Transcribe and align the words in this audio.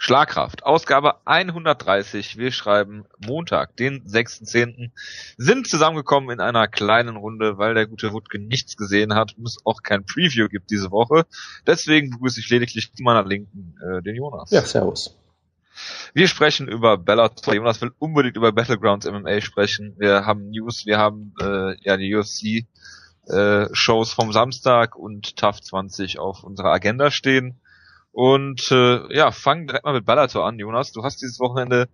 Schlagkraft, 0.00 0.62
Ausgabe 0.64 1.16
130. 1.26 2.38
Wir 2.38 2.52
schreiben 2.52 3.04
Montag, 3.18 3.76
den 3.76 4.04
6.10. 4.06 4.92
Sind 5.36 5.66
zusammengekommen 5.66 6.30
in 6.30 6.40
einer 6.40 6.68
kleinen 6.68 7.16
Runde, 7.16 7.58
weil 7.58 7.74
der 7.74 7.88
gute 7.88 8.12
Wutke 8.12 8.38
nichts 8.38 8.76
gesehen 8.76 9.14
hat 9.14 9.36
und 9.36 9.46
es 9.46 9.58
auch 9.64 9.82
kein 9.82 10.06
Preview 10.06 10.48
gibt 10.48 10.70
diese 10.70 10.92
Woche. 10.92 11.26
Deswegen 11.66 12.10
begrüße 12.10 12.38
ich 12.38 12.48
lediglich 12.48 12.94
zu 12.94 13.02
meiner 13.02 13.26
Linken 13.26 13.74
äh, 13.82 14.00
den 14.00 14.14
Jonas. 14.14 14.52
Ja, 14.52 14.62
servus. 14.62 15.16
Wir 16.14 16.28
sprechen 16.28 16.68
über 16.68 16.96
Bellator. 16.96 17.54
Jonas 17.54 17.80
will 17.80 17.90
unbedingt 17.98 18.36
über 18.36 18.52
Battlegrounds 18.52 19.04
MMA 19.04 19.40
sprechen. 19.40 19.96
Wir 19.98 20.24
haben 20.24 20.50
News, 20.50 20.86
wir 20.86 20.98
haben 20.98 21.34
äh, 21.40 21.74
ja 21.82 21.96
die 21.96 22.14
UFC 22.14 22.66
äh, 23.26 23.66
Shows 23.72 24.12
vom 24.12 24.32
Samstag 24.32 24.94
und 24.94 25.36
TAF 25.36 25.60
20 25.60 26.20
auf 26.20 26.44
unserer 26.44 26.72
Agenda 26.72 27.10
stehen. 27.10 27.60
Und 28.18 28.72
äh, 28.72 29.14
ja, 29.16 29.30
fang 29.30 29.68
direkt 29.68 29.84
mal 29.84 29.92
mit 29.92 30.04
Bellator 30.04 30.44
an, 30.44 30.58
Jonas. 30.58 30.90
Du 30.90 31.04
hast 31.04 31.22
dieses 31.22 31.38
Wochenende 31.38 31.86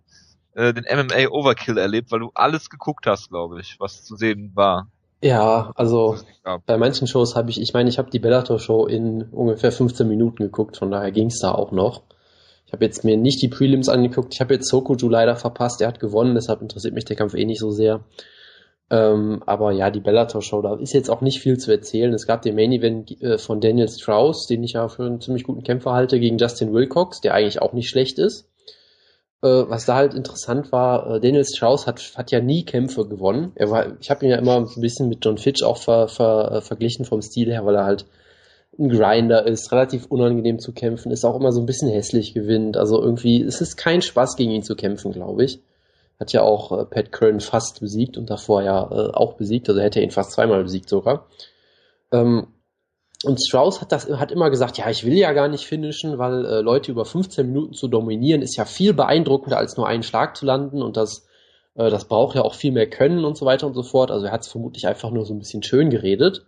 äh, 0.55 0.73
den 0.73 0.83
MMA 0.85 1.29
Overkill 1.29 1.77
erlebt, 1.77 2.11
weil 2.11 2.21
du 2.21 2.31
alles 2.33 2.71
geguckt 2.71 3.05
hast, 3.05 3.29
glaube 3.29 3.61
ich, 3.61 3.75
was 3.79 4.03
zu 4.03 4.15
sehen 4.15 4.51
war. 4.55 4.87
Ja, 5.21 5.71
also 5.75 6.17
bei 6.65 6.77
manchen 6.77 7.05
Shows 7.05 7.35
habe 7.35 7.51
ich, 7.51 7.61
ich 7.61 7.75
meine, 7.75 7.89
ich 7.89 7.99
habe 7.99 8.09
die 8.09 8.17
Bellator 8.17 8.57
Show 8.57 8.87
in 8.87 9.21
ungefähr 9.25 9.71
15 9.71 10.07
Minuten 10.07 10.41
geguckt, 10.41 10.77
von 10.77 10.89
daher 10.89 11.11
ging 11.11 11.27
es 11.27 11.37
da 11.37 11.51
auch 11.51 11.71
noch. 11.71 12.01
Ich 12.65 12.73
habe 12.73 12.83
jetzt 12.83 13.03
mir 13.03 13.17
nicht 13.17 13.43
die 13.43 13.47
Prelims 13.47 13.87
angeguckt, 13.87 14.33
ich 14.33 14.41
habe 14.41 14.55
jetzt 14.55 14.67
Sokoju 14.67 15.07
leider 15.07 15.35
verpasst, 15.35 15.79
er 15.79 15.89
hat 15.89 15.99
gewonnen, 15.99 16.33
deshalb 16.33 16.59
interessiert 16.59 16.95
mich 16.95 17.05
der 17.05 17.17
Kampf 17.17 17.35
eh 17.35 17.45
nicht 17.45 17.59
so 17.59 17.69
sehr. 17.69 18.03
Ähm, 18.91 19.41
aber 19.45 19.71
ja, 19.71 19.89
die 19.89 19.99
Bellator-Show, 19.99 20.61
da 20.61 20.75
ist 20.75 20.93
jetzt 20.93 21.09
auch 21.09 21.21
nicht 21.21 21.39
viel 21.39 21.57
zu 21.57 21.71
erzählen. 21.71 22.13
Es 22.13 22.27
gab 22.27 22.43
den 22.43 22.55
Main-Event 22.55 23.21
äh, 23.21 23.37
von 23.37 23.59
Daniel 23.59 23.89
Strauss, 23.89 24.45
den 24.45 24.63
ich 24.63 24.73
ja 24.73 24.87
für 24.87 25.05
einen 25.05 25.21
ziemlich 25.21 25.43
guten 25.43 25.63
Kämpfer 25.63 25.93
halte, 25.93 26.19
gegen 26.19 26.37
Justin 26.37 26.73
Wilcox, 26.73 27.21
der 27.21 27.33
eigentlich 27.33 27.61
auch 27.61 27.73
nicht 27.73 27.89
schlecht 27.89 28.19
ist. 28.19 28.47
Äh, 29.41 29.69
was 29.69 29.85
da 29.85 29.95
halt 29.95 30.13
interessant 30.13 30.71
war, 30.71 31.15
äh, 31.15 31.19
Daniel 31.19 31.45
Strauss 31.45 31.87
hat, 31.87 32.01
hat 32.15 32.31
ja 32.31 32.41
nie 32.41 32.63
Kämpfe 32.63 33.07
gewonnen. 33.07 33.51
Er 33.55 33.71
war, 33.71 33.97
ich 33.99 34.11
habe 34.11 34.25
ihn 34.25 34.31
ja 34.31 34.37
immer 34.37 34.57
ein 34.57 34.81
bisschen 34.81 35.09
mit 35.09 35.25
John 35.25 35.37
Fitch 35.37 35.63
auch 35.63 35.77
ver, 35.77 36.07
ver, 36.07 36.51
äh, 36.51 36.61
verglichen 36.61 37.05
vom 37.05 37.21
Stil 37.21 37.51
her, 37.51 37.65
weil 37.65 37.75
er 37.75 37.85
halt 37.85 38.05
ein 38.77 38.89
Grinder 38.89 39.47
ist, 39.47 39.71
relativ 39.71 40.05
unangenehm 40.07 40.59
zu 40.59 40.73
kämpfen, 40.73 41.11
ist 41.11 41.25
auch 41.25 41.39
immer 41.39 41.51
so 41.51 41.61
ein 41.61 41.65
bisschen 41.65 41.89
hässlich 41.89 42.33
gewinnt. 42.33 42.77
Also 42.77 43.01
irgendwie, 43.01 43.41
es 43.41 43.61
ist 43.61 43.77
kein 43.77 44.01
Spaß 44.01 44.35
gegen 44.35 44.51
ihn 44.51 44.63
zu 44.63 44.75
kämpfen, 44.75 45.11
glaube 45.11 45.43
ich. 45.43 45.61
Hat 46.19 46.31
ja 46.33 46.41
auch 46.41 46.71
äh, 46.71 46.85
Pat 46.85 47.11
Curran 47.11 47.39
fast 47.39 47.79
besiegt 47.79 48.17
und 48.17 48.29
davor 48.29 48.61
ja 48.63 48.83
äh, 48.91 49.11
auch 49.13 49.33
besiegt, 49.33 49.69
also 49.69 49.81
hätte 49.81 49.99
er 49.99 50.03
ihn 50.03 50.11
fast 50.11 50.31
zweimal 50.31 50.63
besiegt 50.63 50.89
sogar. 50.89 51.27
Ähm, 52.11 52.47
und 53.23 53.39
Strauss 53.41 53.81
hat 53.81 53.91
das 53.91 54.09
hat 54.09 54.31
immer 54.31 54.49
gesagt, 54.49 54.77
ja, 54.77 54.89
ich 54.89 55.05
will 55.05 55.15
ja 55.15 55.33
gar 55.33 55.47
nicht 55.47 55.65
finishen, 55.65 56.17
weil 56.17 56.45
äh, 56.45 56.61
Leute 56.61 56.91
über 56.91 57.05
15 57.05 57.47
Minuten 57.47 57.73
zu 57.73 57.87
dominieren 57.87 58.41
ist 58.41 58.55
ja 58.55 58.65
viel 58.65 58.93
beeindruckender 58.93 59.57
als 59.57 59.77
nur 59.77 59.87
einen 59.87 60.03
Schlag 60.03 60.37
zu 60.37 60.45
landen 60.45 60.81
und 60.81 60.97
das 60.97 61.27
äh, 61.75 61.89
das 61.89 62.05
braucht 62.05 62.35
ja 62.35 62.41
auch 62.41 62.55
viel 62.55 62.71
mehr 62.71 62.89
Können 62.89 63.25
und 63.25 63.37
so 63.37 63.45
weiter 63.45 63.67
und 63.67 63.73
so 63.73 63.83
fort. 63.83 64.11
Also 64.11 64.25
er 64.25 64.31
hat 64.31 64.41
es 64.41 64.47
vermutlich 64.47 64.87
einfach 64.87 65.11
nur 65.11 65.25
so 65.25 65.33
ein 65.33 65.39
bisschen 65.39 65.63
schön 65.63 65.89
geredet. 65.89 66.45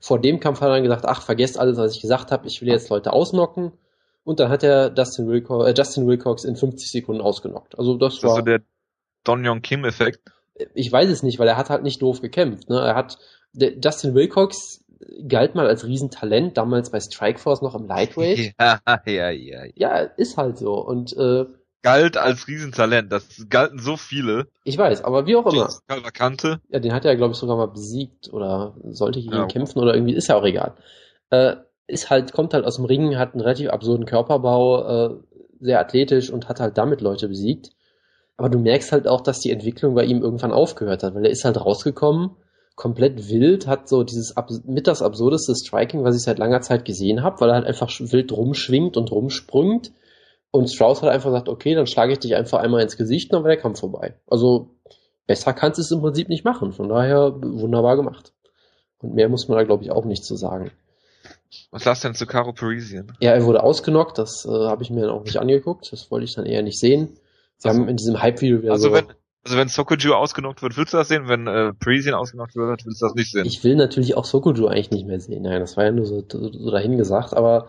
Vor 0.00 0.20
dem 0.20 0.40
Kampf 0.40 0.60
hat 0.60 0.68
er 0.68 0.74
dann 0.74 0.82
gesagt, 0.82 1.06
ach, 1.06 1.22
vergesst 1.22 1.58
alles, 1.58 1.78
was 1.78 1.94
ich 1.94 2.02
gesagt 2.02 2.30
habe, 2.30 2.46
ich 2.46 2.60
will 2.60 2.68
jetzt 2.68 2.90
Leute 2.90 3.12
ausnocken. 3.12 3.72
Und 4.24 4.40
dann 4.40 4.50
hat 4.50 4.62
er 4.62 4.90
Dustin 4.90 5.28
Wilcox, 5.28 5.66
äh, 5.68 5.74
Justin 5.76 6.06
Wilcox 6.06 6.44
in 6.44 6.56
50 6.56 6.90
Sekunden 6.90 7.20
ausgenockt. 7.22 7.78
Also 7.78 7.96
das, 7.96 8.14
das 8.14 8.24
war. 8.24 8.30
Also 8.32 8.44
der 8.44 8.60
Don 9.26 9.46
Young 9.46 9.62
Kim 9.62 9.84
Effekt? 9.84 10.20
Ich 10.74 10.90
weiß 10.90 11.10
es 11.10 11.22
nicht, 11.22 11.38
weil 11.38 11.48
er 11.48 11.56
hat 11.56 11.70
halt 11.70 11.82
nicht 11.82 12.00
doof 12.00 12.20
gekämpft. 12.20 12.68
Ne? 12.68 12.78
Er 12.78 12.94
hat 12.94 13.18
Justin 13.54 14.14
Wilcox 14.14 14.84
galt 15.28 15.54
mal 15.54 15.66
als 15.66 15.86
Riesentalent, 15.86 16.56
damals 16.56 16.90
bei 16.90 17.00
Strikeforce 17.00 17.62
noch 17.62 17.74
im 17.74 17.86
Lightweight. 17.86 18.54
Ja, 18.60 18.80
ja, 19.06 19.30
ja. 19.30 19.64
Ja, 19.74 19.98
ist 19.98 20.36
halt 20.36 20.58
so. 20.58 20.74
Und 20.74 21.16
äh, 21.16 21.44
galt 21.82 22.16
als 22.16 22.48
Riesentalent. 22.48 23.12
Das 23.12 23.46
galten 23.48 23.78
so 23.78 23.96
viele. 23.96 24.48
Ich 24.64 24.78
weiß, 24.78 25.04
aber 25.04 25.26
wie 25.26 25.36
auch 25.36 25.46
immer. 25.46 25.70
Kannte. 26.12 26.60
Ja, 26.70 26.80
den 26.80 26.92
hat 26.92 27.04
er, 27.04 27.16
glaube 27.16 27.32
ich, 27.32 27.38
sogar 27.38 27.56
mal 27.56 27.68
besiegt 27.68 28.32
oder 28.32 28.74
sollte 28.84 29.20
gegen 29.20 29.32
ihn 29.32 29.38
ja. 29.38 29.46
kämpfen 29.46 29.78
oder 29.78 29.94
irgendwie, 29.94 30.14
ist 30.14 30.28
ja 30.28 30.36
auch 30.36 30.44
egal. 30.44 30.74
Äh, 31.30 31.56
ist 31.86 32.10
halt, 32.10 32.32
kommt 32.32 32.54
halt 32.54 32.64
aus 32.64 32.76
dem 32.76 32.84
Ring, 32.84 33.16
hat 33.16 33.34
einen 33.34 33.42
relativ 33.42 33.70
absurden 33.70 34.06
Körperbau, 34.06 35.06
äh, 35.06 35.14
sehr 35.60 35.80
athletisch 35.80 36.30
und 36.30 36.48
hat 36.48 36.60
halt 36.60 36.76
damit 36.76 37.00
Leute 37.00 37.28
besiegt. 37.28 37.70
Aber 38.36 38.48
du 38.48 38.58
merkst 38.58 38.92
halt 38.92 39.08
auch, 39.08 39.22
dass 39.22 39.40
die 39.40 39.50
Entwicklung 39.50 39.94
bei 39.94 40.04
ihm 40.04 40.22
irgendwann 40.22 40.52
aufgehört 40.52 41.02
hat, 41.02 41.14
weil 41.14 41.24
er 41.24 41.30
ist 41.30 41.44
halt 41.44 41.58
rausgekommen, 41.58 42.36
komplett 42.74 43.30
wild, 43.30 43.66
hat 43.66 43.88
so 43.88 44.04
dieses 44.04 44.34
mit 44.66 44.86
das 44.86 45.00
absurdeste 45.00 45.54
Striking, 45.54 46.04
was 46.04 46.14
ich 46.14 46.22
seit 46.22 46.38
langer 46.38 46.60
Zeit 46.60 46.84
gesehen 46.84 47.22
habe, 47.22 47.40
weil 47.40 47.48
er 47.48 47.54
halt 47.54 47.66
einfach 47.66 47.90
wild 47.98 48.32
rumschwingt 48.32 48.96
und 48.96 49.10
rumsprüngt. 49.10 49.92
Und 50.50 50.70
Strauss 50.70 51.02
hat 51.02 51.10
einfach 51.10 51.30
gesagt, 51.30 51.48
okay, 51.48 51.74
dann 51.74 51.86
schlage 51.86 52.12
ich 52.12 52.18
dich 52.18 52.36
einfach 52.36 52.60
einmal 52.60 52.82
ins 52.82 52.96
Gesicht, 52.96 53.32
dann 53.32 53.42
war 53.42 53.48
der 53.48 53.60
Kampf 53.60 53.80
vorbei. 53.80 54.14
Also 54.26 54.70
besser 55.26 55.52
kannst 55.54 55.78
du 55.78 55.82
es 55.82 55.90
im 55.90 56.00
Prinzip 56.00 56.28
nicht 56.28 56.44
machen. 56.44 56.72
Von 56.72 56.88
daher 56.88 57.34
wunderbar 57.40 57.96
gemacht. 57.96 58.32
Und 58.98 59.14
mehr 59.14 59.28
muss 59.28 59.48
man 59.48 59.58
da, 59.58 59.64
glaube 59.64 59.84
ich, 59.84 59.90
auch 59.90 60.04
nicht 60.04 60.24
zu 60.24 60.36
sagen. 60.36 60.70
Was 61.70 61.84
sagst 61.84 62.04
du 62.04 62.08
denn 62.08 62.14
zu 62.14 62.26
Caro 62.26 62.52
Parisian? 62.52 63.12
Ja, 63.20 63.32
er 63.32 63.44
wurde 63.44 63.62
ausgenockt, 63.62 64.18
das 64.18 64.44
äh, 64.46 64.50
habe 64.50 64.82
ich 64.82 64.90
mir 64.90 65.02
dann 65.02 65.10
auch 65.10 65.24
nicht 65.24 65.38
angeguckt. 65.38 65.92
Das 65.92 66.10
wollte 66.10 66.24
ich 66.24 66.34
dann 66.34 66.46
eher 66.46 66.62
nicht 66.62 66.78
sehen. 66.78 67.18
Sie 67.58 67.68
also, 67.68 67.80
haben 67.80 67.88
in 67.88 67.96
diesem 67.96 68.20
Hype-Video 68.20 68.62
wieder 68.62 68.72
also 68.72 68.88
so. 68.88 68.94
Wenn, 68.94 69.06
also 69.44 69.56
wenn 69.56 69.68
Sokoju 69.68 70.12
ausgenockt 70.12 70.62
wird, 70.62 70.76
willst 70.76 70.92
du 70.92 70.96
das 70.96 71.08
sehen? 71.08 71.28
Wenn 71.28 71.46
äh, 71.46 71.72
Parisian 71.72 72.14
ausgenockt 72.14 72.56
wird, 72.56 72.84
willst 72.84 73.00
du 73.00 73.06
das 73.06 73.14
nicht 73.14 73.30
sehen? 73.30 73.46
Ich 73.46 73.62
will 73.64 73.76
natürlich 73.76 74.16
auch 74.16 74.24
Sokoju 74.24 74.66
eigentlich 74.66 74.90
nicht 74.90 75.06
mehr 75.06 75.20
sehen. 75.20 75.42
Nein, 75.42 75.60
das 75.60 75.76
war 75.76 75.84
ja 75.84 75.92
nur 75.92 76.06
so, 76.06 76.24
so 76.28 76.70
dahingesagt. 76.70 77.34
Aber 77.34 77.68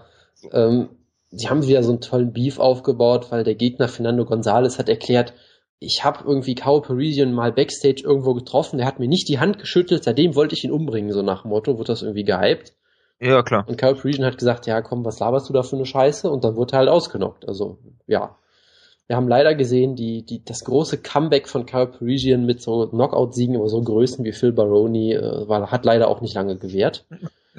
ähm, 0.52 0.90
sie 1.30 1.50
haben 1.50 1.66
wieder 1.66 1.84
so 1.84 1.92
einen 1.92 2.02
tollen 2.02 2.34
Beef 2.34 2.60
aufgebaut, 2.60 3.32
weil 3.32 3.44
der 3.44 3.56
Gegner 3.56 3.88
Fernando 3.88 4.24
González 4.24 4.80
hat 4.80 4.90
erklärt, 4.90 5.34
ich 5.80 6.04
habe 6.04 6.24
irgendwie 6.26 6.56
Kao 6.56 6.82
Parisian 6.82 7.34
mal 7.34 7.52
Backstage 7.52 8.02
irgendwo 8.04 8.34
getroffen, 8.34 8.78
der 8.78 8.88
hat 8.88 9.00
mir 9.00 9.08
nicht 9.08 9.30
die 9.30 9.40
Hand 9.40 9.60
geschüttelt, 9.60 10.04
seitdem 10.04 10.36
wollte 10.36 10.56
ich 10.56 10.64
ihn 10.64 10.72
umbringen, 10.72 11.12
so 11.12 11.22
nach 11.22 11.44
dem 11.44 11.50
Motto, 11.50 11.78
wurde 11.78 11.92
das 11.92 12.02
irgendwie 12.02 12.24
gehypt. 12.24 12.74
Ja, 13.20 13.44
klar. 13.44 13.66
Und 13.68 13.78
Kyle 13.78 13.96
Parisian 13.96 14.26
hat 14.26 14.38
gesagt, 14.38 14.66
ja 14.68 14.82
komm, 14.82 15.06
was 15.06 15.20
laberst 15.20 15.50
du 15.50 15.54
da 15.54 15.64
für 15.64 15.76
eine 15.76 15.86
Scheiße? 15.86 16.30
Und 16.30 16.44
dann 16.44 16.56
wurde 16.56 16.74
er 16.74 16.80
halt 16.80 16.90
ausgenockt. 16.90 17.48
Also, 17.48 17.80
ja. 18.06 18.38
Wir 19.08 19.16
haben 19.16 19.30
leider 19.30 19.56
gesehen, 19.56 19.96
die, 19.96 20.26
die, 20.26 20.44
das 20.44 20.66
große 20.66 20.98
Comeback 20.98 21.48
von 21.48 21.66
Kyle 21.66 21.88
Parisian 21.88 22.46
mit 22.46 22.62
so 22.62 22.88
Knockout-Siegen 22.88 23.56
über 23.56 23.70
so 23.70 23.82
Größen 23.82 24.26
wie 24.26 24.34
Phil 24.34 24.52
Baroni 24.52 25.14
äh, 25.14 25.48
war, 25.48 25.72
hat 25.72 25.86
leider 25.86 26.10
auch 26.10 26.20
nicht 26.20 26.36
lange 26.36 26.58
gewährt. 26.58 27.06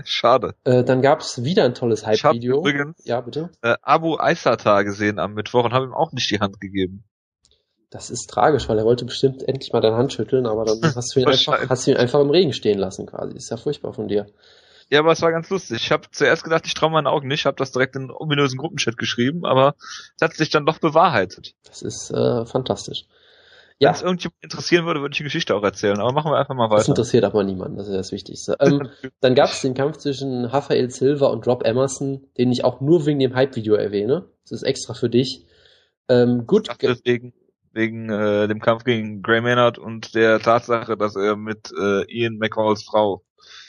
Schade. 0.05 0.55
Äh, 0.65 0.85
dann 0.85 1.01
gab's 1.03 1.43
wieder 1.43 1.65
ein 1.65 1.75
tolles 1.75 2.07
Hype-Video. 2.07 2.59
übrigens 2.59 3.03
ja, 3.05 3.21
bitte. 3.21 3.51
Äh, 3.63 3.77
Abu 3.83 4.17
Aysata 4.17 4.83
gesehen 4.83 5.19
am 5.19 5.35
Mittwoch 5.35 5.65
und 5.65 5.73
habe 5.73 5.87
ihm 5.87 5.95
auch 5.95 6.13
nicht 6.13 6.31
die 6.31 6.39
Hand 6.39 6.61
gegeben. 6.61 7.05
Das 7.91 8.11
ist 8.11 8.29
tragisch, 8.29 8.69
weil 8.69 8.79
er 8.79 8.85
wollte 8.85 9.07
bestimmt 9.07 9.43
endlich 9.43 9.73
mal 9.73 9.81
deine 9.81 9.97
Hand 9.97 10.13
schütteln, 10.13 10.47
aber 10.47 10.67
dann 10.67 10.81
hast 10.95 11.17
du 11.17 11.21
ihn, 11.21 11.27
einfach, 11.27 11.69
hast 11.69 11.87
du 11.87 11.93
ihn 11.93 11.97
einfach 11.97 12.21
im 12.21 12.31
Regen 12.31 12.53
stehen 12.53 12.79
lassen 12.79 13.07
quasi. 13.07 13.37
Ist 13.37 13.51
ja 13.51 13.57
furchtbar 13.57 13.95
von 13.95 14.09
dir. 14.09 14.27
Ja, 14.91 15.01
aber 15.01 15.13
es 15.13 15.21
war 15.21 15.31
ganz 15.33 15.51
lustig. 15.51 15.83
Ich 15.83 15.93
habe 15.93 16.09
zuerst 16.11 16.45
gedacht, 16.45 16.67
ich 16.67 16.75
traue 16.75 16.91
meinen 16.91 17.07
Augen 17.07 17.29
nicht, 17.29 17.45
habe 17.45 17.57
das 17.57 17.73
direkt 17.73 17.95
in 17.95 18.03
einen 18.03 18.11
ominösen 18.11 18.59
Gruppenchat 18.59 18.97
geschrieben, 18.97 19.45
aber 19.45 19.75
es 20.17 20.23
hat 20.23 20.35
sich 20.35 20.51
dann 20.51 20.65
doch 20.65 20.79
bewahrheitet. 20.79 21.55
Das 21.65 21.83
ist 21.83 22.11
äh, 22.11 22.47
fantastisch. 22.47 23.05
Ja. 23.81 23.91
Wenn 23.91 23.95
es 23.95 24.03
irgendjemand 24.03 24.43
interessieren 24.43 24.87
würde, 24.87 25.01
würde 25.01 25.13
ich 25.13 25.19
die 25.19 25.25
Geschichte 25.25 25.55
auch 25.55 25.63
erzählen, 25.63 26.01
aber 26.01 26.13
machen 26.13 26.33
wir 26.33 26.39
einfach 26.39 26.55
mal 26.55 26.69
weiter. 26.71 26.79
Das 26.79 26.89
interessiert 26.89 27.25
aber 27.25 27.45
niemanden, 27.45 27.77
das 27.77 27.87
ist 27.87 27.95
das 27.95 28.13
Wichtigste. 28.13 28.57
Ähm, 28.61 28.89
dann 29.21 29.35
gab 29.35 29.51
es 29.51 29.61
den 29.61 29.75
Kampf 29.75 29.99
zwischen 29.99 30.47
Rafael 30.47 30.91
Silva 30.91 31.27
und 31.27 31.47
Rob 31.47 31.65
Emerson, 31.65 32.27
den 32.39 32.51
ich 32.51 32.65
auch 32.65 32.81
nur 32.81 33.07
wegen 33.07 33.21
dem 33.21 33.35
Hype-Video 33.35 33.75
erwähne. 33.75 34.25
Das 34.45 34.53
ist 34.53 34.63
extra 34.63 34.95
für 34.95 35.11
dich. 35.11 35.47
Ähm, 36.09 36.47
gut. 36.47 36.69
Wegen, 37.05 37.35
wegen 37.73 38.11
äh, 38.11 38.49
dem 38.49 38.61
Kampf 38.61 38.83
gegen 38.83 39.23
Gray 39.23 39.43
Maynard 39.43 39.79
und 39.79 40.15
der 40.15 40.41
Tatsache, 40.41 40.97
dass 40.97 41.15
er 41.15 41.37
mit 41.37 41.71
äh, 41.79 42.03
Ian 42.11 42.39
McCalls 42.39 42.83
Frau 42.83 43.23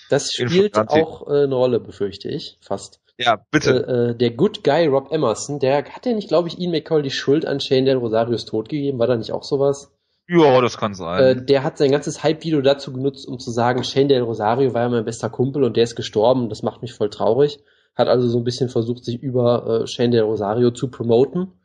das 0.10 0.32
spielt 0.34 0.78
auch 0.78 1.28
äh, 1.28 1.44
eine 1.44 1.56
Rolle, 1.56 1.80
befürchte 1.80 2.30
ich, 2.30 2.58
fast. 2.62 3.00
Ja, 3.18 3.44
bitte. 3.52 3.72
Äh, 3.72 4.12
äh, 4.12 4.16
der 4.16 4.32
Good 4.32 4.64
Guy 4.64 4.88
Rob 4.88 5.12
Emerson, 5.12 5.60
der 5.60 5.84
hat 5.84 6.06
ja 6.06 6.14
nicht, 6.14 6.30
glaube 6.30 6.48
ich, 6.48 6.58
Ian 6.58 6.72
McCall 6.72 7.02
die 7.02 7.12
Schuld 7.12 7.46
an 7.46 7.60
Shane 7.60 7.86
Del 7.86 7.98
Rosarios 7.98 8.46
Tod 8.46 8.70
gegeben. 8.70 9.00
War 9.00 9.08
da 9.08 9.18
nicht 9.18 9.32
auch 9.32 9.44
sowas? 9.44 9.92
Ja, 10.28 10.62
das 10.62 10.78
kann 10.78 10.94
sein. 10.94 11.24
Äh, 11.24 11.46
der 11.46 11.64
hat 11.64 11.78
sein 11.78 11.92
ganzes 11.92 12.24
Hype-Video 12.24 12.62
dazu 12.62 12.94
genutzt, 12.94 13.28
um 13.28 13.40
zu 13.40 13.52
sagen, 13.52 13.84
Shane 13.84 14.08
Del 14.08 14.22
Rosario 14.22 14.74
war 14.74 14.84
ja 14.84 14.90
mein 14.90 15.06
bester 15.06 15.30
Kumpel 15.30 15.64
und 15.64 15.76
der 15.76 15.84
ist 15.84 15.96
gestorben. 15.96 16.50
Das 16.50 16.64
macht 16.64 16.82
mich 16.82 16.94
voll 16.94 17.10
traurig. 17.10 17.60
Hat 17.96 18.08
also 18.08 18.28
so 18.28 18.38
ein 18.38 18.44
bisschen 18.46 18.70
versucht, 18.70 19.04
sich 19.04 19.22
über 19.22 19.82
äh, 19.84 19.88
Shane 19.88 20.12
Del 20.12 20.22
Rosario 20.22 20.72
zu 20.72 20.90
promoten 20.90 21.59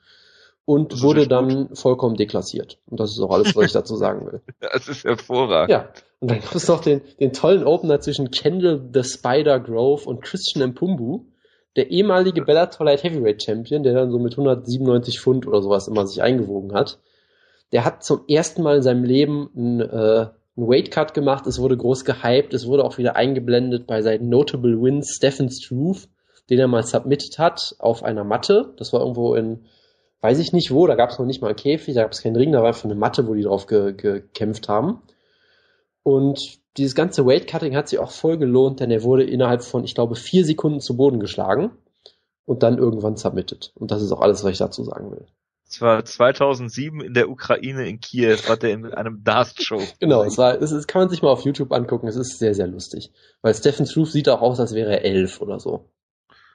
und 0.67 1.03
wurde 1.03 1.29
dann 1.29 1.69
gut. 1.69 1.79
vollkommen 1.79 2.17
deklassiert. 2.17 2.79
Und 2.87 3.01
das 3.01 3.11
ist 3.11 3.21
auch 3.21 3.31
alles, 3.31 3.55
was 3.55 3.67
ich 3.67 3.73
dazu 3.73 3.97
sagen 3.97 4.27
will. 4.27 4.41
Das 4.61 4.89
ist 4.89 5.05
hervorragend. 5.05 5.71
Ja. 5.71 5.89
Und 6.21 6.31
dann 6.31 6.41
gab 6.41 6.55
es 6.55 6.69
noch 6.69 6.81
den, 6.81 7.03
den 7.21 7.33
tollen 7.33 7.65
Opener 7.65 8.01
zwischen 8.01 8.31
Kendall 8.31 8.89
the 8.93 9.05
Spider 9.05 9.61
Grove 9.61 10.05
und 10.07 10.23
Christian 10.23 10.71
Mpumbu, 10.71 11.27
der 11.77 11.91
ehemalige 11.91 12.43
Bellator 12.43 12.87
Light 12.87 13.03
Heavyweight 13.03 13.43
Champion, 13.43 13.83
der 13.83 13.95
dann 13.95 14.11
so 14.11 14.19
mit 14.19 14.33
197 14.33 15.21
Pfund 15.21 15.47
oder 15.47 15.61
sowas 15.61 15.89
immer 15.89 16.07
sich 16.07 16.23
eingewogen 16.23 16.73
hat. 16.73 16.99
Der 17.73 17.85
hat 17.85 18.05
zum 18.05 18.21
ersten 18.29 18.63
Mal 18.63 18.77
in 18.77 18.83
seinem 18.83 19.05
Leben 19.05 19.51
einen, 19.55 19.81
äh, 19.81 20.29
einen 20.57 20.69
Weight 20.69 20.91
Cut 20.91 21.13
gemacht, 21.13 21.47
es 21.47 21.59
wurde 21.59 21.77
groß 21.77 22.05
gehypt, 22.05 22.55
es 22.55 22.67
wurde 22.67 22.85
auch 22.85 22.97
wieder 22.97 23.17
eingeblendet 23.17 23.87
bei 23.87 24.01
seinen 24.01 24.29
Notable 24.29 24.81
Wins 24.81 25.17
Stephen 25.17 25.51
Struve, 25.51 26.07
den 26.49 26.59
er 26.59 26.69
mal 26.69 26.85
submitted 26.85 27.39
hat 27.39 27.75
auf 27.81 28.03
einer 28.03 28.25
Matte. 28.25 28.73
Das 28.77 28.93
war 28.93 29.01
irgendwo 29.01 29.35
in 29.35 29.67
weiß 30.25 30.39
ich 30.39 30.55
nicht 30.55 30.71
wo, 30.71 30.87
da 30.87 30.95
gab 30.95 31.11
es 31.11 31.19
noch 31.19 31.27
nicht 31.27 31.43
mal 31.43 31.49
einen 31.49 31.57
Käfig, 31.57 31.95
da 31.95 32.03
gab 32.03 32.13
es 32.13 32.23
keinen 32.23 32.37
Ring, 32.37 32.51
da 32.51 32.61
war 32.61 32.69
einfach 32.69 32.87
eine 32.87 32.95
Matte, 32.95 33.29
wo 33.29 33.35
die 33.35 33.43
drauf 33.43 33.67
ge 33.67 33.93
gekämpft 33.93 34.71
haben. 34.71 35.03
Und 36.03 36.41
dieses 36.79 36.95
ganze 36.95 37.27
Weight-Cutting 37.27 37.77
hat 37.77 37.91
sich 37.91 37.99
auch 37.99 38.11
voll 38.11 38.39
gelohnt, 38.39 38.81
denn 38.81 38.91
er 38.91 39.03
wurde 39.03 39.25
innerhalb 39.25 39.63
von, 39.63 39.85
ich 39.85 39.95
glaube, 39.95 40.15
vier 40.15 40.47
Sekunden 40.47 40.81
zu 40.81 40.97
Boden 40.97 41.21
geschlagen 41.21 41.73
und 42.47 42.63
dann 42.63 42.79
irgendwann 42.79 43.19
submitted. 43.19 43.73
Und 43.75 43.91
das 43.91 44.01
ist 44.01 44.13
auch 44.13 44.23
alles, 44.23 44.43
was 44.43 44.53
ich 44.53 44.59
dazu 44.59 44.83
sagen 44.83 45.11
will. 45.11 45.27
Es 45.69 45.83
war 45.83 46.03
2007 46.03 47.03
in 47.03 47.13
der 47.13 47.29
Ukraine 47.29 47.87
in 47.87 48.01
Kiew, 48.01 48.39
hat 48.49 48.65
er 48.65 48.71
in 48.71 48.87
einem 48.87 49.25
Dast-Show. 49.25 49.83
genau, 50.01 50.23
es 50.23 50.39
war, 50.39 50.59
es 50.59 50.73
ist, 50.73 50.89
kann 50.89 51.03
man 51.03 51.11
sich 51.11 51.21
mal 51.21 51.29
auf 51.29 51.45
YouTube 51.45 51.71
angucken, 51.71 52.09
es 52.09 52.17
ist 52.17 52.39
sehr, 52.39 52.55
sehr 52.55 52.67
lustig. 52.67 53.13
Weil 53.43 53.55
Stephen 53.55 53.85
Truth 53.85 54.13
sieht 54.13 54.31
auch 54.31 54.41
aus, 54.41 54.59
als 54.59 54.73
wäre 54.73 54.91
er 54.91 55.05
elf 55.05 55.43
oder 55.43 55.61
so. 55.61 55.91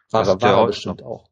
War, 0.09 0.25
war, 0.25 0.41
war 0.41 0.61
er 0.61 0.65
bestimmt 0.65 1.03
auch. 1.03 1.28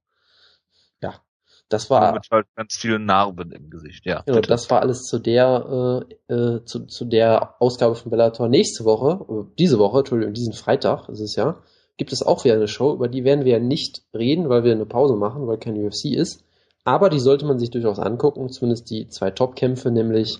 Das 1.69 1.89
war. 1.89 2.13
Mit 2.13 2.27
halt 2.31 2.47
ganz 2.55 2.77
vielen 2.77 3.05
Narben 3.05 3.51
im 3.51 3.69
Gesicht, 3.69 4.05
ja. 4.05 4.23
Genau, 4.25 4.39
das 4.39 4.69
war 4.69 4.81
alles 4.81 5.03
zu 5.03 5.19
der, 5.19 6.05
äh, 6.29 6.33
äh, 6.33 6.65
zu, 6.65 6.85
zu 6.85 7.05
der 7.05 7.55
Ausgabe 7.61 7.95
von 7.95 8.09
Bellator. 8.09 8.47
Nächste 8.47 8.85
Woche, 8.85 9.25
äh, 9.29 9.55
diese 9.59 9.77
Woche, 9.77 9.99
Entschuldigung, 9.99 10.33
diesen 10.33 10.53
Freitag 10.53 11.09
ist 11.09 11.19
es 11.19 11.35
ja, 11.35 11.61
gibt 11.97 12.13
es 12.13 12.23
auch 12.23 12.45
wieder 12.45 12.55
eine 12.55 12.67
Show, 12.67 12.93
über 12.93 13.09
die 13.09 13.23
werden 13.23 13.43
wir 13.43 13.53
ja 13.53 13.59
nicht 13.59 14.03
reden, 14.13 14.49
weil 14.49 14.63
wir 14.63 14.71
eine 14.71 14.85
Pause 14.85 15.15
machen, 15.15 15.47
weil 15.47 15.57
kein 15.57 15.75
UFC 15.75 16.05
ist. 16.13 16.43
Aber 16.85 17.09
die 17.09 17.19
sollte 17.19 17.45
man 17.45 17.59
sich 17.59 17.69
durchaus 17.69 17.99
angucken, 17.99 18.49
zumindest 18.49 18.89
die 18.89 19.09
zwei 19.09 19.31
Top-Kämpfe, 19.31 19.91
nämlich 19.91 20.39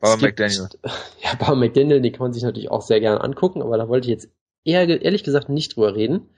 Bar 0.00 0.16
McDaniel. 0.16 0.68
Ja, 1.22 1.34
Bar 1.38 1.54
McDaniel, 1.54 2.00
die 2.00 2.10
kann 2.10 2.24
man 2.24 2.32
sich 2.32 2.42
natürlich 2.42 2.70
auch 2.70 2.82
sehr 2.82 3.00
gerne 3.00 3.20
angucken, 3.20 3.62
aber 3.62 3.78
da 3.78 3.88
wollte 3.88 4.06
ich 4.06 4.12
jetzt 4.12 4.28
eher, 4.64 4.88
ehrlich 4.88 5.22
gesagt 5.22 5.48
nicht 5.48 5.76
drüber 5.76 5.94
reden. 5.94 6.28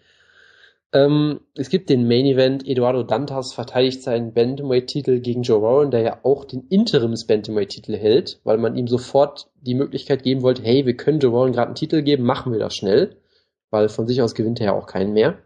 Ähm, 0.92 1.40
es 1.54 1.68
gibt 1.68 1.88
den 1.88 2.08
Main 2.08 2.26
Event, 2.26 2.66
Eduardo 2.66 3.04
Dantas 3.04 3.52
verteidigt 3.52 4.02
seinen 4.02 4.34
Bantamweight-Titel 4.34 5.20
gegen 5.20 5.42
Joe 5.42 5.62
Warren, 5.62 5.92
der 5.92 6.00
ja 6.00 6.18
auch 6.24 6.44
den 6.44 6.66
Interims-Bantamweight-Titel 6.68 7.96
hält, 7.96 8.40
weil 8.42 8.58
man 8.58 8.76
ihm 8.76 8.88
sofort 8.88 9.48
die 9.60 9.74
Möglichkeit 9.74 10.24
geben 10.24 10.42
wollte, 10.42 10.62
hey, 10.62 10.86
wir 10.86 10.96
können 10.96 11.20
Joe 11.20 11.32
Warren 11.32 11.52
gerade 11.52 11.68
einen 11.68 11.74
Titel 11.76 12.02
geben, 12.02 12.24
machen 12.24 12.52
wir 12.52 12.58
das 12.58 12.74
schnell, 12.74 13.16
weil 13.70 13.88
von 13.88 14.08
sich 14.08 14.20
aus 14.20 14.34
gewinnt 14.34 14.58
er 14.60 14.66
ja 14.66 14.72
auch 14.72 14.86
keinen 14.86 15.12
mehr. 15.12 15.38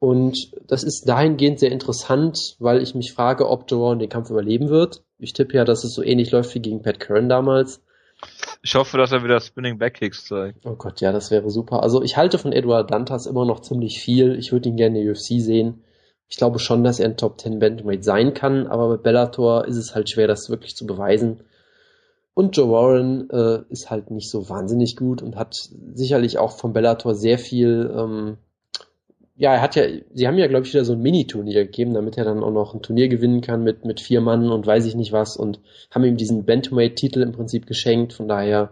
Und 0.00 0.52
das 0.66 0.84
ist 0.84 1.08
dahingehend 1.08 1.58
sehr 1.58 1.72
interessant, 1.72 2.56
weil 2.58 2.82
ich 2.82 2.94
mich 2.94 3.12
frage, 3.12 3.48
ob 3.48 3.70
Joe 3.70 3.80
Warren 3.80 3.98
den 3.98 4.10
Kampf 4.10 4.30
überleben 4.30 4.68
wird. 4.68 5.02
Ich 5.18 5.32
tippe 5.32 5.56
ja, 5.56 5.64
dass 5.64 5.82
es 5.82 5.94
so 5.94 6.02
ähnlich 6.02 6.30
läuft 6.30 6.54
wie 6.54 6.60
gegen 6.60 6.82
Pat 6.82 7.00
Curran 7.00 7.28
damals. 7.28 7.82
Ich 8.62 8.74
hoffe, 8.74 8.98
dass 8.98 9.12
er 9.12 9.22
wieder 9.22 9.40
Spinning 9.40 9.78
Backkicks 9.78 10.26
zeigt. 10.26 10.66
Oh 10.66 10.74
Gott, 10.74 11.00
ja, 11.00 11.12
das 11.12 11.30
wäre 11.30 11.50
super. 11.50 11.82
Also 11.82 12.02
ich 12.02 12.16
halte 12.16 12.38
von 12.38 12.52
Edward 12.52 12.90
Dantas 12.90 13.26
immer 13.26 13.44
noch 13.44 13.60
ziemlich 13.60 14.00
viel. 14.00 14.36
Ich 14.38 14.52
würde 14.52 14.68
ihn 14.68 14.76
gerne 14.76 14.98
in 14.98 15.04
der 15.04 15.12
UFC 15.12 15.40
sehen. 15.40 15.84
Ich 16.28 16.36
glaube 16.36 16.58
schon, 16.58 16.84
dass 16.84 17.00
er 17.00 17.06
ein 17.08 17.16
Top 17.16 17.40
10 17.40 17.58
Bantamweight 17.58 18.04
sein 18.04 18.34
kann, 18.34 18.66
aber 18.66 18.88
bei 18.88 18.96
Bellator 18.98 19.66
ist 19.66 19.76
es 19.76 19.94
halt 19.94 20.10
schwer, 20.10 20.26
das 20.26 20.50
wirklich 20.50 20.76
zu 20.76 20.86
beweisen. 20.86 21.40
Und 22.34 22.56
Joe 22.56 22.70
Warren 22.70 23.30
äh, 23.30 23.62
ist 23.70 23.90
halt 23.90 24.10
nicht 24.10 24.30
so 24.30 24.48
wahnsinnig 24.48 24.96
gut 24.96 25.22
und 25.22 25.36
hat 25.36 25.54
sicherlich 25.94 26.38
auch 26.38 26.52
von 26.52 26.72
Bellator 26.72 27.14
sehr 27.14 27.38
viel 27.38 27.90
ähm, 27.96 28.38
ja, 29.38 29.54
er 29.54 29.62
hat 29.62 29.76
ja, 29.76 29.84
sie 30.12 30.26
haben 30.26 30.36
ja, 30.36 30.48
glaube 30.48 30.66
ich, 30.66 30.74
wieder 30.74 30.84
so 30.84 30.94
ein 30.94 31.00
Mini-Turnier 31.00 31.64
gegeben, 31.64 31.94
damit 31.94 32.18
er 32.18 32.24
dann 32.24 32.42
auch 32.42 32.50
noch 32.50 32.74
ein 32.74 32.82
Turnier 32.82 33.06
gewinnen 33.08 33.40
kann 33.40 33.62
mit, 33.62 33.84
mit 33.84 34.00
vier 34.00 34.20
Mann 34.20 34.50
und 34.50 34.66
weiß 34.66 34.84
ich 34.84 34.96
nicht 34.96 35.12
was 35.12 35.36
und 35.36 35.60
haben 35.92 36.04
ihm 36.04 36.16
diesen 36.16 36.44
Bantamweight-Titel 36.44 37.22
im 37.22 37.30
Prinzip 37.30 37.66
geschenkt. 37.66 38.12
Von 38.12 38.26
daher, 38.26 38.70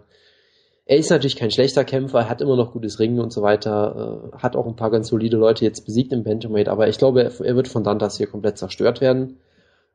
er 0.85 0.97
ist 0.97 1.09
natürlich 1.09 1.37
kein 1.37 1.51
schlechter 1.51 1.85
Kämpfer, 1.85 2.19
er 2.19 2.29
hat 2.29 2.41
immer 2.41 2.57
noch 2.57 2.73
gutes 2.73 2.99
Ringen 2.99 3.21
und 3.21 3.31
so 3.31 3.41
weiter, 3.41 4.31
äh, 4.33 4.37
hat 4.39 4.57
auch 4.57 4.67
ein 4.67 4.75
paar 4.75 4.91
ganz 4.91 5.07
solide 5.07 5.37
Leute 5.37 5.63
jetzt 5.63 5.85
besiegt 5.85 6.11
im 6.11 6.25
Bantamweight, 6.25 6.67
aber 6.67 6.89
ich 6.89 6.97
glaube, 6.97 7.23
er, 7.23 7.31
er 7.45 7.55
wird 7.55 7.69
von 7.69 7.85
Dantas 7.85 8.17
hier 8.17 8.27
komplett 8.27 8.57
zerstört 8.57 8.99
werden. 8.99 9.37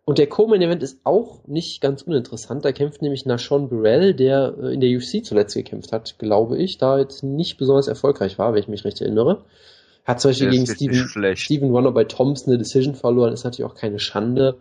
Und 0.07 0.17
der 0.17 0.27
Co-Main-Event 0.27 0.83
ist 0.83 1.01
auch 1.05 1.47
nicht 1.47 1.83
ganz 1.83 2.03
uninteressant. 2.03 2.65
Da 2.65 2.73
kämpft 2.73 3.03
nämlich 3.03 3.27
Nashon 3.27 3.69
Burrell, 3.69 4.15
der 4.15 4.55
äh, 4.59 4.73
in 4.73 4.81
der 4.81 4.91
UFC 4.97 5.23
zuletzt 5.23 5.55
gekämpft 5.55 5.93
hat, 5.93 6.19
glaube 6.19 6.57
ich, 6.57 6.79
da 6.79 6.99
jetzt 6.99 7.23
nicht 7.23 7.59
besonders 7.59 7.89
erfolgreich 7.89 8.39
war, 8.39 8.55
wenn 8.55 8.61
ich 8.61 8.69
mich 8.69 8.87
recht 8.87 9.03
erinnere. 9.03 9.45
Hat 10.05 10.21
zum 10.21 10.31
Beispiel 10.31 10.51
gegen 10.51 10.67
Steven, 10.67 11.37
Steven 11.37 11.73
Warner 11.73 11.93
bei 11.93 12.05
Thompson 12.05 12.53
eine 12.53 12.59
Decision 12.59 12.95
verloren, 12.95 13.33
ist 13.33 13.45
natürlich 13.45 13.71
auch 13.71 13.77
keine 13.77 13.99
Schande. 13.99 14.59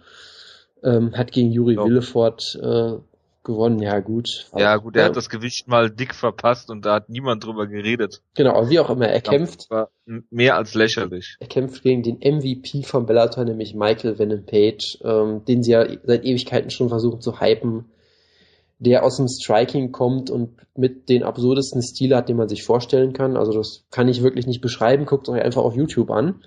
Ähm, 0.84 1.16
hat 1.16 1.32
gegen 1.32 1.52
Juri 1.52 1.76
ja. 1.76 1.84
Willefort 1.84 2.60
äh, 2.62 2.98
gewonnen, 3.44 3.80
ja 3.80 4.00
gut. 4.00 4.48
ja 4.56 4.76
gut, 4.78 4.96
er 4.96 5.04
ja. 5.04 5.10
hat 5.10 5.16
das 5.16 5.30
Gewicht 5.30 5.68
mal 5.68 5.90
dick 5.90 6.14
verpasst 6.14 6.70
und 6.70 6.86
da 6.86 6.96
hat 6.96 7.10
niemand 7.10 7.44
drüber 7.44 7.68
geredet. 7.68 8.22
Genau, 8.36 8.52
aber 8.52 8.70
wie 8.70 8.80
auch 8.80 8.90
immer, 8.90 9.08
er 9.08 9.22
kämpft. 9.22 9.70
War 9.70 9.90
mehr 10.30 10.58
als 10.58 10.76
lächerlich. 10.76 11.38
Er 11.40 11.48
kämpft 11.48 11.82
gegen 11.82 12.04
den 12.04 12.18
MVP 12.18 12.84
von 12.84 13.06
Bellator, 13.06 13.44
nämlich 13.44 13.74
Michael 13.74 14.20
Venom 14.20 14.46
Page, 14.46 15.00
ähm, 15.04 15.44
den 15.46 15.64
sie 15.64 15.72
ja 15.72 15.86
seit 16.04 16.24
Ewigkeiten 16.24 16.70
schon 16.70 16.90
versuchen 16.90 17.22
zu 17.22 17.42
hypen 17.42 17.86
der 18.82 19.04
aus 19.04 19.18
dem 19.18 19.28
Striking 19.28 19.92
kommt 19.92 20.32
und 20.32 20.58
mit 20.76 21.08
den 21.08 21.22
absurdesten 21.22 21.84
Stil 21.84 22.16
hat, 22.16 22.30
den 22.30 22.38
man 22.38 22.50
sich 22.50 22.64
vorstellen 22.64 23.14
kann. 23.14 23.38
Also 23.38 23.54
das 23.54 23.86
kann 23.92 24.08
ich 24.08 24.24
wirklich 24.24 24.48
nicht 24.48 24.60
beschreiben. 24.60 25.06
Guckt 25.06 25.30
euch 25.30 25.42
einfach 25.42 25.62
auf 25.62 25.76
YouTube 25.76 26.10
an. 26.10 26.42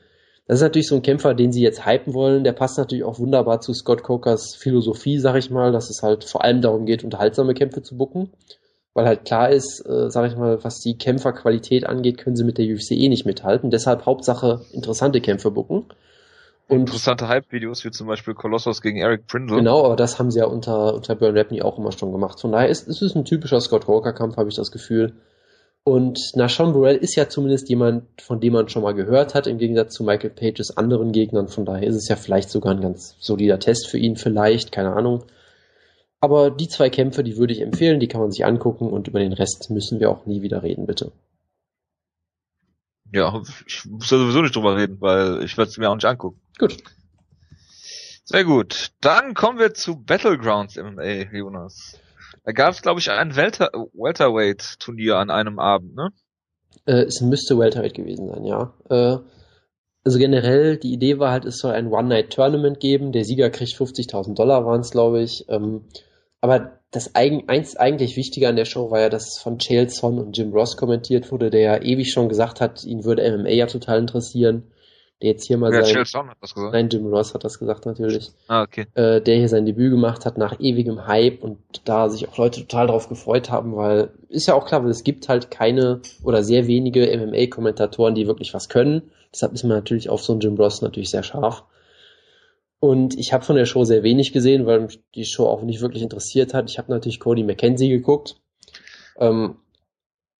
Das 0.48 0.56
ist 0.58 0.62
natürlich 0.62 0.88
so 0.88 0.96
ein 0.96 1.02
Kämpfer, 1.02 1.32
den 1.32 1.52
sie 1.52 1.62
jetzt 1.62 1.86
hypen 1.86 2.12
wollen. 2.12 2.42
Der 2.42 2.52
passt 2.52 2.76
natürlich 2.76 3.04
auch 3.04 3.20
wunderbar 3.20 3.60
zu 3.60 3.72
Scott 3.72 4.02
Cokers 4.02 4.56
Philosophie, 4.56 5.18
sag 5.18 5.36
ich 5.36 5.50
mal, 5.50 5.70
dass 5.70 5.90
es 5.90 6.02
halt 6.02 6.24
vor 6.24 6.42
allem 6.42 6.60
darum 6.60 6.86
geht, 6.86 7.04
unterhaltsame 7.04 7.54
Kämpfe 7.54 7.82
zu 7.82 7.96
bucken. 7.96 8.30
Weil 8.94 9.06
halt 9.06 9.24
klar 9.24 9.50
ist, 9.50 9.80
äh, 9.86 10.10
sag 10.10 10.28
ich 10.28 10.36
mal, 10.36 10.62
was 10.64 10.80
die 10.80 10.98
Kämpferqualität 10.98 11.86
angeht, 11.86 12.18
können 12.18 12.34
sie 12.34 12.44
mit 12.44 12.58
der 12.58 12.66
UFC 12.66 12.92
eh 12.92 13.08
nicht 13.08 13.26
mithalten. 13.26 13.70
Deshalb 13.70 14.06
Hauptsache 14.06 14.62
interessante 14.72 15.20
Kämpfe 15.20 15.52
bucken. 15.52 15.86
Und 16.66 16.80
Interessante 16.80 17.28
Hype-Videos, 17.28 17.84
wie 17.84 17.90
zum 17.90 18.06
Beispiel 18.06 18.34
Colossus 18.34 18.80
gegen 18.80 18.98
Eric 18.98 19.26
Prindle. 19.26 19.56
Genau, 19.56 19.84
aber 19.84 19.96
das 19.96 20.18
haben 20.18 20.30
sie 20.30 20.38
ja 20.38 20.46
unter, 20.46 20.94
unter 20.94 21.14
Burn 21.14 21.36
Rapney 21.36 21.62
auch 21.62 21.78
immer 21.78 21.92
schon 21.92 22.10
gemacht. 22.10 22.40
Von 22.40 22.52
daher 22.52 22.68
ist, 22.68 22.88
ist 22.88 23.02
es 23.02 23.14
ein 23.14 23.26
typischer 23.26 23.60
Scott 23.60 23.86
Walker-Kampf, 23.86 24.36
habe 24.38 24.48
ich 24.48 24.56
das 24.56 24.70
Gefühl. 24.70 25.12
Und 25.86 26.18
Nashon 26.34 26.72
Burrell 26.72 26.96
ist 26.96 27.14
ja 27.14 27.28
zumindest 27.28 27.68
jemand, 27.68 28.04
von 28.22 28.40
dem 28.40 28.54
man 28.54 28.70
schon 28.70 28.82
mal 28.82 28.94
gehört 28.94 29.34
hat, 29.34 29.46
im 29.46 29.58
Gegensatz 29.58 29.92
zu 29.92 30.02
Michael 30.02 30.30
Pages 30.30 30.74
anderen 30.78 31.12
Gegnern. 31.12 31.48
Von 31.48 31.66
daher 31.66 31.86
ist 31.86 31.96
es 31.96 32.08
ja 32.08 32.16
vielleicht 32.16 32.48
sogar 32.48 32.74
ein 32.74 32.80
ganz 32.80 33.16
solider 33.20 33.58
Test 33.58 33.88
für 33.88 33.98
ihn, 33.98 34.16
vielleicht, 34.16 34.72
keine 34.72 34.94
Ahnung. 34.94 35.24
Aber 36.20 36.50
die 36.50 36.68
zwei 36.68 36.88
Kämpfe, 36.88 37.22
die 37.22 37.36
würde 37.36 37.52
ich 37.52 37.60
empfehlen, 37.60 38.00
die 38.00 38.08
kann 38.08 38.22
man 38.22 38.30
sich 38.30 38.46
angucken 38.46 38.88
und 38.88 39.08
über 39.08 39.18
den 39.18 39.34
Rest 39.34 39.68
müssen 39.68 40.00
wir 40.00 40.08
auch 40.10 40.24
nie 40.24 40.40
wieder 40.40 40.62
reden, 40.62 40.86
bitte. 40.86 41.12
Ja, 43.14 43.40
ich 43.64 43.84
muss 43.84 44.08
da 44.08 44.18
sowieso 44.18 44.42
nicht 44.42 44.56
drüber 44.56 44.76
reden, 44.76 45.00
weil 45.00 45.44
ich 45.44 45.56
werde 45.56 45.70
es 45.70 45.78
mir 45.78 45.88
auch 45.88 45.94
nicht 45.94 46.04
angucken. 46.04 46.40
Gut. 46.58 46.78
Sehr 48.24 48.44
gut. 48.44 48.90
Dann 49.00 49.34
kommen 49.34 49.60
wir 49.60 49.72
zu 49.72 50.02
Battlegrounds 50.02 50.76
MMA, 50.76 51.32
Jonas. 51.32 52.00
Da 52.42 52.50
gab 52.50 52.72
es, 52.72 52.82
glaube 52.82 52.98
ich, 52.98 53.12
ein 53.12 53.36
Welter 53.36 53.70
Welterweight-Turnier 53.92 55.16
an 55.16 55.30
einem 55.30 55.60
Abend, 55.60 55.94
ne? 55.94 56.08
Äh, 56.86 57.04
es 57.04 57.20
müsste 57.20 57.56
Welterweight 57.56 57.94
gewesen 57.94 58.28
sein, 58.28 58.44
ja. 58.44 58.74
Äh, 58.90 59.18
also 60.02 60.18
generell, 60.18 60.76
die 60.76 60.92
Idee 60.92 61.20
war 61.20 61.30
halt, 61.30 61.44
es 61.44 61.58
soll 61.58 61.72
ein 61.72 61.86
One-Night-Tournament 61.86 62.80
geben. 62.80 63.12
Der 63.12 63.24
Sieger 63.24 63.48
kriegt 63.48 63.74
50.000 63.74 64.34
Dollar, 64.34 64.66
waren 64.66 64.80
es, 64.80 64.90
glaube 64.90 65.22
ich. 65.22 65.44
Ähm, 65.48 65.84
aber 66.40 66.80
das 66.94 67.14
eigen, 67.14 67.48
eins 67.48 67.76
eigentlich 67.76 68.16
Wichtige 68.16 68.48
an 68.48 68.56
der 68.56 68.64
Show 68.64 68.90
war 68.90 69.00
ja, 69.00 69.08
dass 69.08 69.28
es 69.28 69.42
von 69.42 69.58
Chael 69.58 69.88
Son 69.88 70.18
und 70.18 70.36
Jim 70.36 70.52
Ross 70.52 70.76
kommentiert 70.76 71.30
wurde, 71.32 71.50
der 71.50 71.60
ja 71.60 71.82
ewig 71.82 72.12
schon 72.12 72.28
gesagt 72.28 72.60
hat, 72.60 72.84
ihn 72.84 73.04
würde 73.04 73.28
MMA 73.36 73.50
ja 73.50 73.66
total 73.66 73.98
interessieren 73.98 74.64
der 75.22 75.30
jetzt 75.30 75.46
hier 75.46 75.56
mal 75.56 75.72
ja, 75.72 75.84
sein, 75.84 76.28
hat 76.28 76.36
das 76.40 76.54
gesagt. 76.54 76.72
Nein, 76.72 76.88
Jim 76.88 77.06
Ross 77.06 77.34
hat 77.34 77.44
das 77.44 77.58
gesagt 77.58 77.86
natürlich. 77.86 78.30
Ah, 78.48 78.62
okay. 78.62 78.86
Äh, 78.94 79.20
der 79.20 79.36
hier 79.36 79.48
sein 79.48 79.64
Debüt 79.64 79.90
gemacht 79.90 80.26
hat 80.26 80.38
nach 80.38 80.58
ewigem 80.60 81.06
Hype 81.06 81.42
und 81.42 81.58
da 81.84 82.08
sich 82.08 82.28
auch 82.28 82.36
Leute 82.36 82.60
total 82.60 82.88
drauf 82.88 83.08
gefreut 83.08 83.50
haben, 83.50 83.76
weil 83.76 84.10
ist 84.28 84.48
ja 84.48 84.54
auch 84.54 84.66
klar, 84.66 84.82
weil 84.82 84.90
es 84.90 85.04
gibt 85.04 85.28
halt 85.28 85.50
keine 85.50 86.00
oder 86.22 86.42
sehr 86.42 86.66
wenige 86.66 87.06
MMA-Kommentatoren, 87.16 88.14
die 88.14 88.26
wirklich 88.26 88.52
was 88.54 88.68
können. 88.68 89.10
Deshalb 89.32 89.52
ist 89.52 89.62
man 89.62 89.76
natürlich 89.76 90.10
auf 90.10 90.22
so 90.22 90.32
einen 90.32 90.40
Jim 90.40 90.56
Ross 90.56 90.82
natürlich 90.82 91.10
sehr 91.10 91.22
scharf. 91.22 91.64
Und 92.84 93.18
ich 93.18 93.32
habe 93.32 93.46
von 93.46 93.56
der 93.56 93.64
Show 93.64 93.84
sehr 93.84 94.02
wenig 94.02 94.34
gesehen, 94.34 94.66
weil 94.66 94.80
mich 94.80 95.00
die 95.14 95.24
Show 95.24 95.46
auch 95.46 95.62
nicht 95.62 95.80
wirklich 95.80 96.02
interessiert 96.02 96.52
hat. 96.52 96.68
Ich 96.68 96.76
habe 96.76 96.92
natürlich 96.92 97.18
Cody 97.18 97.42
McKenzie 97.42 97.88
geguckt. 97.88 98.36
Ähm, 99.18 99.56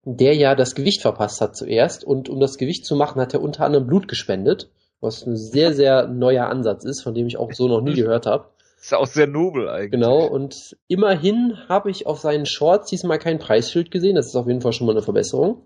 der 0.04 0.34
ja 0.34 0.54
das 0.54 0.74
Gewicht 0.74 1.00
verpasst 1.00 1.40
hat 1.40 1.56
zuerst. 1.56 2.04
Und 2.04 2.28
um 2.28 2.40
das 2.40 2.58
Gewicht 2.58 2.84
zu 2.84 2.96
machen, 2.96 3.18
hat 3.18 3.32
er 3.32 3.40
unter 3.40 3.64
anderem 3.64 3.86
Blut 3.86 4.08
gespendet, 4.08 4.68
was 5.00 5.26
ein 5.26 5.38
sehr, 5.38 5.72
sehr 5.72 6.06
neuer 6.06 6.48
Ansatz 6.48 6.84
ist, 6.84 7.00
von 7.00 7.14
dem 7.14 7.26
ich 7.26 7.38
auch 7.38 7.50
so 7.54 7.66
noch 7.66 7.80
nie 7.80 7.94
gehört 7.94 8.26
habe. 8.26 8.48
Ist 8.78 8.92
auch 8.92 9.06
sehr 9.06 9.26
nobel 9.26 9.70
eigentlich. 9.70 9.92
Genau, 9.92 10.26
und 10.26 10.76
immerhin 10.86 11.56
habe 11.70 11.90
ich 11.90 12.06
auf 12.06 12.18
seinen 12.18 12.44
Shorts 12.44 12.90
diesmal 12.90 13.18
kein 13.18 13.38
Preisschild 13.38 13.90
gesehen. 13.90 14.16
Das 14.16 14.26
ist 14.26 14.36
auf 14.36 14.46
jeden 14.46 14.60
Fall 14.60 14.74
schon 14.74 14.86
mal 14.86 14.92
eine 14.92 15.02
Verbesserung. 15.02 15.62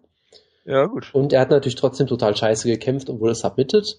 Ja, 0.64 0.86
gut. 0.86 1.12
Und 1.12 1.32
er 1.32 1.40
hat 1.40 1.50
natürlich 1.50 1.74
trotzdem 1.74 2.06
total 2.06 2.36
scheiße 2.36 2.68
gekämpft 2.68 3.10
und 3.10 3.18
wurde 3.18 3.34
submitted. 3.34 3.98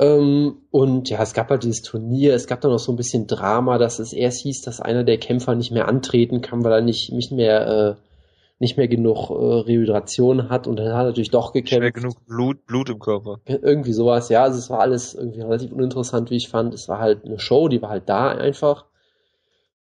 Ähm, 0.00 0.62
und 0.70 1.10
ja, 1.10 1.22
es 1.22 1.34
gab 1.34 1.50
halt 1.50 1.62
dieses 1.62 1.82
Turnier, 1.82 2.34
es 2.34 2.46
gab 2.46 2.62
da 2.62 2.68
noch 2.68 2.78
so 2.78 2.90
ein 2.90 2.96
bisschen 2.96 3.26
Drama, 3.26 3.76
dass 3.76 3.98
es 3.98 4.14
erst 4.14 4.40
hieß, 4.40 4.62
dass 4.62 4.80
einer 4.80 5.04
der 5.04 5.18
Kämpfer 5.18 5.54
nicht 5.54 5.72
mehr 5.72 5.88
antreten 5.88 6.40
kann, 6.40 6.64
weil 6.64 6.72
er 6.72 6.80
nicht, 6.80 7.12
nicht 7.12 7.30
mehr 7.32 7.96
äh, 7.98 8.10
nicht 8.58 8.76
mehr 8.76 8.88
genug 8.88 9.30
äh, 9.30 9.32
Rehydration 9.34 10.48
hat 10.48 10.66
und 10.66 10.76
dann 10.76 10.92
hat 10.92 11.02
er 11.02 11.04
natürlich 11.04 11.30
doch 11.30 11.52
gekämpft. 11.52 11.72
Nicht 11.72 11.80
mehr 11.80 11.92
genug 11.92 12.26
Blut, 12.26 12.66
Blut 12.66 12.88
im 12.90 12.98
Körper. 12.98 13.40
Irgendwie 13.46 13.92
sowas, 13.92 14.30
ja. 14.30 14.42
Also 14.42 14.58
es 14.58 14.70
war 14.70 14.80
alles 14.80 15.14
irgendwie 15.14 15.40
relativ 15.40 15.72
uninteressant, 15.72 16.30
wie 16.30 16.36
ich 16.36 16.48
fand. 16.48 16.72
Es 16.72 16.88
war 16.88 16.98
halt 16.98 17.24
eine 17.24 17.38
Show, 17.38 17.68
die 17.68 17.80
war 17.82 17.90
halt 17.90 18.08
da 18.08 18.28
einfach. 18.28 18.86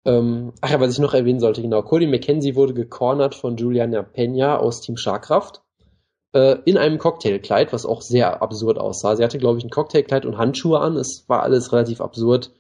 Ähm, 0.06 0.54
ach 0.62 0.72
ja, 0.72 0.80
was 0.80 0.94
ich 0.94 1.00
noch 1.00 1.14
erwähnen 1.14 1.40
sollte, 1.40 1.62
genau. 1.62 1.82
Cody 1.82 2.08
McKenzie 2.08 2.56
wurde 2.56 2.74
gecornert 2.74 3.36
von 3.36 3.58
Juliana 3.58 4.04
Pena 4.04 4.58
aus 4.58 4.82
Team 4.82 4.98
Scharkraft 4.98 5.65
äh, 6.36 6.60
in 6.66 6.78
einem 6.78 6.98
Cocktailkleid, 6.98 7.72
was 7.72 7.86
auch 7.86 8.02
sehr 8.02 8.42
absurd 8.42 8.78
aussah. 8.78 9.16
Sie 9.16 9.24
hatte, 9.24 9.38
glaube 9.38 9.58
ich, 9.58 9.64
ein 9.64 9.70
Cocktailkleid 9.70 10.26
und 10.26 10.38
Handschuhe 10.38 10.80
an. 10.80 10.98
Es 10.98 11.24
war 11.30 11.42
alles 11.44 11.72
relativ 11.72 12.02
absurd. 12.02 12.52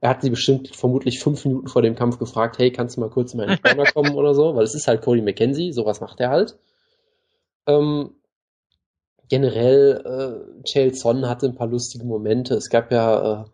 Er 0.00 0.10
hat 0.10 0.20
sie 0.20 0.28
bestimmt 0.28 0.76
vermutlich 0.76 1.20
fünf 1.20 1.42
Minuten 1.46 1.68
vor 1.68 1.80
dem 1.80 1.94
Kampf 1.94 2.18
gefragt, 2.18 2.58
hey, 2.58 2.70
kannst 2.70 2.96
du 2.96 3.00
mal 3.00 3.08
kurz 3.08 3.32
in 3.32 3.38
meine 3.38 3.56
Corner 3.56 3.86
kommen 3.86 4.14
oder 4.14 4.34
so? 4.34 4.54
Weil 4.54 4.64
es 4.64 4.74
ist 4.74 4.86
halt 4.86 5.00
Cody 5.00 5.22
McKenzie, 5.22 5.72
sowas 5.72 6.02
macht 6.02 6.20
er 6.20 6.28
halt. 6.28 6.58
Ähm, 7.66 8.10
generell, 9.30 10.02
äh, 10.04 10.62
Chael 10.68 10.94
Son 10.94 11.26
hatte 11.26 11.46
ein 11.46 11.54
paar 11.54 11.68
lustige 11.68 12.04
Momente. 12.04 12.54
Es 12.54 12.68
gab 12.68 12.92
ja 12.92 13.40
äh, 13.40 13.44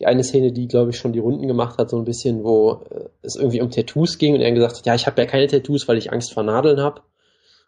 die 0.00 0.06
eine 0.06 0.24
Szene, 0.24 0.50
die, 0.50 0.66
glaube 0.66 0.90
ich, 0.90 0.98
schon 0.98 1.12
die 1.12 1.20
Runden 1.20 1.46
gemacht 1.46 1.78
hat, 1.78 1.90
so 1.90 1.98
ein 1.98 2.04
bisschen, 2.04 2.42
wo 2.42 2.82
äh, 2.90 3.04
es 3.22 3.36
irgendwie 3.36 3.62
um 3.62 3.70
Tattoos 3.70 4.18
ging 4.18 4.34
und 4.34 4.40
er 4.40 4.50
gesagt 4.50 4.78
hat, 4.78 4.86
ja, 4.86 4.96
ich 4.96 5.06
habe 5.06 5.22
ja 5.22 5.28
keine 5.28 5.46
Tattoos, 5.46 5.86
weil 5.86 5.98
ich 5.98 6.12
Angst 6.12 6.32
vor 6.32 6.42
Nadeln 6.42 6.80
habe. 6.80 7.02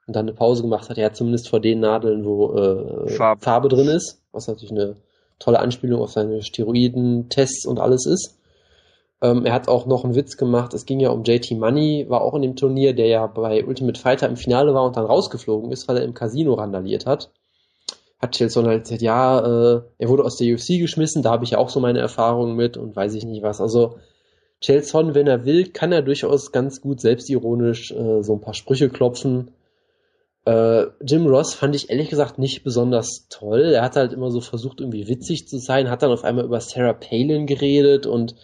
Und 0.06 0.16
dann 0.16 0.26
eine 0.26 0.34
Pause 0.34 0.62
gemacht 0.62 0.88
hat, 0.88 0.96
ja, 0.96 1.12
zumindest 1.12 1.48
vor 1.48 1.60
den 1.60 1.80
Nadeln, 1.80 2.24
wo 2.24 2.52
äh, 2.54 3.08
Farbe. 3.10 3.42
Farbe 3.42 3.68
drin 3.68 3.88
ist, 3.88 4.20
was 4.32 4.48
natürlich 4.48 4.72
eine 4.72 4.96
tolle 5.38 5.60
Anspielung 5.60 6.00
auf 6.02 6.10
seine 6.10 6.42
Steroiden-Tests 6.42 7.66
und 7.66 7.78
alles 7.78 8.06
ist. 8.06 8.38
Ähm, 9.22 9.46
er 9.46 9.52
hat 9.52 9.68
auch 9.68 9.86
noch 9.86 10.04
einen 10.04 10.16
Witz 10.16 10.36
gemacht. 10.36 10.74
Es 10.74 10.84
ging 10.84 10.98
ja 10.98 11.10
um 11.10 11.22
JT 11.22 11.52
Money, 11.52 12.06
war 12.08 12.22
auch 12.22 12.34
in 12.34 12.42
dem 12.42 12.56
Turnier, 12.56 12.92
der 12.92 13.06
ja 13.06 13.26
bei 13.28 13.64
Ultimate 13.64 13.98
Fighter 13.98 14.28
im 14.28 14.36
Finale 14.36 14.74
war 14.74 14.84
und 14.84 14.96
dann 14.96 15.06
rausgeflogen 15.06 15.70
ist, 15.70 15.86
weil 15.86 15.98
er 15.98 16.04
im 16.04 16.14
Casino 16.14 16.54
randaliert 16.54 17.06
hat. 17.06 17.30
Hat 18.20 18.32
Chelson 18.32 18.66
halt 18.66 18.84
gesagt, 18.84 19.02
ja, 19.02 19.38
äh, 19.38 19.82
er 19.98 20.08
wurde 20.08 20.24
aus 20.24 20.36
der 20.36 20.52
UFC 20.52 20.80
geschmissen, 20.80 21.22
da 21.22 21.30
habe 21.30 21.44
ich 21.44 21.50
ja 21.50 21.58
auch 21.58 21.68
so 21.68 21.78
meine 21.78 22.00
Erfahrungen 22.00 22.56
mit 22.56 22.76
und 22.76 22.96
weiß 22.96 23.14
ich 23.14 23.24
nicht 23.24 23.42
was. 23.42 23.60
Also 23.60 23.96
Chelson, 24.60 25.14
wenn 25.14 25.26
er 25.28 25.44
will, 25.44 25.68
kann 25.68 25.92
er 25.92 26.02
durchaus 26.02 26.50
ganz 26.50 26.80
gut 26.80 27.00
selbstironisch 27.00 27.92
äh, 27.92 28.22
so 28.22 28.34
ein 28.34 28.40
paar 28.40 28.54
Sprüche 28.54 28.88
klopfen. 28.88 29.52
Äh, 30.44 30.86
Jim 31.04 31.26
Ross 31.26 31.54
fand 31.54 31.76
ich 31.76 31.90
ehrlich 31.90 32.10
gesagt 32.10 32.38
nicht 32.38 32.64
besonders 32.64 33.26
toll. 33.30 33.72
Er 33.74 33.82
hat 33.82 33.96
halt 33.96 34.12
immer 34.12 34.30
so 34.30 34.40
versucht, 34.40 34.80
irgendwie 34.80 35.06
witzig 35.06 35.46
zu 35.46 35.58
sein, 35.58 35.88
hat 35.88 36.02
dann 36.02 36.10
auf 36.10 36.24
einmal 36.24 36.44
über 36.44 36.60
Sarah 36.60 36.94
Palin 36.94 37.46
geredet 37.46 38.06
und 38.06 38.34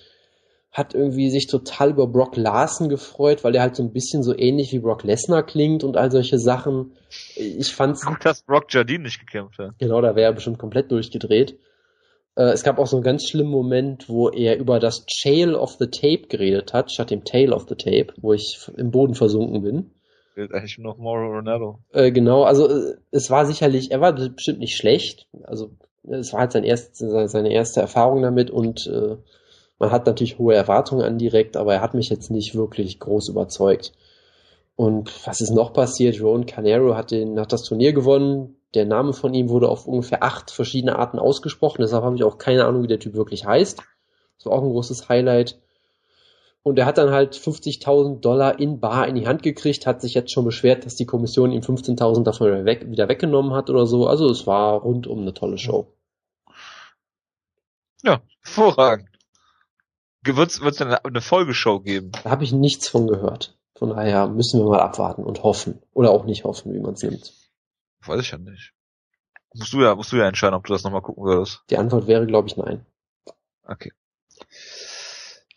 hat 0.71 0.95
irgendwie 0.95 1.31
sich 1.31 1.49
total 1.49 1.90
über 1.90 2.07
Brock 2.07 2.37
Larson 2.37 2.88
gefreut, 2.88 3.43
weil 3.43 3.55
er 3.57 3.62
halt 3.62 3.75
so 3.75 3.83
ein 3.83 3.93
bisschen 3.93 4.23
so 4.23 4.37
ähnlich 4.37 4.73
wie 4.73 4.78
Brock 4.78 5.02
Lesnar 5.02 5.43
klingt 5.43 5.83
und 5.83 5.97
all 5.97 6.12
solche 6.12 6.38
Sachen. 6.38 6.93
Ich 7.35 7.75
fand's. 7.75 8.07
Gut, 8.07 8.25
dass 8.25 8.43
Brock 8.43 8.73
Jardine 8.73 9.05
nicht 9.05 9.19
gekämpft 9.19 9.59
hat. 9.59 9.73
Genau, 9.78 10.00
da 10.00 10.14
wäre 10.14 10.31
er 10.31 10.35
bestimmt 10.35 10.59
komplett 10.59 10.93
durchgedreht. 10.93 11.59
Äh, 12.37 12.50
es 12.50 12.62
gab 12.62 12.78
auch 12.78 12.87
so 12.87 12.97
einen 12.97 13.02
ganz 13.02 13.26
schlimmen 13.28 13.50
Moment, 13.50 14.09
wo 14.09 14.28
er 14.28 14.57
über 14.59 14.78
das 14.78 15.05
Tail 15.23 15.57
of 15.57 15.73
the 15.81 15.88
Tape 15.88 16.28
geredet 16.28 16.73
hat, 16.73 16.93
statt 16.93 17.11
dem 17.11 17.25
Tail 17.25 17.52
of 17.52 17.67
the 17.69 17.75
Tape, 17.75 18.12
wo 18.19 18.35
ich 18.35 18.71
im 18.76 18.93
Boden 18.93 19.14
versunken 19.14 19.62
bin 19.62 19.90
gilt 20.38 20.54
eigentlich 20.54 20.78
noch 20.78 20.99
Mauro 20.99 21.26
Ronaldo. 21.26 21.80
Äh, 21.92 22.12
genau, 22.12 22.45
also 22.45 22.68
äh, 22.68 22.95
es 23.11 23.28
war 23.28 23.45
sicherlich, 23.45 23.90
er 23.90 24.00
war 24.00 24.12
bestimmt 24.12 24.61
nicht 24.61 24.76
schlecht. 24.76 25.26
Also 25.42 25.73
es 26.04 26.33
war 26.33 26.40
halt 26.40 26.52
sein 26.52 26.62
erst, 26.62 26.97
seine 26.97 27.52
erste 27.52 27.80
Erfahrung 27.80 28.23
damit 28.23 28.49
und 28.49 28.87
äh, 28.87 29.16
man 29.80 29.90
hat 29.90 30.07
natürlich 30.07 30.38
hohe 30.38 30.54
Erwartungen 30.54 31.02
an 31.02 31.18
direkt, 31.18 31.57
aber 31.57 31.75
er 31.75 31.80
hat 31.80 31.95
mich 31.95 32.09
jetzt 32.09 32.30
nicht 32.30 32.54
wirklich 32.54 33.00
groß 33.00 33.30
überzeugt. 33.30 33.92
Und 34.76 35.11
was 35.26 35.40
ist 35.40 35.50
noch 35.50 35.73
passiert? 35.73 36.23
Ron 36.23 36.47
Canero 36.47 36.95
hat, 36.95 37.11
den, 37.11 37.40
hat 37.40 37.52
das 37.52 37.64
Turnier 37.64 37.92
gewonnen. 37.92 38.54
Der 38.75 38.87
Name 38.87 39.14
von 39.14 39.35
ihm 39.35 39.49
wurde 39.49 39.68
auf 39.68 39.88
ungefähr 39.88 40.23
acht 40.23 40.52
verschiedene 40.52 40.97
Arten 40.97 41.18
ausgesprochen. 41.18 41.83
Deshalb 41.83 42.04
habe 42.04 42.14
ich 42.14 42.23
auch 42.23 42.38
keine 42.38 42.64
Ahnung, 42.64 42.85
wie 42.85 42.88
der 42.88 43.00
Typ 43.00 43.14
wirklich 43.14 43.45
heißt. 43.45 43.83
Das 44.37 44.47
war 44.47 44.52
auch 44.52 44.62
ein 44.62 44.71
großes 44.71 45.09
Highlight. 45.09 45.59
Und 46.62 46.79
er 46.79 46.87
hat 46.87 46.99
dann 46.99 47.11
halt 47.11 47.35
50.000 47.35 48.21
Dollar 48.21 48.59
in 48.59 48.81
Bar 48.81 49.07
in 49.07 49.15
die 49.15 49.27
Hand 49.27 49.43
gekriegt, 49.43 49.87
hat 49.87 50.03
sich 50.03 50.15
jetzt 50.15 50.33
schon 50.33 50.45
beschwert, 50.45 50.85
dass 50.85 50.97
die 50.97 51.07
Kommission 51.07 51.53
ihm 51.53 51.62
15.000 51.62 52.25
davon 52.25 52.49
wieder, 52.49 52.65
weg, 52.65 52.91
wieder 52.91 53.09
weggenommen 53.09 53.53
hat 53.53 53.71
oder 53.71 53.87
so. 53.87 54.07
Also 54.07 54.29
es 54.29 54.47
war 54.47 54.81
rundum 54.81 55.21
eine 55.21 55.35
tolle 55.35 55.57
Show. 55.57 55.95
Ja, 58.03 58.21
hervorragend. 58.43 59.09
Wird 60.25 60.50
es 60.50 60.83
eine, 60.83 61.05
eine 61.05 61.21
Folgeshow 61.21 61.81
geben? 61.81 62.12
Da 62.23 62.31
habe 62.31 62.45
ich 62.45 62.53
nichts 62.53 62.88
von 62.88 63.07
gehört. 63.07 63.57
Von 63.77 63.91
daher 63.91 64.27
müssen 64.27 64.61
wir 64.61 64.69
mal 64.69 64.81
abwarten 64.81 65.23
und 65.23 65.43
hoffen. 65.43 65.81
Oder 65.95 66.11
auch 66.11 66.25
nicht 66.25 66.45
hoffen, 66.45 66.75
wie 66.75 66.81
man 66.81 66.95
es 66.95 67.03
nimmt. 67.03 67.33
Weiß 68.05 68.21
ich 68.21 68.31
ja 68.33 68.38
nicht. 68.38 68.75
Musst 69.55 69.73
du 69.73 69.81
ja, 69.81 69.95
musst 69.95 70.12
du 70.12 70.17
ja 70.17 70.27
entscheiden, 70.27 70.55
ob 70.55 70.67
du 70.67 70.73
das 70.73 70.85
nochmal 70.85 71.00
gucken 71.00 71.25
würdest. 71.25 71.62
Die 71.71 71.79
Antwort 71.79 72.07
wäre, 72.07 72.27
glaube 72.27 72.49
ich, 72.49 72.57
nein. 72.57 72.85
Okay. 73.65 73.93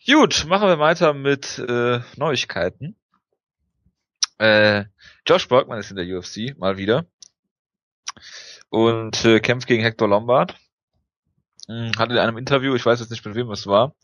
Gut, 0.04 0.46
machen 0.48 0.68
wir 0.68 0.78
weiter 0.80 1.14
mit 1.14 1.58
äh, 1.58 2.00
Neuigkeiten. 2.16 2.96
Äh, 4.38 4.84
Josh 5.26 5.46
Bergman 5.46 5.78
ist 5.78 5.90
in 5.90 5.96
der 5.96 6.06
UFC, 6.06 6.58
mal 6.58 6.76
wieder. 6.76 7.06
Und 8.68 9.24
äh, 9.24 9.38
kämpft 9.38 9.68
gegen 9.68 9.84
Hector 9.84 10.08
Lombard. 10.08 10.56
Hm, 11.68 11.92
hat 11.96 12.10
in 12.10 12.18
einem 12.18 12.36
Interview, 12.36 12.74
ich 12.74 12.84
weiß 12.84 12.98
jetzt 12.98 13.10
nicht 13.10 13.24
mit 13.24 13.36
wem 13.36 13.50
es 13.52 13.68
war, 13.68 13.94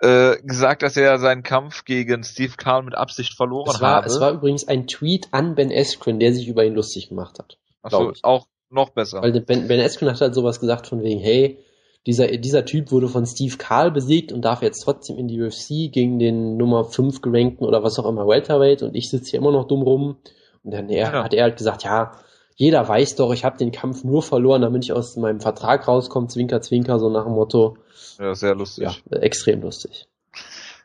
äh, 0.00 0.40
gesagt, 0.42 0.82
dass 0.82 0.96
er 0.96 1.18
seinen 1.18 1.42
Kampf 1.42 1.84
gegen 1.84 2.24
Steve 2.24 2.54
Carl 2.56 2.82
mit 2.82 2.94
Absicht 2.94 3.34
verloren 3.34 3.70
es 3.74 3.82
war, 3.82 3.96
habe. 3.96 4.06
Es 4.06 4.18
war 4.18 4.32
übrigens 4.32 4.66
ein 4.66 4.86
Tweet 4.86 5.28
an 5.32 5.56
Ben 5.56 5.70
Askren, 5.70 6.18
der 6.18 6.32
sich 6.32 6.48
über 6.48 6.64
ihn 6.64 6.74
lustig 6.74 7.10
gemacht 7.10 7.38
hat. 7.38 7.58
Achso, 7.82 8.14
auch 8.22 8.46
noch 8.70 8.90
besser. 8.90 9.20
Weil 9.20 9.38
Ben, 9.42 9.68
ben 9.68 9.80
Askren 9.80 10.08
hat 10.08 10.20
halt 10.22 10.34
sowas 10.34 10.58
gesagt 10.58 10.86
von 10.86 11.02
wegen, 11.02 11.20
hey, 11.20 11.58
dieser, 12.06 12.28
dieser 12.28 12.64
Typ 12.64 12.92
wurde 12.92 13.08
von 13.08 13.26
Steve 13.26 13.56
Carl 13.56 13.90
besiegt 13.90 14.32
und 14.32 14.42
darf 14.42 14.62
jetzt 14.62 14.82
trotzdem 14.82 15.18
in 15.18 15.28
die 15.28 15.40
UFC 15.40 15.92
gegen 15.92 16.18
den 16.18 16.56
Nummer 16.56 16.84
5 16.84 17.20
gerankten 17.20 17.64
oder 17.64 17.82
was 17.82 17.98
auch 17.98 18.08
immer 18.08 18.26
Welterweight 18.26 18.82
und 18.82 18.94
ich 18.94 19.10
sitze 19.10 19.30
hier 19.30 19.40
immer 19.40 19.52
noch 19.52 19.66
dumm 19.66 19.82
rum. 19.82 20.16
Und 20.62 20.72
dann 20.72 20.88
er, 20.88 21.12
ja. 21.12 21.24
hat 21.24 21.34
er 21.34 21.44
halt 21.44 21.56
gesagt, 21.56 21.84
ja, 21.84 22.12
jeder 22.54 22.86
weiß 22.86 23.16
doch, 23.16 23.32
ich 23.32 23.44
habe 23.44 23.56
den 23.56 23.72
Kampf 23.72 24.04
nur 24.04 24.22
verloren, 24.22 24.62
damit 24.62 24.84
ich 24.84 24.92
aus 24.92 25.16
meinem 25.16 25.40
Vertrag 25.40 25.88
rauskomme, 25.88 26.28
Zwinker, 26.28 26.60
Zwinker, 26.60 26.98
so 26.98 27.08
nach 27.08 27.24
dem 27.24 27.32
Motto. 27.32 27.78
Ja, 28.18 28.34
sehr 28.34 28.54
lustig. 28.54 29.02
Ja, 29.10 29.16
extrem 29.18 29.62
lustig. 29.62 30.06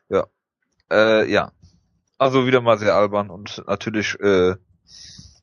Ja. 0.10 0.28
Äh, 0.92 1.30
ja. 1.32 1.52
Also 2.18 2.48
wieder 2.48 2.62
mal 2.62 2.78
sehr 2.78 2.96
albern 2.96 3.30
und 3.30 3.62
natürlich 3.68 4.18
äh, 4.22 4.56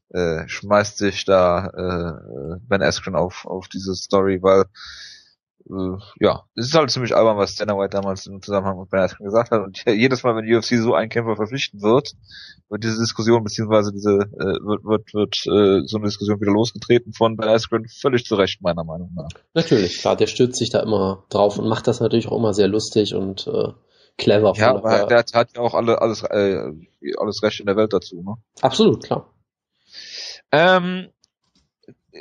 äh, 0.09 0.49
schmeißt 0.49 0.97
sich 0.97 1.27
da 1.27 1.67
äh, 1.67 2.59
Ben 2.67 2.83
Askren 2.83 3.15
auf, 3.15 3.45
auf 3.45 3.69
diese 3.69 3.95
Story, 3.95 4.43
weil 4.43 4.65
äh, 5.69 6.25
ja, 6.25 6.45
es 6.55 6.67
ist 6.67 6.75
halt 6.75 6.91
ziemlich 6.91 7.15
albern, 7.15 7.37
was 7.37 7.57
Dana 7.57 7.75
White 7.75 7.91
damals 7.91 8.27
im 8.27 8.43
Zusammenhang 8.43 8.79
mit 8.79 8.91
Ben 8.91 9.01
Askren 9.01 9.27
gesagt 9.27 9.51
hat. 9.51 9.63
Und 9.63 9.83
jedes 9.87 10.23
Mal, 10.23 10.37
wenn 10.37 10.47
die 10.47 10.55
UFC 10.55 10.83
so 10.83 10.95
einen 10.95 11.09
Kämpfer 11.09 11.37
verpflichten 11.37 11.83
wird, 11.83 12.13
wird 12.69 12.85
diese 12.85 13.01
Diskussion 13.01 13.45
beziehungsweise 13.45 13.93
diese 13.93 14.11
äh, 14.11 14.59
wird 14.65 14.85
wird 14.85 15.15
wird 15.15 15.37
äh, 15.47 15.87
so 15.87 15.99
eine 15.99 16.07
Diskussion 16.07 16.41
wieder 16.41 16.53
losgetreten 16.53 17.13
von 17.13 17.37
Ben 17.37 17.49
Askren 17.49 17.87
völlig 17.89 18.25
zu 18.25 18.35
Recht 18.35 18.63
meiner 18.63 18.85
Meinung 18.85 19.11
nach. 19.15 19.29
Natürlich, 19.55 19.99
klar, 19.99 20.17
der 20.17 20.27
stürzt 20.27 20.59
sich 20.59 20.71
da 20.71 20.81
immer 20.81 21.25
drauf 21.29 21.59
und 21.59 21.69
macht 21.69 21.87
das 21.87 22.01
natürlich 22.01 22.29
auch 22.29 22.37
immer 22.37 22.55
sehr 22.55 22.69
lustig 22.69 23.15
und 23.15 23.47
äh, 23.47 23.73
clever. 24.19 24.53
Ja, 24.57 24.77
aber 24.77 25.07
der 25.07 25.19
hat 25.19 25.57
ja 25.57 25.61
auch 25.61 25.75
alle 25.75 26.01
alles 26.01 26.23
äh, 26.23 26.73
alles 27.19 27.43
Recht 27.43 27.61
in 27.61 27.67
der 27.67 27.77
Welt 27.77 27.93
dazu, 27.93 28.23
ne? 28.23 28.35
Absolut, 28.61 29.05
klar. 29.05 29.33
Ähm, 30.51 31.09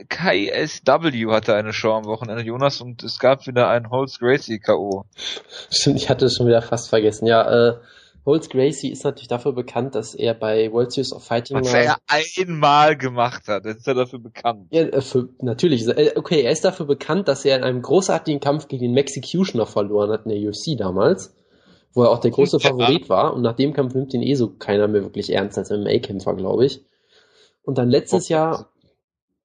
KSW 0.10 1.28
hatte 1.32 1.54
eine 1.56 1.74
Show 1.74 1.92
am 1.92 2.06
Wochenende, 2.06 2.44
Jonas, 2.44 2.80
und 2.80 3.04
es 3.04 3.20
gab 3.20 3.46
wieder 3.46 3.70
ein 3.70 3.90
Holz 3.90 4.20
Gracie 4.20 4.60
K.O. 4.60 5.06
Stimmt, 5.70 5.98
ich 5.98 6.10
hatte 6.10 6.26
es 6.26 6.38
schon 6.38 6.48
wieder 6.48 6.62
fast 6.62 6.90
vergessen. 6.90 7.26
Ja, 7.26 7.72
äh, 7.72 7.78
Holz 8.26 8.50
Gracie 8.50 8.90
ist 8.90 9.04
natürlich 9.04 9.28
dafür 9.28 9.52
bekannt, 9.52 9.96
dass 9.96 10.14
er 10.14 10.34
bei 10.34 10.72
World 10.72 10.94
Series 10.94 11.12
of 11.12 11.26
Fighting 11.26 11.58
Was 11.58 11.74
er 11.74 11.98
einmal 12.08 12.96
gemacht 12.96 13.48
hat, 13.48 13.66
ist 13.66 13.88
er 13.88 13.96
dafür 13.96 14.20
bekannt. 14.20 14.68
Ja, 14.70 14.84
äh, 14.84 15.02
für, 15.02 15.28
natürlich. 15.42 15.86
Äh, 15.88 16.14
okay, 16.16 16.42
er 16.42 16.52
ist 16.52 16.64
dafür 16.64 16.86
bekannt, 16.86 17.28
dass 17.28 17.44
er 17.44 17.58
in 17.58 17.64
einem 17.64 17.82
großartigen 17.82 18.40
Kampf 18.40 18.70
gegen 18.70 18.84
den 18.84 18.94
Mexicutioner 18.94 19.66
verloren 19.66 20.12
hat 20.12 20.26
in 20.26 20.32
der 20.32 20.50
UFC 20.50 20.78
damals, 20.78 21.36
wo 21.94 22.04
er 22.04 22.12
auch 22.12 22.20
der 22.20 22.32
große 22.32 22.60
Favorit 22.62 23.10
war. 23.10 23.34
Und 23.34 23.42
nach 23.42 23.56
dem 23.56 23.74
Kampf 23.74 23.94
nimmt 23.94 24.14
ihn 24.14 24.22
eh 24.22 24.36
so 24.36 24.50
keiner 24.50 24.88
mehr 24.88 25.02
wirklich 25.02 25.34
ernst 25.34 25.58
als 25.58 25.70
MMA-Kämpfer, 25.70 26.36
glaube 26.36 26.66
ich. 26.66 26.82
Und 27.64 27.78
dann 27.78 27.90
letztes. 27.90 28.30
Jahr 28.30 28.71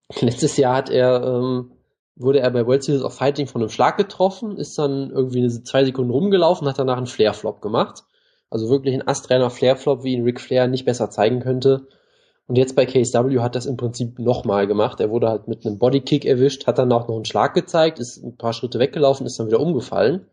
Letztes 0.20 0.56
Jahr 0.56 0.76
hat 0.76 0.90
er, 0.90 1.22
ähm, 1.22 1.72
wurde 2.14 2.40
er 2.40 2.50
bei 2.50 2.66
World 2.66 2.82
Series 2.82 3.02
of 3.02 3.14
Fighting 3.14 3.46
von 3.46 3.60
einem 3.60 3.70
Schlag 3.70 3.96
getroffen, 3.96 4.56
ist 4.56 4.78
dann 4.78 5.10
irgendwie 5.10 5.38
eine 5.38 5.48
zwei 5.48 5.84
Sekunden 5.84 6.10
rumgelaufen, 6.10 6.68
hat 6.68 6.78
danach 6.78 6.96
einen 6.96 7.06
Flair-Flop 7.06 7.60
gemacht. 7.60 8.04
Also 8.48 8.70
wirklich 8.70 8.94
ein 8.94 9.06
astreiner 9.06 9.50
Flair-Flop, 9.50 10.04
wie 10.04 10.14
ihn 10.14 10.22
Ric 10.22 10.40
Flair 10.40 10.68
nicht 10.68 10.84
besser 10.84 11.10
zeigen 11.10 11.40
könnte. 11.40 11.88
Und 12.46 12.56
jetzt 12.56 12.76
bei 12.76 12.86
KSW 12.86 13.40
hat 13.40 13.56
das 13.56 13.66
im 13.66 13.76
Prinzip 13.76 14.20
nochmal 14.20 14.68
gemacht. 14.68 15.00
Er 15.00 15.10
wurde 15.10 15.28
halt 15.28 15.48
mit 15.48 15.66
einem 15.66 15.78
Bodykick 15.78 16.24
erwischt, 16.24 16.66
hat 16.66 16.78
dann 16.78 16.92
auch 16.92 17.08
noch 17.08 17.16
einen 17.16 17.24
Schlag 17.24 17.54
gezeigt, 17.54 17.98
ist 17.98 18.22
ein 18.22 18.36
paar 18.36 18.52
Schritte 18.52 18.78
weggelaufen, 18.78 19.26
ist 19.26 19.40
dann 19.40 19.48
wieder 19.48 19.60
umgefallen. 19.60 20.26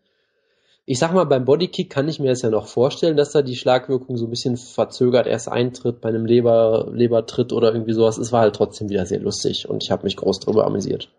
Ich 0.85 0.99
sag 0.99 1.13
mal, 1.13 1.25
beim 1.25 1.45
Bodykick 1.45 1.89
kann 1.89 2.09
ich 2.09 2.19
mir 2.19 2.29
das 2.29 2.41
ja 2.41 2.49
noch 2.49 2.67
vorstellen, 2.67 3.15
dass 3.15 3.31
da 3.31 3.41
die 3.41 3.55
Schlagwirkung 3.55 4.17
so 4.17 4.27
ein 4.27 4.29
bisschen 4.29 4.57
verzögert 4.57 5.27
erst 5.27 5.47
eintritt 5.47 6.01
bei 6.01 6.09
einem 6.09 6.25
Leber, 6.25 6.89
Lebertritt 6.91 7.53
oder 7.53 7.73
irgendwie 7.73 7.93
sowas. 7.93 8.17
Es 8.17 8.33
war 8.33 8.41
halt 8.41 8.55
trotzdem 8.55 8.89
wieder 8.89 9.05
sehr 9.05 9.19
lustig 9.19 9.69
und 9.69 9.81
ich 9.81 9.91
habe 9.91 10.03
mich 10.03 10.17
groß 10.17 10.41
drüber 10.41 10.65
amüsiert. 10.65 11.09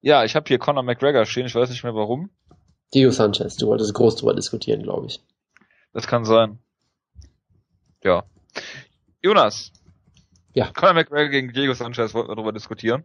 Ja, 0.00 0.24
ich 0.24 0.36
habe 0.36 0.46
hier 0.46 0.58
Conor 0.58 0.84
McGregor 0.84 1.24
stehen, 1.26 1.46
ich 1.46 1.54
weiß 1.54 1.70
nicht 1.70 1.82
mehr 1.82 1.94
warum. 1.94 2.30
Diego 2.94 3.10
Sanchez, 3.10 3.56
du 3.56 3.66
wolltest 3.66 3.94
groß 3.94 4.16
drüber 4.16 4.34
diskutieren, 4.34 4.82
glaube 4.82 5.06
ich. 5.06 5.20
Das 5.92 6.06
kann 6.06 6.24
sein. 6.24 6.60
Ja. 8.04 8.24
Jonas. 9.22 9.72
Ja. 10.54 10.70
Conor 10.70 10.94
McGregor 10.94 11.30
gegen 11.30 11.52
Diego 11.52 11.74
Sanchez 11.74 12.14
wollten 12.14 12.30
wir 12.30 12.36
darüber 12.36 12.52
diskutieren 12.52 13.04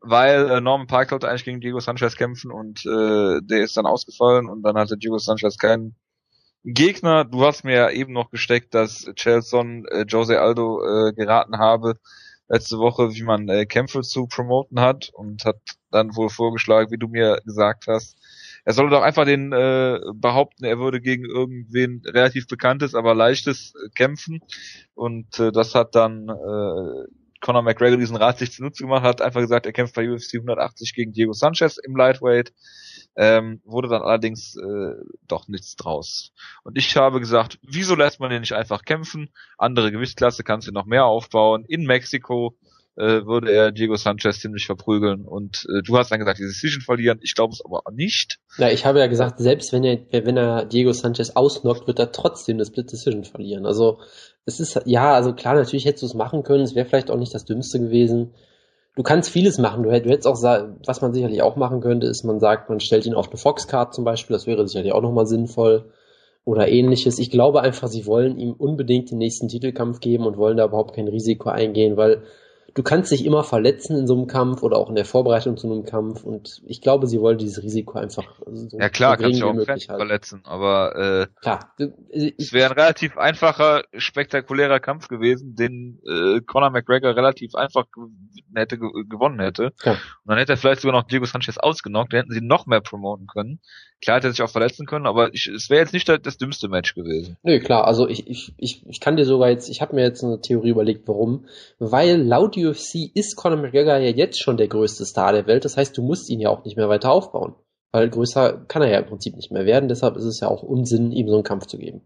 weil 0.00 0.50
äh, 0.50 0.60
Norman 0.60 0.86
Park 0.86 1.10
sollte 1.10 1.28
eigentlich 1.28 1.44
gegen 1.44 1.60
Diego 1.60 1.80
Sanchez 1.80 2.16
kämpfen 2.16 2.50
und 2.50 2.84
äh, 2.86 3.40
der 3.42 3.62
ist 3.62 3.76
dann 3.76 3.86
ausgefallen 3.86 4.48
und 4.48 4.62
dann 4.62 4.76
hatte 4.76 4.96
Diego 4.96 5.18
Sanchez 5.18 5.58
keinen 5.58 5.96
Gegner. 6.64 7.24
Du 7.24 7.44
hast 7.44 7.64
mir 7.64 7.74
ja 7.74 7.90
eben 7.90 8.12
noch 8.12 8.30
gesteckt, 8.30 8.74
dass 8.74 9.10
Chelson 9.14 9.84
äh, 9.86 10.04
Jose 10.08 10.40
Aldo 10.40 10.82
äh, 10.82 11.12
geraten 11.12 11.58
habe 11.58 11.94
letzte 12.48 12.78
Woche, 12.78 13.14
wie 13.14 13.22
man 13.22 13.48
äh, 13.48 13.66
Kämpfe 13.66 14.02
zu 14.02 14.26
promoten 14.26 14.80
hat 14.80 15.10
und 15.12 15.44
hat 15.44 15.58
dann 15.90 16.14
wohl 16.16 16.28
vorgeschlagen, 16.28 16.90
wie 16.90 16.98
du 16.98 17.08
mir 17.08 17.40
gesagt 17.44 17.86
hast, 17.88 18.16
er 18.64 18.72
solle 18.72 18.90
doch 18.90 19.02
einfach 19.02 19.24
den 19.24 19.52
äh, 19.52 19.98
behaupten, 20.14 20.64
er 20.64 20.78
würde 20.78 21.00
gegen 21.00 21.24
irgendwen 21.24 22.02
relativ 22.04 22.46
bekanntes, 22.48 22.94
aber 22.94 23.14
leichtes 23.14 23.74
äh, 23.74 23.88
kämpfen 23.94 24.40
und 24.94 25.38
äh, 25.38 25.52
das 25.52 25.74
hat 25.74 25.94
dann 25.94 26.28
äh, 26.28 27.08
Conor 27.40 27.62
McGregor 27.62 27.98
diesen 27.98 28.16
Rat 28.16 28.38
sich 28.38 28.52
zunutze 28.52 28.84
gemacht 28.84 29.02
hat, 29.02 29.20
einfach 29.20 29.40
gesagt, 29.40 29.66
er 29.66 29.72
kämpft 29.72 29.94
bei 29.94 30.10
UFC 30.10 30.34
180 30.34 30.94
gegen 30.94 31.12
Diego 31.12 31.32
Sanchez 31.32 31.78
im 31.78 31.96
Lightweight, 31.96 32.52
ähm, 33.16 33.60
wurde 33.64 33.88
dann 33.88 34.02
allerdings 34.02 34.56
äh, 34.56 34.94
doch 35.26 35.48
nichts 35.48 35.76
draus. 35.76 36.32
Und 36.64 36.76
ich 36.76 36.96
habe 36.96 37.20
gesagt, 37.20 37.58
wieso 37.62 37.94
lässt 37.94 38.20
man 38.20 38.30
den 38.30 38.40
nicht 38.40 38.54
einfach 38.54 38.84
kämpfen? 38.84 39.30
Andere 39.58 39.92
Gewichtsklasse 39.92 40.44
kannst 40.44 40.68
du 40.68 40.72
noch 40.72 40.86
mehr 40.86 41.04
aufbauen. 41.04 41.64
In 41.66 41.84
Mexiko 41.84 42.56
äh, 42.96 43.26
würde 43.26 43.52
er 43.52 43.72
Diego 43.72 43.96
Sanchez 43.96 44.40
ziemlich 44.40 44.66
verprügeln. 44.66 45.26
Und 45.26 45.66
äh, 45.68 45.82
du 45.82 45.96
hast 45.96 46.10
dann 46.10 46.18
gesagt, 46.18 46.38
die 46.38 46.44
Decision 46.44 46.82
verlieren. 46.82 47.18
Ich 47.22 47.34
glaube 47.34 47.52
es 47.52 47.62
aber 47.64 47.82
nicht. 47.92 48.38
Ja, 48.58 48.70
ich 48.70 48.86
habe 48.86 48.98
ja 48.98 49.06
gesagt, 49.06 49.38
selbst 49.38 49.72
wenn 49.72 49.84
er, 49.84 49.98
wenn 50.10 50.36
er 50.36 50.64
Diego 50.64 50.92
Sanchez 50.92 51.30
ausnockt, 51.30 51.86
wird 51.86 51.98
er 51.98 52.12
trotzdem 52.12 52.58
das 52.58 52.68
Split 52.68 52.90
Decision 52.90 53.24
verlieren. 53.24 53.66
Also 53.66 53.98
es 54.46 54.60
ist, 54.60 54.80
ja, 54.86 55.12
also 55.12 55.34
klar, 55.34 55.54
natürlich 55.54 55.84
hättest 55.84 56.02
du 56.02 56.06
es 56.06 56.14
machen 56.14 56.42
können, 56.42 56.62
es 56.62 56.74
wäre 56.74 56.86
vielleicht 56.86 57.10
auch 57.10 57.18
nicht 57.18 57.34
das 57.34 57.44
Dümmste 57.44 57.80
gewesen. 57.80 58.32
Du 58.94 59.02
kannst 59.02 59.28
vieles 59.28 59.58
machen, 59.58 59.82
du, 59.82 59.90
hättest 59.90 60.26
auch, 60.26 60.42
was 60.42 61.02
man 61.02 61.12
sicherlich 61.12 61.42
auch 61.42 61.56
machen 61.56 61.82
könnte, 61.82 62.06
ist, 62.06 62.24
man 62.24 62.40
sagt, 62.40 62.70
man 62.70 62.80
stellt 62.80 63.04
ihn 63.04 63.12
auf 63.12 63.28
eine 63.28 63.36
Foxcard 63.36 63.92
zum 63.92 64.04
Beispiel, 64.04 64.34
das 64.34 64.46
wäre 64.46 64.66
sicherlich 64.66 64.92
auch 64.92 65.02
nochmal 65.02 65.26
sinnvoll 65.26 65.92
oder 66.46 66.68
ähnliches. 66.68 67.18
Ich 67.18 67.30
glaube 67.30 67.60
einfach, 67.60 67.88
sie 67.88 68.06
wollen 68.06 68.38
ihm 68.38 68.52
unbedingt 68.52 69.10
den 69.10 69.18
nächsten 69.18 69.48
Titelkampf 69.48 70.00
geben 70.00 70.24
und 70.24 70.38
wollen 70.38 70.56
da 70.56 70.64
überhaupt 70.64 70.94
kein 70.94 71.08
Risiko 71.08 71.50
eingehen, 71.50 71.98
weil 71.98 72.22
du 72.76 72.82
kannst 72.82 73.10
dich 73.10 73.24
immer 73.24 73.42
verletzen 73.42 73.96
in 73.96 74.06
so 74.06 74.14
einem 74.14 74.26
Kampf 74.26 74.62
oder 74.62 74.76
auch 74.76 74.88
in 74.88 74.94
der 74.94 75.06
Vorbereitung 75.06 75.56
zu 75.56 75.66
einem 75.66 75.84
Kampf 75.84 76.22
und 76.22 76.62
ich 76.66 76.82
glaube, 76.82 77.06
sie 77.06 77.20
wollen 77.20 77.38
dieses 77.38 77.62
Risiko 77.62 77.98
einfach 77.98 78.24
so 78.46 78.78
Ja 78.78 78.90
klar, 78.90 79.16
kannst 79.16 79.40
du 79.40 79.46
auch 79.46 79.54
möglich 79.54 79.86
verletzen, 79.86 80.42
aber 80.44 80.94
äh, 80.96 81.26
klar, 81.40 81.74
es 81.78 82.52
wäre 82.52 82.70
ein 82.70 82.78
relativ 82.78 83.16
einfacher, 83.16 83.84
spektakulärer 83.96 84.78
Kampf 84.78 85.08
gewesen, 85.08 85.56
den 85.56 86.00
äh, 86.06 86.40
Conor 86.42 86.70
McGregor 86.70 87.16
relativ 87.16 87.54
einfach 87.54 87.86
hätte 88.54 88.78
gewonnen 88.78 89.40
hätte. 89.40 89.72
Ja. 89.84 89.92
Und 89.92 90.00
dann 90.24 90.38
hätte 90.38 90.52
er 90.52 90.56
vielleicht 90.56 90.80
sogar 90.80 90.98
noch 90.98 91.06
Diego 91.06 91.24
Sanchez 91.24 91.58
ausgenockt, 91.58 92.12
dann 92.12 92.20
hätten 92.20 92.32
sie 92.32 92.40
noch 92.40 92.66
mehr 92.66 92.80
promoten 92.80 93.26
können. 93.26 93.60
Klar 94.02 94.18
hätte 94.18 94.28
er 94.28 94.30
sich 94.32 94.42
auch 94.42 94.50
verletzen 94.50 94.86
können, 94.86 95.06
aber 95.06 95.32
ich, 95.32 95.46
es 95.46 95.70
wäre 95.70 95.80
jetzt 95.80 95.92
nicht 95.92 96.08
das, 96.08 96.20
das 96.22 96.38
dümmste 96.38 96.68
Match 96.68 96.94
gewesen. 96.94 97.36
Nö, 97.42 97.58
klar, 97.60 97.86
also 97.86 98.08
ich, 98.08 98.26
ich, 98.28 98.54
ich, 98.58 98.86
ich 98.86 99.00
kann 99.00 99.16
dir 99.16 99.24
sogar 99.24 99.48
jetzt, 99.48 99.68
ich 99.68 99.80
habe 99.80 99.94
mir 99.94 100.02
jetzt 100.02 100.22
eine 100.22 100.40
Theorie 100.40 100.70
überlegt, 100.70 101.08
warum. 101.08 101.46
Weil 101.78 102.20
laut 102.20 102.56
UFC 102.68 103.10
ist 103.14 103.36
Conor 103.36 103.58
McGregor 103.58 103.96
ja 103.96 104.10
jetzt 104.10 104.40
schon 104.40 104.56
der 104.56 104.68
größte 104.68 105.04
Star 105.04 105.32
der 105.32 105.46
Welt. 105.46 105.64
Das 105.64 105.76
heißt, 105.76 105.96
du 105.96 106.02
musst 106.02 106.28
ihn 106.30 106.40
ja 106.40 106.50
auch 106.50 106.64
nicht 106.64 106.76
mehr 106.76 106.88
weiter 106.88 107.10
aufbauen. 107.10 107.54
Weil 107.92 108.10
größer 108.10 108.64
kann 108.68 108.82
er 108.82 108.90
ja 108.90 108.98
im 108.98 109.06
Prinzip 109.06 109.36
nicht 109.36 109.50
mehr 109.50 109.64
werden. 109.64 109.88
Deshalb 109.88 110.16
ist 110.16 110.24
es 110.24 110.40
ja 110.40 110.48
auch 110.48 110.62
Unsinn, 110.62 111.12
ihm 111.12 111.28
so 111.28 111.34
einen 111.34 111.44
Kampf 111.44 111.66
zu 111.66 111.78
geben. 111.78 112.02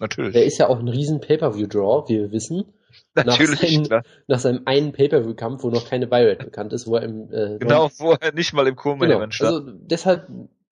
Natürlich. 0.00 0.34
Er 0.34 0.44
ist 0.44 0.58
ja 0.58 0.68
auch 0.68 0.78
ein 0.78 0.88
riesen 0.88 1.20
Pay-Per-View-Draw, 1.20 2.08
wie 2.08 2.18
wir 2.18 2.32
wissen. 2.32 2.64
Natürlich, 3.14 3.50
nach, 3.50 3.88
seinen, 3.88 4.02
nach 4.26 4.38
seinem 4.38 4.62
einen 4.64 4.92
Pay-Per-View-Kampf, 4.92 5.62
wo 5.62 5.70
noch 5.70 5.88
keine 5.88 6.06
Buy-Rate 6.06 6.46
bekannt 6.46 6.72
ist, 6.72 6.86
wo 6.86 6.96
er 6.96 7.02
im 7.02 7.32
äh, 7.32 7.58
Genau, 7.58 7.90
wo 7.98 8.12
er 8.12 8.32
nicht 8.32 8.52
mal 8.52 8.66
im 8.66 8.76
Co-Main-Event 8.76 9.32
genau. 9.38 9.50
stand. 9.50 9.68
Also 9.68 9.78
deshalb, 9.84 10.26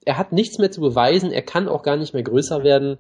er 0.05 0.19
hat 0.19 0.33
nichts 0.33 0.59
mehr 0.59 0.71
zu 0.71 0.81
beweisen, 0.81 1.31
er 1.31 1.43
kann 1.43 1.69
auch 1.69 1.83
gar 1.83 1.97
nicht 1.97 2.15
mehr 2.15 2.23
größer 2.23 2.65
werden. 2.65 2.99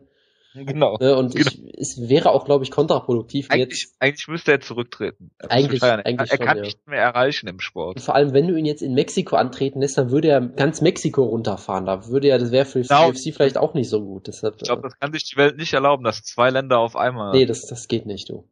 Genau. 0.66 0.96
Ne, 1.00 1.16
und 1.16 1.34
genau. 1.34 1.50
Ich, 1.50 1.78
es 1.78 2.08
wäre 2.08 2.30
auch, 2.30 2.44
glaube 2.44 2.64
ich, 2.64 2.70
kontraproduktiv. 2.70 3.50
Eigentlich, 3.50 3.82
jetzt, 3.82 3.96
eigentlich 4.00 4.28
müsste 4.28 4.52
er 4.52 4.60
zurücktreten. 4.60 5.30
Er 5.38 5.50
eigentlich, 5.50 5.82
eigentlich 5.82 6.30
er, 6.30 6.36
schon, 6.36 6.46
kann 6.46 6.56
ja. 6.58 6.62
nicht 6.64 6.86
mehr 6.86 7.00
erreichen 7.00 7.48
im 7.48 7.60
Sport. 7.60 7.96
Und 7.96 8.02
vor 8.02 8.14
allem, 8.14 8.32
wenn 8.32 8.46
du 8.46 8.56
ihn 8.56 8.64
jetzt 8.64 8.82
in 8.82 8.94
Mexiko 8.94 9.36
antreten 9.36 9.80
lässt, 9.80 9.98
dann 9.98 10.10
würde 10.10 10.28
er 10.28 10.40
ganz 10.40 10.80
Mexiko 10.80 11.24
runterfahren. 11.24 11.86
Da 11.86 12.08
würde 12.08 12.28
er, 12.28 12.38
das 12.38 12.50
wäre 12.50 12.64
für 12.64 12.82
genau. 12.82 13.08
UFC 13.08 13.34
vielleicht 13.34 13.58
auch 13.58 13.74
nicht 13.74 13.88
so 13.88 14.04
gut. 14.04 14.26
Deshalb, 14.26 14.56
ich 14.56 14.62
glaube, 14.64 14.82
das 14.82 14.98
kann 14.98 15.12
sich 15.12 15.24
die 15.24 15.36
Welt 15.36 15.56
nicht 15.56 15.72
erlauben, 15.72 16.04
dass 16.04 16.22
zwei 16.22 16.50
Länder 16.50 16.78
auf 16.78 16.96
einmal. 16.96 17.32
Nee, 17.32 17.46
das, 17.46 17.66
das 17.66 17.88
geht 17.88 18.06
nicht, 18.06 18.28
du. 18.28 18.48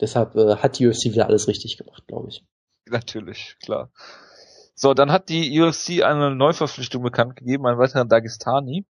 Deshalb 0.00 0.34
äh, 0.36 0.56
hat 0.56 0.78
die 0.78 0.86
UFC 0.86 1.06
wieder 1.06 1.26
alles 1.26 1.48
richtig 1.48 1.78
gemacht, 1.78 2.06
glaube 2.06 2.28
ich. 2.28 2.44
Natürlich, 2.88 3.56
klar. 3.62 3.90
So, 4.74 4.92
dann 4.92 5.10
hat 5.10 5.30
die 5.30 5.58
UFC 5.58 6.02
eine 6.02 6.34
Neuverpflichtung 6.34 7.02
bekannt 7.02 7.36
gegeben, 7.36 7.66
einen 7.66 7.78
weiteren 7.78 8.08
Dagestani. 8.08 8.84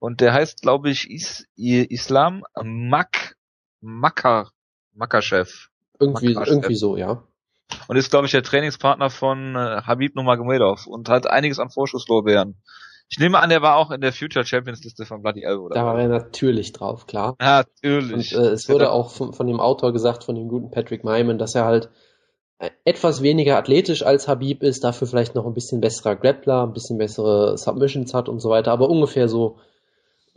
Und 0.00 0.20
der 0.20 0.32
heißt, 0.32 0.62
glaube 0.62 0.90
ich, 0.90 1.08
Is 1.08 1.46
Islam 1.56 2.42
Mak 2.62 3.36
Makar 3.80 4.50
Makachev. 4.94 5.68
Irgendwie, 6.00 6.34
Makachev. 6.34 6.50
irgendwie 6.50 6.74
so, 6.74 6.96
ja. 6.96 7.22
Und 7.86 7.96
ist, 7.96 8.10
glaube 8.10 8.26
ich, 8.26 8.32
der 8.32 8.42
Trainingspartner 8.42 9.10
von 9.10 9.54
äh, 9.54 9.82
Habib 9.82 10.16
Nurmagomedov 10.16 10.86
und 10.88 11.08
hat 11.08 11.28
einiges 11.28 11.60
an 11.60 11.70
Vorschusslorbeeren. 11.70 12.56
Ich 13.08 13.18
nehme 13.18 13.38
an, 13.38 13.50
der 13.50 13.62
war 13.62 13.76
auch 13.76 13.90
in 13.90 14.00
der 14.00 14.12
Future 14.12 14.44
Champions 14.44 14.82
Liste 14.82 15.04
von 15.04 15.22
Bloody 15.22 15.42
Elbow. 15.42 15.68
Da 15.68 15.84
war 15.84 16.00
er 16.00 16.08
natürlich 16.08 16.72
drauf, 16.72 17.06
klar. 17.06 17.36
Natürlich. 17.38 18.34
Und 18.34 18.42
äh, 18.42 18.48
es 18.50 18.68
wurde 18.68 18.90
auch 18.90 19.10
von, 19.10 19.32
von 19.32 19.46
dem 19.46 19.60
Autor 19.60 19.92
gesagt, 19.92 20.24
von 20.24 20.34
dem 20.34 20.48
guten 20.48 20.70
Patrick 20.70 21.04
Myman, 21.04 21.38
dass 21.38 21.54
er 21.54 21.64
halt 21.64 21.90
etwas 22.84 23.22
weniger 23.22 23.56
athletisch 23.56 24.04
als 24.04 24.28
Habib 24.28 24.62
ist, 24.62 24.84
dafür 24.84 25.06
vielleicht 25.06 25.34
noch 25.34 25.46
ein 25.46 25.54
bisschen 25.54 25.80
besserer 25.80 26.16
Grappler, 26.16 26.62
ein 26.62 26.72
bisschen 26.72 26.98
bessere 26.98 27.56
Submissions 27.56 28.12
hat 28.12 28.28
und 28.28 28.40
so 28.40 28.50
weiter, 28.50 28.72
aber 28.72 28.90
ungefähr 28.90 29.28
so 29.28 29.58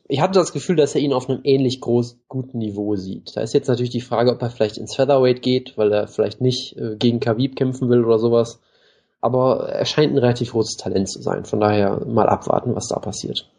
ich 0.05 0.19
hatte 0.19 0.39
das 0.39 0.51
Gefühl, 0.51 0.75
dass 0.75 0.95
er 0.95 1.01
ihn 1.01 1.13
auf 1.13 1.29
einem 1.29 1.41
ähnlich 1.43 1.79
groß 1.79 2.19
guten 2.27 2.57
Niveau 2.57 2.95
sieht. 2.95 3.35
Da 3.35 3.41
ist 3.41 3.53
jetzt 3.53 3.67
natürlich 3.67 3.89
die 3.89 4.01
Frage, 4.01 4.31
ob 4.31 4.41
er 4.41 4.49
vielleicht 4.49 4.77
ins 4.77 4.95
Featherweight 4.95 5.41
geht, 5.41 5.77
weil 5.77 5.91
er 5.93 6.07
vielleicht 6.07 6.41
nicht 6.41 6.75
äh, 6.77 6.95
gegen 6.97 7.19
Khabib 7.19 7.55
kämpfen 7.55 7.89
will 7.89 8.03
oder 8.03 8.19
sowas. 8.19 8.59
Aber 9.21 9.69
er 9.69 9.85
scheint 9.85 10.11
ein 10.11 10.17
relativ 10.17 10.51
großes 10.51 10.75
Talent 10.75 11.09
zu 11.09 11.21
sein. 11.21 11.45
Von 11.45 11.61
daher 11.61 12.05
mal 12.05 12.27
abwarten, 12.27 12.75
was 12.75 12.89
da 12.89 12.99
passiert. 12.99 13.49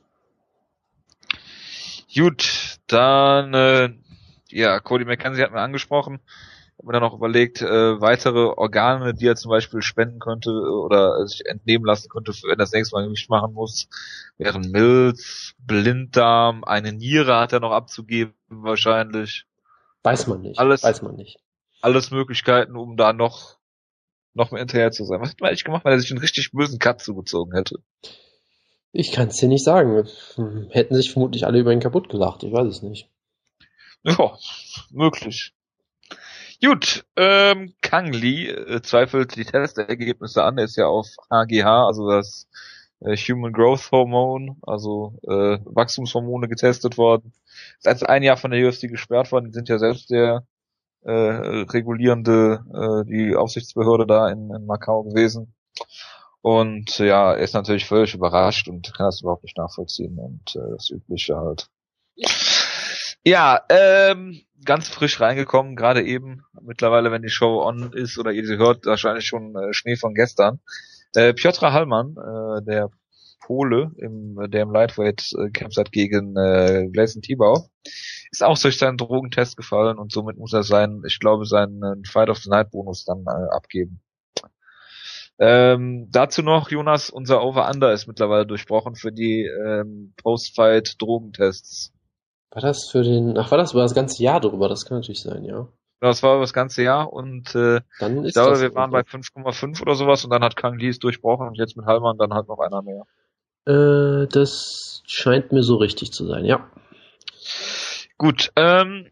Gut, 2.14 2.78
dann 2.87 3.54
äh, 3.54 3.90
ja, 4.50 4.78
Cody 4.80 5.07
McKenzie 5.07 5.42
hat 5.42 5.52
mir 5.52 5.61
angesprochen 5.61 6.20
habe 6.78 6.87
mir 6.87 6.92
dann 6.92 7.02
noch 7.02 7.14
überlegt, 7.14 7.62
äh, 7.62 8.00
weitere 8.00 8.46
Organe, 8.46 9.14
die 9.14 9.26
er 9.26 9.37
zum 9.37 9.50
Beispiel 9.50 9.82
spenden 9.82 10.18
könnte 10.18 10.50
oder 10.50 11.26
sich 11.26 11.46
entnehmen 11.46 11.84
lassen 11.84 12.08
könnte, 12.08 12.32
wenn 12.32 12.50
er 12.50 12.56
das 12.56 12.72
nächste 12.72 12.96
Mal 12.96 13.06
Gewicht 13.06 13.30
machen 13.30 13.54
muss, 13.54 13.88
wären 14.38 14.70
Milz, 14.70 15.54
Blinddarm, 15.58 16.64
eine 16.64 16.92
Niere 16.92 17.37
hat 17.38 17.52
er 17.52 17.60
noch 17.60 17.72
abzugeben 17.72 18.34
wahrscheinlich. 18.48 19.46
Weiß 20.02 20.26
man 20.26 20.42
nicht. 20.42 20.58
Alles, 20.58 20.82
weiß 20.82 21.02
man 21.02 21.16
nicht. 21.16 21.38
Alles 21.80 22.10
Möglichkeiten, 22.10 22.76
um 22.76 22.96
da 22.96 23.12
noch 23.12 23.58
noch 24.34 24.50
mehr 24.50 24.60
hinterher 24.60 24.90
zu 24.90 25.04
sein. 25.04 25.20
Was 25.20 25.30
hätte 25.30 25.42
man 25.42 25.50
eigentlich 25.50 25.64
gemacht, 25.64 25.84
wenn 25.84 25.92
er 25.92 26.00
sich 26.00 26.10
einen 26.10 26.20
richtig 26.20 26.50
bösen 26.52 26.80
Cut 26.80 27.00
zugezogen 27.00 27.54
hätte? 27.54 27.76
Ich 28.90 29.12
kann 29.12 29.28
es 29.28 29.37
dir 29.37 29.48
nicht 29.48 29.64
sagen. 29.64 30.08
Hätten 30.70 30.94
sich 30.94 31.12
vermutlich 31.12 31.46
alle 31.46 31.60
über 31.60 31.72
ihn 31.72 31.80
kaputt 31.80 32.08
gelacht. 32.08 32.42
Ich 32.42 32.52
weiß 32.52 32.66
es 32.66 32.82
nicht. 32.82 33.08
Ja, 34.02 34.37
möglich. 34.90 35.53
Gut, 36.62 37.04
ähm, 37.16 37.74
Kang 37.80 38.12
Lee 38.12 38.48
äh, 38.48 38.82
zweifelt 38.82 39.36
die 39.36 39.44
Testergebnisse 39.44 40.42
an, 40.44 40.58
er 40.58 40.64
ist 40.64 40.76
ja 40.76 40.86
auf 40.86 41.08
HGH, 41.30 41.86
also 41.86 42.10
das 42.10 42.48
äh, 43.00 43.16
Human 43.16 43.52
Growth 43.52 43.90
Hormone, 43.90 44.56
also 44.62 45.18
äh, 45.24 45.58
Wachstumshormone 45.64 46.48
getestet 46.48 46.98
worden. 46.98 47.32
Ist 47.78 47.86
jetzt 47.86 48.08
ein 48.08 48.22
Jahr 48.22 48.36
von 48.36 48.50
der 48.50 48.66
UFC 48.66 48.82
gesperrt 48.82 49.32
worden, 49.32 49.46
die 49.46 49.54
sind 49.54 49.68
ja 49.68 49.78
selbst 49.78 50.10
der 50.10 50.46
äh, 51.02 51.12
regulierende, 51.12 52.64
äh, 52.72 53.08
die 53.08 53.36
Aufsichtsbehörde 53.36 54.06
da 54.06 54.28
in, 54.28 54.50
in 54.54 54.66
Macau 54.66 55.02
gewesen. 55.02 55.54
Und 56.40 56.98
ja, 56.98 57.32
er 57.32 57.38
ist 57.38 57.54
natürlich 57.54 57.86
völlig 57.86 58.14
überrascht 58.14 58.68
und 58.68 58.92
kann 58.94 59.06
das 59.06 59.22
überhaupt 59.22 59.44
nicht 59.44 59.56
nachvollziehen 59.56 60.18
und 60.18 60.56
äh, 60.56 60.70
das 60.72 60.90
Übliche 60.90 61.36
halt. 61.36 61.68
Ja, 63.24 63.62
ähm, 63.70 64.40
ganz 64.64 64.88
frisch 64.88 65.20
reingekommen, 65.20 65.76
gerade 65.76 66.02
eben. 66.02 66.42
Mittlerweile, 66.60 67.10
wenn 67.10 67.22
die 67.22 67.30
Show 67.30 67.62
on 67.62 67.92
ist 67.92 68.18
oder 68.18 68.32
ihr 68.32 68.46
sie 68.46 68.58
hört, 68.58 68.84
wahrscheinlich 68.87 69.26
schon 69.26 69.56
äh, 69.56 69.72
Schnee 69.72 69.96
von 69.96 70.14
gestern. 70.14 70.60
Äh, 71.14 71.32
Piotr 71.32 71.72
Hallmann, 71.72 72.16
äh, 72.18 72.62
der 72.64 72.90
Pole, 73.40 73.92
im, 73.96 74.38
der 74.50 74.62
im 74.62 74.72
Lightweight 74.72 75.32
äh, 75.38 75.50
kämpft 75.50 75.76
hat 75.76 75.92
gegen 75.92 76.37
äh, 76.37 76.88
Gleison 76.92 77.22
Tibau, 77.22 77.68
ist 78.30 78.42
auch 78.42 78.58
durch 78.58 78.78
seinen 78.78 78.96
Drogentest 78.96 79.56
gefallen 79.56 79.98
und 79.98 80.12
somit 80.12 80.38
muss 80.38 80.52
er 80.52 80.62
seinen, 80.62 81.02
ich 81.06 81.18
glaube, 81.18 81.46
seinen 81.46 81.82
äh, 81.82 82.08
Fight 82.08 82.28
of 82.30 82.38
the 82.38 82.50
Night 82.50 82.70
Bonus 82.70 83.04
dann 83.04 83.24
äh, 83.26 83.54
abgeben. 83.54 84.00
Ähm, 85.38 86.08
dazu 86.10 86.42
noch, 86.42 86.70
Jonas, 86.70 87.10
unser 87.10 87.42
Over-Under 87.42 87.92
ist 87.92 88.06
mittlerweile 88.06 88.46
durchbrochen 88.46 88.94
für 88.94 89.12
die 89.12 89.44
ähm, 89.44 90.14
Post-Fight-Drogentests. 90.22 91.93
War 92.54 92.62
das 92.62 92.88
für 92.88 93.02
den, 93.02 93.36
ach, 93.36 93.50
war 93.50 93.58
das 93.58 93.72
über 93.72 93.82
das 93.82 93.94
ganze 93.94 94.22
Jahr 94.22 94.40
drüber? 94.40 94.68
Das 94.68 94.86
kann 94.86 94.98
natürlich 94.98 95.20
sein, 95.20 95.44
ja. 95.44 95.66
Das 96.00 96.22
war 96.22 96.34
über 96.34 96.42
das 96.42 96.52
ganze 96.52 96.82
Jahr 96.82 97.12
und 97.12 97.54
äh, 97.54 97.80
dann 97.98 98.24
ich 98.24 98.34
glaube, 98.34 98.60
wir 98.60 98.74
waren 98.74 98.92
bei 98.92 99.00
5,5 99.00 99.82
oder 99.82 99.94
sowas 99.96 100.22
und 100.22 100.30
dann 100.30 100.44
hat 100.44 100.54
Kang 100.54 100.78
Lee 100.78 100.88
es 100.88 101.00
durchbrochen 101.00 101.48
und 101.48 101.56
jetzt 101.56 101.76
mit 101.76 101.86
Hallmann 101.86 102.16
dann 102.16 102.32
halt 102.32 102.46
noch 102.46 102.60
einer 102.60 102.82
mehr. 102.82 103.06
Äh, 103.66 104.28
das 104.28 105.02
scheint 105.06 105.50
mir 105.50 105.62
so 105.62 105.76
richtig 105.76 106.12
zu 106.12 106.26
sein, 106.26 106.44
ja. 106.44 106.70
Gut, 108.18 108.52
ähm, 108.54 109.10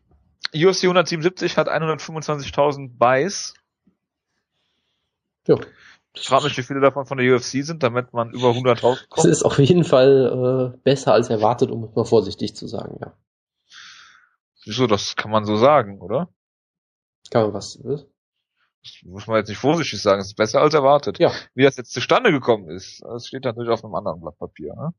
UFC 0.55 0.85
177 0.85 1.57
hat 1.57 1.69
125.000 1.69 2.91
Buys. 2.97 3.55
Ja. 5.49 5.57
Ich 6.15 6.29
frage 6.29 6.45
mich, 6.45 6.57
wie 6.59 6.63
viele 6.63 6.81
davon 6.81 7.07
von 7.07 7.19
der 7.19 7.35
UFC 7.35 7.65
sind, 7.65 7.83
damit 7.83 8.13
man 8.13 8.31
über 8.31 8.51
100.000 8.51 9.09
kommt. 9.09 9.09
Das 9.17 9.25
ist 9.25 9.43
auf 9.43 9.59
jeden 9.59 9.85
Fall 9.85 10.75
äh, 10.75 10.79
besser 10.85 11.15
als 11.15 11.31
erwartet, 11.31 11.71
um 11.71 11.85
es 11.85 11.95
mal 11.97 12.05
vorsichtig 12.05 12.55
zu 12.55 12.69
sagen, 12.69 12.99
ja. 13.01 13.15
Wieso, 14.65 14.87
das 14.87 15.17
kann 15.17 15.31
man 15.31 15.45
so 15.45 15.57
sagen, 15.57 16.01
oder? 16.01 16.29
Kann 17.31 17.45
man 17.45 17.55
was? 17.55 17.79
Das 17.83 18.93
muss 19.05 19.27
man 19.27 19.39
jetzt 19.39 19.49
nicht 19.49 19.59
vorsichtig 19.59 20.03
sagen, 20.03 20.21
es 20.21 20.29
ist 20.29 20.37
besser 20.37 20.61
als 20.61 20.75
erwartet. 20.75 21.19
Ja. 21.19 21.33
Wie 21.55 21.63
das 21.63 21.77
jetzt 21.77 21.93
zustande 21.93 22.33
gekommen 22.33 22.69
ist, 22.69 23.03
das 23.03 23.27
steht 23.27 23.45
natürlich 23.45 23.71
auf 23.71 23.85
einem 23.85 23.95
anderen 23.95 24.21
Blatt 24.21 24.39
Papier. 24.39 24.75
Ne? 24.75 24.93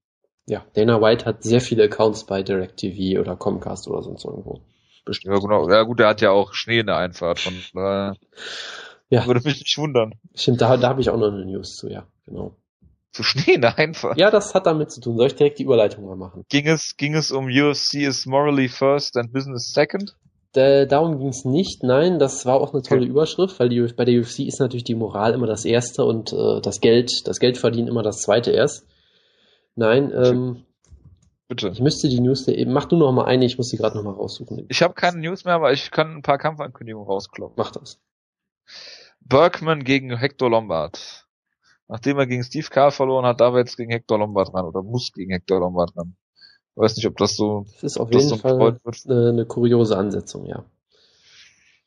Ja, 0.45 0.65
Dana 0.73 1.02
White 1.02 1.26
hat 1.26 1.43
sehr 1.43 1.62
viele 1.62 1.84
Accounts 1.84 2.26
bei 2.26 2.43
DirecTV 2.43 3.19
oder 3.19 3.36
Comcast 3.36 3.88
oder 3.88 4.02
sonst 4.02 4.26
irgendwo. 4.26 4.62
Bestimmt. 5.06 5.34
Ja, 5.34 5.39
genau. 5.39 5.69
Ja 5.69 5.84
gut, 5.84 5.99
der 5.99 6.08
hat 6.08 6.21
ja 6.21 6.32
auch 6.32 6.54
Schnee 6.54 6.80
in 6.80 6.88
der 6.88 6.97
Einfahrt, 6.97 7.39
von 7.39 7.54
äh, 7.76 8.13
ja. 9.10 9.26
würde 9.26 9.41
mich 9.43 9.60
nicht 9.60 9.78
wundern. 9.78 10.13
Stimmt, 10.34 10.62
da, 10.62 10.78
da 10.78 10.89
habe 10.89 11.02
ich 11.02 11.10
auch 11.10 11.17
noch 11.17 11.32
eine 11.32 11.45
News 11.45 11.76
zu, 11.76 11.89
ja, 11.89 12.08
genau. 12.26 12.56
Zu 13.13 13.23
der 13.47 13.78
Einfahrt? 13.78 14.19
Ja, 14.19 14.32
das 14.32 14.54
hat 14.54 14.65
damit 14.65 14.91
zu 14.91 14.99
tun. 14.99 15.17
Soll 15.17 15.28
ich 15.28 15.36
direkt 15.36 15.60
die 15.60 15.63
Überleitung 15.63 16.06
mal 16.06 16.15
machen? 16.15 16.43
Ging 16.49 16.67
es, 16.67 16.97
ging 16.97 17.13
es 17.13 17.32
um 17.32 17.45
UFC 17.45 17.95
is 17.95 18.26
morally 18.26 18.67
first 18.67 19.15
and 19.17 19.32
business 19.32 19.71
second? 19.71 20.15
Äh, 20.56 20.86
darum 20.86 21.17
ging 21.17 21.30
es 21.30 21.45
nicht, 21.45 21.82
nein, 21.82 22.19
das 22.19 22.45
war 22.45 22.62
auch 22.62 22.73
eine 22.73 22.84
tolle 22.84 23.02
okay. 23.02 23.10
Überschrift, 23.10 23.60
weil 23.60 23.69
die, 23.69 23.82
bei 23.82 24.06
der 24.06 24.19
UFC 24.19 24.41
ist 24.41 24.60
natürlich 24.60 24.84
die 24.84 24.93
Moral 24.93 25.34
immer 25.34 25.47
das 25.47 25.65
Erste 25.65 26.06
und 26.06 26.32
äh, 26.32 26.62
das 26.62 26.80
Geld, 26.80 27.12
das 27.26 27.39
Geld 27.39 27.58
verdienen 27.58 27.88
immer 27.88 28.04
das 28.04 28.21
Zweite 28.21 28.52
erst. 28.52 28.86
Nein, 29.76 30.12
ähm, 30.15 30.65
Bitte. 31.47 31.69
Ich 31.69 31.82
müsste 31.82 32.08
die 32.08 32.19
News 32.19 32.47
eben. 32.47 32.71
Mach 32.71 32.86
du 32.86 32.95
noch 32.95 33.12
mal 33.12 33.26
eine, 33.26 33.45
ich 33.45 33.58
muss 33.58 33.69
sie 33.69 33.78
gerade 33.78 33.97
noch 33.97 34.04
mal 34.04 34.13
raussuchen. 34.13 34.65
Ich 34.69 34.82
habe 34.82 34.93
keine 34.93 35.19
News 35.19 35.45
mehr, 35.45 35.56
aber 35.56 35.73
ich 35.73 35.91
kann 35.91 36.15
ein 36.15 36.21
paar 36.21 36.38
Kampfankündigungen 36.38 37.08
rauskloppen. 37.08 37.56
Mach 37.58 37.71
das. 37.71 37.99
Bergman 39.19 39.84
gegen 39.84 40.17
Hector 40.17 40.49
Lombard. 40.49 41.22
Nachdem 41.88 42.17
er 42.17 42.28
gegen 42.28 42.43
Steve 42.43 42.67
Carl 42.69 42.91
verloren 42.91 43.26
hat, 43.26 43.41
darf 43.41 43.54
er 43.54 43.60
jetzt 43.60 43.78
gegen 43.78 43.91
Hector 43.91 44.17
Lombard 44.17 44.54
ran 44.54 44.65
oder 44.65 44.82
muss 44.82 45.12
gegen 45.13 45.32
Hector 45.32 45.60
Lombard 45.60 45.96
ran. 45.96 46.15
Ich 46.76 46.82
weiß 46.82 46.96
nicht, 46.96 47.08
ob 47.08 47.17
das 47.17 47.36
so. 47.36 47.65
Das 47.74 47.84
ist 47.84 47.98
auf 47.98 48.12
jeden 48.12 48.30
so 48.30 48.38
Fall 48.38 48.60
eine, 48.60 49.30
eine, 49.30 49.46
kuriose 49.46 49.98
Ansetzung, 49.98 50.46
ja. 50.46 50.65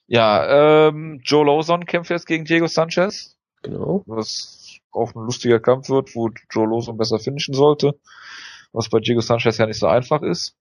Ja, 0.07 0.89
ähm, 0.89 1.21
Joe 1.25 1.45
Lawson 1.45 1.85
kämpft 1.85 2.11
jetzt 2.11 2.27
gegen 2.27 2.45
Diego 2.45 2.69
Sanchez. 2.69 3.37
Genau. 3.63 4.05
Was 4.07 4.79
auch 4.93 5.15
ein 5.15 5.25
lustiger 5.25 5.59
Kampf 5.59 5.89
wird, 5.89 6.15
wo 6.15 6.31
Joe 6.51 6.69
Lawson 6.69 6.97
besser 6.97 7.19
finishen 7.19 7.55
sollte. 7.55 7.99
Was 8.73 8.89
bei 8.89 9.01
Diego 9.01 9.21
Sanchez 9.21 9.59
ja 9.59 9.67
nicht 9.67 9.81
so 9.81 9.89
einfach 9.89 10.23
ist. 10.23 10.55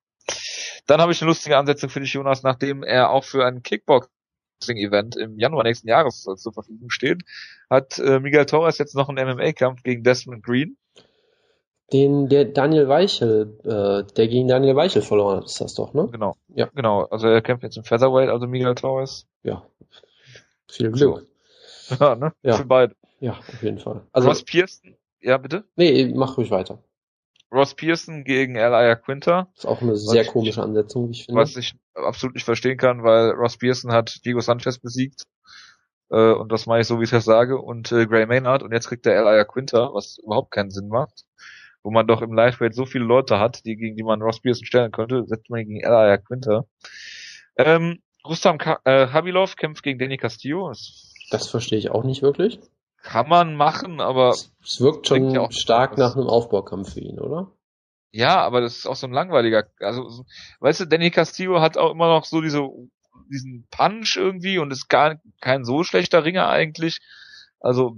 Dann 0.87 1.01
habe 1.01 1.11
ich 1.11 1.21
eine 1.21 1.29
lustige 1.29 1.57
Ansetzung 1.57 1.89
für 1.89 1.99
dich, 1.99 2.13
Jonas, 2.13 2.41
nachdem 2.41 2.81
er 2.83 3.11
auch 3.11 3.23
für 3.23 3.45
ein 3.45 3.61
Kickboxing-Event 4.65 5.15
im 5.15 5.39
Januar 5.39 5.63
nächsten 5.63 5.87
Jahres 5.87 6.23
zur 6.23 6.53
Verfügung 6.53 6.89
steht, 6.89 7.23
hat 7.69 7.97
äh, 7.99 8.19
Miguel 8.19 8.45
Torres 8.45 8.77
jetzt 8.77 8.95
noch 8.95 9.09
einen 9.09 9.35
MMA-Kampf 9.35 9.83
gegen 9.83 10.03
Desmond 10.03 10.43
Green. 10.43 10.77
Den 11.93 12.29
der 12.29 12.45
Daniel 12.45 12.87
Weichel, 12.87 13.59
äh, 13.63 14.11
der 14.13 14.27
gegen 14.27 14.47
Daniel 14.47 14.75
Weichel 14.75 15.03
verloren 15.03 15.37
hat, 15.37 15.45
ist 15.45 15.61
das 15.61 15.75
doch, 15.75 15.93
ne? 15.93 16.07
Genau. 16.11 16.35
Ja. 16.47 16.69
Genau. 16.73 17.03
Also 17.03 17.27
er 17.27 17.41
kämpft 17.41 17.63
jetzt 17.63 17.77
im 17.77 17.83
Featherweight, 17.83 18.29
also 18.29 18.47
Miguel 18.47 18.73
Torres. 18.73 19.27
Ja. 19.43 19.63
Viel 20.67 20.91
Glück. 20.91 21.27
So. 21.87 21.95
Ja, 21.99 22.15
ne? 22.15 22.33
Ja. 22.41 22.53
Für 22.53 22.65
beide. 22.65 22.95
Ja, 23.19 23.33
auf 23.33 23.61
jeden 23.61 23.77
Fall. 23.77 24.01
Also 24.11 24.27
Ross 24.27 24.43
Pearson, 24.43 24.95
ja 25.21 25.37
bitte? 25.37 25.63
Nee, 25.75 26.11
mach 26.15 26.37
ruhig 26.37 26.49
weiter. 26.49 26.79
Ross 27.55 27.73
Pearson 27.73 28.23
gegen 28.23 28.55
Elia 28.55 28.95
Quinter. 28.95 29.49
ist 29.55 29.65
auch 29.65 29.81
eine 29.81 29.95
sehr 29.95 30.25
komische 30.25 30.61
Ansetzung, 30.61 31.07
wie 31.07 31.11
ich 31.13 31.25
finde. 31.25 31.41
Was 31.41 31.55
ich 31.55 31.73
absolut 31.93 32.35
nicht 32.35 32.43
verstehen 32.43 32.77
kann, 32.77 33.03
weil 33.03 33.31
Ross 33.31 33.57
Pearson 33.57 33.91
hat 33.91 34.23
Diego 34.25 34.41
Sanchez 34.41 34.77
besiegt. 34.79 35.23
Äh, 36.11 36.33
und 36.33 36.51
das 36.51 36.65
mache 36.65 36.81
ich 36.81 36.87
so, 36.87 36.99
wie 36.99 37.05
ich 37.05 37.09
das 37.09 37.25
sage. 37.25 37.59
Und 37.59 37.91
äh, 37.91 38.05
Gray 38.05 38.25
Maynard. 38.25 38.61
Und 38.61 38.73
jetzt 38.73 38.87
kriegt 38.89 39.05
er 39.05 39.15
Elia 39.15 39.45
Quinter, 39.45 39.91
was 39.93 40.17
überhaupt 40.17 40.51
keinen 40.51 40.69
Sinn 40.69 40.89
macht 40.89 41.25
wo 41.85 41.91
man 41.91 42.07
doch 42.07 42.23
im 42.23 42.33
Liveweight 42.33 42.73
so 42.73 42.87
viele 42.87 43.05
Leute 43.05 43.39
hat, 43.39 43.63
die 43.63 43.75
gegen 43.75 43.95
die 43.95 44.01
man 44.01 44.19
Ross 44.19 44.41
Pearson 44.41 44.65
stellen 44.65 44.91
könnte, 44.91 45.23
setzt 45.27 45.51
man 45.51 45.59
gegen 45.59 45.81
Elia 45.81 46.17
Quinter. 46.17 46.65
Ähm, 47.57 48.01
Rustam 48.25 48.57
Ka 48.57 48.79
äh, 48.85 49.07
Habilov 49.07 49.55
kämpft 49.55 49.83
gegen 49.83 49.99
Danny 49.99 50.17
Castillo. 50.17 50.69
Das, 50.69 51.13
das 51.29 51.47
verstehe 51.47 51.77
ich 51.77 51.91
auch 51.91 52.03
nicht 52.03 52.23
wirklich. 52.23 52.59
Kann 53.05 53.29
man 53.29 53.55
machen, 53.55 54.01
aber 54.01 54.31
es 54.31 54.81
wirkt 54.81 55.07
schon 55.07 55.29
ja 55.29 55.51
stark 55.51 55.95
nach 55.97 56.15
einem 56.15 56.27
Aufbaukampf 56.27 56.93
für 56.93 57.01
ihn, 57.01 57.19
oder? 57.19 57.51
Ja, 58.11 58.41
aber 58.41 58.61
das 58.61 58.77
ist 58.77 58.87
auch 58.87 58.95
so 58.95 59.05
ein 59.05 59.13
langweiliger. 59.13 59.65
Also, 59.79 60.25
weißt 60.59 60.79
du, 60.79 60.85
Danny 60.85 61.11
Castillo 61.11 61.61
hat 61.61 61.77
auch 61.77 61.91
immer 61.91 62.07
noch 62.07 62.25
so 62.25 62.41
diese 62.41 62.67
diesen 63.29 63.67
Punch 63.69 64.17
irgendwie 64.17 64.57
und 64.57 64.71
ist 64.71 64.87
gar 64.87 65.19
kein 65.39 65.65
so 65.65 65.83
schlechter 65.83 66.25
Ringer 66.25 66.49
eigentlich. 66.49 66.99
Also 67.59 67.97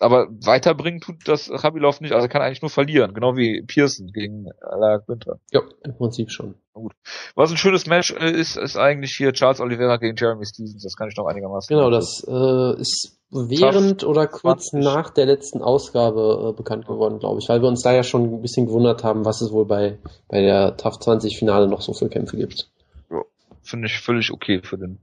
aber 0.00 0.28
weiterbringen 0.30 1.00
tut 1.00 1.16
das 1.26 1.50
Rabilov 1.52 2.00
nicht, 2.00 2.12
also 2.12 2.24
er 2.24 2.28
kann 2.28 2.42
eigentlich 2.42 2.62
nur 2.62 2.70
verlieren, 2.70 3.12
genau 3.12 3.36
wie 3.36 3.62
Pearson 3.62 4.08
gegen 4.08 4.46
La 4.60 4.98
Quinta. 4.98 5.38
Ja, 5.52 5.60
im 5.84 5.96
Prinzip 5.96 6.30
schon. 6.30 6.54
Gut. 6.72 6.92
Was 7.34 7.50
ein 7.50 7.58
schönes 7.58 7.86
Match 7.86 8.10
äh, 8.12 8.30
ist, 8.30 8.56
ist 8.56 8.76
eigentlich 8.76 9.14
hier 9.16 9.32
Charles 9.32 9.60
Oliveira 9.60 9.98
gegen 9.98 10.16
Jeremy 10.16 10.46
Stevens, 10.46 10.82
das 10.82 10.96
kann 10.96 11.08
ich 11.08 11.16
noch 11.16 11.26
einigermaßen. 11.26 11.74
Genau, 11.74 11.90
das 11.90 12.24
äh, 12.26 12.80
ist 12.80 13.18
während 13.30 14.02
oder 14.04 14.26
kurz 14.26 14.70
20. 14.70 14.84
nach 14.84 15.10
der 15.10 15.26
letzten 15.26 15.62
Ausgabe 15.62 16.50
äh, 16.50 16.56
bekannt 16.56 16.86
geworden, 16.86 17.18
glaube 17.18 17.40
ich, 17.40 17.48
weil 17.48 17.60
wir 17.60 17.68
uns 17.68 17.82
da 17.82 17.92
ja 17.92 18.02
schon 18.02 18.24
ein 18.24 18.42
bisschen 18.42 18.66
gewundert 18.66 19.04
haben, 19.04 19.24
was 19.24 19.42
es 19.42 19.52
wohl 19.52 19.66
bei, 19.66 19.98
bei 20.28 20.40
der 20.40 20.76
TAF 20.76 20.98
20 20.98 21.38
Finale 21.38 21.68
noch 21.68 21.82
so 21.82 21.92
für 21.92 22.08
Kämpfe 22.08 22.38
gibt. 22.38 22.70
Ja, 23.10 23.22
finde 23.62 23.86
ich 23.86 24.00
völlig 24.00 24.32
okay 24.32 24.62
für 24.62 24.78
den 24.78 24.98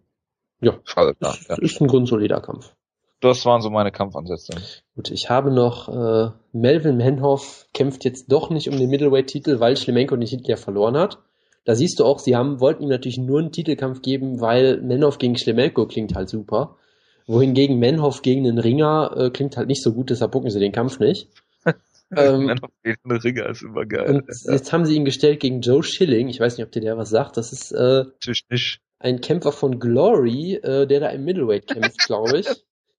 ja, 0.59 0.73
Fall. 0.85 1.15
Ist, 1.19 1.49
ja. 1.49 1.55
ist 1.57 1.81
ein 1.81 1.87
grundsolider 1.87 2.41
Kampf 2.41 2.73
das 3.19 3.45
waren 3.45 3.61
so 3.61 3.69
meine 3.69 3.91
Kampfansätze. 3.91 4.53
Gut, 4.95 5.09
ich 5.09 5.29
habe 5.29 5.51
noch 5.51 5.89
äh, 5.89 6.31
Melvin 6.51 6.97
Menhoff 6.97 7.67
kämpft 7.73 8.05
jetzt 8.05 8.31
doch 8.31 8.49
nicht 8.49 8.69
um 8.69 8.77
den 8.77 8.89
Middleweight-Titel, 8.89 9.59
weil 9.59 9.75
Schlemenko 9.75 10.15
den 10.15 10.27
Titel 10.27 10.49
ja 10.49 10.57
verloren 10.57 10.97
hat. 10.97 11.19
Da 11.65 11.75
siehst 11.75 11.99
du 11.99 12.05
auch, 12.05 12.19
sie 12.19 12.35
haben 12.35 12.59
wollten 12.59 12.83
ihm 12.83 12.89
natürlich 12.89 13.17
nur 13.17 13.39
einen 13.39 13.51
Titelkampf 13.51 14.01
geben, 14.01 14.39
weil 14.39 14.81
Menhoff 14.81 15.17
gegen 15.17 15.37
Schlemenko 15.37 15.85
klingt 15.87 16.15
halt 16.15 16.29
super. 16.29 16.77
Wohingegen 17.25 17.77
Menhoff 17.77 18.21
gegen 18.21 18.47
einen 18.47 18.57
Ringer 18.57 19.13
äh, 19.17 19.29
klingt 19.31 19.57
halt 19.57 19.67
nicht 19.67 19.83
so 19.83 19.93
gut, 19.93 20.09
deshalb 20.09 20.31
gucken 20.31 20.49
sie 20.49 20.59
den 20.59 20.71
Kampf 20.71 20.99
nicht. 20.99 21.27
ähm, 22.15 22.45
Menhoff 22.45 22.71
gegen 22.83 22.99
einen 23.03 23.19
Ringer 23.19 23.49
ist 23.49 23.63
immer 23.63 23.85
geil. 23.85 24.15
Und 24.15 24.45
ja. 24.45 24.53
jetzt 24.53 24.71
haben 24.71 24.85
sie 24.85 24.95
ihn 24.95 25.05
gestellt 25.05 25.39
gegen 25.39 25.59
Joe 25.59 25.83
Schilling. 25.83 26.29
Ich 26.29 26.39
weiß 26.39 26.57
nicht, 26.57 26.65
ob 26.65 26.71
dir 26.71 26.81
der 26.81 26.97
was 26.97 27.09
sagt. 27.09 27.35
Das 27.35 27.51
ist 27.51 27.73
äh, 27.73 28.05
nicht. 28.49 28.79
ein 28.99 29.19
Kämpfer 29.19 29.51
von 29.51 29.79
Glory, 29.79 30.53
äh, 30.63 30.87
der 30.87 30.99
da 30.99 31.09
im 31.09 31.25
Middleweight 31.25 31.67
kämpft, 31.67 31.97
glaube 32.05 32.39
ich. 32.39 32.47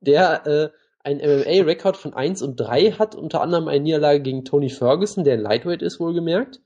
Der 0.00 0.46
äh, 0.46 0.68
ein 1.04 1.18
MMA-Rekord 1.18 1.96
von 1.96 2.14
1 2.14 2.42
und 2.42 2.56
3 2.56 2.92
hat, 2.92 3.14
unter 3.14 3.40
anderem 3.40 3.68
eine 3.68 3.80
Niederlage 3.80 4.20
gegen 4.20 4.44
Tony 4.44 4.68
Ferguson, 4.68 5.24
der 5.24 5.34
ein 5.34 5.40
Lightweight 5.40 5.82
ist, 5.82 6.00
wohlgemerkt. 6.00 6.60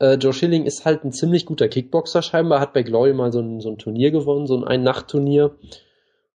Äh, 0.00 0.14
Joe 0.14 0.32
Schilling 0.32 0.64
ist 0.64 0.84
halt 0.84 1.04
ein 1.04 1.12
ziemlich 1.12 1.46
guter 1.46 1.68
Kickboxer 1.68 2.22
scheinbar, 2.22 2.60
hat 2.60 2.72
bei 2.72 2.82
Glory 2.82 3.12
mal 3.12 3.32
so 3.32 3.40
ein, 3.40 3.60
so 3.60 3.70
ein 3.70 3.78
Turnier 3.78 4.10
gewonnen, 4.10 4.46
so 4.46 4.56
ein 4.56 4.64
Ein-Nacht-Turnier. 4.64 5.56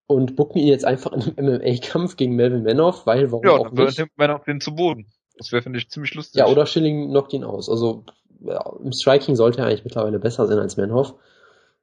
Und 0.06 0.36
bucken 0.36 0.60
ihn 0.60 0.68
jetzt 0.68 0.86
einfach 0.86 1.14
in 1.14 1.38
einem 1.38 1.62
MMA-Kampf 1.62 2.18
gegen 2.18 2.36
Melvin 2.36 2.64
Manoff, 2.64 3.08
weil 3.08 3.32
warum 3.32 3.46
ja, 3.46 3.52
auch 3.54 3.72
dann 3.72 3.86
nicht. 3.86 3.98
Ja, 3.98 4.06
Manoff 4.18 4.44
den 4.44 4.60
zu 4.60 4.76
Boden. 4.76 5.08
Das 5.38 5.52
wäre, 5.52 5.64
finde 5.64 5.80
ich, 5.80 5.90
ziemlich 5.90 6.14
lustig. 6.14 6.40
Ja, 6.40 6.48
oder 6.48 6.66
Schilling 6.66 7.10
knockt 7.10 7.34
ihn 7.34 7.44
aus. 7.44 7.70
Also 7.70 8.04
ja, 8.42 8.62
im 8.84 8.92
Striking 8.92 9.36
sollte 9.36 9.62
er 9.62 9.68
eigentlich 9.68 9.86
mittlerweile 9.86 10.20
besser 10.20 10.46
sein 10.46 10.60
als 10.60 10.78
Manhoff 10.78 11.16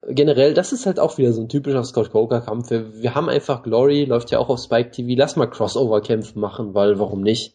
generell, 0.06 0.54
das 0.54 0.72
ist 0.72 0.86
halt 0.86 0.98
auch 0.98 1.18
wieder 1.18 1.32
so 1.32 1.40
ein 1.40 1.48
typischer 1.48 1.84
Scott 1.84 2.10
Coker-Kampf. 2.10 2.70
Wir, 2.70 3.02
wir, 3.02 3.14
haben 3.14 3.28
einfach 3.28 3.62
Glory, 3.62 4.04
läuft 4.04 4.30
ja 4.30 4.38
auch 4.38 4.48
auf 4.48 4.60
Spike 4.60 4.90
TV. 4.90 5.14
Lass 5.16 5.36
mal 5.36 5.46
Crossover-Kämpfe 5.46 6.38
machen, 6.38 6.74
weil 6.74 6.98
warum 6.98 7.22
nicht? 7.22 7.54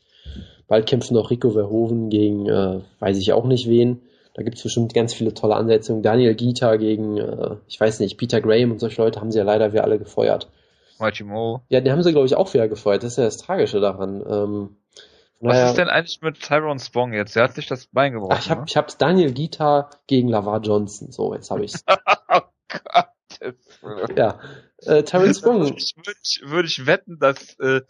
Bald 0.68 0.88
kämpfen 0.88 1.14
noch 1.14 1.30
Rico 1.30 1.52
Verhoeven 1.52 2.10
gegen, 2.10 2.48
äh, 2.48 2.80
weiß 3.00 3.18
ich 3.18 3.34
auch 3.34 3.46
nicht 3.46 3.70
wen. 3.70 4.02
Da 4.34 4.44
gibt's 4.44 4.64
bestimmt 4.64 4.94
ganz 4.94 5.14
viele 5.14 5.34
tolle 5.34 5.56
Ansetzungen. 5.56 6.02
Daniel 6.02 6.36
Gita 6.36 6.76
gegen, 6.76 7.18
äh, 7.18 7.56
ich 7.68 7.80
weiß 7.80 8.00
nicht, 8.00 8.18
Peter 8.18 8.42
Graham 8.42 8.72
und 8.72 8.80
solche 8.80 9.02
Leute 9.02 9.22
haben 9.22 9.32
sie 9.32 9.38
ja 9.38 9.44
leider 9.44 9.72
wieder 9.72 9.84
alle 9.84 10.00
gefeuert. 10.00 10.50
Mighty 11.00 11.24
Mo. 11.24 11.62
Ja, 11.70 11.82
den 11.82 11.92
haben 11.92 12.04
sie, 12.04 12.12
glaube 12.12 12.26
ich, 12.26 12.36
auch 12.36 12.54
wieder 12.54 12.68
gefeuert. 12.68 13.04
Das 13.04 13.12
ist 13.12 13.18
ja 13.18 13.26
das 13.26 13.38
Tragische 13.38 13.80
daran. 13.80 14.24
Ähm, 14.28 14.70
Was 15.40 15.54
naja, 15.54 15.70
ist 15.70 15.78
denn 15.78 15.90
eigentlich 15.90 16.22
mit 16.22 16.42
Tyrone 16.42 16.80
Spong 16.80 17.14
jetzt? 17.14 17.36
Der 17.36 17.44
hat 17.44 17.56
sich 17.56 17.68
das 17.68 17.88
Bein 17.88 18.14
gebrochen. 18.14 18.34
Ach, 18.36 18.42
ich, 18.42 18.50
hab, 18.50 18.60
ne? 18.60 18.66
ich 18.68 18.78
hab's 18.78 18.98
Daniel 18.98 19.34
Gita 19.34 19.90
gegen 20.08 20.30
Lavar 20.30 20.62
Johnson. 20.62 21.12
So, 21.12 21.34
jetzt 21.34 21.52
habe 21.52 21.66
ich's. 21.66 21.84
oh 22.30 22.42
Gott. 22.70 24.18
Ja, 24.18 24.40
äh, 24.80 25.04
Tyrone 25.04 25.34
Spong. 25.34 25.62
Würde 25.62 25.76
ich, 25.78 26.42
würd 26.46 26.66
ich 26.66 26.86
wetten, 26.86 27.20
dass 27.20 27.58
äh, 27.60 27.82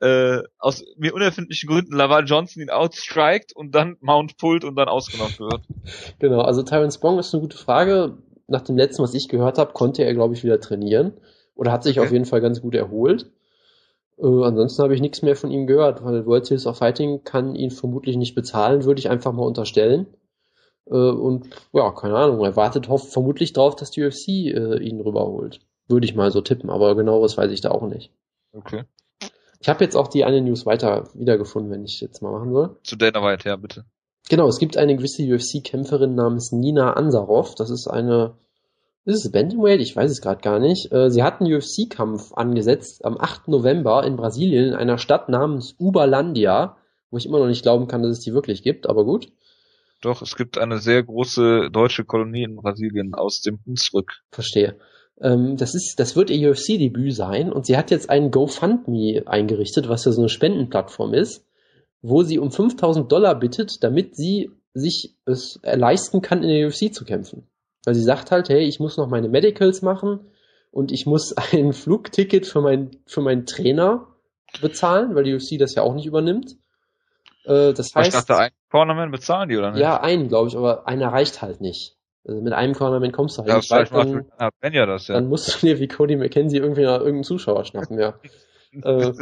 äh, 0.00 0.42
aus 0.58 0.82
mir 0.96 1.14
unerfindlichen 1.14 1.68
Gründen 1.68 1.94
Laval 1.94 2.24
Johnson 2.24 2.62
ihn 2.62 2.70
outstrikt 2.70 3.54
und 3.54 3.74
dann 3.74 3.96
Mount 4.00 4.36
pullt 4.36 4.64
und 4.64 4.76
dann 4.76 4.88
ausgenommen 4.88 5.38
wird. 5.38 5.62
Genau, 6.18 6.40
also 6.40 6.62
Tyron 6.62 6.90
Spong 6.90 7.18
ist 7.18 7.32
eine 7.32 7.40
gute 7.42 7.56
Frage. 7.56 8.18
Nach 8.48 8.62
dem 8.62 8.76
letzten, 8.76 9.02
was 9.02 9.14
ich 9.14 9.28
gehört 9.28 9.58
habe, 9.58 9.72
konnte 9.72 10.04
er, 10.04 10.14
glaube 10.14 10.34
ich, 10.34 10.44
wieder 10.44 10.60
trainieren. 10.60 11.14
Oder 11.54 11.72
hat 11.72 11.82
sich 11.82 11.98
okay. 11.98 12.06
auf 12.06 12.12
jeden 12.12 12.26
Fall 12.26 12.40
ganz 12.40 12.60
gut 12.60 12.74
erholt. 12.74 13.30
Äh, 14.18 14.44
ansonsten 14.44 14.82
habe 14.82 14.94
ich 14.94 15.00
nichts 15.00 15.22
mehr 15.22 15.36
von 15.36 15.50
ihm 15.50 15.66
gehört, 15.66 16.04
weil 16.04 16.26
World 16.26 16.46
Series 16.46 16.66
of 16.66 16.78
Fighting 16.78 17.24
kann 17.24 17.54
ihn 17.54 17.70
vermutlich 17.70 18.16
nicht 18.16 18.34
bezahlen, 18.34 18.84
würde 18.84 18.98
ich 18.98 19.10
einfach 19.10 19.32
mal 19.32 19.46
unterstellen. 19.46 20.06
Äh, 20.86 20.94
und 20.94 21.50
ja, 21.72 21.90
keine 21.92 22.16
Ahnung, 22.16 22.44
er 22.44 22.56
wartet 22.56 22.88
hofft 22.88 23.12
vermutlich 23.12 23.52
darauf, 23.52 23.76
dass 23.76 23.90
die 23.90 24.04
UFC 24.04 24.28
äh, 24.28 24.78
ihn 24.78 25.00
rüberholt. 25.00 25.60
Würde 25.88 26.06
ich 26.06 26.14
mal 26.14 26.30
so 26.30 26.40
tippen, 26.40 26.70
aber 26.70 26.96
genaueres 26.96 27.36
weiß 27.36 27.50
ich 27.52 27.60
da 27.60 27.70
auch 27.70 27.86
nicht. 27.86 28.12
Okay. 28.52 28.84
Ich 29.60 29.68
habe 29.68 29.84
jetzt 29.84 29.96
auch 29.96 30.08
die 30.08 30.24
eine 30.24 30.40
News 30.40 30.66
weiter 30.66 31.08
wiedergefunden, 31.14 31.70
wenn 31.70 31.84
ich 31.84 32.00
jetzt 32.00 32.22
mal 32.22 32.32
machen 32.32 32.52
soll. 32.52 32.76
Zu 32.82 32.96
Dana 32.96 33.22
White, 33.22 33.48
ja, 33.48 33.56
bitte. 33.56 33.84
Genau, 34.28 34.48
es 34.48 34.58
gibt 34.58 34.76
eine 34.76 34.96
gewisse 34.96 35.22
UFC-Kämpferin 35.22 36.14
namens 36.14 36.52
Nina 36.52 36.94
Ansarov. 36.94 37.54
Das 37.54 37.70
ist 37.70 37.86
eine, 37.86 38.34
ist 39.06 39.24
es 39.24 39.30
Bantamweight? 39.30 39.80
Ich 39.80 39.94
weiß 39.94 40.10
es 40.10 40.20
gerade 40.20 40.40
gar 40.42 40.58
nicht. 40.58 40.92
Äh, 40.92 41.10
sie 41.10 41.22
hat 41.22 41.40
einen 41.40 41.54
UFC-Kampf 41.54 42.32
angesetzt 42.34 43.04
am 43.04 43.16
8. 43.18 43.48
November 43.48 44.04
in 44.04 44.16
Brasilien 44.16 44.66
in 44.66 44.74
einer 44.74 44.98
Stadt 44.98 45.28
namens 45.28 45.76
Uberlandia, 45.78 46.76
wo 47.10 47.16
ich 47.16 47.26
immer 47.26 47.38
noch 47.38 47.46
nicht 47.46 47.62
glauben 47.62 47.86
kann, 47.86 48.02
dass 48.02 48.18
es 48.18 48.20
die 48.20 48.34
wirklich 48.34 48.62
gibt, 48.62 48.88
aber 48.88 49.04
gut. 49.04 49.28
Doch, 50.02 50.22
es 50.22 50.36
gibt 50.36 50.58
eine 50.58 50.78
sehr 50.78 51.02
große 51.02 51.70
deutsche 51.72 52.04
Kolonie 52.04 52.42
in 52.42 52.56
Brasilien 52.56 53.14
aus 53.14 53.40
dem 53.40 53.60
Hunsrück. 53.64 54.22
Verstehe. 54.30 54.76
Ähm, 55.20 55.56
das 55.56 55.74
ist, 55.74 55.98
das 55.98 56.16
wird 56.16 56.30
ihr 56.30 56.50
UFC-Debüt 56.50 57.14
sein 57.14 57.52
und 57.52 57.64
sie 57.64 57.76
hat 57.76 57.92
jetzt 57.92 58.10
einen 58.10 58.32
GoFundMe 58.32 59.22
eingerichtet, 59.26 59.88
was 59.88 60.04
ja 60.04 60.12
so 60.12 60.20
eine 60.20 60.28
Spendenplattform 60.28 61.14
ist, 61.14 61.46
wo 62.02 62.24
sie 62.24 62.38
um 62.40 62.50
5000 62.50 63.10
Dollar 63.10 63.38
bittet, 63.38 63.82
damit 63.82 64.16
sie 64.16 64.50
sich 64.74 65.14
es 65.24 65.60
leisten 65.62 66.20
kann, 66.20 66.42
in 66.42 66.48
der 66.48 66.66
UFC 66.66 66.92
zu 66.92 67.04
kämpfen. 67.04 67.46
Weil 67.86 67.94
sie 67.94 68.02
sagt 68.02 68.32
halt, 68.32 68.48
hey, 68.50 68.64
ich 68.64 68.80
muss 68.80 68.96
noch 68.96 69.06
meine 69.06 69.28
Medicals 69.28 69.80
machen 69.80 70.20
und 70.72 70.92
ich 70.92 71.06
muss 71.06 71.32
ein 71.52 71.72
Flugticket 71.72 72.46
für, 72.46 72.60
mein, 72.60 72.90
für 73.06 73.22
meinen 73.22 73.46
Trainer 73.46 74.08
bezahlen, 74.60 75.14
weil 75.14 75.24
die 75.24 75.34
UFC 75.34 75.58
das 75.58 75.74
ja 75.74 75.82
auch 75.82 75.94
nicht 75.94 76.06
übernimmt. 76.06 76.56
Äh, 77.44 77.72
das 77.72 77.94
heißt, 77.94 78.08
ich 78.08 78.14
dachte, 78.14 78.36
ein 78.36 78.50
Tournament 78.70 79.12
bezahlen 79.12 79.48
die, 79.48 79.56
oder 79.56 79.70
nicht? 79.70 79.80
Ja, 79.80 80.00
einen, 80.00 80.28
glaube 80.28 80.48
ich, 80.48 80.56
aber 80.56 80.86
einer 80.88 81.12
reicht 81.12 81.40
halt 81.42 81.60
nicht. 81.60 81.96
Also 82.24 82.40
mit 82.40 82.52
einem 82.52 82.74
Cornerman 82.74 83.12
kommst 83.12 83.38
du 83.38 83.42
halt 83.42 83.50
ja, 83.50 83.56
nicht 83.58 83.70
weit, 83.70 83.92
dann, 83.92 84.26
macht 84.36 84.74
ja 84.74 84.84
das, 84.84 85.06
ja. 85.06 85.14
dann 85.14 85.28
musst 85.28 85.62
du 85.62 85.66
dir 85.66 85.78
wie 85.78 85.86
Cody 85.86 86.16
McKenzie 86.16 86.56
irgendwie 86.58 86.82
nach 86.82 86.98
irgendeinem 86.98 87.22
Zuschauer 87.22 87.64
schnappen, 87.64 88.00
ja. 88.00 88.18
äh, 88.82 89.12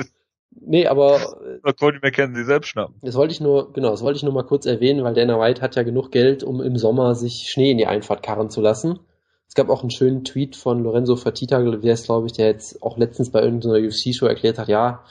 nee, 0.61 0.87
aber 0.87 1.37
Oder 1.62 1.73
Cody 1.73 1.99
McKenzie 2.03 2.45
selbst 2.45 2.69
schnappen. 2.69 2.97
Das 3.03 3.14
wollte 3.14 3.33
ich 3.33 3.40
nur, 3.40 3.73
genau, 3.73 3.90
das 3.90 4.03
wollte 4.03 4.17
ich 4.17 4.23
nur 4.23 4.33
mal 4.33 4.45
kurz 4.45 4.67
erwähnen, 4.67 5.05
weil 5.05 5.14
Dana 5.14 5.40
White 5.40 5.61
hat 5.61 5.77
ja 5.77 5.83
genug 5.83 6.11
Geld, 6.11 6.43
um 6.43 6.61
im 6.61 6.77
Sommer 6.77 7.14
sich 7.14 7.49
Schnee 7.51 7.71
in 7.71 7.79
die 7.79 7.87
Einfahrt 7.87 8.23
karren 8.23 8.51
zu 8.51 8.61
lassen. 8.61 9.01
Es 9.49 9.55
gab 9.55 9.69
auch 9.69 9.83
einen 9.83 9.90
schönen 9.90 10.25
Tweet 10.25 10.57
von 10.57 10.83
Lorenzo 10.83 11.17
Fertita, 11.17 11.62
der 11.62 11.95
ist, 11.95 12.07
glaube 12.07 12.27
ich, 12.27 12.33
der 12.33 12.47
jetzt 12.47 12.83
auch 12.83 12.97
letztens 12.99 13.31
bei 13.31 13.43
irgendeiner 13.43 13.87
UFC-Show 13.87 14.27
erklärt 14.27 14.59
hat, 14.59 14.69
ja, 14.69 15.05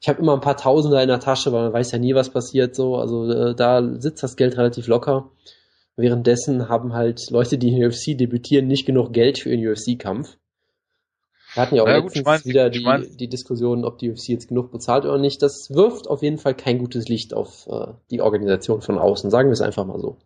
ich 0.00 0.08
habe 0.08 0.20
immer 0.20 0.34
ein 0.34 0.40
paar 0.40 0.56
Tausender 0.56 1.02
in 1.02 1.08
der 1.08 1.20
Tasche, 1.20 1.52
weil 1.52 1.64
man 1.64 1.72
weiß 1.72 1.90
ja 1.92 1.98
nie, 1.98 2.14
was 2.14 2.30
passiert 2.30 2.74
so. 2.74 2.96
Also 2.96 3.30
äh, 3.30 3.54
da 3.54 3.82
sitzt 3.98 4.22
das 4.22 4.36
Geld 4.36 4.56
relativ 4.56 4.86
locker. 4.86 5.30
Währenddessen 5.96 6.68
haben 6.68 6.92
halt 6.92 7.30
Leute, 7.30 7.58
die 7.58 7.70
in 7.70 7.84
UFC 7.84 8.16
debütieren, 8.16 8.68
nicht 8.68 8.86
genug 8.86 9.12
Geld 9.12 9.40
für 9.40 9.50
ihren 9.50 9.66
UFC-Kampf. 9.66 10.36
Wir 11.54 11.62
hatten 11.62 11.74
ja 11.74 11.82
auch 11.82 11.88
ja, 11.88 12.00
gut, 12.00 12.14
ich 12.14 12.24
mein, 12.24 12.44
wieder 12.44 12.70
die, 12.70 12.78
ich 12.78 12.84
mein, 12.84 13.16
die 13.16 13.28
Diskussion, 13.28 13.84
ob 13.84 13.98
die 13.98 14.10
UFC 14.10 14.28
jetzt 14.28 14.48
genug 14.48 14.70
bezahlt 14.70 15.04
oder 15.04 15.18
nicht. 15.18 15.42
Das 15.42 15.70
wirft 15.70 16.08
auf 16.08 16.22
jeden 16.22 16.38
Fall 16.38 16.54
kein 16.54 16.78
gutes 16.78 17.08
Licht 17.08 17.34
auf 17.34 17.66
äh, 17.68 17.88
die 18.10 18.20
Organisation 18.20 18.82
von 18.82 18.98
außen. 18.98 19.30
Sagen 19.30 19.48
wir 19.48 19.54
es 19.54 19.60
einfach 19.60 19.86
mal 19.86 19.98
so. 19.98 20.18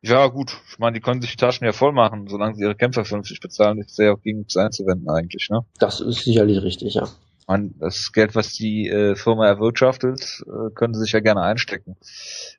Ja, 0.00 0.28
gut. 0.28 0.56
Ich 0.70 0.78
meine, 0.78 0.94
die 0.94 1.00
können 1.00 1.20
sich 1.20 1.32
die 1.32 1.36
Taschen 1.36 1.64
ja 1.64 1.72
voll 1.72 1.92
machen, 1.92 2.28
solange 2.28 2.54
sie 2.54 2.62
ihre 2.62 2.76
Kämpfer 2.76 3.04
vernünftig 3.04 3.40
bezahlen, 3.40 3.78
ist 3.78 3.96
sehr 3.96 4.14
auch 4.14 4.22
gegen 4.22 4.38
nichts 4.38 4.56
einzuwenden 4.56 5.08
eigentlich, 5.10 5.48
ne? 5.50 5.64
Das 5.80 6.00
ist 6.00 6.24
sicherlich 6.24 6.62
richtig, 6.62 6.94
ja 6.94 7.08
meine, 7.48 7.70
das 7.78 8.12
Geld, 8.12 8.34
was 8.34 8.52
die 8.52 8.88
äh, 8.88 9.16
Firma 9.16 9.46
erwirtschaftet, 9.46 10.44
äh, 10.46 10.70
können 10.74 10.94
sie 10.94 11.00
sich 11.00 11.12
ja 11.12 11.20
gerne 11.20 11.40
einstecken. 11.40 11.96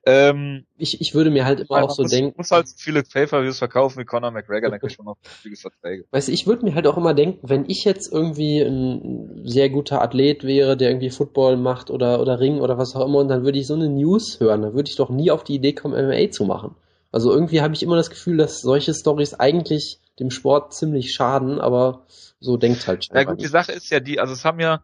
Ähm, 0.04 0.66
ich, 0.76 1.00
ich 1.00 1.14
würde 1.14 1.30
mir 1.30 1.44
halt 1.44 1.60
immer 1.60 1.84
auch 1.84 1.90
so 1.90 2.02
muss, 2.02 2.10
denken. 2.10 2.34
muss 2.36 2.50
halt 2.50 2.66
viele 2.76 3.02
Pay-Per-Views 3.02 3.58
verkaufen 3.58 4.00
wie 4.00 4.04
Conor 4.04 4.32
McGregor, 4.32 4.70
dann 4.70 4.80
kriegt 4.80 4.98
man 4.98 5.06
noch 5.06 5.16
viele 5.22 5.56
Verträge. 5.56 6.04
Weißt 6.10 6.28
du, 6.28 6.32
ich 6.32 6.46
würde 6.46 6.64
mir 6.64 6.74
halt 6.74 6.86
auch 6.86 6.96
immer 6.96 7.14
denken, 7.14 7.48
wenn 7.48 7.64
ich 7.68 7.84
jetzt 7.84 8.12
irgendwie 8.12 8.60
ein 8.60 9.42
sehr 9.44 9.70
guter 9.70 10.02
Athlet 10.02 10.44
wäre, 10.44 10.76
der 10.76 10.90
irgendwie 10.90 11.10
Football 11.10 11.56
macht 11.56 11.90
oder, 11.90 12.20
oder 12.20 12.40
Ring 12.40 12.58
oder 12.60 12.76
was 12.76 12.96
auch 12.96 13.06
immer, 13.06 13.18
und 13.18 13.28
dann 13.28 13.44
würde 13.44 13.58
ich 13.58 13.66
so 13.66 13.74
eine 13.74 13.88
News 13.88 14.40
hören, 14.40 14.62
dann 14.62 14.74
würde 14.74 14.90
ich 14.90 14.96
doch 14.96 15.08
nie 15.08 15.30
auf 15.30 15.44
die 15.44 15.54
Idee 15.54 15.72
kommen, 15.72 15.94
MMA 15.94 16.30
zu 16.30 16.44
machen. 16.44 16.74
Also 17.12 17.32
irgendwie 17.32 17.60
habe 17.60 17.74
ich 17.74 17.82
immer 17.82 17.96
das 17.96 18.10
Gefühl, 18.10 18.36
dass 18.36 18.60
solche 18.60 18.94
Stories 18.94 19.34
eigentlich 19.34 20.00
dem 20.18 20.30
Sport 20.30 20.74
ziemlich 20.74 21.12
schaden, 21.12 21.60
aber 21.60 22.06
so 22.38 22.56
denkt 22.56 22.86
halt 22.86 23.08
Ja 23.12 23.24
gut, 23.24 23.40
die 23.40 23.46
Sache 23.46 23.72
ist 23.72 23.90
ja 23.90 24.00
die, 24.00 24.20
also 24.20 24.32
es 24.32 24.44
haben 24.44 24.60
ja, 24.60 24.82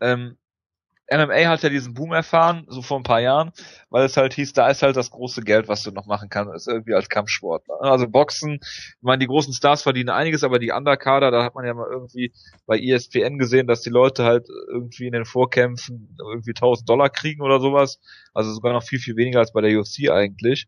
ähm, 0.00 0.36
MMA 1.10 1.46
hat 1.46 1.62
ja 1.62 1.68
diesen 1.68 1.94
Boom 1.94 2.12
erfahren, 2.12 2.66
so 2.68 2.82
vor 2.82 2.98
ein 2.98 3.04
paar 3.04 3.20
Jahren, 3.20 3.52
weil 3.90 4.04
es 4.04 4.16
halt 4.16 4.34
hieß, 4.34 4.54
da 4.54 4.68
ist 4.68 4.82
halt 4.82 4.96
das 4.96 5.12
große 5.12 5.42
Geld, 5.42 5.68
was 5.68 5.84
du 5.84 5.92
noch 5.92 6.06
machen 6.06 6.28
kannst, 6.28 6.54
ist 6.54 6.66
irgendwie 6.66 6.94
als 6.94 7.08
Kampfsportler. 7.08 7.80
Also 7.80 8.08
Boxen, 8.08 8.58
ich 8.60 8.96
meine, 9.02 9.20
die 9.20 9.28
großen 9.28 9.52
Stars 9.52 9.82
verdienen 9.82 10.08
einiges, 10.08 10.42
aber 10.42 10.58
die 10.58 10.72
Underkader, 10.72 11.30
da 11.30 11.44
hat 11.44 11.54
man 11.54 11.64
ja 11.64 11.74
mal 11.74 11.88
irgendwie 11.88 12.32
bei 12.66 12.78
ESPN 12.78 13.38
gesehen, 13.38 13.68
dass 13.68 13.82
die 13.82 13.90
Leute 13.90 14.24
halt 14.24 14.48
irgendwie 14.68 15.06
in 15.06 15.12
den 15.12 15.26
Vorkämpfen 15.26 16.16
irgendwie 16.18 16.50
1000 16.50 16.88
Dollar 16.88 17.08
kriegen 17.08 17.40
oder 17.40 17.60
sowas. 17.60 18.00
Also 18.34 18.52
sogar 18.52 18.72
noch 18.72 18.82
viel, 18.82 18.98
viel 18.98 19.16
weniger 19.16 19.38
als 19.38 19.52
bei 19.52 19.60
der 19.60 19.78
UFC 19.78 20.10
eigentlich. 20.10 20.66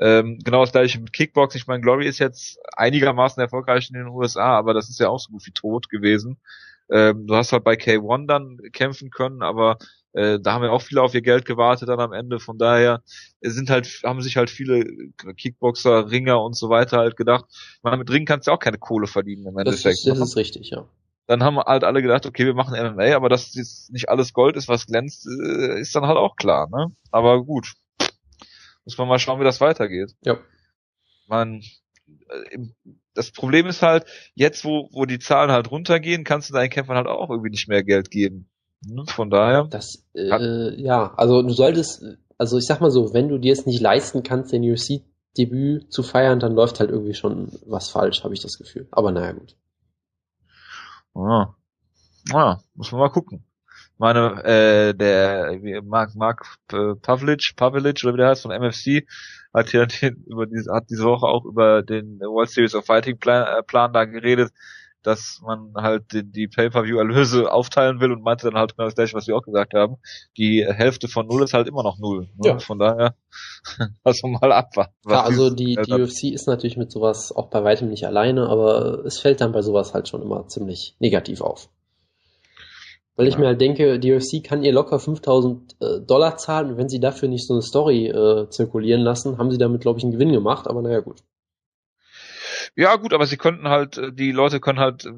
Ähm, 0.00 0.38
genau 0.44 0.60
das 0.60 0.72
gleiche 0.72 1.00
mit 1.00 1.12
Kickboxing. 1.12 1.60
Ich 1.60 1.66
meine, 1.66 1.80
Glory 1.80 2.06
ist 2.06 2.18
jetzt 2.18 2.58
einigermaßen 2.76 3.40
erfolgreich 3.40 3.88
in 3.90 3.94
den 3.94 4.08
USA, 4.08 4.56
aber 4.56 4.74
das 4.74 4.88
ist 4.88 5.00
ja 5.00 5.08
auch 5.08 5.18
so 5.18 5.32
gut 5.32 5.46
wie 5.46 5.52
tot 5.52 5.88
gewesen. 5.88 6.38
Ähm, 6.90 7.26
du 7.26 7.34
hast 7.34 7.52
halt 7.52 7.64
bei 7.64 7.74
K1 7.74 8.26
dann 8.26 8.58
kämpfen 8.72 9.10
können, 9.10 9.42
aber 9.42 9.76
äh, 10.12 10.38
da 10.40 10.54
haben 10.54 10.64
ja 10.64 10.70
auch 10.70 10.82
viele 10.82 11.02
auf 11.02 11.14
ihr 11.14 11.20
Geld 11.20 11.44
gewartet 11.44 11.88
dann 11.88 12.00
am 12.00 12.12
Ende. 12.12 12.38
Von 12.38 12.58
daher 12.58 13.02
sind 13.40 13.70
halt, 13.70 13.86
haben 14.04 14.22
sich 14.22 14.36
halt 14.36 14.50
viele 14.50 14.84
Kickboxer, 15.36 16.10
Ringer 16.10 16.42
und 16.42 16.56
so 16.56 16.70
weiter 16.70 16.98
halt 16.98 17.16
gedacht, 17.16 17.44
man, 17.82 17.98
mit 17.98 18.10
Ringen 18.10 18.26
kannst 18.26 18.46
du 18.46 18.52
auch 18.52 18.58
keine 18.58 18.78
Kohle 18.78 19.06
verdienen 19.06 19.46
im 19.46 19.58
Endeffekt. 19.58 19.86
Das 19.86 19.98
ist, 19.98 20.06
das 20.06 20.18
ist 20.18 20.36
richtig, 20.36 20.70
ja. 20.70 20.86
Dann 21.26 21.42
haben 21.42 21.58
halt 21.58 21.84
alle 21.84 22.00
gedacht, 22.00 22.24
okay, 22.24 22.46
wir 22.46 22.54
machen 22.54 22.74
MMA, 22.74 23.14
aber 23.14 23.28
dass 23.28 23.54
jetzt 23.54 23.92
nicht 23.92 24.08
alles 24.08 24.32
Gold 24.32 24.56
ist, 24.56 24.66
was 24.66 24.86
glänzt, 24.86 25.26
äh, 25.26 25.78
ist 25.78 25.94
dann 25.94 26.06
halt 26.06 26.16
auch 26.16 26.36
klar, 26.36 26.68
ne? 26.70 26.86
Aber 27.10 27.44
gut, 27.44 27.74
muss 28.88 28.96
man 28.96 29.08
mal 29.08 29.18
schauen, 29.18 29.38
wie 29.38 29.44
das 29.44 29.60
weitergeht. 29.60 30.14
Ja. 30.22 30.38
Man, 31.26 31.60
äh, 32.06 32.58
das 33.12 33.32
Problem 33.32 33.66
ist 33.66 33.82
halt, 33.82 34.06
jetzt 34.34 34.64
wo, 34.64 34.88
wo 34.92 35.04
die 35.04 35.18
Zahlen 35.18 35.50
halt 35.50 35.70
runtergehen, 35.70 36.24
kannst 36.24 36.48
du 36.48 36.54
deinen 36.54 36.70
Kämpfern 36.70 36.96
halt 36.96 37.06
auch 37.06 37.28
irgendwie 37.28 37.50
nicht 37.50 37.68
mehr 37.68 37.84
Geld 37.84 38.10
geben. 38.10 38.48
Hm, 38.86 39.06
von 39.06 39.28
daher. 39.28 39.64
Das, 39.64 40.06
äh, 40.14 40.80
ja, 40.80 41.12
also 41.18 41.42
du 41.42 41.50
solltest, 41.50 42.02
also 42.38 42.56
ich 42.56 42.64
sag 42.64 42.80
mal 42.80 42.90
so, 42.90 43.12
wenn 43.12 43.28
du 43.28 43.36
dir 43.36 43.52
es 43.52 43.66
nicht 43.66 43.82
leisten 43.82 44.22
kannst, 44.22 44.52
den 44.52 44.62
UFC-Debüt 44.62 45.92
zu 45.92 46.02
feiern, 46.02 46.40
dann 46.40 46.54
läuft 46.54 46.80
halt 46.80 46.88
irgendwie 46.88 47.14
schon 47.14 47.52
was 47.66 47.90
falsch, 47.90 48.24
habe 48.24 48.32
ich 48.32 48.40
das 48.40 48.56
Gefühl. 48.56 48.88
Aber 48.90 49.12
naja, 49.12 49.32
gut. 49.32 49.54
Ja. 51.14 51.54
Ja, 52.32 52.62
muss 52.74 52.90
man 52.90 53.02
mal 53.02 53.10
gucken 53.10 53.44
meine, 53.98 54.44
äh, 54.44 54.94
der 54.94 55.58
Mark, 55.84 56.14
Mark 56.14 56.46
äh, 56.72 56.94
Pavlic, 57.00 57.54
Pavlic 57.56 58.02
oder 58.04 58.14
wie 58.14 58.18
der 58.18 58.28
heißt 58.28 58.42
von 58.42 58.52
MFC, 58.52 59.06
hat 59.52 59.70
hier 59.70 59.86
den, 60.02 60.24
über 60.26 60.46
diese, 60.46 60.72
hat 60.72 60.84
diese 60.90 61.04
Woche 61.04 61.26
auch 61.26 61.44
über 61.44 61.82
den 61.82 62.20
World 62.20 62.50
Series 62.50 62.74
of 62.74 62.86
Fighting 62.86 63.18
Plan, 63.18 63.46
äh, 63.46 63.62
Plan 63.62 63.92
da 63.92 64.04
geredet, 64.04 64.52
dass 65.02 65.40
man 65.42 65.72
halt 65.76 66.12
die, 66.12 66.24
die 66.24 66.48
Pay-Per-View-Erlöse 66.48 67.50
aufteilen 67.50 68.00
will 68.00 68.12
und 68.12 68.22
meinte 68.22 68.46
dann 68.46 68.58
halt 68.58 68.76
genau 68.76 68.86
das 68.86 68.94
gleiche, 68.94 69.14
was 69.14 69.26
wir 69.26 69.36
auch 69.36 69.42
gesagt 69.42 69.74
haben. 69.74 69.96
Die 70.36 70.66
Hälfte 70.68 71.08
von 71.08 71.26
Null 71.26 71.44
ist 71.44 71.54
halt 71.54 71.68
immer 71.68 71.82
noch 71.82 71.98
Null. 71.98 72.28
Ne? 72.36 72.48
Ja. 72.48 72.58
Von 72.58 72.78
daher, 72.78 73.14
also 74.04 74.28
mal 74.28 74.52
abwarten. 74.52 74.94
Ja, 75.08 75.22
also 75.22 75.50
die, 75.50 75.76
die 75.76 75.92
UFC 75.92 76.24
ist 76.24 76.46
natürlich 76.46 76.76
mit 76.76 76.90
sowas 76.90 77.32
auch 77.34 77.48
bei 77.48 77.62
weitem 77.64 77.88
nicht 77.88 78.06
alleine, 78.06 78.48
aber 78.48 79.04
es 79.04 79.18
fällt 79.18 79.40
dann 79.40 79.52
bei 79.52 79.62
sowas 79.62 79.94
halt 79.94 80.08
schon 80.08 80.22
immer 80.22 80.46
ziemlich 80.48 80.96
negativ 80.98 81.40
auf. 81.40 81.68
Weil 83.18 83.26
ich 83.26 83.34
ja. 83.34 83.40
mir 83.40 83.46
halt 83.48 83.60
denke, 83.60 83.98
die 83.98 84.14
UFC 84.14 84.44
kann 84.44 84.62
ihr 84.62 84.72
locker 84.72 85.00
5000 85.00 85.76
äh, 85.80 86.00
Dollar 86.06 86.36
zahlen 86.36 86.70
und 86.70 86.76
wenn 86.78 86.88
sie 86.88 87.00
dafür 87.00 87.28
nicht 87.28 87.48
so 87.48 87.52
eine 87.52 87.62
Story 87.62 88.06
äh, 88.06 88.48
zirkulieren 88.48 89.02
lassen, 89.02 89.38
haben 89.38 89.50
sie 89.50 89.58
damit, 89.58 89.80
glaube 89.80 89.98
ich, 89.98 90.04
einen 90.04 90.12
Gewinn 90.12 90.30
gemacht, 90.30 90.68
aber 90.68 90.82
naja, 90.82 91.00
gut. 91.00 91.24
Ja, 92.76 92.94
gut, 92.94 93.12
aber 93.12 93.26
sie 93.26 93.36
könnten 93.36 93.68
halt, 93.68 93.98
äh, 93.98 94.12
die 94.12 94.30
Leute 94.30 94.60
können 94.60 94.78
halt, 94.78 95.06
äh, 95.06 95.14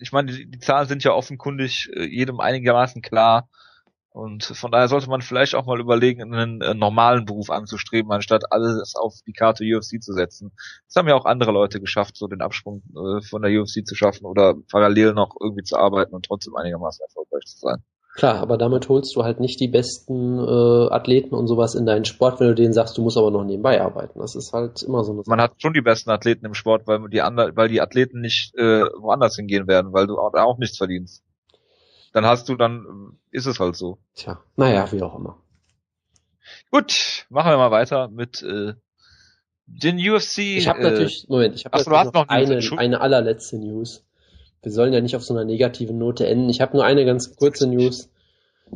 ich 0.00 0.10
meine, 0.10 0.32
die, 0.32 0.50
die 0.50 0.58
Zahlen 0.58 0.88
sind 0.88 1.04
ja 1.04 1.12
offenkundig 1.12 1.90
äh, 1.92 2.04
jedem 2.06 2.40
einigermaßen 2.40 3.02
klar. 3.02 3.50
Und 4.10 4.44
von 4.44 4.70
daher 4.70 4.88
sollte 4.88 5.10
man 5.10 5.20
vielleicht 5.20 5.54
auch 5.54 5.66
mal 5.66 5.80
überlegen, 5.80 6.22
einen 6.22 6.60
äh, 6.60 6.74
normalen 6.74 7.24
Beruf 7.24 7.50
anzustreben, 7.50 8.10
anstatt 8.10 8.50
alles 8.50 8.94
auf 8.96 9.14
die 9.26 9.32
Karte 9.32 9.64
UFC 9.64 10.02
zu 10.02 10.12
setzen. 10.12 10.52
Das 10.86 10.96
haben 10.96 11.08
ja 11.08 11.14
auch 11.14 11.26
andere 11.26 11.52
Leute 11.52 11.78
geschafft, 11.80 12.16
so 12.16 12.26
den 12.26 12.40
Absprung 12.40 12.82
äh, 12.96 13.20
von 13.22 13.42
der 13.42 13.52
UFC 13.52 13.86
zu 13.86 13.94
schaffen 13.94 14.24
oder 14.24 14.54
parallel 14.70 15.12
noch 15.12 15.36
irgendwie 15.40 15.62
zu 15.62 15.76
arbeiten 15.76 16.14
und 16.14 16.24
trotzdem 16.24 16.56
einigermaßen 16.56 17.04
erfolgreich 17.04 17.44
zu 17.44 17.58
sein. 17.58 17.84
Klar, 18.14 18.40
aber 18.40 18.58
damit 18.58 18.88
holst 18.88 19.14
du 19.14 19.22
halt 19.22 19.38
nicht 19.38 19.60
die 19.60 19.68
besten 19.68 20.38
äh, 20.40 20.92
Athleten 20.92 21.36
und 21.36 21.46
sowas 21.46 21.76
in 21.76 21.86
deinen 21.86 22.04
Sport, 22.04 22.40
wenn 22.40 22.48
du 22.48 22.54
denen 22.56 22.72
sagst, 22.72 22.98
du 22.98 23.02
musst 23.02 23.16
aber 23.16 23.30
noch 23.30 23.44
nebenbei 23.44 23.80
arbeiten. 23.80 24.18
Das 24.18 24.34
ist 24.34 24.52
halt 24.52 24.82
immer 24.82 25.04
so 25.04 25.12
eine 25.12 25.22
Sache. 25.22 25.30
Man 25.30 25.40
hat 25.40 25.52
schon 25.58 25.74
die 25.74 25.82
besten 25.82 26.10
Athleten 26.10 26.44
im 26.44 26.54
Sport, 26.54 26.88
weil 26.88 27.08
die, 27.10 27.20
andre, 27.20 27.52
weil 27.54 27.68
die 27.68 27.80
Athleten 27.80 28.20
nicht 28.20 28.56
äh, 28.56 28.82
woanders 28.98 29.36
hingehen 29.36 29.68
werden, 29.68 29.92
weil 29.92 30.08
du 30.08 30.18
auch, 30.18 30.34
auch 30.34 30.58
nichts 30.58 30.78
verdienst 30.78 31.22
dann 32.12 32.24
hast 32.24 32.48
du, 32.48 32.56
dann 32.56 33.18
ist 33.30 33.46
es 33.46 33.60
halt 33.60 33.76
so. 33.76 33.98
Tja, 34.14 34.40
naja, 34.56 34.90
wie 34.92 35.02
auch 35.02 35.16
immer. 35.16 35.38
Gut, 36.70 37.26
machen 37.28 37.50
wir 37.50 37.58
mal 37.58 37.70
weiter 37.70 38.08
mit 38.08 38.42
äh, 38.42 38.74
den 39.66 39.98
UFC. 39.98 40.38
Ich 40.38 40.68
habe 40.68 40.80
äh, 40.80 40.90
natürlich, 40.90 41.26
Moment, 41.28 41.54
ich 41.54 41.64
habe 41.64 41.78
noch, 41.78 42.12
noch 42.12 42.28
eine, 42.28 42.60
eine 42.76 43.00
allerletzte 43.00 43.58
News. 43.58 44.04
Wir 44.62 44.72
sollen 44.72 44.92
ja 44.92 45.00
nicht 45.00 45.14
auf 45.14 45.24
so 45.24 45.34
einer 45.34 45.44
negativen 45.44 45.98
Note 45.98 46.26
enden. 46.26 46.48
Ich 46.48 46.60
habe 46.60 46.76
nur 46.76 46.84
eine 46.84 47.04
ganz 47.04 47.36
kurze 47.36 47.66
News. 47.66 48.10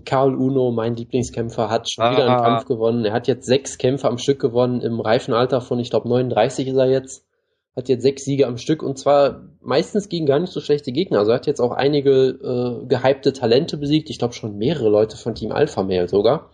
Karl 0.05 0.35
Uno, 0.35 0.71
mein 0.71 0.97
Lieblingskämpfer, 0.97 1.69
hat 1.69 1.91
schon 1.91 2.05
ah, 2.05 2.13
wieder 2.13 2.27
einen 2.27 2.43
Kampf 2.43 2.67
gewonnen. 2.67 3.05
Er 3.05 3.13
hat 3.13 3.29
jetzt 3.29 3.47
sechs 3.47 3.77
Kämpfe 3.77 4.09
am 4.09 4.19
Stück 4.19 4.41
gewonnen 4.41 4.81
im 4.81 5.01
reifen 5.01 5.35
Alter 5.35 5.61
von, 5.61 5.79
ich 5.79 5.91
glaube, 5.91 6.09
39 6.09 6.69
ist 6.69 6.77
er 6.77 6.89
jetzt 6.89 7.27
hat 7.75 7.89
jetzt 7.89 8.03
sechs 8.03 8.25
Siege 8.25 8.47
am 8.47 8.59
Stück 8.59 8.83
und 8.83 8.99
zwar 8.99 9.43
meistens 9.61 10.09
gegen 10.09 10.27
gar 10.27 10.39
nicht 10.39 10.53
so 10.53 10.61
schlechte 10.61 10.93
Gegner. 10.93 11.21
Also 11.21 11.31
er 11.31 11.37
hat 11.37 11.47
jetzt 11.47 11.61
auch 11.61 11.73
einige 11.73 12.11
äh, 12.83 12.87
gehypte 12.87 13.33
Talente 13.33 13.77
besiegt. 13.79 14.11
Ich 14.11 14.19
glaube 14.19 14.35
schon 14.35 14.59
mehrere 14.59 14.91
Leute 14.91 15.17
von 15.17 15.35
Team 15.35 15.53
Alpha 15.53 15.83
Mail 15.83 16.09
sogar. 16.09 16.51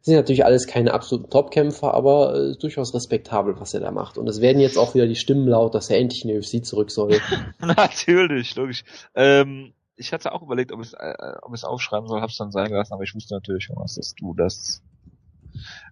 Sind 0.00 0.14
natürlich 0.14 0.44
alles 0.44 0.66
keine 0.66 0.92
absoluten 0.92 1.30
Topkämpfer, 1.30 1.94
aber 1.94 2.34
äh, 2.36 2.56
durchaus 2.56 2.94
respektabel, 2.94 3.58
was 3.58 3.74
er 3.74 3.80
da 3.80 3.90
macht. 3.90 4.18
Und 4.18 4.28
es 4.28 4.40
werden 4.40 4.60
jetzt 4.60 4.76
auch 4.76 4.94
wieder 4.94 5.06
die 5.06 5.16
Stimmen 5.16 5.48
laut, 5.48 5.74
dass 5.74 5.90
er 5.90 5.98
endlich 5.98 6.24
in 6.24 6.28
der 6.28 6.38
UFC 6.38 6.64
zurück 6.64 6.90
soll. 6.90 7.18
natürlich, 7.60 8.54
logisch. 8.54 8.84
Ähm, 9.14 9.72
ich 9.96 10.12
hatte 10.12 10.32
auch 10.32 10.42
überlegt, 10.42 10.72
ob 10.72 10.80
ich 10.80 10.88
es 10.88 10.92
äh, 10.92 11.34
ob 11.42 11.54
ich's 11.54 11.64
aufschreiben 11.64 12.06
soll, 12.06 12.20
hab's 12.20 12.36
dann 12.36 12.52
sein 12.52 12.68
gelassen, 12.68 12.92
aber 12.92 13.02
ich 13.02 13.14
wusste 13.14 13.34
natürlich 13.34 13.64
schon, 13.64 13.76
was 13.76 13.94
dass 13.94 14.14
du 14.14 14.34
das 14.34 14.82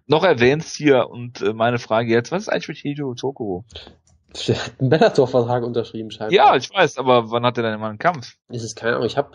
noch 0.07 0.23
erwähnst 0.23 0.75
hier 0.75 1.09
und 1.09 1.41
äh, 1.41 1.53
meine 1.53 1.79
Frage 1.79 2.11
jetzt, 2.11 2.31
was 2.31 2.43
ist 2.43 2.49
eigentlich 2.49 2.67
mit 2.67 2.77
Hideo 2.77 3.13
Tokoro? 3.15 3.65
Der 4.47 4.55
hat 4.55 4.79
einen 4.79 4.89
Bellator-Vertrag 4.89 5.63
unterschrieben, 5.63 6.11
scheinbar. 6.11 6.33
Ja, 6.33 6.55
ich 6.55 6.73
weiß, 6.73 6.97
aber 6.97 7.29
wann 7.31 7.45
hat 7.45 7.57
er 7.57 7.63
denn 7.63 7.79
mal 7.79 7.89
einen 7.89 7.99
Kampf? 7.99 8.35
Ist 8.49 8.63
es 8.63 8.75
keine 8.75 8.95
Ahnung. 8.95 9.05
Ich 9.05 9.17
habe, 9.17 9.31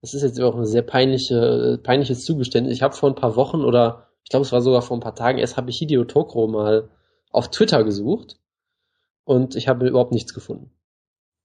das 0.00 0.14
ist 0.14 0.22
jetzt 0.22 0.40
auch 0.40 0.56
ein 0.56 0.66
sehr 0.66 0.82
peinliche, 0.82 1.78
peinliches 1.82 2.24
Zugeständnis. 2.24 2.74
Ich 2.74 2.82
habe 2.82 2.94
vor 2.94 3.10
ein 3.10 3.14
paar 3.14 3.36
Wochen 3.36 3.62
oder 3.64 4.08
ich 4.24 4.30
glaube, 4.30 4.44
es 4.44 4.52
war 4.52 4.60
sogar 4.60 4.82
vor 4.82 4.96
ein 4.96 5.00
paar 5.00 5.14
Tagen 5.14 5.38
erst, 5.38 5.56
habe 5.56 5.70
ich 5.70 5.78
Hideo 5.78 6.04
Tokro 6.04 6.46
mal 6.48 6.90
auf 7.30 7.50
Twitter 7.50 7.84
gesucht 7.84 8.38
und 9.24 9.54
ich 9.54 9.68
habe 9.68 9.88
überhaupt 9.88 10.12
nichts 10.12 10.34
gefunden. 10.34 10.70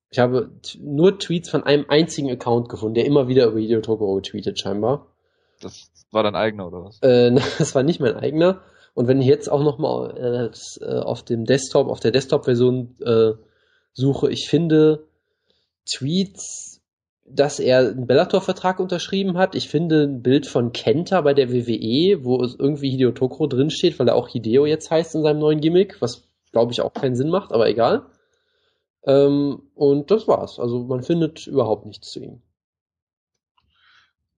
Ich 0.09 0.19
habe 0.19 0.51
nur 0.79 1.19
Tweets 1.19 1.49
von 1.49 1.63
einem 1.63 1.85
einzigen 1.89 2.29
Account 2.29 2.69
gefunden, 2.69 2.95
der 2.95 3.05
immer 3.05 3.27
wieder 3.27 3.47
über 3.47 3.59
Hideo 3.59 3.81
Tokoro 3.81 4.19
tweetet, 4.21 4.59
scheinbar. 4.59 5.07
Das 5.61 5.91
war 6.11 6.23
dein 6.23 6.35
eigener, 6.35 6.67
oder 6.67 6.85
was? 6.85 7.01
Äh, 7.01 7.31
das 7.57 7.75
war 7.75 7.83
nicht 7.83 7.99
mein 7.99 8.15
eigener. 8.15 8.61
Und 8.95 9.09
wenn 9.09 9.21
ich 9.21 9.27
jetzt 9.27 9.51
auch 9.51 9.61
nochmal 9.61 10.17
äh, 10.17 10.83
äh, 10.83 10.99
auf 10.99 11.21
dem 11.21 11.43
Desktop, 11.43 11.89
auf 11.89 11.99
der 11.99 12.11
Desktop-Version 12.11 12.95
äh, 13.01 13.33
suche, 13.91 14.31
ich 14.31 14.47
finde 14.47 15.05
Tweets, 15.85 16.81
dass 17.25 17.59
er 17.59 17.79
einen 17.79 18.07
Bellator-Vertrag 18.07 18.79
unterschrieben 18.79 19.37
hat. 19.37 19.53
Ich 19.53 19.67
finde 19.67 20.03
ein 20.03 20.21
Bild 20.21 20.47
von 20.47 20.71
Kenta 20.71 21.19
bei 21.21 21.33
der 21.33 21.51
WWE, 21.51 22.23
wo 22.23 22.41
es 22.41 22.55
irgendwie 22.57 22.89
Hideo 22.89 23.11
Tokoro 23.11 23.47
drinsteht, 23.47 23.99
weil 23.99 24.07
er 24.07 24.15
auch 24.15 24.29
Hideo 24.29 24.65
jetzt 24.65 24.89
heißt 24.89 25.13
in 25.15 25.23
seinem 25.23 25.39
neuen 25.39 25.59
Gimmick, 25.59 26.01
was 26.01 26.29
glaube 26.53 26.71
ich 26.71 26.79
auch 26.79 26.93
keinen 26.93 27.17
Sinn 27.17 27.29
macht, 27.29 27.51
aber 27.51 27.67
egal. 27.67 28.05
Ähm, 29.03 29.63
und 29.75 30.09
das 30.09 30.25
war's. 30.25 30.57
Also 30.57 30.85
man 30.85 31.03
findet 31.03 31.47
überhaupt 31.47 31.85
nichts 31.85 32.11
zu 32.11 32.21
ihm. 32.21 32.41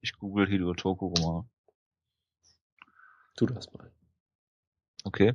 Ich 0.02 0.18
google 0.18 0.48
Hideo 0.48 0.74
Tokoro 0.74 1.14
mal. 1.22 1.46
Tu 3.36 3.46
das 3.46 3.72
mal. 3.72 3.92
Okay. 5.08 5.34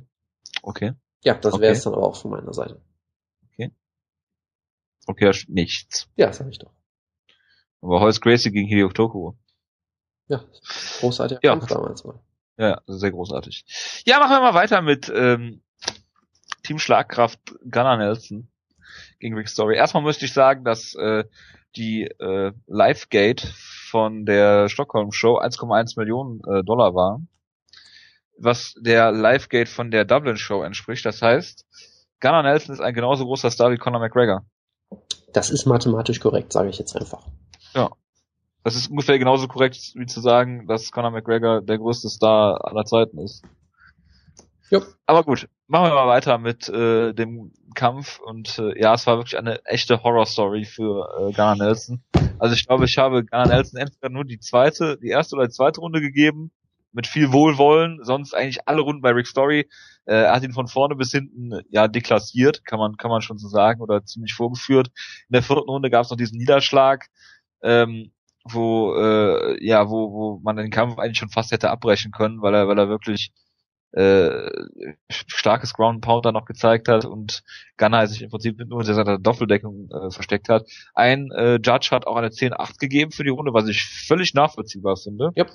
Okay. 0.61 0.93
Ja, 1.23 1.33
das 1.33 1.59
wäre 1.59 1.73
es 1.73 1.85
okay. 1.85 1.93
dann 1.93 1.99
aber 1.99 2.07
auch 2.07 2.15
von 2.15 2.31
meiner 2.31 2.53
Seite. 2.53 2.79
Okay. 3.47 3.71
Okay, 5.07 5.31
nichts. 5.47 6.07
Ja, 6.15 6.27
das 6.27 6.39
habe 6.39 6.51
ich 6.51 6.59
doch. 6.59 6.71
Aber 7.81 7.99
Holz 7.99 8.21
Gracie 8.21 8.51
gegen 8.51 8.67
Hideo 8.67 8.89
Tokuro. 8.89 9.37
Ja, 10.27 10.45
großartiger 10.99 11.39
ja. 11.43 11.51
Kampf 11.51 11.67
damals 11.67 12.03
mal. 12.03 12.19
Ja, 12.57 12.81
sehr 12.85 13.11
großartig. 13.11 13.65
Ja, 14.05 14.19
machen 14.19 14.31
wir 14.31 14.41
mal 14.41 14.53
weiter 14.53 14.81
mit 14.81 15.11
ähm, 15.13 15.63
Team 16.63 16.77
Schlagkraft 16.77 17.39
Gunnar 17.63 17.97
Nelson 17.97 18.49
gegen 19.19 19.35
Rick 19.35 19.49
Story. 19.49 19.75
Erstmal 19.75 20.03
müsste 20.03 20.25
ich 20.25 20.33
sagen, 20.33 20.63
dass 20.63 20.93
äh, 20.93 21.23
die 21.75 22.03
äh, 22.03 22.51
Livegate 22.67 23.47
von 23.89 24.25
der 24.25 24.69
Stockholm 24.69 25.11
Show 25.11 25.39
1,1 25.39 25.97
Millionen 25.97 26.41
äh, 26.41 26.63
Dollar 26.63 26.93
waren 26.93 27.27
was 28.43 28.75
der 28.79 29.11
Livegate 29.11 29.69
von 29.69 29.91
der 29.91 30.05
Dublin 30.05 30.37
Show 30.37 30.63
entspricht. 30.63 31.05
Das 31.05 31.21
heißt, 31.21 31.65
Gunnar 32.19 32.43
Nelson 32.43 32.73
ist 32.73 32.81
ein 32.81 32.93
genauso 32.93 33.25
großer 33.25 33.51
Star 33.51 33.71
wie 33.71 33.77
Conor 33.77 33.99
McGregor. 33.99 34.45
Das 35.33 35.49
ist 35.49 35.65
mathematisch 35.65 36.19
korrekt, 36.19 36.53
sage 36.53 36.69
ich 36.69 36.77
jetzt 36.77 36.95
einfach. 36.95 37.25
Ja. 37.73 37.89
Das 38.63 38.75
ist 38.75 38.89
ungefähr 38.89 39.19
genauso 39.19 39.47
korrekt, 39.47 39.93
wie 39.95 40.05
zu 40.05 40.21
sagen, 40.21 40.67
dass 40.67 40.91
Conor 40.91 41.11
McGregor 41.11 41.61
der 41.61 41.77
größte 41.77 42.09
Star 42.09 42.63
aller 42.63 42.85
Zeiten 42.85 43.17
ist. 43.19 43.43
Ja. 44.69 44.81
Aber 45.05 45.23
gut, 45.23 45.49
machen 45.67 45.89
wir 45.89 45.95
mal 45.95 46.07
weiter 46.07 46.37
mit 46.37 46.69
äh, 46.69 47.13
dem 47.13 47.51
Kampf 47.75 48.19
und 48.19 48.57
äh, 48.57 48.79
ja, 48.79 48.93
es 48.93 49.05
war 49.05 49.17
wirklich 49.17 49.37
eine 49.37 49.63
echte 49.65 50.01
Horror-Story 50.01 50.65
für 50.65 51.09
äh, 51.19 51.33
Gunnar 51.33 51.57
Nelson. 51.57 52.03
Also 52.39 52.55
ich 52.55 52.65
glaube, 52.65 52.85
ich 52.85 52.97
habe 52.97 53.25
Gunnar 53.25 53.47
Nelson 53.47 53.79
entweder 53.79 54.09
nur 54.09 54.23
die 54.23 54.39
zweite, 54.39 54.97
die 54.97 55.09
erste 55.09 55.35
oder 55.35 55.47
die 55.47 55.53
zweite 55.53 55.81
Runde 55.81 55.99
gegeben 55.99 56.51
mit 56.93 57.07
viel 57.07 57.31
Wohlwollen, 57.31 57.99
sonst 58.03 58.33
eigentlich 58.33 58.67
alle 58.67 58.81
Runden 58.81 59.01
bei 59.01 59.11
Rick 59.11 59.27
Story. 59.27 59.67
Äh, 60.05 60.23
er 60.23 60.33
hat 60.33 60.43
ihn 60.43 60.53
von 60.53 60.67
vorne 60.67 60.95
bis 60.95 61.11
hinten 61.11 61.61
ja 61.69 61.87
deklassiert, 61.87 62.65
kann 62.65 62.79
man 62.79 62.97
kann 62.97 63.11
man 63.11 63.21
schon 63.21 63.37
so 63.37 63.47
sagen, 63.47 63.81
oder 63.81 64.05
ziemlich 64.05 64.33
vorgeführt. 64.33 64.89
In 65.29 65.33
der 65.33 65.43
vierten 65.43 65.69
Runde 65.69 65.89
gab 65.89 66.05
es 66.05 66.11
noch 66.11 66.17
diesen 66.17 66.37
Niederschlag, 66.37 67.07
ähm, 67.63 68.11
wo 68.45 68.95
äh, 68.95 69.65
ja 69.65 69.89
wo 69.89 70.11
wo 70.13 70.39
man 70.43 70.55
den 70.57 70.71
Kampf 70.71 70.99
eigentlich 70.99 71.17
schon 71.17 71.29
fast 71.29 71.51
hätte 71.51 71.71
abbrechen 71.71 72.11
können, 72.11 72.41
weil 72.41 72.53
er 72.53 72.67
weil 72.67 72.77
er 72.77 72.89
wirklich 72.89 73.31
äh, 73.93 74.49
starkes 75.09 75.73
Ground 75.73 76.01
Pounder 76.01 76.31
noch 76.31 76.45
gezeigt 76.45 76.87
hat 76.87 77.05
und 77.05 77.43
Gunner 77.77 78.07
sich 78.07 78.23
im 78.23 78.29
Prinzip 78.29 78.57
nur 78.67 78.81
in 78.81 78.85
seiner 78.87 79.19
Doppeldeckung 79.19 79.89
äh, 79.91 80.09
versteckt 80.11 80.49
hat. 80.49 80.67
Ein 80.95 81.31
äh, 81.31 81.59
Judge 81.63 81.89
hat 81.91 82.07
auch 82.07 82.15
eine 82.15 82.29
10-8 82.29 82.79
gegeben 82.79 83.11
für 83.11 83.23
die 83.23 83.29
Runde, 83.29 83.53
was 83.53 83.67
ich 83.67 83.83
völlig 83.83 84.33
nachvollziehbar 84.33 84.97
finde. 84.97 85.31
Yep. 85.37 85.51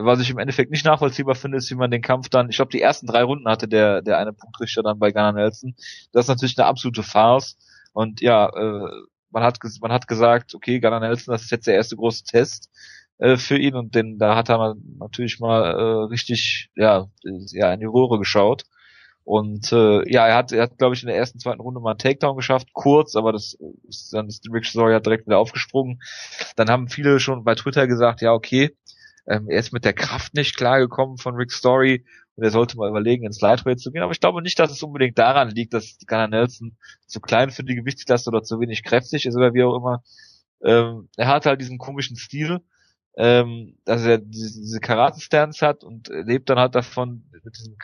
Was 0.00 0.20
ich 0.20 0.30
im 0.30 0.38
Endeffekt 0.38 0.70
nicht 0.70 0.84
nachvollziehbar 0.84 1.34
finde, 1.34 1.58
ist, 1.58 1.70
wie 1.70 1.74
man 1.74 1.90
den 1.90 2.02
Kampf 2.02 2.28
dann, 2.28 2.48
ich 2.48 2.56
glaube, 2.56 2.70
die 2.70 2.80
ersten 2.80 3.08
drei 3.08 3.24
Runden 3.24 3.48
hatte 3.48 3.66
der, 3.66 4.00
der 4.00 4.18
eine 4.18 4.32
Punktrichter 4.32 4.82
dann 4.82 5.00
bei 5.00 5.10
Gunnar 5.10 5.32
Nelson. 5.32 5.74
Das 6.12 6.24
ist 6.24 6.28
natürlich 6.28 6.56
eine 6.56 6.66
absolute 6.68 7.02
Farce. 7.02 7.56
Und 7.92 8.20
ja, 8.20 8.48
äh, 8.48 8.90
man 9.30 9.42
hat, 9.42 9.58
man 9.80 9.92
hat 9.92 10.06
gesagt, 10.06 10.54
okay, 10.54 10.78
Gunnar 10.78 11.00
Nelson, 11.00 11.32
das 11.32 11.42
ist 11.42 11.50
jetzt 11.50 11.66
der 11.66 11.74
erste 11.74 11.96
große 11.96 12.22
Test 12.24 12.70
äh, 13.18 13.36
für 13.36 13.58
ihn 13.58 13.74
und 13.74 13.96
den, 13.96 14.18
da 14.18 14.36
hat 14.36 14.48
er 14.50 14.76
natürlich 14.98 15.40
mal 15.40 15.64
äh, 15.64 16.04
richtig, 16.04 16.70
ja, 16.76 17.08
ja, 17.24 17.72
in 17.72 17.80
die 17.80 17.86
Röhre 17.86 18.18
geschaut. 18.18 18.64
Und 19.24 19.72
äh, 19.72 20.10
ja, 20.10 20.26
er 20.26 20.36
hat, 20.36 20.52
er 20.52 20.62
hat, 20.62 20.78
glaube 20.78 20.94
ich, 20.94 21.02
in 21.02 21.08
der 21.08 21.16
ersten, 21.16 21.38
zweiten 21.38 21.60
Runde 21.60 21.80
mal 21.80 21.90
einen 21.90 21.98
Takedown 21.98 22.36
geschafft, 22.36 22.72
kurz, 22.72 23.14
aber 23.14 23.32
das 23.32 23.58
ist, 23.86 24.14
dann 24.14 24.26
ist 24.26 24.48
Rick 24.50 24.64
Story 24.64 24.98
direkt 25.02 25.26
wieder 25.26 25.38
aufgesprungen. 25.38 26.00
Dann 26.56 26.70
haben 26.70 26.88
viele 26.88 27.20
schon 27.20 27.44
bei 27.44 27.54
Twitter 27.54 27.86
gesagt, 27.86 28.22
ja, 28.22 28.32
okay, 28.32 28.74
ähm, 29.28 29.48
er 29.48 29.58
ist 29.58 29.72
mit 29.72 29.84
der 29.84 29.92
Kraft 29.92 30.34
nicht 30.34 30.56
klargekommen 30.56 31.18
von 31.18 31.34
Rick 31.34 31.52
Story 31.52 32.04
und 32.36 32.44
er 32.44 32.50
sollte 32.50 32.76
mal 32.76 32.88
überlegen, 32.88 33.26
ins 33.26 33.40
Lightweight 33.40 33.80
zu 33.80 33.90
gehen. 33.90 34.02
Aber 34.02 34.12
ich 34.12 34.20
glaube 34.20 34.42
nicht, 34.42 34.58
dass 34.58 34.70
es 34.70 34.82
unbedingt 34.82 35.18
daran 35.18 35.50
liegt, 35.50 35.74
dass 35.74 35.98
Gunnar 36.06 36.28
Nelson 36.28 36.76
zu 37.06 37.20
klein 37.20 37.50
für 37.50 37.62
die 37.62 37.74
Gewichtsklasse 37.74 38.30
oder 38.30 38.42
zu 38.42 38.58
wenig 38.58 38.84
kräftig 38.84 39.26
ist 39.26 39.36
oder 39.36 39.52
wie 39.52 39.64
auch 39.64 39.76
immer. 39.76 40.02
Ähm, 40.64 41.08
er 41.16 41.28
hat 41.28 41.46
halt 41.46 41.60
diesen 41.60 41.78
komischen 41.78 42.16
Stil, 42.16 42.60
ähm, 43.16 43.76
dass 43.84 44.04
er 44.04 44.18
diese, 44.18 44.60
diese 44.60 44.80
Karate-Stance 44.80 45.66
hat 45.66 45.84
und 45.84 46.08
lebt 46.08 46.48
dann 46.48 46.58
halt 46.58 46.74
davon 46.74 47.24
mit 47.44 47.56
diesem, 47.56 47.76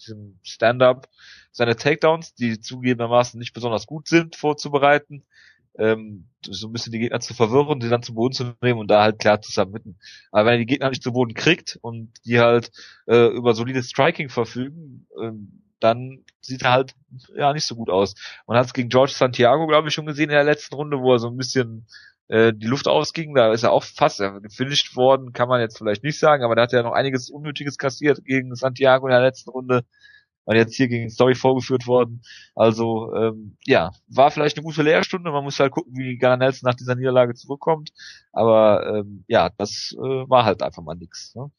diesem 0.00 0.38
Stand-up 0.42 1.08
seine 1.50 1.76
Takedowns, 1.76 2.34
die 2.34 2.60
zugegebenermaßen 2.60 3.38
nicht 3.38 3.54
besonders 3.54 3.86
gut 3.86 4.06
sind, 4.06 4.36
vorzubereiten 4.36 5.24
ähm, 5.78 6.28
so 6.44 6.68
ein 6.68 6.72
bisschen 6.72 6.92
die 6.92 6.98
Gegner 6.98 7.20
zu 7.20 7.34
verwirren, 7.34 7.80
die 7.80 7.88
dann 7.88 8.02
zu 8.02 8.14
Boden 8.14 8.32
zu 8.32 8.54
nehmen 8.62 8.78
und 8.78 8.90
da 8.90 9.02
halt 9.02 9.18
klar 9.18 9.40
zu 9.40 9.52
submitten. 9.52 9.98
Aber 10.32 10.46
wenn 10.46 10.54
er 10.54 10.58
die 10.58 10.66
Gegner 10.66 10.90
nicht 10.90 11.02
zu 11.02 11.12
Boden 11.12 11.34
kriegt 11.34 11.78
und 11.82 12.12
die 12.24 12.40
halt 12.40 12.70
äh, 13.06 13.28
über 13.28 13.54
solides 13.54 13.88
Striking 13.88 14.28
verfügen, 14.28 15.06
ähm, 15.22 15.62
dann 15.80 16.24
sieht 16.40 16.62
er 16.62 16.72
halt 16.72 16.94
ja 17.34 17.52
nicht 17.52 17.66
so 17.66 17.74
gut 17.74 17.90
aus. 17.90 18.14
Man 18.46 18.58
hat 18.58 18.66
es 18.66 18.74
gegen 18.74 18.90
George 18.90 19.12
Santiago, 19.14 19.66
glaube 19.66 19.88
ich, 19.88 19.94
schon 19.94 20.06
gesehen 20.06 20.24
in 20.24 20.36
der 20.36 20.44
letzten 20.44 20.74
Runde, 20.74 20.98
wo 20.98 21.12
er 21.12 21.18
so 21.18 21.28
ein 21.28 21.36
bisschen 21.36 21.86
äh, 22.28 22.52
die 22.54 22.66
Luft 22.66 22.86
ausging, 22.86 23.34
da 23.34 23.52
ist 23.52 23.62
er 23.62 23.72
auch 23.72 23.82
fast 23.82 24.20
ja, 24.20 24.38
gefinisht 24.38 24.94
worden, 24.96 25.32
kann 25.32 25.48
man 25.48 25.60
jetzt 25.60 25.78
vielleicht 25.78 26.04
nicht 26.04 26.18
sagen, 26.18 26.44
aber 26.44 26.54
da 26.54 26.62
hat 26.62 26.72
er 26.72 26.82
noch 26.82 26.92
einiges 26.92 27.30
Unnötiges 27.30 27.76
kassiert 27.76 28.24
gegen 28.24 28.54
Santiago 28.54 29.06
in 29.06 29.12
der 29.12 29.22
letzten 29.22 29.50
Runde 29.50 29.84
und 30.50 30.56
jetzt 30.56 30.74
hier 30.74 30.88
gegen 30.88 31.10
Story 31.10 31.36
vorgeführt 31.36 31.86
worden. 31.86 32.22
Also 32.56 33.14
ähm, 33.14 33.56
ja, 33.66 33.92
war 34.08 34.32
vielleicht 34.32 34.56
eine 34.56 34.64
gute 34.64 34.82
Lehrstunde. 34.82 35.30
Man 35.30 35.44
muss 35.44 35.60
halt 35.60 35.70
gucken, 35.70 35.92
wie 35.96 36.18
Gunnar 36.18 36.38
Nelson 36.38 36.68
nach 36.68 36.74
dieser 36.74 36.96
Niederlage 36.96 37.34
zurückkommt. 37.34 37.90
Aber 38.32 38.84
ähm, 38.84 39.22
ja, 39.28 39.50
das 39.58 39.94
äh, 39.96 40.28
war 40.28 40.44
halt 40.44 40.64
einfach 40.64 40.82
mal 40.82 40.96
nix. 40.96 41.36
Ne? 41.36 41.52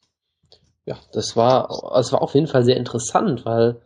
Ja, 0.86 0.98
das 1.14 1.38
war, 1.38 1.70
das 1.94 2.12
war 2.12 2.22
auf 2.22 2.34
jeden 2.34 2.48
Fall 2.48 2.66
sehr 2.66 2.76
interessant, 2.76 3.46
weil 3.46 3.80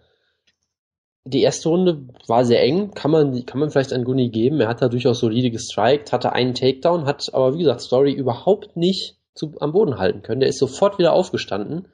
die 1.23 1.43
erste 1.43 1.69
Runde 1.69 2.07
war 2.25 2.43
sehr 2.43 2.63
eng, 2.63 2.95
kann 2.95 3.11
man, 3.11 3.45
kann 3.45 3.59
man 3.59 3.69
vielleicht 3.69 3.93
an 3.93 4.05
Gunny 4.05 4.29
geben. 4.29 4.59
Er 4.59 4.69
hat 4.69 4.81
da 4.81 4.87
durchaus 4.87 5.19
solide 5.19 5.51
gestrikt, 5.51 6.13
hatte 6.13 6.33
einen 6.33 6.55
Takedown, 6.55 7.05
hat 7.05 7.31
aber 7.31 7.53
wie 7.53 7.59
gesagt 7.59 7.81
Story 7.81 8.11
überhaupt 8.11 8.75
nicht 8.75 9.19
zu, 9.35 9.53
am 9.59 9.71
Boden 9.71 9.99
halten 9.99 10.23
können. 10.23 10.39
Der 10.39 10.49
ist 10.49 10.57
sofort 10.57 10.97
wieder 10.97 11.13
aufgestanden 11.13 11.89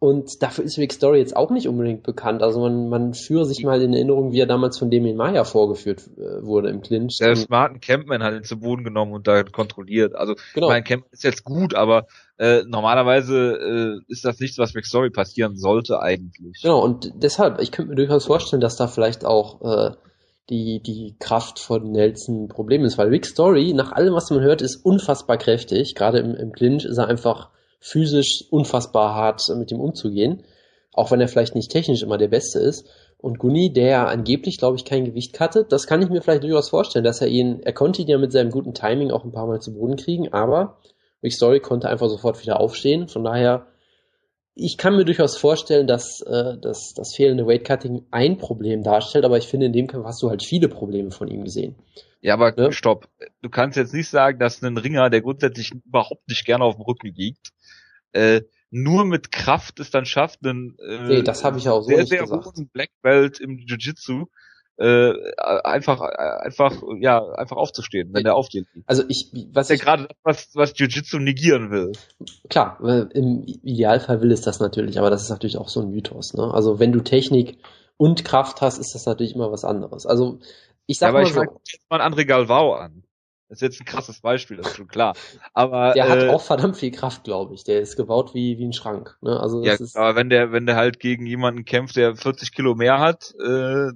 und 0.00 0.42
dafür 0.44 0.64
ist 0.64 0.78
Rick 0.78 0.92
Story 0.92 1.18
jetzt 1.18 1.36
auch 1.36 1.50
nicht 1.50 1.66
unbedingt 1.66 2.04
bekannt. 2.04 2.40
Also 2.42 2.60
man, 2.60 2.88
man 2.88 3.14
führe 3.14 3.44
sich 3.44 3.64
mal 3.64 3.82
in 3.82 3.92
Erinnerung, 3.92 4.30
wie 4.30 4.38
er 4.38 4.46
damals 4.46 4.78
von 4.78 4.90
Damien 4.92 5.16
Maya 5.16 5.42
vorgeführt 5.42 6.08
äh, 6.16 6.44
wurde 6.44 6.68
im 6.68 6.82
Clinch. 6.82 7.18
Der 7.18 7.34
smarten 7.34 7.80
Campman 7.80 8.22
hat 8.22 8.32
ihn 8.34 8.44
zu 8.44 8.60
Boden 8.60 8.84
genommen 8.84 9.12
und 9.12 9.26
da 9.26 9.42
kontrolliert. 9.42 10.14
Also 10.14 10.36
genau. 10.54 10.68
mein 10.68 10.84
Campman 10.84 11.10
ist 11.10 11.24
jetzt 11.24 11.42
gut, 11.42 11.74
aber 11.74 12.06
äh, 12.38 12.62
normalerweise 12.64 13.98
äh, 14.06 14.12
ist 14.12 14.24
das 14.24 14.38
nichts, 14.38 14.56
was 14.58 14.76
Rick 14.76 14.86
Story 14.86 15.10
passieren 15.10 15.56
sollte 15.56 16.00
eigentlich. 16.00 16.60
Genau, 16.62 16.80
und 16.80 17.12
deshalb, 17.16 17.60
ich 17.60 17.72
könnte 17.72 17.90
mir 17.90 17.96
durchaus 17.96 18.26
vorstellen, 18.26 18.60
dass 18.60 18.76
da 18.76 18.86
vielleicht 18.86 19.24
auch 19.24 19.62
äh, 19.62 19.96
die, 20.48 20.80
die 20.80 21.16
Kraft 21.18 21.58
von 21.58 21.90
Nelson 21.90 22.44
ein 22.44 22.48
Problem 22.48 22.84
ist, 22.84 22.98
weil 22.98 23.08
Rick 23.08 23.26
Story, 23.26 23.72
nach 23.74 23.90
allem, 23.90 24.14
was 24.14 24.30
man 24.30 24.40
hört, 24.42 24.62
ist 24.62 24.76
unfassbar 24.76 25.38
kräftig. 25.38 25.96
Gerade 25.96 26.20
im, 26.20 26.36
im 26.36 26.52
Clinch 26.52 26.84
ist 26.84 26.98
er 26.98 27.08
einfach 27.08 27.50
physisch 27.80 28.44
unfassbar 28.50 29.14
hart 29.14 29.42
mit 29.56 29.70
ihm 29.70 29.80
umzugehen, 29.80 30.44
auch 30.92 31.10
wenn 31.10 31.20
er 31.20 31.28
vielleicht 31.28 31.54
nicht 31.54 31.70
technisch 31.70 32.02
immer 32.02 32.18
der 32.18 32.28
Beste 32.28 32.58
ist. 32.58 32.88
Und 33.20 33.38
Guni, 33.38 33.72
der 33.72 34.08
angeblich, 34.08 34.58
glaube 34.58 34.76
ich, 34.76 34.84
kein 34.84 35.04
Gewicht 35.04 35.32
cuttet, 35.32 35.72
das 35.72 35.86
kann 35.86 36.02
ich 36.02 36.08
mir 36.08 36.22
vielleicht 36.22 36.44
durchaus 36.44 36.68
vorstellen, 36.68 37.04
dass 37.04 37.20
er 37.20 37.26
ihn, 37.28 37.60
er 37.62 37.72
konnte 37.72 38.02
ihn 38.02 38.08
ja 38.08 38.18
mit 38.18 38.30
seinem 38.30 38.50
guten 38.50 38.74
Timing 38.74 39.10
auch 39.10 39.24
ein 39.24 39.32
paar 39.32 39.46
Mal 39.46 39.60
zu 39.60 39.74
Boden 39.74 39.96
kriegen, 39.96 40.32
aber 40.32 40.78
Rick 41.22 41.32
Story 41.32 41.60
konnte 41.60 41.88
einfach 41.88 42.08
sofort 42.08 42.40
wieder 42.40 42.60
aufstehen. 42.60 43.08
Von 43.08 43.24
daher, 43.24 43.66
ich 44.54 44.76
kann 44.76 44.96
mir 44.96 45.04
durchaus 45.04 45.36
vorstellen, 45.36 45.86
dass, 45.86 46.20
äh, 46.22 46.58
dass 46.60 46.94
das 46.94 47.14
fehlende 47.14 47.46
Weightcutting 47.46 48.06
ein 48.12 48.38
Problem 48.38 48.82
darstellt, 48.82 49.24
aber 49.24 49.38
ich 49.38 49.48
finde, 49.48 49.66
in 49.66 49.72
dem 49.72 49.88
Kampf 49.88 50.04
hast 50.04 50.22
du 50.22 50.30
halt 50.30 50.42
viele 50.42 50.68
Probleme 50.68 51.10
von 51.10 51.28
ihm 51.28 51.44
gesehen. 51.44 51.76
Ja, 52.20 52.34
aber 52.34 52.52
ne? 52.52 52.72
stopp. 52.72 53.08
Du 53.42 53.50
kannst 53.50 53.76
jetzt 53.76 53.94
nicht 53.94 54.08
sagen, 54.08 54.38
dass 54.38 54.62
ein 54.62 54.76
Ringer, 54.76 55.10
der 55.10 55.22
grundsätzlich 55.22 55.72
überhaupt 55.86 56.28
nicht 56.28 56.44
gerne 56.44 56.64
auf 56.64 56.74
dem 56.74 56.82
Rücken 56.82 57.12
liegt, 57.14 57.52
äh, 58.12 58.42
nur 58.70 59.04
mit 59.04 59.32
Kraft 59.32 59.80
es 59.80 59.90
dann 59.90 60.04
schafft, 60.04 60.44
einen 60.44 60.76
äh, 60.78 61.08
nee, 61.08 61.22
das 61.22 61.44
habe 61.44 61.58
ich 61.58 61.68
auch 61.68 61.82
so 61.82 61.88
sehr, 61.88 62.06
sehr 62.06 62.26
hohen 62.26 62.68
Black 62.72 62.90
Belt 63.02 63.40
im 63.40 63.58
Jiu-Jitsu 63.58 64.26
äh, 64.78 65.12
einfach 65.64 66.00
einfach 66.00 66.82
ja 67.00 67.24
einfach 67.32 67.56
aufzustehen, 67.56 68.10
wenn 68.12 68.22
der 68.22 68.36
auf 68.36 68.48
dir 68.48 68.62
liegt. 68.74 68.88
Also 68.88 69.02
ich 69.08 69.32
was 69.52 69.70
ich 69.70 69.80
gerade 69.80 70.08
was 70.22 70.50
was 70.54 70.78
Jiu-Jitsu 70.78 71.18
negieren 71.18 71.70
will. 71.70 71.92
Klar, 72.48 72.78
im 73.12 73.42
Idealfall 73.44 74.20
will 74.20 74.30
es 74.30 74.42
das 74.42 74.60
natürlich, 74.60 74.98
aber 74.98 75.10
das 75.10 75.22
ist 75.22 75.30
natürlich 75.30 75.56
auch 75.56 75.68
so 75.68 75.80
ein 75.80 75.90
Mythos, 75.90 76.34
ne? 76.34 76.52
Also 76.54 76.78
wenn 76.78 76.92
du 76.92 77.00
Technik 77.00 77.58
und 77.96 78.24
Kraft 78.24 78.60
hast, 78.60 78.78
ist 78.78 78.94
das 78.94 79.04
natürlich 79.06 79.34
immer 79.34 79.50
was 79.50 79.64
anderes. 79.64 80.06
Also 80.06 80.38
ich 80.86 80.98
sag 80.98 81.08
ja, 81.08 81.10
aber 81.10 81.22
mal 81.22 81.26
ich 81.26 81.34
so, 81.34 81.42
jetzt 81.42 81.90
mal 81.90 82.00
André 82.00 82.24
Galvao 82.24 82.74
an. 82.74 83.02
Das 83.48 83.58
ist 83.58 83.62
jetzt 83.62 83.80
ein 83.80 83.86
krasses 83.86 84.20
Beispiel, 84.20 84.58
das 84.58 84.68
ist 84.68 84.76
schon 84.76 84.88
klar. 84.88 85.14
Aber 85.54 85.92
der 85.94 86.06
äh, 86.06 86.08
hat 86.08 86.28
auch 86.28 86.42
verdammt 86.42 86.76
viel 86.76 86.90
Kraft, 86.90 87.24
glaube 87.24 87.54
ich. 87.54 87.64
Der 87.64 87.80
ist 87.80 87.96
gebaut 87.96 88.34
wie 88.34 88.58
wie 88.58 88.64
ein 88.66 88.74
Schrank. 88.74 89.16
Ne? 89.22 89.40
Also 89.40 89.64
ja, 89.64 89.72
ist, 89.72 89.96
aber 89.96 90.16
wenn 90.16 90.28
der 90.28 90.52
wenn 90.52 90.66
der 90.66 90.76
halt 90.76 91.00
gegen 91.00 91.24
jemanden 91.24 91.64
kämpft, 91.64 91.96
der 91.96 92.14
40 92.14 92.52
Kilo 92.52 92.74
mehr 92.74 93.00
hat, 93.00 93.34
äh, 93.42 93.92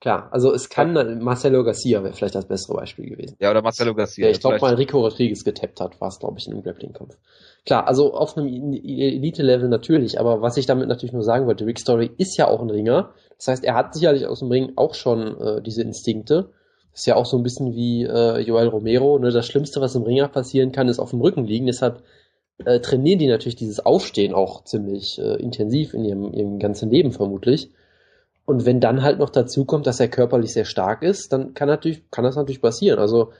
klar. 0.00 0.28
Also 0.30 0.52
es 0.52 0.68
kann 0.68 0.94
ja. 0.94 1.04
Marcelo 1.16 1.64
Garcia 1.64 2.04
wäre 2.04 2.14
vielleicht 2.14 2.36
das 2.36 2.46
bessere 2.46 2.76
Beispiel 2.76 3.10
gewesen. 3.10 3.36
Ja, 3.40 3.50
oder 3.50 3.62
Marcelo 3.62 3.94
Garcia. 3.94 4.26
Der 4.26 4.30
ich 4.30 4.40
glaube 4.40 4.60
mal 4.60 4.74
Rico 4.74 5.00
Rodriguez 5.00 5.42
getappt 5.42 5.80
hat, 5.80 6.00
war 6.00 6.08
es 6.08 6.20
glaube 6.20 6.38
ich 6.38 6.46
in 6.46 6.52
einem 6.52 6.62
Grappling-Kampf. 6.62 7.16
Klar, 7.66 7.88
also 7.88 8.14
auf 8.14 8.36
einem 8.36 8.74
Elite-Level 8.74 9.68
natürlich, 9.68 10.20
aber 10.20 10.40
was 10.40 10.56
ich 10.56 10.66
damit 10.66 10.86
natürlich 10.86 11.14
nur 11.14 11.22
sagen 11.24 11.46
wollte, 11.46 11.66
Rick 11.66 11.80
Story 11.80 12.10
ist 12.18 12.36
ja 12.36 12.46
auch 12.46 12.60
ein 12.60 12.70
Ringer. 12.70 13.12
Das 13.38 13.48
heißt, 13.48 13.64
er 13.64 13.74
hat 13.74 13.94
sicherlich 13.94 14.26
aus 14.26 14.40
dem 14.40 14.50
Ring 14.50 14.74
auch 14.76 14.94
schon 14.94 15.40
äh, 15.40 15.62
diese 15.62 15.82
Instinkte 15.82 16.50
ist 16.94 17.06
ja 17.06 17.16
auch 17.16 17.26
so 17.26 17.36
ein 17.36 17.42
bisschen 17.42 17.74
wie 17.74 18.04
äh, 18.04 18.38
Joel 18.38 18.68
Romero. 18.68 19.18
Ne? 19.18 19.30
Das 19.30 19.46
Schlimmste, 19.46 19.80
was 19.80 19.96
im 19.96 20.04
Ringer 20.04 20.28
passieren 20.28 20.72
kann, 20.72 20.88
ist 20.88 21.00
auf 21.00 21.10
dem 21.10 21.20
Rücken 21.20 21.44
liegen. 21.44 21.66
Deshalb 21.66 22.02
äh, 22.64 22.78
trainieren 22.80 23.18
die 23.18 23.26
natürlich 23.26 23.56
dieses 23.56 23.84
Aufstehen 23.84 24.32
auch 24.32 24.64
ziemlich 24.64 25.18
äh, 25.18 25.34
intensiv 25.34 25.92
in 25.92 26.04
ihrem, 26.04 26.32
ihrem 26.32 26.58
ganzen 26.60 26.90
Leben 26.90 27.12
vermutlich. 27.12 27.70
Und 28.46 28.64
wenn 28.64 28.80
dann 28.80 29.02
halt 29.02 29.18
noch 29.18 29.30
dazu 29.30 29.64
kommt, 29.64 29.86
dass 29.86 30.00
er 30.00 30.08
körperlich 30.08 30.52
sehr 30.52 30.66
stark 30.66 31.02
ist, 31.02 31.32
dann 31.32 31.54
kann 31.54 31.68
natürlich, 31.68 32.10
kann 32.10 32.24
das 32.24 32.36
natürlich 32.36 32.62
passieren. 32.62 32.98
Also, 32.98 33.32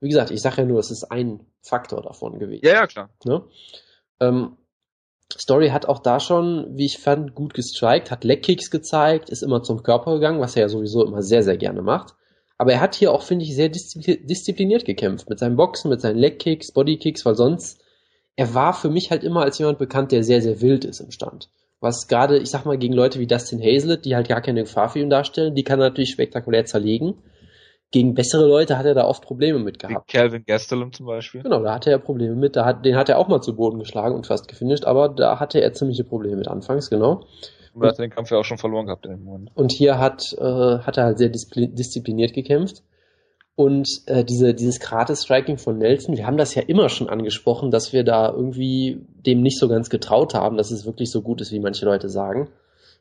wie 0.00 0.08
gesagt, 0.08 0.30
ich 0.30 0.42
sage 0.42 0.62
ja 0.62 0.64
nur, 0.64 0.80
es 0.80 0.90
ist 0.90 1.04
ein 1.04 1.40
Faktor 1.62 2.02
davon 2.02 2.38
gewesen. 2.38 2.66
Ja, 2.66 2.74
ja, 2.74 2.86
klar. 2.86 3.08
Ne? 3.24 3.42
Ähm, 4.20 4.56
Story 5.32 5.68
hat 5.68 5.86
auch 5.86 6.00
da 6.00 6.20
schon, 6.20 6.76
wie 6.76 6.86
ich 6.86 6.98
fand, 6.98 7.34
gut 7.34 7.54
gestrikt, 7.54 8.10
hat 8.10 8.24
Leckkicks 8.24 8.70
gezeigt, 8.70 9.30
ist 9.30 9.42
immer 9.42 9.62
zum 9.62 9.82
Körper 9.82 10.14
gegangen, 10.14 10.40
was 10.40 10.56
er 10.56 10.62
ja 10.62 10.68
sowieso 10.68 11.04
immer 11.06 11.22
sehr, 11.22 11.42
sehr 11.42 11.56
gerne 11.56 11.82
macht. 11.82 12.14
Aber 12.58 12.72
er 12.72 12.80
hat 12.80 12.96
hier 12.96 13.12
auch, 13.12 13.22
finde 13.22 13.44
ich, 13.44 13.54
sehr 13.54 13.68
diszipliniert 13.68 14.84
gekämpft. 14.84 15.30
Mit 15.30 15.38
seinen 15.38 15.56
Boxen, 15.56 15.90
mit 15.90 16.00
seinen 16.00 16.18
Legkicks, 16.18 16.72
Bodykicks, 16.72 17.24
weil 17.24 17.36
sonst, 17.36 17.80
er 18.34 18.52
war 18.52 18.74
für 18.74 18.90
mich 18.90 19.10
halt 19.12 19.22
immer 19.22 19.42
als 19.42 19.58
jemand 19.58 19.78
bekannt, 19.78 20.10
der 20.10 20.24
sehr, 20.24 20.42
sehr 20.42 20.60
wild 20.60 20.84
ist 20.84 21.00
im 21.00 21.12
Stand. 21.12 21.50
Was 21.80 22.08
gerade, 22.08 22.38
ich 22.38 22.50
sag 22.50 22.64
mal, 22.64 22.76
gegen 22.76 22.94
Leute 22.94 23.20
wie 23.20 23.28
Dustin 23.28 23.62
Hazlett, 23.62 24.04
die 24.04 24.16
halt 24.16 24.28
gar 24.28 24.40
keine 24.40 24.62
Gefahr 24.62 24.88
für 24.88 24.98
ihn 24.98 25.10
darstellen, 25.10 25.54
die 25.54 25.62
kann 25.62 25.78
er 25.78 25.90
natürlich 25.90 26.10
spektakulär 26.10 26.64
zerlegen. 26.64 27.14
Gegen 27.92 28.14
bessere 28.14 28.46
Leute 28.46 28.76
hat 28.76 28.84
er 28.84 28.94
da 28.94 29.06
oft 29.06 29.22
Probleme 29.22 29.60
mit 29.60 29.78
gehabt. 29.78 30.12
Wie 30.12 30.18
Calvin 30.18 30.44
Gastelum 30.44 30.92
zum 30.92 31.06
Beispiel. 31.06 31.42
Genau, 31.42 31.62
da 31.62 31.74
hatte 31.74 31.90
er 31.90 31.98
Probleme 31.98 32.34
mit. 32.34 32.56
Da 32.56 32.64
hat, 32.64 32.84
den 32.84 32.96
hat 32.96 33.08
er 33.08 33.18
auch 33.18 33.28
mal 33.28 33.40
zu 33.40 33.56
Boden 33.56 33.78
geschlagen 33.78 34.14
und 34.14 34.26
fast 34.26 34.48
gefinisht, 34.48 34.84
aber 34.84 35.08
da 35.08 35.38
hatte 35.38 35.60
er 35.60 35.72
ziemliche 35.72 36.04
Probleme 36.04 36.36
mit 36.36 36.48
anfangs, 36.48 36.90
genau. 36.90 37.24
Und 37.80 37.86
er 37.86 37.90
hat 37.90 37.98
den 37.98 38.10
Kampf 38.10 38.30
ja 38.30 38.38
auch 38.38 38.44
schon 38.44 38.58
verloren 38.58 38.86
gehabt 38.86 39.04
in 39.06 39.12
dem 39.12 39.24
Moment. 39.24 39.50
Und 39.54 39.72
hier 39.72 39.98
hat, 39.98 40.32
äh, 40.38 40.78
hat 40.78 40.96
er 40.96 41.04
halt 41.04 41.18
sehr 41.18 41.28
diszipliniert 41.28 42.32
gekämpft. 42.34 42.82
Und 43.58 43.88
äh, 44.06 44.24
diese, 44.24 44.54
dieses 44.54 44.78
Gratis-Striking 44.78 45.58
von 45.58 45.78
Nelson, 45.78 46.16
wir 46.16 46.26
haben 46.26 46.36
das 46.36 46.54
ja 46.54 46.62
immer 46.62 46.88
schon 46.88 47.08
angesprochen, 47.08 47.72
dass 47.72 47.92
wir 47.92 48.04
da 48.04 48.30
irgendwie 48.30 49.04
dem 49.26 49.42
nicht 49.42 49.58
so 49.58 49.66
ganz 49.66 49.90
getraut 49.90 50.34
haben, 50.34 50.56
dass 50.56 50.70
es 50.70 50.86
wirklich 50.86 51.10
so 51.10 51.22
gut 51.22 51.40
ist, 51.40 51.50
wie 51.50 51.58
manche 51.58 51.84
Leute 51.84 52.08
sagen. 52.08 52.48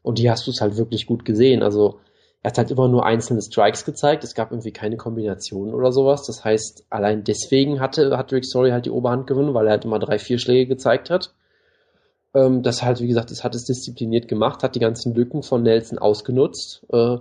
Und 0.02 0.18
die 0.18 0.32
hast 0.32 0.48
du 0.48 0.52
es 0.52 0.60
halt 0.60 0.78
wirklich 0.78 1.06
gut 1.06 1.26
gesehen. 1.26 1.62
Also 1.62 2.00
er 2.42 2.50
hat 2.50 2.58
halt 2.58 2.72
immer 2.72 2.88
nur 2.88 3.06
einzelne 3.06 3.42
Strikes 3.42 3.86
gezeigt. 3.86 4.24
Es 4.24 4.34
gab 4.34 4.52
irgendwie 4.52 4.72
keine 4.72 4.98
Kombinationen 4.98 5.74
oder 5.74 5.92
sowas. 5.92 6.26
Das 6.26 6.44
heißt, 6.44 6.86
allein 6.90 7.24
deswegen 7.24 7.80
hatte, 7.80 8.18
hat 8.18 8.32
Rick 8.32 8.46
Story 8.46 8.72
halt 8.72 8.86
die 8.86 8.92
Oberhand 8.92 9.28
gewonnen, 9.28 9.54
weil 9.54 9.68
er 9.68 9.74
halt 9.74 9.86
immer 9.86 10.00
drei, 10.00 10.18
vier 10.18 10.40
Schläge 10.40 10.68
gezeigt 10.68 11.10
hat. 11.10 11.34
Ähm, 12.34 12.64
das 12.64 12.84
halt, 12.84 13.00
wie 13.02 13.08
gesagt, 13.08 13.32
das 13.32 13.44
hat 13.44 13.56
es 13.56 13.66
diszipliniert 13.66 14.28
gemacht, 14.28 14.64
hat 14.64 14.76
die 14.76 14.80
ganzen 14.80 15.16
Lücken 15.16 15.44
von 15.44 15.64
Nelson 15.64 15.98
ausgenutzt. 15.98 16.86
Äh, 16.92 17.18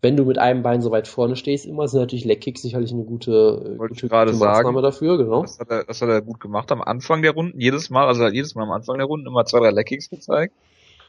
wenn 0.00 0.16
du 0.16 0.24
mit 0.24 0.38
einem 0.38 0.62
Bein 0.62 0.80
so 0.80 0.90
weit 0.90 1.08
vorne 1.08 1.34
stehst, 1.34 1.66
immer 1.66 1.88
sind 1.88 2.00
natürlich 2.00 2.24
Leckkicks 2.24 2.62
sicherlich 2.62 2.92
eine 2.92 3.04
gute, 3.04 3.30
äh, 3.32 3.78
Wollte 3.78 3.94
gute, 3.94 4.08
gute 4.08 4.32
Maßnahme 4.32 4.62
sagen, 4.64 4.82
dafür, 4.82 5.18
genau. 5.18 5.42
Das 5.42 5.58
hat, 5.58 5.70
er, 5.70 5.84
das 5.84 6.00
hat 6.00 6.08
er 6.08 6.22
gut 6.22 6.40
gemacht 6.40 6.70
am 6.70 6.82
Anfang 6.82 7.22
der 7.22 7.32
Runden, 7.32 7.60
jedes 7.60 7.90
Mal, 7.90 8.06
also 8.06 8.26
jedes 8.28 8.54
Mal 8.54 8.62
am 8.62 8.70
Anfang 8.70 8.98
der 8.98 9.06
Runden 9.06 9.26
immer 9.26 9.44
zwei, 9.44 9.58
drei 9.58 9.70
Leckkicks 9.70 10.08
gezeigt. 10.08 10.54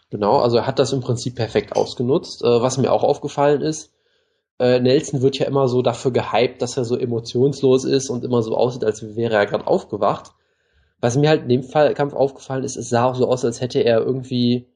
Genau, 0.09 0.39
also 0.39 0.57
er 0.57 0.65
hat 0.65 0.79
das 0.79 0.91
im 0.91 1.01
Prinzip 1.01 1.35
perfekt 1.35 1.75
ausgenutzt. 1.75 2.43
Äh, 2.43 2.61
was 2.61 2.77
mir 2.79 2.91
auch 2.91 3.03
aufgefallen 3.03 3.61
ist, 3.61 3.91
äh, 4.57 4.79
Nelson 4.79 5.21
wird 5.21 5.37
ja 5.37 5.45
immer 5.45 5.67
so 5.67 5.81
dafür 5.81 6.11
gehypt, 6.11 6.61
dass 6.61 6.75
er 6.75 6.83
so 6.83 6.97
emotionslos 6.97 7.85
ist 7.85 8.09
und 8.09 8.25
immer 8.25 8.41
so 8.41 8.57
aussieht, 8.57 8.83
als 8.83 9.15
wäre 9.15 9.35
er 9.35 9.45
gerade 9.45 9.67
aufgewacht. 9.67 10.31
Was 11.01 11.17
mir 11.17 11.29
halt 11.29 11.43
in 11.43 11.49
dem 11.49 11.63
Fall 11.63 11.93
Kampf 11.93 12.13
aufgefallen 12.13 12.63
ist, 12.63 12.75
es 12.75 12.89
sah 12.89 13.05
auch 13.05 13.15
so 13.15 13.27
aus, 13.27 13.45
als 13.45 13.61
hätte 13.61 13.79
er 13.79 13.99
irgendwie 13.99 14.67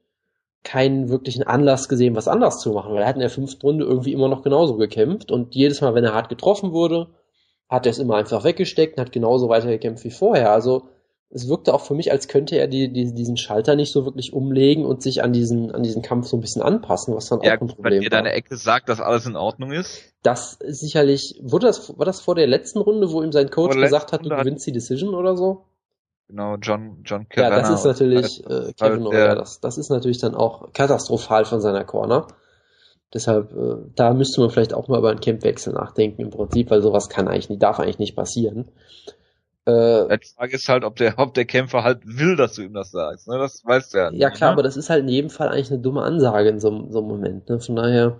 keinen 0.64 1.10
wirklichen 1.10 1.44
Anlass 1.44 1.90
gesehen, 1.90 2.16
was 2.16 2.30
anders 2.30 2.60
zu 2.60 2.72
machen, 2.72 2.94
weil 2.94 3.02
er 3.02 3.08
hat 3.08 3.16
in 3.16 3.22
der 3.22 3.30
fünften 3.30 3.66
Runde 3.66 3.86
irgendwie 3.86 4.14
immer 4.14 4.30
noch 4.30 4.44
genauso 4.44 4.78
gekämpft 4.78 5.32
und 5.32 5.56
jedes 5.56 5.82
Mal, 5.82 5.94
wenn 5.94 6.06
er 6.06 6.14
hart 6.14 6.30
getroffen 6.30 6.72
wurde, 6.72 7.10
hat 7.68 7.86
er 7.86 7.92
es 7.92 8.00
immer 8.00 8.16
einfach 8.16 8.44
weggesteckt 8.44 8.98
und 8.98 9.02
hat 9.02 9.12
genauso 9.12 9.50
weiter 9.50 9.68
gekämpft 9.68 10.06
wie 10.06 10.12
vorher. 10.12 10.52
Also 10.52 10.88
es 11.30 11.50
wirkte 11.50 11.74
auch 11.74 11.82
für 11.82 11.96
mich, 11.96 12.12
als 12.12 12.28
könnte 12.28 12.58
er 12.58 12.68
die, 12.68 12.94
die, 12.94 13.14
diesen 13.14 13.38
Schalter 13.38 13.76
nicht 13.76 13.92
so 13.92 14.06
wirklich 14.06 14.34
umlegen 14.34 14.86
und 14.86 15.02
sich 15.02 15.24
an 15.24 15.34
diesen, 15.34 15.72
an 15.72 15.82
diesen 15.82 16.04
Kampf 16.04 16.28
so 16.28 16.38
ein 16.38 16.42
bisschen 16.42 16.62
anpassen, 16.62 17.16
was 17.16 17.28
dann 17.28 17.42
ja, 17.42 17.58
auch 17.58 17.62
ein 17.62 17.68
Problem 17.68 17.96
wenn 17.96 18.02
dir 18.02 18.10
deine 18.12 18.32
Ecke 18.32 18.56
sagt, 18.56 18.88
dass 18.88 19.02
alles 19.02 19.26
in 19.26 19.36
Ordnung 19.36 19.72
ist. 19.72 20.04
Das 20.22 20.54
ist 20.54 20.80
sicherlich, 20.80 21.40
wurde 21.42 21.66
das, 21.66 21.98
war 21.98 22.06
das 22.06 22.22
vor 22.22 22.36
der 22.36 22.46
letzten 22.46 22.80
Runde, 22.80 23.12
wo 23.12 23.24
ihm 23.24 23.32
sein 23.32 23.50
Coach 23.50 23.76
gesagt 23.76 24.14
hat, 24.14 24.24
du 24.24 24.30
gewinnst 24.30 24.68
die 24.68 24.72
Decision 24.72 25.16
oder 25.16 25.36
so? 25.36 25.66
Genau, 26.28 26.56
John, 26.56 27.02
John 27.04 27.28
Kevin. 27.30 27.52
Ja, 27.52 27.60
das 27.60 27.70
ist 27.70 27.86
natürlich, 27.86 28.44
äh, 28.46 28.74
Kevin 28.74 29.06
halt, 29.06 29.40
das, 29.40 29.60
das 29.60 29.78
ist 29.78 29.90
natürlich 29.90 30.20
dann 30.20 30.36
auch 30.36 30.72
katastrophal 30.74 31.46
von 31.46 31.62
seiner 31.62 31.84
Corner. 31.84 32.28
Deshalb, 33.14 33.52
äh, 33.54 33.76
da 33.96 34.14
müsste 34.14 34.42
man 34.42 34.50
vielleicht 34.50 34.74
auch 34.74 34.88
mal 34.88 34.98
über 34.98 35.12
einen 35.12 35.20
Campwechsel 35.20 35.74
nachdenken 35.74 36.22
im 36.22 36.30
Prinzip, 36.32 36.72
weil 36.72 36.82
sowas 36.82 37.10
kann 37.10 37.28
eigentlich 37.28 37.50
nicht, 37.50 37.62
darf 37.62 37.80
eigentlich 37.80 38.00
nicht 38.00 38.16
passieren. 38.16 38.72
Äh, 39.66 40.18
die 40.18 40.28
Frage 40.36 40.56
ist 40.56 40.68
halt, 40.68 40.84
ob 40.84 40.98
der, 40.98 41.18
ob 41.20 41.34
der 41.34 41.46
Kämpfer 41.46 41.84
halt 41.84 42.00
will, 42.04 42.36
dass 42.36 42.54
du 42.54 42.64
ihm 42.64 42.74
das 42.74 42.92
sagst. 42.92 43.28
Ne? 43.28 43.38
Das 43.38 43.64
weißt 43.64 43.94
du 43.94 43.98
ja. 43.98 44.12
Nicht, 44.12 44.20
ja 44.20 44.30
klar, 44.30 44.50
ne? 44.50 44.54
aber 44.54 44.64
das 44.64 44.76
ist 44.76 44.90
halt 44.90 45.04
in 45.04 45.10
jedem 45.10 45.30
Fall 45.30 45.50
eigentlich 45.50 45.72
eine 45.72 45.80
dumme 45.80 46.02
Ansage 46.02 46.50
in 46.50 46.60
so, 46.60 46.70
so 46.90 47.00
einem 47.00 47.08
Moment. 47.08 47.48
Ne? 47.48 47.60
Von 47.60 47.76
daher. 47.76 48.20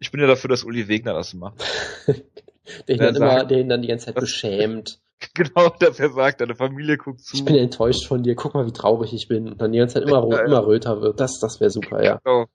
Ich 0.00 0.10
bin 0.10 0.20
ja 0.20 0.26
dafür, 0.26 0.50
dass 0.50 0.64
Uli 0.64 0.88
Wegner 0.88 1.14
das 1.14 1.32
macht. 1.32 1.64
der, 2.06 2.94
ihn 2.94 2.98
dann 2.98 3.16
immer, 3.16 3.44
der 3.44 3.60
ihn 3.60 3.68
dann 3.68 3.80
die 3.80 3.88
ganze 3.88 4.06
Zeit 4.06 4.16
beschämt. 4.16 5.00
Genau, 5.34 5.68
dass 5.80 5.98
er 5.98 6.10
sagt, 6.10 6.40
deine 6.40 6.54
Familie 6.54 6.96
guckt 6.96 7.20
zu. 7.20 7.36
Ich 7.36 7.44
bin 7.44 7.56
enttäuscht 7.56 8.06
von 8.06 8.22
dir, 8.22 8.34
guck 8.34 8.54
mal, 8.54 8.66
wie 8.66 8.72
traurig 8.72 9.12
ich 9.14 9.26
bin. 9.26 9.48
Und 9.48 9.60
dann 9.60 9.72
die 9.72 9.78
ganze 9.78 9.94
Zeit 9.94 10.08
immer, 10.08 10.28
ja, 10.30 10.44
immer 10.44 10.66
röter 10.66 11.00
wird. 11.00 11.18
Das, 11.18 11.40
das 11.40 11.60
wäre 11.60 11.70
super, 11.70 12.04
ja. 12.04 12.20
Genau 12.22 12.46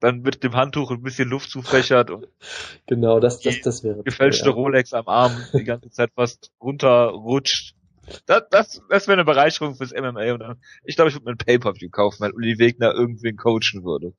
dann 0.00 0.22
mit 0.22 0.42
dem 0.42 0.54
Handtuch 0.54 0.90
ein 0.90 1.02
bisschen 1.02 1.28
Luft 1.28 1.50
zufächert 1.50 2.10
und 2.10 2.28
genau, 2.86 3.20
das, 3.20 3.40
das, 3.40 3.60
das 3.62 3.84
wäre 3.84 4.02
gefälschte 4.02 4.48
ja. 4.48 4.54
Rolex 4.54 4.92
am 4.92 5.08
Arm 5.08 5.32
die 5.52 5.64
ganze 5.64 5.90
Zeit 5.90 6.10
fast 6.14 6.50
runterrutscht. 6.60 7.74
Das, 8.26 8.42
das, 8.50 8.82
das 8.90 9.06
wäre 9.06 9.14
eine 9.14 9.24
Bereicherung 9.24 9.76
fürs 9.76 9.92
MMA 9.92 10.32
und 10.32 10.40
dann, 10.40 10.60
ich 10.84 10.96
glaube, 10.96 11.10
ich 11.10 11.14
würde 11.14 11.26
mir 11.26 11.30
ein 11.32 11.38
Pay-Per-View 11.38 11.88
kaufen, 11.90 12.18
weil 12.20 12.32
Uli 12.32 12.58
Wegner 12.58 12.92
irgendwen 12.92 13.36
coachen 13.36 13.84
würde. 13.84 14.12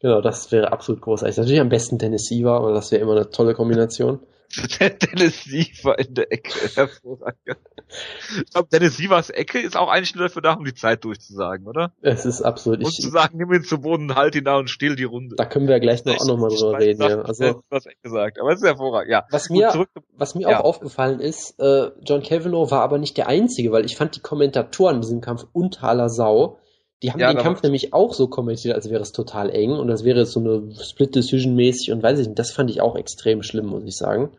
Genau, 0.00 0.22
das 0.22 0.50
wäre 0.52 0.72
absolut 0.72 1.02
großartig. 1.02 1.36
Natürlich 1.36 1.60
am 1.60 1.68
besten 1.68 1.98
Tennessee 1.98 2.44
war, 2.44 2.60
aber 2.60 2.72
das 2.72 2.90
wäre 2.90 3.02
immer 3.02 3.12
eine 3.12 3.28
tolle 3.28 3.52
Kombination. 3.52 4.20
Dennis 4.80 5.44
Siever 5.44 5.98
in 5.98 6.14
der 6.14 6.32
Ecke. 6.32 6.52
Hervorragend. 6.74 7.58
Ich 8.36 8.50
glaube, 8.52 8.68
Dennis 8.72 8.96
Sievers 8.96 9.30
Ecke 9.30 9.60
ist 9.60 9.76
auch 9.76 9.88
eigentlich 9.88 10.14
nur 10.14 10.24
dafür 10.24 10.42
da, 10.42 10.54
um 10.54 10.64
die 10.64 10.74
Zeit 10.74 11.04
durchzusagen, 11.04 11.66
oder? 11.66 11.92
Es 12.02 12.26
ist 12.26 12.42
absolut. 12.42 12.84
Und 12.84 12.92
zu 12.92 13.10
sagen, 13.10 13.38
nimm 13.38 13.52
ihn 13.52 13.62
zu 13.62 13.80
Boden, 13.80 14.14
halt 14.14 14.34
ihn 14.34 14.44
da 14.44 14.56
und 14.56 14.70
stehl 14.70 14.96
die 14.96 15.04
Runde. 15.04 15.36
Da 15.36 15.44
können 15.44 15.68
wir 15.68 15.78
gleich 15.78 16.04
noch 16.04 16.14
ich, 16.14 16.20
auch 16.20 16.26
nochmal 16.26 16.50
drüber 16.50 16.78
reden, 16.78 17.02
ja. 17.02 17.20
Also, 17.20 17.62
was 17.70 17.86
echt 17.86 18.02
gesagt, 18.02 18.40
aber 18.40 18.52
es 18.52 18.60
ist 18.60 18.66
hervorragend, 18.66 19.12
ja. 19.12 19.24
Was 19.30 19.50
mir, 19.50 19.68
zurück, 19.70 19.90
was 20.16 20.34
mir 20.34 20.48
ja. 20.48 20.60
auch 20.60 20.64
aufgefallen 20.64 21.20
ist, 21.20 21.58
äh, 21.60 21.90
John 22.02 22.22
Kavanaugh 22.22 22.70
war 22.70 22.82
aber 22.82 22.98
nicht 22.98 23.16
der 23.16 23.28
Einzige, 23.28 23.72
weil 23.72 23.84
ich 23.84 23.96
fand 23.96 24.16
die 24.16 24.20
Kommentatoren 24.20 24.96
in 24.96 25.00
diesem 25.02 25.20
Kampf 25.20 25.46
unter 25.52 25.84
aller 25.84 26.08
Sau. 26.08 26.58
Die 27.02 27.12
haben 27.12 27.20
ja, 27.20 27.32
den 27.32 27.42
Kampf 27.42 27.62
nämlich 27.62 27.92
auch 27.92 28.14
so 28.14 28.26
kommentiert, 28.28 28.74
als 28.74 28.88
wäre 28.88 29.02
es 29.02 29.12
total 29.12 29.50
eng 29.50 29.72
und 29.72 29.88
das 29.88 30.04
wäre 30.04 30.24
so 30.24 30.40
eine 30.40 30.74
Split 30.82 31.14
Decision 31.14 31.54
mäßig 31.54 31.92
und 31.92 32.02
weiß 32.02 32.18
ich 32.18 32.26
nicht, 32.28 32.38
das 32.38 32.52
fand 32.52 32.70
ich 32.70 32.80
auch 32.80 32.96
extrem 32.96 33.42
schlimm, 33.42 33.66
muss 33.66 33.84
ich 33.84 33.96
sagen. 33.96 34.30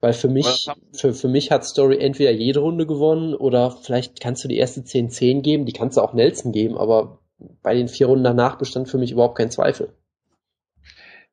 Weil 0.00 0.12
für 0.12 0.28
mich, 0.28 0.68
für, 0.92 1.12
für 1.12 1.26
mich 1.26 1.50
hat 1.50 1.64
Story 1.64 1.98
entweder 1.98 2.30
jede 2.30 2.60
Runde 2.60 2.86
gewonnen 2.86 3.34
oder 3.34 3.72
vielleicht 3.72 4.20
kannst 4.20 4.44
du 4.44 4.48
die 4.48 4.56
erste 4.56 4.82
10-10 4.82 5.42
geben, 5.42 5.66
die 5.66 5.72
kannst 5.72 5.96
du 5.96 6.00
auch 6.00 6.12
Nelson 6.12 6.52
geben, 6.52 6.78
aber 6.78 7.18
bei 7.62 7.74
den 7.74 7.88
vier 7.88 8.06
Runden 8.06 8.22
danach 8.22 8.58
bestand 8.58 8.88
für 8.88 8.98
mich 8.98 9.10
überhaupt 9.10 9.36
kein 9.36 9.50
Zweifel. 9.50 9.92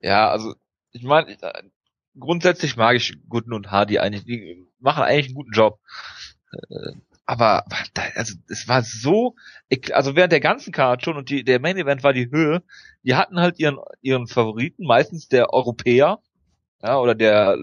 Ja, 0.01 0.29
also 0.29 0.55
ich 0.91 1.03
meine, 1.03 1.31
äh, 1.39 1.63
grundsätzlich 2.19 2.75
mag 2.75 2.95
ich 2.95 3.13
Gooden 3.29 3.53
und 3.53 3.69
Hardy 3.69 3.99
eigentlich, 3.99 4.25
die 4.25 4.65
machen 4.79 5.03
eigentlich 5.03 5.27
einen 5.27 5.35
guten 5.35 5.53
Job. 5.53 5.79
Aber 7.27 7.65
also 8.15 8.35
es 8.49 8.67
war 8.67 8.83
so, 8.83 9.35
also 9.91 10.15
während 10.15 10.31
der 10.31 10.39
ganzen 10.39 10.71
Karte 10.71 11.05
schon 11.05 11.17
und 11.17 11.29
die, 11.29 11.43
der 11.43 11.59
Main 11.59 11.77
Event 11.77 12.03
war 12.03 12.13
die 12.13 12.29
Höhe, 12.29 12.61
die 13.03 13.15
hatten 13.15 13.39
halt 13.39 13.59
ihren 13.59 13.79
ihren 14.01 14.27
Favoriten, 14.27 14.85
meistens 14.85 15.27
der 15.27 15.51
Europäer, 15.51 16.19
ja, 16.83 16.99
oder 16.99 17.15
der 17.15 17.57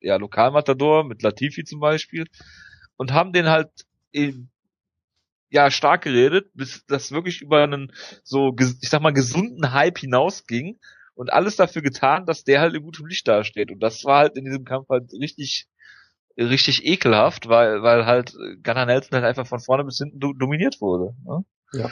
ja, 0.00 0.16
Lokalmatador 0.16 1.04
mit 1.04 1.22
Latifi 1.22 1.64
zum 1.64 1.80
Beispiel 1.80 2.26
und 2.96 3.12
haben 3.12 3.32
den 3.32 3.48
halt 3.48 3.70
eben, 4.12 4.50
ja 5.50 5.70
stark 5.70 6.02
geredet, 6.02 6.50
bis 6.54 6.84
das 6.86 7.12
wirklich 7.12 7.40
über 7.40 7.62
einen 7.62 7.92
so, 8.24 8.54
ich 8.58 8.88
sag 8.88 9.00
mal, 9.02 9.12
gesunden 9.12 9.72
Hype 9.72 9.98
hinausging 9.98 10.78
und 11.14 11.32
alles 11.32 11.56
dafür 11.56 11.82
getan, 11.82 12.26
dass 12.26 12.44
der 12.44 12.60
halt 12.60 12.74
in 12.74 12.82
gutem 12.82 13.06
Licht 13.06 13.28
dasteht. 13.28 13.70
Und 13.70 13.80
das 13.80 14.04
war 14.04 14.18
halt 14.18 14.36
in 14.36 14.44
diesem 14.44 14.64
Kampf 14.64 14.88
halt 14.88 15.12
richtig, 15.12 15.68
richtig 16.36 16.84
ekelhaft, 16.84 17.48
weil, 17.48 17.82
weil 17.82 18.06
halt 18.06 18.32
Gunnar 18.62 18.86
Nelson 18.86 19.14
halt 19.14 19.24
einfach 19.24 19.46
von 19.46 19.60
vorne 19.60 19.84
bis 19.84 19.98
hinten 19.98 20.18
do 20.20 20.32
dominiert 20.32 20.80
wurde. 20.80 21.14
Ne? 21.24 21.44
Ja. 21.72 21.90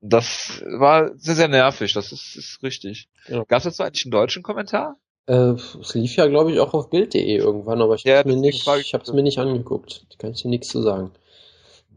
Das 0.00 0.62
war 0.78 1.10
sehr, 1.16 1.34
sehr 1.34 1.48
nervig, 1.48 1.92
das 1.94 2.12
ist, 2.12 2.36
ist 2.36 2.62
richtig. 2.62 3.08
Ja. 3.28 3.44
Gab 3.44 3.58
es 3.58 3.64
dazu 3.64 3.82
eigentlich 3.82 4.04
einen 4.04 4.12
deutschen 4.12 4.42
Kommentar? 4.42 4.96
Äh, 5.26 5.54
es 5.80 5.94
lief 5.94 6.16
ja, 6.16 6.26
glaube 6.26 6.52
ich, 6.52 6.60
auch 6.60 6.74
auf 6.74 6.90
Bild.de 6.90 7.36
irgendwann, 7.36 7.82
aber 7.82 7.94
ich 7.96 8.04
ja, 8.04 8.18
habe 8.18 8.28
mir 8.28 8.36
nicht, 8.36 8.66
ich 8.78 8.94
habe 8.94 9.04
es 9.04 9.12
mir 9.12 9.22
nicht 9.22 9.38
angeguckt. 9.38 10.06
Da 10.10 10.16
kann 10.18 10.32
ich 10.32 10.42
dir 10.42 10.48
nichts 10.48 10.68
zu 10.68 10.82
sagen. 10.82 11.12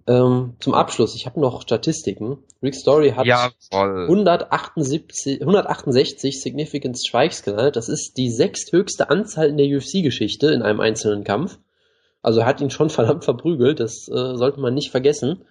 Ähm, 0.07 0.55
zum 0.59 0.73
Abschluss, 0.73 1.13
ich 1.13 1.27
habe 1.27 1.39
noch 1.39 1.61
Statistiken. 1.61 2.39
Rick 2.63 2.73
Story 2.73 3.11
hat 3.11 3.27
ja, 3.27 3.51
178, 3.71 5.41
168 5.41 6.41
Significant 6.41 6.97
Strikes 6.97 7.43
genannt. 7.43 7.75
Das 7.75 7.89
ist 7.89 8.17
die 8.17 8.31
sechsthöchste 8.31 9.11
Anzahl 9.11 9.49
in 9.49 9.57
der 9.57 9.67
UFC-Geschichte 9.67 10.47
in 10.47 10.63
einem 10.63 10.79
einzelnen 10.79 11.23
Kampf. 11.23 11.59
Also 12.21 12.41
er 12.41 12.45
hat 12.45 12.61
ihn 12.61 12.69
schon 12.69 12.89
verdammt 12.89 13.23
verprügelt, 13.23 13.79
das 13.79 14.07
äh, 14.07 14.35
sollte 14.35 14.59
man 14.59 14.73
nicht 14.73 14.91
vergessen. 14.91 15.45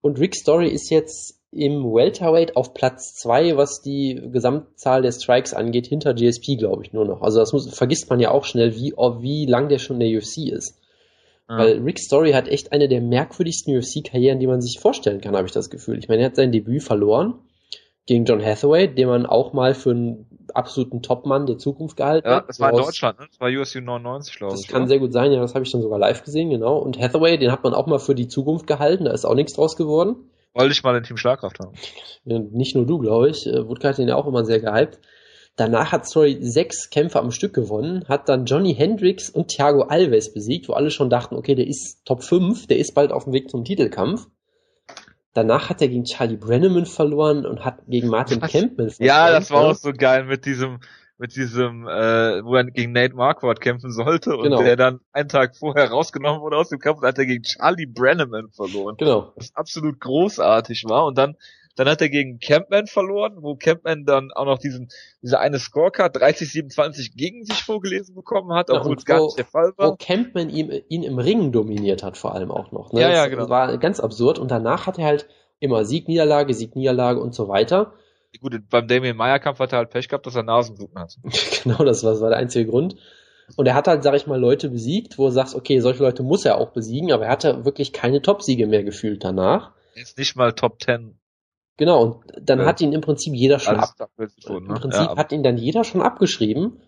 Und 0.00 0.18
Rick 0.18 0.34
Story 0.34 0.68
ist 0.68 0.90
jetzt 0.90 1.38
im 1.52 1.84
Welterweight 1.84 2.56
auf 2.56 2.72
Platz 2.72 3.14
zwei, 3.14 3.56
was 3.56 3.82
die 3.82 4.20
Gesamtzahl 4.32 5.02
der 5.02 5.12
Strikes 5.12 5.52
angeht, 5.52 5.86
hinter 5.86 6.14
GSP, 6.14 6.56
glaube 6.56 6.82
ich, 6.82 6.92
nur 6.92 7.04
noch. 7.04 7.20
Also 7.20 7.40
das 7.40 7.52
muss, 7.52 7.72
vergisst 7.72 8.08
man 8.08 8.20
ja 8.20 8.30
auch 8.30 8.46
schnell, 8.46 8.74
wie, 8.74 8.92
wie 8.92 9.46
lang 9.46 9.68
der 9.68 9.78
schon 9.78 10.00
in 10.00 10.08
der 10.10 10.18
UFC 10.18 10.50
ist. 10.50 10.80
Mhm. 11.48 11.58
Weil 11.58 11.78
Rick 11.80 11.98
Story 11.98 12.32
hat 12.32 12.48
echt 12.48 12.72
eine 12.72 12.88
der 12.88 13.02
merkwürdigsten 13.02 13.76
UFC-Karrieren, 13.76 14.40
die 14.40 14.46
man 14.46 14.62
sich 14.62 14.80
vorstellen 14.80 15.20
kann, 15.20 15.36
habe 15.36 15.46
ich 15.46 15.52
das 15.52 15.68
Gefühl. 15.68 15.98
Ich 15.98 16.08
meine, 16.08 16.22
er 16.22 16.26
hat 16.26 16.36
sein 16.36 16.52
Debüt 16.52 16.82
verloren 16.82 17.34
gegen 18.06 18.24
John 18.24 18.44
Hathaway, 18.44 18.88
den 18.88 19.08
man 19.08 19.26
auch 19.26 19.52
mal 19.52 19.74
für 19.74 19.90
einen 19.90 20.31
absoluten 20.54 21.02
Topmann 21.02 21.46
der 21.46 21.58
Zukunft 21.58 21.96
gehalten 21.96 22.28
hat. 22.28 22.42
Ja, 22.42 22.46
das 22.46 22.60
war 22.60 22.70
in 22.70 22.76
Deutschland, 22.76 23.20
ne? 23.20 23.26
Das 23.28 23.40
war 23.40 23.48
UFC 23.48 23.76
99, 23.76 24.36
glaube 24.36 24.54
ich. 24.54 24.62
Das 24.62 24.70
kann 24.70 24.82
ja. 24.82 24.88
sehr 24.88 24.98
gut 24.98 25.12
sein, 25.12 25.32
ja, 25.32 25.40
das 25.40 25.54
habe 25.54 25.64
ich 25.64 25.72
dann 25.72 25.82
sogar 25.82 25.98
live 25.98 26.24
gesehen, 26.24 26.50
genau. 26.50 26.78
Und 26.78 26.98
Hathaway, 26.98 27.38
den 27.38 27.52
hat 27.52 27.64
man 27.64 27.74
auch 27.74 27.86
mal 27.86 27.98
für 27.98 28.14
die 28.14 28.28
Zukunft 28.28 28.66
gehalten, 28.66 29.04
da 29.04 29.12
ist 29.12 29.24
auch 29.24 29.34
nichts 29.34 29.54
draus 29.54 29.76
geworden. 29.76 30.16
Wollte 30.54 30.72
ich 30.72 30.82
mal 30.82 30.96
in 30.96 31.02
Team 31.02 31.16
Schlagkraft 31.16 31.58
haben. 31.60 31.72
Nicht 32.24 32.76
nur 32.76 32.86
du, 32.86 32.98
glaube 32.98 33.30
ich. 33.30 33.46
Äh, 33.46 33.66
Woodke 33.66 33.88
hat 33.88 33.98
ihn 33.98 34.08
ja 34.08 34.16
auch 34.16 34.26
immer 34.26 34.44
sehr 34.44 34.60
gehypt. 34.60 34.98
Danach 35.56 35.92
hat 35.92 36.06
Story 36.06 36.38
sechs 36.40 36.88
Kämpfe 36.88 37.20
am 37.20 37.30
Stück 37.30 37.52
gewonnen, 37.52 38.04
hat 38.08 38.28
dann 38.28 38.46
Johnny 38.46 38.74
Hendricks 38.74 39.28
und 39.28 39.48
Thiago 39.48 39.82
Alves 39.82 40.32
besiegt, 40.32 40.68
wo 40.68 40.72
alle 40.72 40.90
schon 40.90 41.10
dachten, 41.10 41.36
okay, 41.36 41.54
der 41.54 41.66
ist 41.66 42.04
Top 42.06 42.22
5, 42.22 42.66
der 42.68 42.78
ist 42.78 42.94
bald 42.94 43.12
auf 43.12 43.24
dem 43.24 43.34
Weg 43.34 43.50
zum 43.50 43.64
Titelkampf. 43.64 44.28
Danach 45.34 45.70
hat 45.70 45.80
er 45.80 45.88
gegen 45.88 46.04
Charlie 46.04 46.36
Brenneman 46.36 46.86
verloren 46.86 47.46
und 47.46 47.64
hat 47.64 47.86
gegen 47.86 48.08
Martin? 48.08 48.40
Campbell 48.40 48.90
verloren. 48.90 49.06
Ja, 49.16 49.30
das 49.30 49.50
war 49.50 49.62
auch 49.62 49.74
so 49.74 49.92
geil 49.92 50.24
mit 50.24 50.44
diesem, 50.44 50.80
mit 51.16 51.34
diesem, 51.36 51.86
äh, 51.86 52.44
wo 52.44 52.56
er 52.56 52.64
gegen 52.64 52.92
Nate 52.92 53.14
Marquardt 53.14 53.60
kämpfen 53.60 53.90
sollte 53.92 54.36
und 54.36 54.44
genau. 54.44 54.62
der 54.62 54.76
dann 54.76 55.00
einen 55.12 55.28
Tag 55.28 55.56
vorher 55.56 55.88
rausgenommen 55.90 56.42
wurde 56.42 56.56
aus 56.56 56.68
dem 56.68 56.80
Kampf 56.80 57.00
und 57.00 57.06
hat 57.06 57.18
er 57.18 57.26
gegen 57.26 57.44
Charlie 57.44 57.86
Brenneman 57.86 58.50
verloren. 58.50 58.96
Genau. 58.98 59.32
Was 59.36 59.54
absolut 59.54 60.00
großartig 60.00 60.84
war 60.86 61.06
und 61.06 61.16
dann 61.16 61.36
dann 61.76 61.88
hat 61.88 62.02
er 62.02 62.08
gegen 62.08 62.38
Campman 62.38 62.86
verloren, 62.86 63.38
wo 63.40 63.56
Campman 63.56 64.04
dann 64.04 64.30
auch 64.32 64.44
noch 64.44 64.58
diesen, 64.58 64.88
diese 65.22 65.38
eine 65.38 65.58
Scorecard 65.58 66.14
30-27 66.16 67.16
gegen 67.16 67.44
sich 67.44 67.62
vorgelesen 67.62 68.14
bekommen 68.14 68.52
hat, 68.52 68.70
obwohl 68.70 68.92
ja, 68.92 68.98
es 68.98 69.04
gar 69.04 69.22
nicht 69.22 69.38
der 69.38 69.46
Fall 69.46 69.72
war. 69.76 69.92
Wo 69.92 69.96
Campman 69.96 70.50
ihn, 70.50 70.70
ihn 70.88 71.02
im 71.02 71.18
Ring 71.18 71.50
dominiert 71.50 72.02
hat, 72.02 72.18
vor 72.18 72.34
allem 72.34 72.50
auch 72.50 72.72
noch. 72.72 72.92
Ne? 72.92 73.00
Ja, 73.00 73.10
ja, 73.10 73.26
genau. 73.26 73.42
Das 73.42 73.50
war 73.50 73.78
ganz 73.78 74.00
absurd. 74.00 74.38
Und 74.38 74.50
danach 74.50 74.86
hat 74.86 74.98
er 74.98 75.06
halt 75.06 75.26
immer 75.60 75.84
Sieg, 75.84 76.08
Niederlage, 76.08 76.52
Sieg, 76.52 76.76
Niederlage 76.76 77.20
und 77.20 77.34
so 77.34 77.48
weiter. 77.48 77.94
Gut, 78.40 78.54
beim 78.68 78.88
Damien 78.88 79.16
Meyer 79.16 79.38
Kampf 79.38 79.58
hat 79.58 79.72
er 79.72 79.78
halt 79.78 79.90
Pech 79.90 80.08
gehabt, 80.08 80.26
dass 80.26 80.34
er 80.34 80.42
Nasenbluten 80.42 80.98
hat. 80.98 81.18
genau, 81.62 81.84
das 81.84 82.02
war, 82.04 82.12
das 82.12 82.20
war 82.20 82.30
der 82.30 82.38
einzige 82.38 82.68
Grund. 82.68 82.96
Und 83.56 83.66
er 83.66 83.74
hat 83.74 83.88
halt, 83.88 84.02
sag 84.02 84.14
ich 84.14 84.26
mal, 84.26 84.40
Leute 84.40 84.70
besiegt, 84.70 85.18
wo 85.18 85.26
du 85.26 85.32
sagst, 85.32 85.54
okay, 85.54 85.80
solche 85.80 86.02
Leute 86.02 86.22
muss 86.22 86.44
er 86.44 86.56
auch 86.56 86.70
besiegen, 86.70 87.12
aber 87.12 87.26
er 87.26 87.30
hatte 87.30 87.64
wirklich 87.64 87.92
keine 87.92 88.22
Top-Siege 88.22 88.66
mehr 88.66 88.84
gefühlt 88.84 89.24
danach. 89.24 89.72
Ist 89.94 90.16
nicht 90.16 90.36
mal 90.36 90.52
Top 90.52 90.80
10. 90.82 91.18
Genau, 91.82 92.02
und 92.04 92.16
dann 92.40 92.60
ja. 92.60 92.66
hat 92.66 92.80
ihn 92.80 92.92
im 92.92 93.00
Prinzip 93.00 93.34
jeder 93.34 93.58
schon 93.58 93.74
ab, 93.74 93.96
tun, 94.46 94.68
ne? 94.68 94.74
Im 94.74 94.80
Prinzip 94.80 95.00
ja, 95.00 95.16
hat 95.16 95.32
ihn 95.32 95.42
dann 95.42 95.56
jeder 95.56 95.82
schon 95.82 96.00
abgeschrieben. 96.00 96.78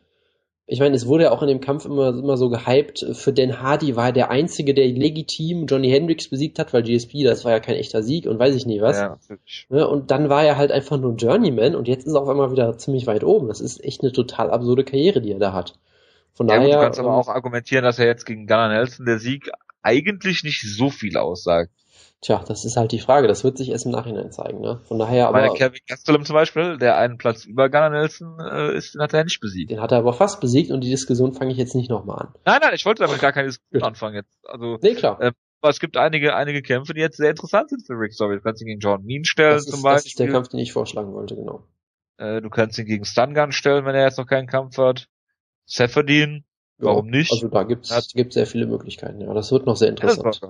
Ich 0.67 0.79
meine, 0.79 0.95
es 0.95 1.09
wurde 1.09 1.25
ja 1.25 1.33
auch 1.33 1.43
in 1.43 1.49
dem 1.49 1.61
Kampf 1.61 1.85
immer, 1.85 2.11
immer 2.11 2.37
so 2.37 2.49
gehypt, 2.49 3.05
für 3.15 3.33
Dan 3.33 3.61
Hardy 3.61 3.97
war 3.97 4.07
er 4.07 4.13
der 4.13 4.31
Einzige, 4.31 4.73
der 4.73 4.87
legitim 4.87 5.67
Johnny 5.67 5.91
Hendricks 5.91 6.31
besiegt 6.31 6.61
hat, 6.61 6.73
weil 6.73 6.85
GSP, 6.85 7.25
das 7.25 7.45
war 7.45 7.51
ja 7.51 7.59
kein 7.59 7.75
echter 7.75 8.05
Sieg 8.05 8.29
und 8.29 8.39
weiß 8.39 8.55
ich 8.55 8.67
nicht 8.67 8.83
was. 8.83 8.99
Ja, 8.99 9.19
ne, 9.69 9.89
und 9.89 10.13
dann 10.13 10.29
war 10.29 10.45
er 10.45 10.57
halt 10.57 10.71
einfach 10.71 10.97
nur 10.97 11.17
Journeyman 11.17 11.75
und 11.75 11.89
jetzt 11.89 12.07
ist 12.07 12.15
er 12.15 12.23
auf 12.23 12.29
einmal 12.29 12.53
wieder 12.53 12.79
ziemlich 12.79 13.09
weit 13.09 13.25
oben. 13.25 13.49
Das 13.49 13.61
ist 13.61 13.83
echt 13.83 14.03
eine 14.03 14.13
total 14.13 14.53
absurde 14.53 14.85
Karriere, 14.85 15.21
die 15.21 15.33
er 15.33 15.41
da 15.41 15.53
hat. 15.53 15.77
Von 16.35 16.47
ja, 16.47 16.55
daher. 16.55 16.77
Du 16.77 16.83
kannst 16.85 17.01
aber 17.01 17.09
ähm, 17.09 17.15
auch 17.15 17.29
argumentieren, 17.29 17.83
dass 17.83 17.99
er 17.99 18.07
jetzt 18.07 18.27
gegen 18.27 18.47
Gunnar 18.47 18.69
Nelson 18.69 19.07
der 19.07 19.19
Sieg 19.19 19.51
eigentlich 19.83 20.45
nicht 20.45 20.63
so 20.63 20.89
viel 20.89 21.17
aussagt. 21.17 21.73
Tja, 22.25 22.43
das 22.43 22.65
ist 22.65 22.79
halt 22.79 22.91
die 22.93 23.01
Frage. 23.01 23.29
Das 23.29 23.45
wird 23.45 23.59
sich 23.59 23.69
erst 23.69 23.85
im 23.85 23.93
Nachhinein 23.93 24.33
zeigen. 24.33 24.63
Ne? 24.63 24.81
Von 24.85 24.99
daher 24.99 25.29
aber. 25.29 25.43
Der 25.43 25.51
Kevin 25.51 25.81
Gastelum 25.87 26.25
zum 26.25 26.33
Beispiel, 26.33 26.79
der 26.79 26.97
einen 26.97 27.19
Platz 27.19 27.45
über 27.45 27.69
Gunnar 27.69 27.91
Nelson 27.91 28.39
äh, 28.41 28.75
ist, 28.75 28.95
den 28.95 29.03
hat 29.03 29.13
er 29.13 29.25
nicht 29.25 29.41
besiegt. 29.41 29.71
Den 29.71 29.83
hat 29.83 29.93
er 29.93 29.99
aber 29.99 30.15
fast 30.15 30.41
besiegt 30.41 30.71
und 30.71 30.81
die 30.81 30.89
Diskussion 30.89 31.35
fange 31.35 31.53
ich 31.53 31.59
jetzt 31.59 31.75
nicht 31.75 31.91
nochmal 31.91 32.21
an. 32.21 32.35
Nein, 32.47 32.61
nein, 32.63 32.73
ich 32.75 32.87
wollte 32.87 33.03
damit 33.03 33.21
gar 33.21 33.33
keine 33.33 33.49
Diskussion 33.49 33.83
anfangen 33.83 34.15
jetzt. 34.15 34.39
Also, 34.45 34.79
nee, 34.81 34.95
klar. 34.95 35.21
Äh, 35.21 35.33
aber 35.61 35.69
es 35.69 35.81
gibt 35.81 35.99
einige, 35.99 36.35
einige 36.35 36.63
Kämpfe, 36.63 36.95
die 36.95 37.03
jetzt 37.03 37.19
sehr 37.19 37.29
interessant 37.29 37.69
sind 37.69 37.87
für 37.87 37.93
Rick 37.93 38.15
Story. 38.15 38.37
Du 38.37 38.43
kannst 38.43 38.63
ihn 38.63 38.69
gegen 38.69 38.81
John 38.81 39.05
Mean 39.05 39.25
stellen 39.25 39.57
das 39.57 39.67
zum 39.67 39.83
Beispiel. 39.83 39.97
Das 39.97 40.07
ist 40.07 40.19
der 40.19 40.29
Kampf, 40.31 40.49
den 40.49 40.61
ich 40.61 40.73
vorschlagen 40.73 41.13
wollte, 41.13 41.37
genau. 41.37 41.67
Äh, 42.17 42.41
du 42.41 42.49
kannst 42.49 42.79
ihn 42.79 42.87
gegen 42.87 43.05
Stun 43.05 43.53
stellen, 43.53 43.85
wenn 43.85 43.95
er 43.95 44.05
jetzt 44.05 44.17
noch 44.17 44.27
keinen 44.27 44.47
Kampf 44.47 44.79
hat. 44.79 45.09
Seferdin, 45.67 46.47
warum 46.79 47.09
nicht? 47.09 47.33
Also 47.33 47.49
da 47.49 47.65
gibt's, 47.65 48.13
gibt's 48.15 48.35
sehr 48.35 48.47
viele 48.47 48.65
Möglichkeiten, 48.65 49.21
ja. 49.21 49.35
Das 49.35 49.53
wird 49.53 49.67
noch 49.67 49.77
sehr 49.77 49.91
interessant. 49.91 50.41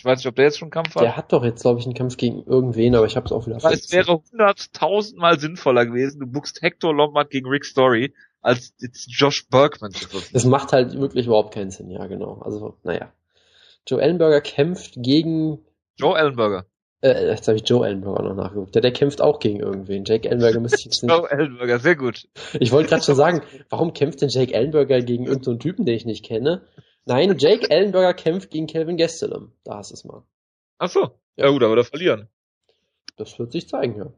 Ich 0.00 0.04
weiß 0.06 0.20
nicht, 0.20 0.28
ob 0.28 0.34
der 0.34 0.46
jetzt 0.46 0.58
schon 0.58 0.68
einen 0.68 0.70
Kampf 0.70 0.94
hat. 0.94 1.02
Der 1.02 1.14
hat 1.18 1.30
doch 1.30 1.44
jetzt, 1.44 1.60
glaube 1.60 1.78
ich, 1.78 1.84
einen 1.84 1.94
Kampf 1.94 2.16
gegen 2.16 2.42
irgendwen, 2.44 2.94
aber 2.94 3.04
ich 3.04 3.16
habe 3.16 3.26
es 3.26 3.32
auch 3.32 3.46
wieder 3.46 3.60
vergessen. 3.60 3.84
Es 3.84 3.92
wäre 3.92 4.22
hunderttausendmal 4.32 5.38
sinnvoller 5.38 5.84
gewesen, 5.84 6.20
du 6.20 6.26
buchst 6.26 6.62
Hector 6.62 6.94
Lombard 6.94 7.28
gegen 7.28 7.46
Rick 7.46 7.66
Story, 7.66 8.14
als 8.40 8.72
jetzt 8.78 9.08
Josh 9.10 9.46
Bergman 9.50 9.90
zu 9.90 10.08
versuchen. 10.08 10.32
Das 10.32 10.46
macht 10.46 10.72
halt 10.72 10.98
wirklich 10.98 11.26
überhaupt 11.26 11.52
keinen 11.52 11.70
Sinn, 11.70 11.90
ja, 11.90 12.06
genau. 12.06 12.40
Also, 12.42 12.78
naja. 12.82 13.12
Joe 13.86 14.00
Ellenberger 14.00 14.40
kämpft 14.40 14.94
gegen... 14.96 15.58
Joe 15.98 16.18
Ellenberger. 16.18 16.64
Äh, 17.02 17.26
jetzt 17.26 17.46
habe 17.46 17.58
ich 17.58 17.68
Joe 17.68 17.86
Ellenberger 17.86 18.22
noch 18.22 18.36
nachgeguckt. 18.36 18.74
Der, 18.74 18.80
der 18.80 18.94
kämpft 18.94 19.20
auch 19.20 19.38
gegen 19.38 19.60
irgendwen. 19.60 20.06
Jake 20.06 20.30
Ellenberger 20.30 20.60
müsste 20.60 20.78
ich 20.78 20.86
jetzt 20.86 21.02
nicht. 21.02 21.12
Joe 21.12 21.30
Ellenberger, 21.30 21.78
sehr 21.78 21.96
gut. 21.96 22.26
Ich 22.58 22.72
wollte 22.72 22.88
gerade 22.88 23.02
schon 23.02 23.16
sagen, 23.16 23.42
warum 23.68 23.92
kämpft 23.92 24.22
denn 24.22 24.30
Jake 24.30 24.54
Ellenberger 24.54 25.02
gegen 25.02 25.26
irgendeinen 25.26 25.56
so 25.56 25.60
Typen, 25.62 25.84
den 25.84 25.96
ich 25.96 26.06
nicht 26.06 26.24
kenne? 26.24 26.62
Nein, 27.04 27.36
Jake 27.38 27.70
Ellenberger 27.70 28.14
kämpft 28.14 28.50
gegen 28.50 28.66
Kelvin 28.66 28.96
Gastelum. 28.96 29.52
Da 29.64 29.76
hast 29.76 29.90
du 29.90 29.94
es 29.94 30.04
mal. 30.04 30.22
Ach 30.78 30.88
so. 30.88 31.18
Ja, 31.36 31.48
gut, 31.48 31.62
aber 31.62 31.76
da 31.76 31.84
verlieren. 31.84 32.28
Das 33.16 33.38
wird 33.38 33.52
sich 33.52 33.68
zeigen, 33.68 33.96
ja. 33.96 34.12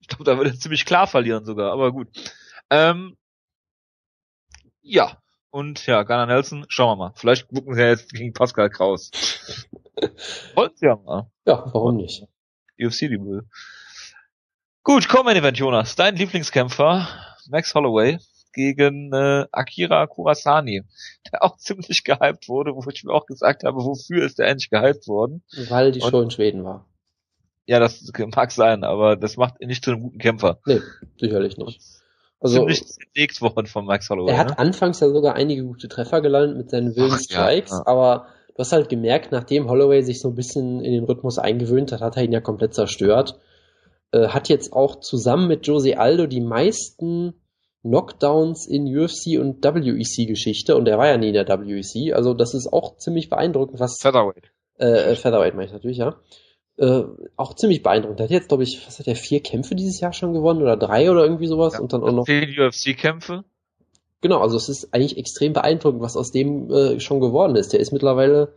Ich 0.00 0.08
glaube, 0.08 0.24
da 0.24 0.38
wird 0.38 0.48
er 0.48 0.58
ziemlich 0.58 0.84
klar 0.84 1.06
verlieren 1.06 1.44
sogar, 1.44 1.72
aber 1.72 1.92
gut. 1.92 2.08
Ähm, 2.70 3.16
ja. 4.82 5.18
Und 5.50 5.86
ja, 5.86 6.02
Gunnar 6.02 6.26
Nelson, 6.26 6.66
schauen 6.68 6.98
wir 6.98 7.08
mal. 7.08 7.12
Vielleicht 7.14 7.48
gucken 7.48 7.74
sie 7.74 7.80
ja 7.80 7.88
jetzt 7.88 8.12
gegen 8.12 8.32
Pascal 8.32 8.70
Kraus. 8.70 9.10
Wollen 10.54 10.72
sie 10.74 10.86
ja 10.86 10.96
mal. 10.96 11.30
Ja, 11.46 11.64
warum 11.72 11.96
nicht? 11.96 12.26
UFC-Debüt. 12.78 13.44
Gut, 14.82 15.08
komm, 15.08 15.28
Event, 15.28 15.56
Jonas. 15.56 15.94
Dein 15.94 16.16
Lieblingskämpfer, 16.16 17.08
Max 17.48 17.74
Holloway, 17.74 18.18
gegen 18.54 19.12
äh, 19.12 19.46
Akira 19.52 20.06
Kurasani, 20.06 20.82
der 21.30 21.42
auch 21.42 21.56
ziemlich 21.58 22.04
gehypt 22.04 22.48
wurde, 22.48 22.72
wo 22.74 22.88
ich 22.90 23.04
mir 23.04 23.12
auch 23.12 23.26
gesagt 23.26 23.64
habe, 23.64 23.84
wofür 23.84 24.24
ist 24.24 24.38
der 24.38 24.48
endlich 24.48 24.70
gehypt 24.70 25.06
worden? 25.06 25.42
Weil 25.68 25.92
die 25.92 26.00
Show 26.00 26.22
in 26.22 26.30
Schweden 26.30 26.64
war. 26.64 26.86
Ja, 27.66 27.80
das 27.80 28.10
mag 28.34 28.52
sein, 28.52 28.84
aber 28.84 29.16
das 29.16 29.36
macht 29.36 29.60
ihn 29.60 29.68
nicht 29.68 29.84
zu 29.84 29.92
einem 29.92 30.02
guten 30.02 30.18
Kämpfer. 30.18 30.58
Nee, 30.66 30.80
sicherlich 31.18 31.56
nicht. 31.56 31.80
Also, 32.40 32.58
ziemlich 32.58 32.84
zerlegt 32.86 33.40
worden 33.40 33.66
von 33.66 33.86
Max 33.86 34.10
Holloway. 34.10 34.32
Er 34.32 34.38
hat 34.38 34.50
ne? 34.50 34.58
anfangs 34.58 35.00
ja 35.00 35.08
sogar 35.08 35.34
einige 35.34 35.64
gute 35.64 35.88
Treffer 35.88 36.20
gelandet 36.20 36.58
mit 36.58 36.70
seinen 36.70 36.94
wilden 36.94 37.18
Strikes, 37.18 37.70
ja, 37.70 37.78
ja. 37.78 37.86
aber 37.86 38.26
du 38.48 38.58
hast 38.58 38.72
halt 38.72 38.90
gemerkt, 38.90 39.32
nachdem 39.32 39.68
Holloway 39.70 40.02
sich 40.02 40.20
so 40.20 40.28
ein 40.28 40.34
bisschen 40.34 40.80
in 40.80 40.92
den 40.92 41.04
Rhythmus 41.04 41.38
eingewöhnt 41.38 41.90
hat, 41.92 42.02
hat 42.02 42.18
er 42.18 42.24
ihn 42.24 42.32
ja 42.32 42.40
komplett 42.40 42.74
zerstört. 42.74 43.40
Äh, 44.12 44.28
hat 44.28 44.50
jetzt 44.50 44.74
auch 44.74 45.00
zusammen 45.00 45.48
mit 45.48 45.66
Jose 45.66 45.98
Aldo 45.98 46.26
die 46.26 46.42
meisten 46.42 47.34
Knockdowns 47.84 48.66
in 48.66 48.86
UFC 48.86 49.38
und 49.38 49.62
WEC-Geschichte 49.62 50.74
und 50.74 50.88
er 50.88 50.96
war 50.96 51.06
ja 51.06 51.18
nie 51.18 51.28
in 51.28 51.34
der 51.34 51.46
WEC, 51.46 52.14
also 52.14 52.32
das 52.32 52.54
ist 52.54 52.72
auch 52.72 52.96
ziemlich 52.96 53.28
beeindruckend, 53.28 53.78
was. 53.78 53.98
Featherweight. 54.00 54.50
Äh, 54.78 55.12
äh, 55.12 55.16
Featherweight 55.16 55.54
meine 55.54 55.66
ich 55.66 55.72
natürlich, 55.72 55.98
ja. 55.98 56.16
Äh, 56.76 57.02
auch 57.36 57.54
ziemlich 57.54 57.82
beeindruckend. 57.82 58.20
Er 58.20 58.24
hat 58.24 58.30
jetzt, 58.30 58.48
glaube 58.48 58.62
ich, 58.62 58.84
was 58.86 58.98
hat 58.98 59.06
er, 59.06 59.16
vier 59.16 59.40
Kämpfe 59.42 59.74
dieses 59.74 60.00
Jahr 60.00 60.14
schon 60.14 60.32
gewonnen 60.32 60.62
oder 60.62 60.76
drei 60.76 61.10
oder 61.10 61.22
irgendwie 61.24 61.46
sowas 61.46 61.74
ja, 61.74 61.80
und 61.80 61.92
dann 61.92 62.02
auch 62.02 62.10
noch. 62.10 62.24
Zehn 62.24 62.58
UFC-Kämpfe? 62.58 63.44
Genau, 64.22 64.40
also 64.40 64.56
es 64.56 64.70
ist 64.70 64.94
eigentlich 64.94 65.18
extrem 65.18 65.52
beeindruckend, 65.52 66.00
was 66.00 66.16
aus 66.16 66.32
dem 66.32 66.70
äh, 66.70 66.98
schon 67.00 67.20
geworden 67.20 67.54
ist. 67.54 67.74
Der 67.74 67.80
ist 67.80 67.92
mittlerweile 67.92 68.54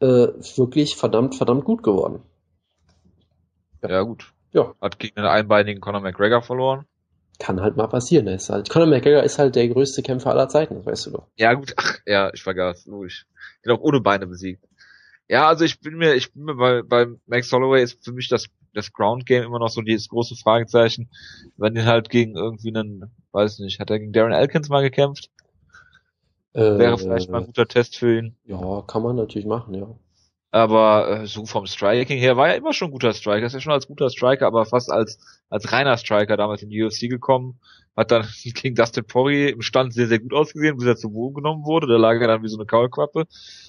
äh, 0.00 0.26
wirklich 0.56 0.96
verdammt, 0.96 1.36
verdammt 1.36 1.64
gut 1.64 1.84
geworden. 1.84 2.22
Ja, 3.82 3.90
ja 3.90 4.02
gut. 4.02 4.32
Ja. 4.52 4.74
Hat 4.80 4.98
gegen 4.98 5.14
den 5.14 5.24
einbeinigen 5.24 5.80
Conor 5.80 6.00
McGregor 6.00 6.42
verloren. 6.42 6.86
Kann 7.38 7.60
halt 7.60 7.76
mal 7.76 7.86
passieren. 7.86 8.26
Er 8.26 8.34
ist 8.34 8.50
halt, 8.50 8.68
Conor 8.68 8.88
McGregor 8.88 9.22
ist 9.22 9.38
halt 9.38 9.54
der 9.54 9.68
größte 9.68 10.02
Kämpfer 10.02 10.30
aller 10.30 10.48
Zeiten, 10.48 10.74
das 10.74 10.86
weißt 10.86 11.06
du 11.06 11.10
doch. 11.12 11.26
Ja 11.36 11.54
gut, 11.54 11.72
ach, 11.76 11.98
ja, 12.06 12.32
ich 12.32 12.42
vergaß, 12.42 12.86
logisch. 12.86 13.26
Geht 13.62 13.72
auch 13.72 13.80
ohne 13.80 14.00
Beine 14.00 14.26
besiegt. 14.26 14.64
Ja, 15.28 15.46
also 15.46 15.64
ich 15.64 15.80
bin 15.80 15.96
mir, 15.96 16.14
ich 16.14 16.32
bin 16.32 16.44
mir 16.44 16.54
bei, 16.54 16.82
bei 16.82 17.06
Max 17.26 17.52
Holloway 17.52 17.82
ist 17.82 18.02
für 18.02 18.12
mich 18.12 18.28
das, 18.28 18.46
das 18.72 18.92
Ground 18.92 19.26
Game 19.26 19.44
immer 19.44 19.58
noch 19.58 19.68
so 19.68 19.82
dieses 19.82 20.08
große 20.08 20.36
Fragezeichen. 20.36 21.10
Wenn 21.56 21.76
ihn 21.76 21.84
halt 21.84 22.08
gegen 22.08 22.34
irgendwie 22.34 22.68
einen, 22.68 23.10
weiß 23.32 23.58
nicht, 23.60 23.78
hat 23.78 23.90
er 23.90 23.98
gegen 23.98 24.12
Darren 24.12 24.32
Elkins 24.32 24.68
mal 24.68 24.82
gekämpft? 24.82 25.30
Äh, 26.54 26.78
Wäre 26.78 26.98
vielleicht 26.98 27.30
mal 27.30 27.40
ein 27.40 27.46
guter 27.46 27.68
Test 27.68 27.98
für 27.98 28.18
ihn. 28.18 28.36
Ja, 28.46 28.82
kann 28.86 29.02
man 29.02 29.16
natürlich 29.16 29.46
machen, 29.46 29.74
ja. 29.74 29.94
Aber 30.50 31.10
äh, 31.10 31.26
so 31.26 31.44
vom 31.44 31.66
Striking 31.66 32.18
her 32.18 32.36
war 32.36 32.48
er 32.48 32.56
immer 32.56 32.72
schon 32.72 32.88
ein 32.88 32.92
guter 32.92 33.12
Striker. 33.12 33.46
Ist 33.46 33.52
ja 33.52 33.60
schon 33.60 33.72
als 33.72 33.86
guter 33.86 34.08
Striker, 34.08 34.46
aber 34.46 34.64
fast 34.64 34.90
als 34.90 35.18
als 35.50 35.72
reiner 35.72 35.96
Striker 35.96 36.36
damals 36.36 36.62
in 36.62 36.70
die 36.70 36.82
UFC 36.82 37.10
gekommen. 37.10 37.60
Hat 37.96 38.10
dann 38.10 38.26
gegen 38.44 38.74
Dustin 38.74 39.04
Poirier 39.04 39.52
im 39.52 39.62
Stand 39.62 39.92
sehr, 39.92 40.06
sehr 40.06 40.20
gut 40.20 40.32
ausgesehen, 40.32 40.76
bis 40.76 40.86
er 40.86 40.96
zu 40.96 41.10
Boden 41.10 41.34
genommen 41.34 41.64
wurde. 41.64 41.86
Da 41.86 41.96
lag 41.96 42.20
er 42.20 42.28
dann 42.28 42.42
wie 42.42 42.48
so 42.48 42.56
eine 42.56 42.66
Kaulquappe 42.66 43.26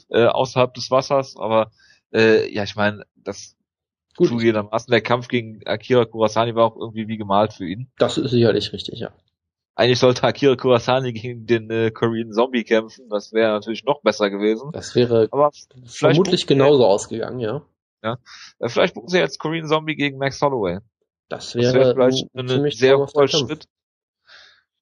äh, 0.09 0.25
außerhalb 0.25 0.73
des 0.73 0.89
Wassers. 0.89 1.35
Aber 1.37 1.71
äh, 2.13 2.49
ja, 2.53 2.63
ich 2.63 2.75
meine, 2.75 3.03
das 3.15 3.57
Gut. 4.15 4.29
zugegebenermaßen 4.29 4.89
der 4.89 5.01
Kampf 5.01 5.27
gegen 5.27 5.65
Akira 5.65 6.05
Kurasani 6.05 6.55
war 6.55 6.65
auch 6.65 6.77
irgendwie 6.77 7.07
wie 7.09 7.17
gemalt 7.17 7.53
für 7.53 7.65
ihn. 7.65 7.91
Das 7.97 8.17
ist 8.17 8.31
sicherlich 8.31 8.71
richtig, 8.71 8.99
ja. 8.99 9.11
Eigentlich 9.79 9.99
sollte 9.99 10.23
Akira 10.23 10.57
Kurasani 10.57 11.13
gegen 11.13 11.45
den 11.45 11.69
äh, 11.69 11.89
Korean 11.89 12.33
Zombie 12.33 12.65
kämpfen. 12.65 13.07
Das 13.07 13.31
wäre 13.31 13.53
natürlich 13.53 13.85
noch 13.85 14.01
besser 14.01 14.29
gewesen. 14.29 14.71
Das 14.73 14.93
wäre 14.93 15.29
Aber 15.31 15.51
vermutlich 15.85 16.47
genauso 16.47 16.85
ausgegangen, 16.85 17.39
ja. 17.39 17.61
Ja. 18.03 18.17
Äh, 18.59 18.67
vielleicht 18.67 18.93
buchen 18.95 19.07
sie 19.07 19.19
jetzt 19.19 19.39
Korean 19.39 19.69
Zombie 19.69 19.95
gegen 19.95 20.17
Max 20.17 20.41
Holloway. 20.41 20.79
Das 21.29 21.55
wäre, 21.55 21.67
das 21.67 21.73
wäre 21.75 21.93
vielleicht 21.93 22.27
ein, 22.33 22.49
ein 22.49 22.71
sehr 22.71 22.97
guter 22.97 23.29
Schritt. 23.29 23.67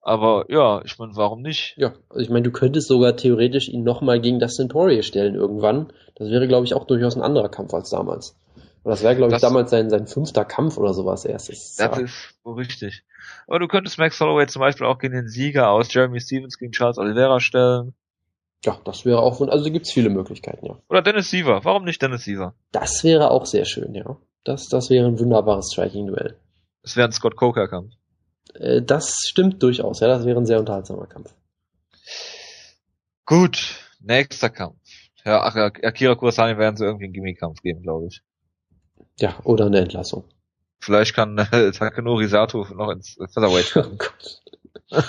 Aber 0.01 0.45
ja, 0.49 0.81
ich 0.83 0.97
meine, 0.97 1.15
warum 1.15 1.43
nicht? 1.43 1.75
Ja, 1.77 1.93
also 2.09 2.19
ich 2.19 2.31
meine, 2.31 2.41
du 2.41 2.51
könntest 2.51 2.87
sogar 2.87 3.15
theoretisch 3.15 3.69
ihn 3.69 3.83
nochmal 3.83 4.19
gegen 4.19 4.39
Dustin 4.39 4.67
Poirier 4.67 5.03
stellen 5.03 5.35
irgendwann. 5.35 5.93
Das 6.15 6.31
wäre, 6.31 6.47
glaube 6.47 6.65
ich, 6.65 6.73
auch 6.73 6.87
durchaus 6.87 7.15
ein 7.15 7.21
anderer 7.21 7.49
Kampf 7.49 7.71
als 7.75 7.91
damals. 7.91 8.35
Und 8.81 8.89
das 8.89 9.03
wäre, 9.03 9.15
glaube 9.15 9.29
ich, 9.29 9.35
das, 9.35 9.41
damals 9.41 9.69
sein, 9.69 9.91
sein 9.91 10.07
fünfter 10.07 10.43
Kampf 10.43 10.79
oder 10.79 10.95
sowas 10.95 11.23
erst. 11.23 11.49
Das, 11.49 11.75
das 11.75 11.99
ist 11.99 12.39
so 12.43 12.53
richtig. 12.53 13.03
Aber 13.47 13.59
du 13.59 13.67
könntest 13.67 13.97
Max 13.97 14.19
Holloway 14.19 14.45
zum 14.47 14.59
Beispiel 14.59 14.85
auch 14.85 14.99
gegen 14.99 15.13
den 15.13 15.27
Sieger 15.27 15.69
aus 15.69 15.93
Jeremy 15.93 16.19
Stevens 16.19 16.57
gegen 16.57 16.73
Charles 16.73 16.97
Oliveira 16.97 17.39
stellen. 17.39 17.93
Ja, 18.65 18.79
das 18.83 19.05
wäre 19.05 19.19
auch, 19.19 19.39
also 19.39 19.71
gibt 19.71 19.85
es 19.85 19.93
viele 19.93 20.09
Möglichkeiten, 20.09 20.65
ja. 20.65 20.77
Oder 20.89 21.01
Dennis 21.01 21.29
Siever. 21.29 21.63
Warum 21.63 21.85
nicht 21.85 22.01
Dennis 22.01 22.23
Siever? 22.23 22.55
Das 22.71 23.03
wäre 23.03 23.31
auch 23.31 23.45
sehr 23.45 23.65
schön, 23.65 23.93
ja. 23.95 24.17
Das, 24.43 24.67
das 24.67 24.89
wäre 24.89 25.07
ein 25.07 25.19
wunderbares 25.19 25.71
Striking-Duell. 25.71 26.37
Das 26.81 26.95
wäre 26.95 27.07
ein 27.07 27.11
Scott 27.11 27.35
Coker-Kampf. 27.35 27.93
Äh, 28.55 28.81
das 28.81 29.15
stimmt 29.27 29.61
durchaus, 29.63 29.99
ja. 29.99 30.07
Das 30.07 30.25
wäre 30.25 30.39
ein 30.39 30.45
sehr 30.45 30.59
unterhaltsamer 30.59 31.05
Kampf. 31.05 31.33
Gut, 33.25 33.75
nächster 34.01 34.49
Kampf. 34.49 34.79
Ja, 35.23 35.43
Akira 35.43 36.15
Kurasani 36.15 36.57
werden 36.57 36.77
sie 36.77 36.85
irgendwie 36.85 37.05
einen 37.05 37.13
Gimmikampf 37.13 37.61
geben, 37.61 37.81
glaube 37.83 38.07
ich. 38.07 38.21
Ja, 39.19 39.37
oder 39.43 39.65
eine 39.65 39.79
Entlassung. 39.79 40.23
Vielleicht 40.79 41.13
kann 41.13 41.37
äh, 41.51 41.71
Takanori 41.71 42.27
Sato 42.27 42.67
noch 42.73 42.91
ins 42.91 43.17
Featherweight 43.33 43.71
kommen. 43.71 43.97
Oh 44.91 45.01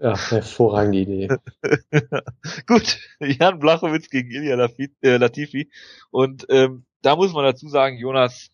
ja, 0.00 0.16
hervorragende 0.30 0.98
Idee. 0.98 1.28
Gut, 2.66 2.98
Jan 3.20 3.58
Blachowitz 3.58 4.08
gegen 4.08 4.30
Ilya 4.30 4.68
äh, 5.02 5.16
Latifi. 5.16 5.70
Und 6.10 6.46
ähm, 6.48 6.84
da 7.02 7.16
muss 7.16 7.32
man 7.32 7.44
dazu 7.44 7.68
sagen, 7.68 7.98
Jonas, 7.98 8.50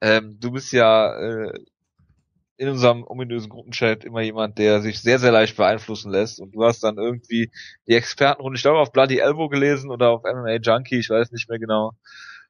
ähm, 0.00 0.38
du 0.40 0.52
bist 0.52 0.72
ja 0.72 1.14
äh, 1.16 1.52
in 2.56 2.68
unserem 2.68 3.04
ominösen 3.04 3.50
Gruppenchat 3.50 4.04
immer 4.04 4.20
jemand, 4.20 4.58
der 4.58 4.80
sich 4.80 5.00
sehr, 5.00 5.18
sehr 5.18 5.32
leicht 5.32 5.56
beeinflussen 5.56 6.12
lässt. 6.12 6.40
Und 6.40 6.54
du 6.54 6.64
hast 6.64 6.84
dann 6.84 6.98
irgendwie 6.98 7.50
die 7.88 7.94
Expertenrunde, 7.94 8.56
ich 8.56 8.62
glaube, 8.62 8.78
auf 8.78 8.92
Bloody 8.92 9.18
Elbow 9.18 9.48
gelesen 9.48 9.90
oder 9.90 10.10
auf 10.10 10.22
MMA 10.22 10.56
Junkie, 10.56 10.98
ich 10.98 11.10
weiß 11.10 11.32
nicht 11.32 11.48
mehr 11.48 11.58
genau 11.58 11.92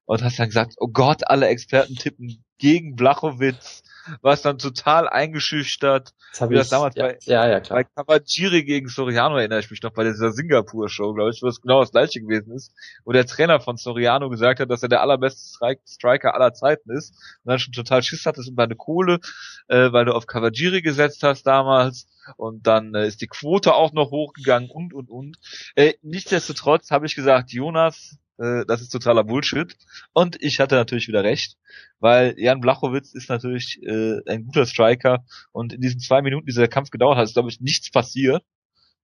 und 0.07 0.23
hast 0.23 0.39
dann 0.39 0.49
gesagt, 0.49 0.75
oh 0.79 0.89
Gott, 0.89 1.29
alle 1.29 1.49
Experten 1.49 1.97
tippen 1.97 2.45
gegen 2.59 2.95
Blachowitz, 2.95 3.83
was 4.23 4.43
dann 4.43 4.59
total 4.59 5.09
eingeschüchtert. 5.09 6.13
Das 6.33 6.41
habe 6.41 6.55
ich 6.55 6.61
das 6.61 6.69
damals 6.69 6.95
ja, 6.95 7.07
bei, 7.07 7.19
ja, 7.23 7.49
ja, 7.49 7.61
klar. 7.61 7.83
bei 7.83 8.03
Kawajiri 8.03 8.65
gegen 8.65 8.89
Soriano 8.89 9.37
erinnere 9.37 9.61
ich 9.61 9.71
mich 9.71 9.83
noch 9.83 9.93
bei 9.93 10.05
dieser 10.05 10.31
Singapur-Show, 10.33 11.15
glaube 11.15 11.31
ich, 11.31 11.43
wo 11.43 11.49
es 11.49 11.61
genau 11.61 11.81
das 11.81 11.93
gleiche 11.93 12.21
gewesen 12.21 12.53
ist, 12.53 12.73
wo 13.05 13.13
der 13.13 13.27
Trainer 13.27 13.61
von 13.61 13.77
Soriano 13.77 14.29
gesagt 14.29 14.61
hat, 14.61 14.71
dass 14.71 14.83
er 14.83 14.89
der 14.89 15.01
allerbeste 15.01 15.59
Striker 15.87 16.35
aller 16.35 16.53
Zeiten 16.53 16.91
ist 16.91 17.11
und 17.45 17.51
dann 17.51 17.59
schon 17.59 17.73
total 17.73 18.03
Schiss 18.03 18.27
hattest 18.27 18.49
um 18.49 18.57
deine 18.57 18.77
Kohle, 18.77 19.21
äh, 19.69 19.93
weil 19.93 20.05
du 20.05 20.13
auf 20.13 20.27
Kawajiri 20.27 20.83
gesetzt 20.83 21.23
hast 21.23 21.45
damals 21.47 22.07
und 22.37 22.67
dann 22.67 22.95
äh, 22.95 23.07
ist 23.07 23.21
die 23.21 23.27
Quote 23.27 23.75
auch 23.75 23.93
noch 23.93 24.11
hochgegangen 24.11 24.71
und 24.71 24.95
und 24.95 25.11
und. 25.11 25.37
Äh, 25.77 25.95
nichtsdestotrotz 26.03 26.91
habe 26.91 27.07
ich 27.07 27.15
gesagt, 27.15 27.53
Jonas, 27.53 28.19
äh, 28.39 28.65
das 28.67 28.81
ist 28.81 28.91
totaler 28.91 29.25
Bullshit. 29.25 29.77
Und 30.13 30.41
ich 30.43 30.61
hatte 30.61 30.75
natürlich 30.75 31.09
wieder 31.09 31.25
recht, 31.25 31.57
weil 32.01 32.35
Jan 32.39 32.61
Blachowitz 32.61 33.15
ist 33.15 33.29
natürlich 33.29 33.83
äh, 33.83 34.21
ein 34.27 34.45
guter 34.47 34.67
Striker 34.67 35.25
und 35.53 35.73
in 35.73 35.81
diesen 35.81 36.01
zwei 36.01 36.23
Minuten, 36.23 36.47
die 36.47 36.53
dieser 36.53 36.69
Kampf 36.69 36.91
gedauert 36.91 37.19
hat, 37.19 37.25
ist 37.25 37.35
glaube 37.35 37.51
ich 37.51 37.61
nichts 37.61 37.91
passiert, 37.91 38.43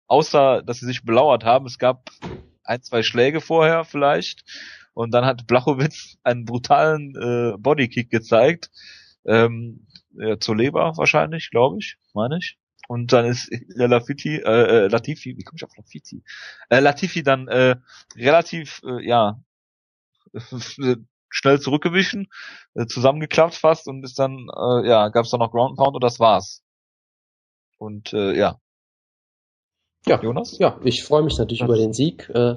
außer 0.06 0.62
dass 0.62 0.78
sie 0.78 0.86
sich 0.86 1.04
belauert 1.04 1.44
haben. 1.44 1.66
Es 1.66 1.78
gab 1.78 2.10
ein, 2.64 2.82
zwei 2.82 3.02
Schläge 3.02 3.40
vorher 3.40 3.84
vielleicht 3.84 4.44
und 4.94 5.12
dann 5.12 5.24
hat 5.24 5.46
Blachowitz 5.46 6.16
einen 6.22 6.44
brutalen 6.44 7.14
äh, 7.16 7.56
Bodykick 7.58 8.10
gezeigt. 8.10 8.70
Ähm, 9.26 9.86
äh, 10.18 10.38
zur 10.38 10.56
Leber 10.56 10.92
wahrscheinlich, 10.96 11.50
glaube 11.50 11.78
ich, 11.78 11.96
meine 12.14 12.38
ich. 12.38 12.59
Und 12.90 13.12
dann 13.12 13.24
ist 13.24 13.48
Latifi, 13.68 14.38
äh, 14.38 14.88
Latifi, 14.88 15.36
wie 15.38 15.44
komme 15.44 15.58
ich 15.58 15.64
auf 15.64 15.76
Latifi? 15.76 16.24
Äh, 16.70 16.80
Latifi 16.80 17.22
dann 17.22 17.46
äh, 17.46 17.76
relativ, 18.16 18.82
äh, 18.84 19.06
ja, 19.06 19.40
schnell 21.28 21.60
zurückgewichen, 21.60 22.26
äh, 22.74 22.86
zusammengeklappt 22.86 23.54
fast 23.54 23.86
und 23.86 24.02
ist 24.02 24.18
dann, 24.18 24.48
äh, 24.48 24.88
ja, 24.88 25.08
gab 25.10 25.24
es 25.24 25.30
dann 25.30 25.38
noch 25.38 25.52
Ground 25.52 25.76
Pound 25.76 25.94
und 25.94 26.02
das 26.02 26.18
war's. 26.18 26.64
Und 27.78 28.12
äh, 28.12 28.36
ja. 28.36 28.58
Ja, 30.04 30.20
Jonas? 30.20 30.58
Ja, 30.58 30.80
ich 30.82 31.04
freue 31.04 31.22
mich 31.22 31.38
natürlich 31.38 31.60
ja. 31.60 31.66
über 31.66 31.76
den 31.76 31.92
Sieg. 31.92 32.28
Äh, 32.30 32.56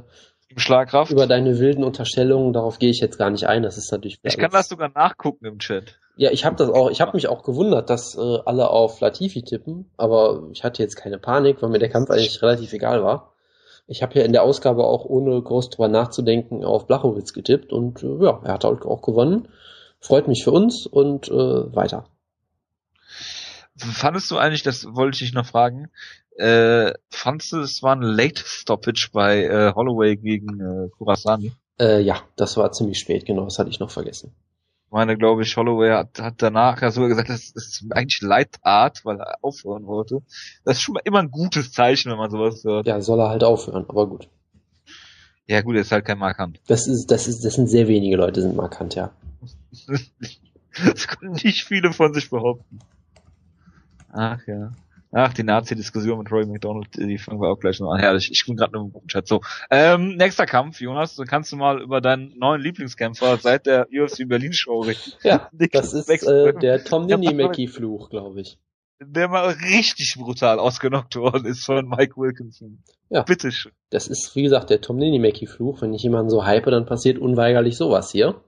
Schlagkraft. 0.59 1.11
Über 1.11 1.27
deine 1.27 1.59
wilden 1.59 1.83
Unterstellungen, 1.83 2.53
darauf 2.53 2.79
gehe 2.79 2.89
ich 2.89 2.99
jetzt 2.99 3.17
gar 3.17 3.29
nicht 3.29 3.47
ein. 3.47 3.63
Das 3.63 3.77
ist 3.77 3.91
natürlich. 3.91 4.19
Ich 4.23 4.37
kann 4.37 4.51
das 4.51 4.69
sogar 4.69 4.89
nachgucken 4.89 5.45
im 5.45 5.59
Chat. 5.59 5.99
Ja, 6.15 6.31
ich 6.31 6.45
habe 6.45 6.55
das 6.55 6.69
auch. 6.69 6.91
Ich 6.91 7.01
habe 7.01 7.13
mich 7.13 7.27
auch 7.27 7.43
gewundert, 7.43 7.89
dass 7.89 8.15
äh, 8.15 8.39
alle 8.45 8.69
auf 8.69 8.99
Latifi 8.99 9.41
tippen, 9.41 9.89
aber 9.97 10.47
ich 10.51 10.63
hatte 10.63 10.83
jetzt 10.83 10.95
keine 10.95 11.17
Panik, 11.17 11.61
weil 11.61 11.69
mir 11.69 11.79
der 11.79 11.89
Kampf 11.89 12.09
eigentlich 12.09 12.41
relativ 12.41 12.73
egal 12.73 13.03
war. 13.03 13.33
Ich 13.87 14.01
habe 14.01 14.17
ja 14.17 14.25
in 14.25 14.31
der 14.31 14.43
Ausgabe 14.43 14.85
auch 14.85 15.05
ohne 15.05 15.41
groß 15.41 15.69
drüber 15.69 15.89
nachzudenken 15.89 16.63
auf 16.63 16.87
Blachowitz 16.87 17.33
getippt 17.33 17.73
und 17.73 18.01
äh, 18.03 18.23
ja, 18.23 18.39
er 18.43 18.53
hat 18.53 18.65
auch 18.65 19.01
gewonnen. 19.01 19.49
Freut 19.99 20.27
mich 20.27 20.43
für 20.43 20.51
uns 20.51 20.85
und 20.85 21.29
äh, 21.29 21.75
weiter. 21.75 22.05
Fandest 23.75 24.29
du 24.29 24.37
eigentlich, 24.37 24.63
das 24.63 24.85
wollte 24.93 25.15
ich 25.15 25.19
dich 25.19 25.33
noch 25.33 25.47
fragen, 25.47 25.89
äh, 26.37 26.93
fandst 27.09 27.51
du, 27.51 27.59
es 27.59 27.83
war 27.83 27.95
ein 27.95 28.01
Late 28.01 28.41
Stoppage 28.45 29.09
bei 29.11 29.43
äh, 29.43 29.73
Holloway 29.73 30.15
gegen 30.15 30.59
äh, 30.59 30.89
Kurasani? 30.97 31.51
Äh, 31.79 32.01
ja, 32.01 32.21
das 32.35 32.57
war 32.57 32.71
ziemlich 32.71 32.99
spät, 32.99 33.25
genau, 33.25 33.45
das 33.45 33.59
hatte 33.59 33.69
ich 33.69 33.79
noch 33.79 33.91
vergessen. 33.91 34.33
Ich 34.85 34.91
meine, 34.91 35.17
glaube 35.17 35.41
ich, 35.41 35.57
Holloway 35.57 35.91
hat, 35.91 36.19
hat 36.19 36.35
danach 36.37 36.81
ja 36.81 36.91
sogar 36.91 37.09
gesagt, 37.09 37.29
das 37.29 37.49
ist 37.49 37.83
eigentlich 37.91 38.21
Leitart, 38.21 39.03
weil 39.05 39.19
er 39.19 39.37
aufhören 39.41 39.87
wollte. 39.87 40.21
Das 40.65 40.77
ist 40.77 40.83
schon 40.83 40.93
mal 40.93 41.01
immer 41.03 41.19
ein 41.19 41.31
gutes 41.31 41.71
Zeichen, 41.71 42.11
wenn 42.11 42.17
man 42.19 42.29
sowas 42.29 42.63
hört. 42.63 42.85
Ja, 42.85 43.01
soll 43.01 43.19
er 43.19 43.29
halt 43.29 43.43
aufhören, 43.43 43.85
aber 43.87 44.07
gut. 44.07 44.29
Ja, 45.47 45.61
gut, 45.61 45.75
er 45.75 45.81
ist 45.81 45.91
halt 45.91 46.05
kein 46.05 46.19
Markant. 46.19 46.61
Das 46.67 46.87
ist, 46.87 47.11
das 47.11 47.27
ist, 47.27 47.43
das 47.43 47.55
sind 47.55 47.67
sehr 47.67 47.87
wenige 47.87 48.15
Leute, 48.15 48.41
sind 48.41 48.55
markant, 48.55 48.95
ja. 48.95 49.11
das 50.85 51.07
können 51.07 51.33
nicht 51.43 51.63
viele 51.63 51.91
von 51.91 52.13
sich 52.13 52.29
behaupten. 52.29 52.79
Ach 54.09 54.39
ja. 54.47 54.73
Ach, 55.15 55.31
die 55.31 55.43
Nazi-Diskussion 55.43 56.17
mit 56.17 56.31
Roy 56.31 56.43
McDonald, 56.45 56.87
die 56.95 57.19
fangen 57.19 57.39
wir 57.39 57.47
auch 57.47 57.59
gleich 57.59 57.79
noch 57.79 57.91
an. 57.91 57.99
Herrlich, 57.99 58.31
ich 58.31 58.43
bin 58.47 58.55
gerade 58.55 58.75
im 58.75 58.91
Chat. 59.07 59.27
So, 59.27 59.41
ähm, 59.69 60.15
nächster 60.17 60.47
Kampf, 60.47 60.81
Jonas, 60.81 61.15
dann 61.15 61.27
kannst 61.27 61.51
du 61.51 61.55
mal 61.55 61.83
über 61.83 62.01
deinen 62.01 62.35
neuen 62.39 62.59
Lieblingskämpfer 62.61 63.37
seit 63.37 63.67
der 63.67 63.87
UFC 63.93 64.27
Berlin 64.27 64.53
Show 64.53 64.79
reden. 64.79 65.13
Ja, 65.21 65.51
das 65.71 65.93
ist 65.93 66.09
äh, 66.09 66.53
der 66.53 66.83
Tom 66.83 67.05
Ninimaki-Fluch, 67.05 68.09
glaube 68.09 68.41
ich. 68.41 68.57
Der 68.99 69.27
mal 69.27 69.49
richtig 69.49 70.15
brutal 70.17 70.57
ausgenockt 70.57 71.15
worden 71.15 71.45
ist 71.45 71.63
von 71.63 71.87
Mike 71.87 72.17
Wilkinson. 72.17 72.83
Ja. 73.09 73.21
Bitteschön. 73.21 73.71
Das 73.91 74.07
ist, 74.07 74.35
wie 74.35 74.41
gesagt, 74.41 74.71
der 74.71 74.81
Tom 74.81 74.97
Ninimaki-Fluch. 74.97 75.83
Wenn 75.83 75.93
ich 75.93 76.01
jemanden 76.01 76.31
so 76.31 76.43
hype, 76.45 76.65
dann 76.65 76.87
passiert 76.87 77.19
unweigerlich 77.19 77.77
sowas 77.77 78.11
hier. 78.11 78.41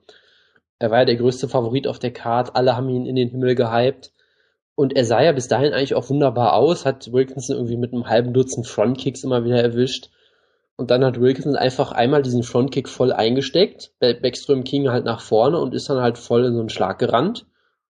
Er 0.80 0.90
war 0.90 1.00
ja 1.00 1.06
der 1.06 1.18
größte 1.18 1.48
Favorit 1.48 1.88
auf 1.88 2.00
der 2.00 2.12
Card. 2.12 2.56
Alle 2.56 2.76
haben 2.76 2.90
ihn 2.90 3.06
in 3.06 3.16
den 3.16 3.30
Himmel 3.30 3.54
gehypt. 3.54 4.15
Und 4.76 4.96
er 4.96 5.06
sah 5.06 5.22
ja 5.22 5.32
bis 5.32 5.48
dahin 5.48 5.74
eigentlich 5.74 5.96
auch 5.96 6.10
wunderbar 6.10 6.54
aus, 6.54 6.86
hat 6.86 7.12
Wilkinson 7.12 7.56
irgendwie 7.56 7.78
mit 7.78 7.94
einem 7.94 8.08
halben 8.10 8.34
Dutzend 8.34 8.68
Frontkicks 8.68 9.24
immer 9.24 9.46
wieder 9.46 9.62
erwischt. 9.62 10.10
Und 10.78 10.92
dann 10.92 11.06
hat 11.06 11.22
Wilkinson 11.22 11.56
einfach 11.56 11.94
einmal 11.94 12.22
diesen 12.22 12.44
Frontkick 12.44 12.90
voll 12.90 13.14
eingesteckt, 13.14 13.94
Backstrom 14.00 14.66
King 14.66 14.90
halt 14.90 15.06
nach 15.06 15.22
vorne 15.22 15.60
und 15.60 15.74
ist 15.74 15.90
dann 15.90 16.02
halt 16.02 16.18
voll 16.18 16.44
in 16.44 16.54
so 16.54 16.60
einen 16.60 16.70
Schlag 16.70 17.00
gerannt 17.00 17.46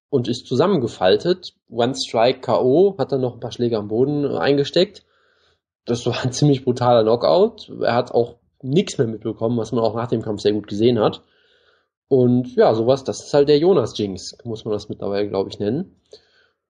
und 0.09 0.27
ist 0.27 0.45
zusammengefaltet. 0.45 1.55
One 1.67 1.95
Strike 1.95 2.41
K.O., 2.41 2.95
hat 2.99 3.11
dann 3.11 3.21
noch 3.21 3.33
ein 3.33 3.39
paar 3.39 3.51
Schläge 3.51 3.77
am 3.77 3.87
Boden 3.87 4.25
eingesteckt. 4.25 5.03
Das 5.85 6.05
war 6.05 6.23
ein 6.23 6.31
ziemlich 6.31 6.63
brutaler 6.63 7.01
Knockout. 7.01 7.71
Er 7.81 7.95
hat 7.95 8.11
auch 8.11 8.35
nichts 8.61 8.99
mehr 8.99 9.07
mitbekommen, 9.07 9.57
was 9.57 9.71
man 9.71 9.83
auch 9.83 9.95
nach 9.95 10.07
dem 10.07 10.21
Kampf 10.21 10.41
sehr 10.41 10.53
gut 10.53 10.67
gesehen 10.67 10.99
hat. 10.99 11.23
Und 12.07 12.55
ja, 12.55 12.75
sowas, 12.75 13.03
das 13.03 13.25
ist 13.25 13.33
halt 13.33 13.49
der 13.49 13.57
Jonas 13.57 13.97
Jinx, 13.97 14.37
muss 14.43 14.63
man 14.63 14.73
das 14.73 14.89
mittlerweile, 14.89 15.27
glaube 15.27 15.49
ich, 15.49 15.57
nennen. 15.57 15.99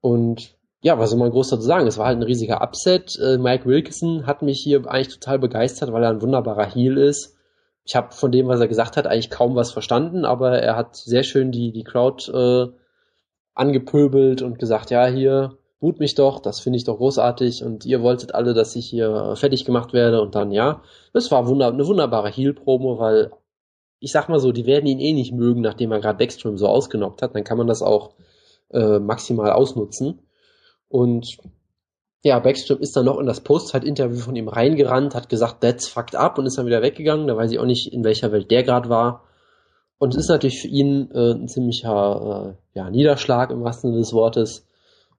Und 0.05 0.55
ja, 0.83 0.99
was 0.99 1.09
soll 1.09 1.17
man 1.17 1.31
groß 1.31 1.49
dazu 1.49 1.63
sagen? 1.63 1.87
Es 1.87 1.97
war 1.97 2.05
halt 2.05 2.19
ein 2.19 2.23
riesiger 2.23 2.61
Upset. 2.61 3.17
Äh, 3.19 3.39
Mike 3.39 3.65
Wilkinson 3.65 4.27
hat 4.27 4.43
mich 4.43 4.61
hier 4.61 4.85
eigentlich 4.85 5.15
total 5.17 5.39
begeistert, 5.39 5.91
weil 5.91 6.03
er 6.03 6.11
ein 6.11 6.21
wunderbarer 6.21 6.67
Heel 6.67 6.99
ist. 6.99 7.35
Ich 7.85 7.95
habe 7.95 8.13
von 8.13 8.31
dem, 8.31 8.47
was 8.47 8.59
er 8.59 8.67
gesagt 8.67 8.97
hat, 8.97 9.07
eigentlich 9.07 9.31
kaum 9.31 9.55
was 9.55 9.71
verstanden, 9.71 10.23
aber 10.23 10.59
er 10.59 10.75
hat 10.75 10.95
sehr 10.95 11.23
schön 11.23 11.51
die, 11.51 11.71
die 11.71 11.83
Crowd 11.83 12.31
äh, 12.31 12.67
angepöbelt 13.55 14.43
und 14.43 14.59
gesagt, 14.59 14.91
ja, 14.91 15.07
hier, 15.07 15.57
boot 15.79 15.99
mich 15.99 16.13
doch, 16.13 16.39
das 16.39 16.59
finde 16.59 16.77
ich 16.77 16.83
doch 16.83 16.97
großartig 16.97 17.63
und 17.63 17.83
ihr 17.83 18.03
wolltet 18.03 18.35
alle, 18.35 18.53
dass 18.53 18.75
ich 18.75 18.85
hier 18.85 19.33
fertig 19.35 19.65
gemacht 19.65 19.91
werde 19.91 20.21
und 20.21 20.35
dann, 20.35 20.51
ja, 20.51 20.83
das 21.13 21.31
war 21.31 21.47
wunder 21.47 21.69
eine 21.69 21.87
wunderbare 21.87 22.29
Heel-Promo, 22.29 22.99
weil 22.99 23.31
ich 23.99 24.11
sag 24.11 24.29
mal 24.29 24.39
so, 24.39 24.51
die 24.51 24.67
werden 24.67 24.85
ihn 24.85 24.99
eh 24.99 25.13
nicht 25.13 25.33
mögen, 25.33 25.61
nachdem 25.61 25.91
er 25.91 25.99
gerade 25.99 26.19
Backstrom 26.19 26.59
so 26.59 26.67
ausgenockt 26.67 27.23
hat, 27.23 27.33
dann 27.33 27.43
kann 27.43 27.57
man 27.57 27.65
das 27.65 27.81
auch 27.81 28.13
äh, 28.75 28.99
maximal 28.99 29.51
ausnutzen. 29.51 30.19
Und 30.89 31.37
ja, 32.23 32.39
Backstrom 32.39 32.79
ist 32.79 32.95
dann 32.95 33.05
noch 33.05 33.19
in 33.19 33.25
das 33.25 33.41
Post-Zeit-Interview 33.41 34.17
von 34.17 34.35
ihm 34.35 34.47
reingerannt, 34.47 35.13
hat 35.13 35.29
gesagt, 35.29 35.61
that's 35.61 35.87
fucked 35.87 36.15
up 36.15 36.37
und 36.37 36.45
ist 36.45 36.57
dann 36.57 36.65
wieder 36.65 36.81
weggegangen. 36.81 37.27
Da 37.27 37.37
weiß 37.37 37.51
ich 37.51 37.59
auch 37.59 37.65
nicht, 37.65 37.93
in 37.93 38.03
welcher 38.03 38.31
Welt 38.31 38.49
der 38.49 38.63
gerade 38.63 38.89
war. 38.89 39.23
Und 39.97 40.13
es 40.13 40.21
ist 40.21 40.29
natürlich 40.29 40.59
für 40.59 40.67
ihn 40.67 41.09
äh, 41.13 41.33
ein 41.33 41.47
ziemlicher 41.47 42.55
äh, 42.73 42.77
ja, 42.77 42.89
Niederschlag 42.89 43.51
im 43.51 43.63
wahrsten 43.63 43.91
Sinne 43.91 44.01
des 44.01 44.13
Wortes. 44.13 44.67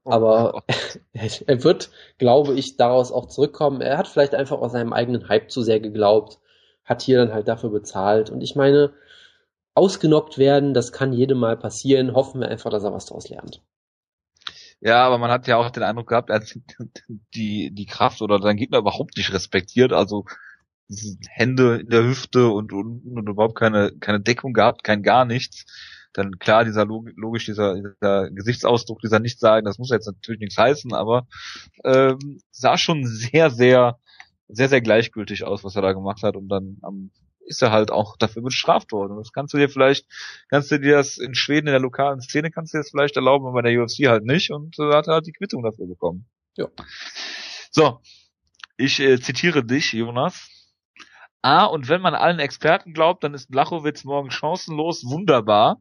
Oh 0.04 0.11
Aber 0.11 0.62
er 1.12 1.64
wird, 1.64 1.90
glaube 2.18 2.54
ich, 2.54 2.76
daraus 2.76 3.12
auch 3.12 3.26
zurückkommen. 3.26 3.80
Er 3.80 3.98
hat 3.98 4.09
vielleicht 4.09 4.34
einfach 4.34 4.59
aus 4.59 4.72
seinem 4.72 4.92
eigenen 4.92 5.28
Hype 5.28 5.50
zu 5.50 5.62
sehr 5.62 5.80
geglaubt, 5.80 6.38
hat 6.84 7.02
hier 7.02 7.18
dann 7.18 7.32
halt 7.32 7.48
dafür 7.48 7.70
bezahlt. 7.70 8.30
Und 8.30 8.42
ich 8.42 8.57
meine, 8.57 8.92
ausgenockt 9.76 10.38
werden, 10.38 10.74
das 10.74 10.90
kann 10.90 11.12
jedem 11.12 11.38
mal 11.38 11.56
passieren. 11.56 12.14
Hoffen 12.14 12.40
wir 12.40 12.48
einfach, 12.48 12.70
dass 12.70 12.82
er 12.82 12.92
was 12.92 13.06
daraus 13.06 13.28
lernt. 13.28 13.62
Ja, 14.80 15.04
aber 15.06 15.18
man 15.18 15.30
hat 15.30 15.46
ja 15.46 15.56
auch 15.56 15.70
den 15.70 15.82
Eindruck 15.82 16.08
gehabt, 16.08 16.30
er 16.30 16.36
hat 16.36 16.58
die, 17.34 17.70
die 17.72 17.86
Kraft 17.86 18.22
oder 18.22 18.40
sein 18.40 18.56
Gegner 18.56 18.78
überhaupt 18.78 19.16
nicht 19.16 19.32
respektiert. 19.32 19.92
Also 19.92 20.24
Hände 21.28 21.80
in 21.80 21.88
der 21.88 22.04
Hüfte 22.04 22.48
und, 22.48 22.72
und, 22.72 23.02
und 23.04 23.28
überhaupt 23.28 23.56
keine, 23.56 23.92
keine 23.98 24.20
Deckung 24.20 24.52
gehabt, 24.52 24.84
kein 24.84 25.02
gar 25.02 25.24
nichts. 25.24 25.66
Dann 26.12 26.38
klar, 26.38 26.64
dieser 26.64 26.86
logisch, 26.86 27.44
dieser, 27.44 27.74
dieser 27.74 28.30
Gesichtsausdruck, 28.30 29.00
dieser 29.00 29.18
Nichtsagen, 29.18 29.66
das 29.66 29.78
muss 29.78 29.90
jetzt 29.90 30.06
natürlich 30.06 30.40
nichts 30.40 30.56
heißen, 30.56 30.94
aber 30.94 31.26
ähm, 31.84 32.40
sah 32.50 32.78
schon 32.78 33.04
sehr, 33.04 33.50
sehr, 33.50 33.98
sehr, 34.48 34.68
sehr 34.68 34.80
gleichgültig 34.80 35.44
aus, 35.44 35.64
was 35.64 35.76
er 35.76 35.82
da 35.82 35.92
gemacht 35.92 36.22
hat. 36.22 36.36
Und 36.36 36.48
dann 36.48 36.78
am 36.80 37.10
ist 37.47 37.62
er 37.62 37.70
halt 37.70 37.90
auch 37.90 38.16
dafür 38.16 38.42
bestraft 38.42 38.92
worden. 38.92 39.16
Das 39.16 39.32
kannst 39.32 39.55
du 39.55 39.59
dir 39.59 39.68
vielleicht, 39.68 40.07
kannst 40.49 40.70
du 40.70 40.78
dir 40.78 40.97
das 40.97 41.18
in 41.18 41.34
Schweden 41.34 41.68
in 41.68 41.72
der 41.72 41.80
lokalen 41.80 42.20
Szene 42.20 42.51
kannst 42.51 42.72
du 42.72 42.78
dir 42.78 42.82
das 42.82 42.90
vielleicht 42.90 43.16
erlauben, 43.16 43.47
aber 43.47 43.62
bei 43.62 43.70
der 43.70 43.80
UFC 43.80 44.07
halt 44.07 44.24
nicht 44.24 44.51
und 44.51 44.78
äh, 44.78 44.92
hat 44.92 45.09
er 45.09 45.14
halt 45.14 45.26
die 45.26 45.32
Quittung 45.32 45.62
dafür 45.62 45.86
bekommen. 45.86 46.26
Ja. 46.57 46.68
So, 47.70 48.01
ich 48.76 49.01
äh, 49.01 49.20
zitiere 49.20 49.64
dich, 49.64 49.92
Jonas. 49.92 50.49
Ah, 51.42 51.64
und 51.64 51.88
wenn 51.88 52.01
man 52.01 52.14
allen 52.14 52.40
Experten 52.40 52.92
glaubt, 52.92 53.22
dann 53.22 53.34
ist 53.34 53.51
Blachowitz 53.51 54.05
morgen 54.05 54.30
chancenlos 54.30 55.05
wunderbar. 55.05 55.80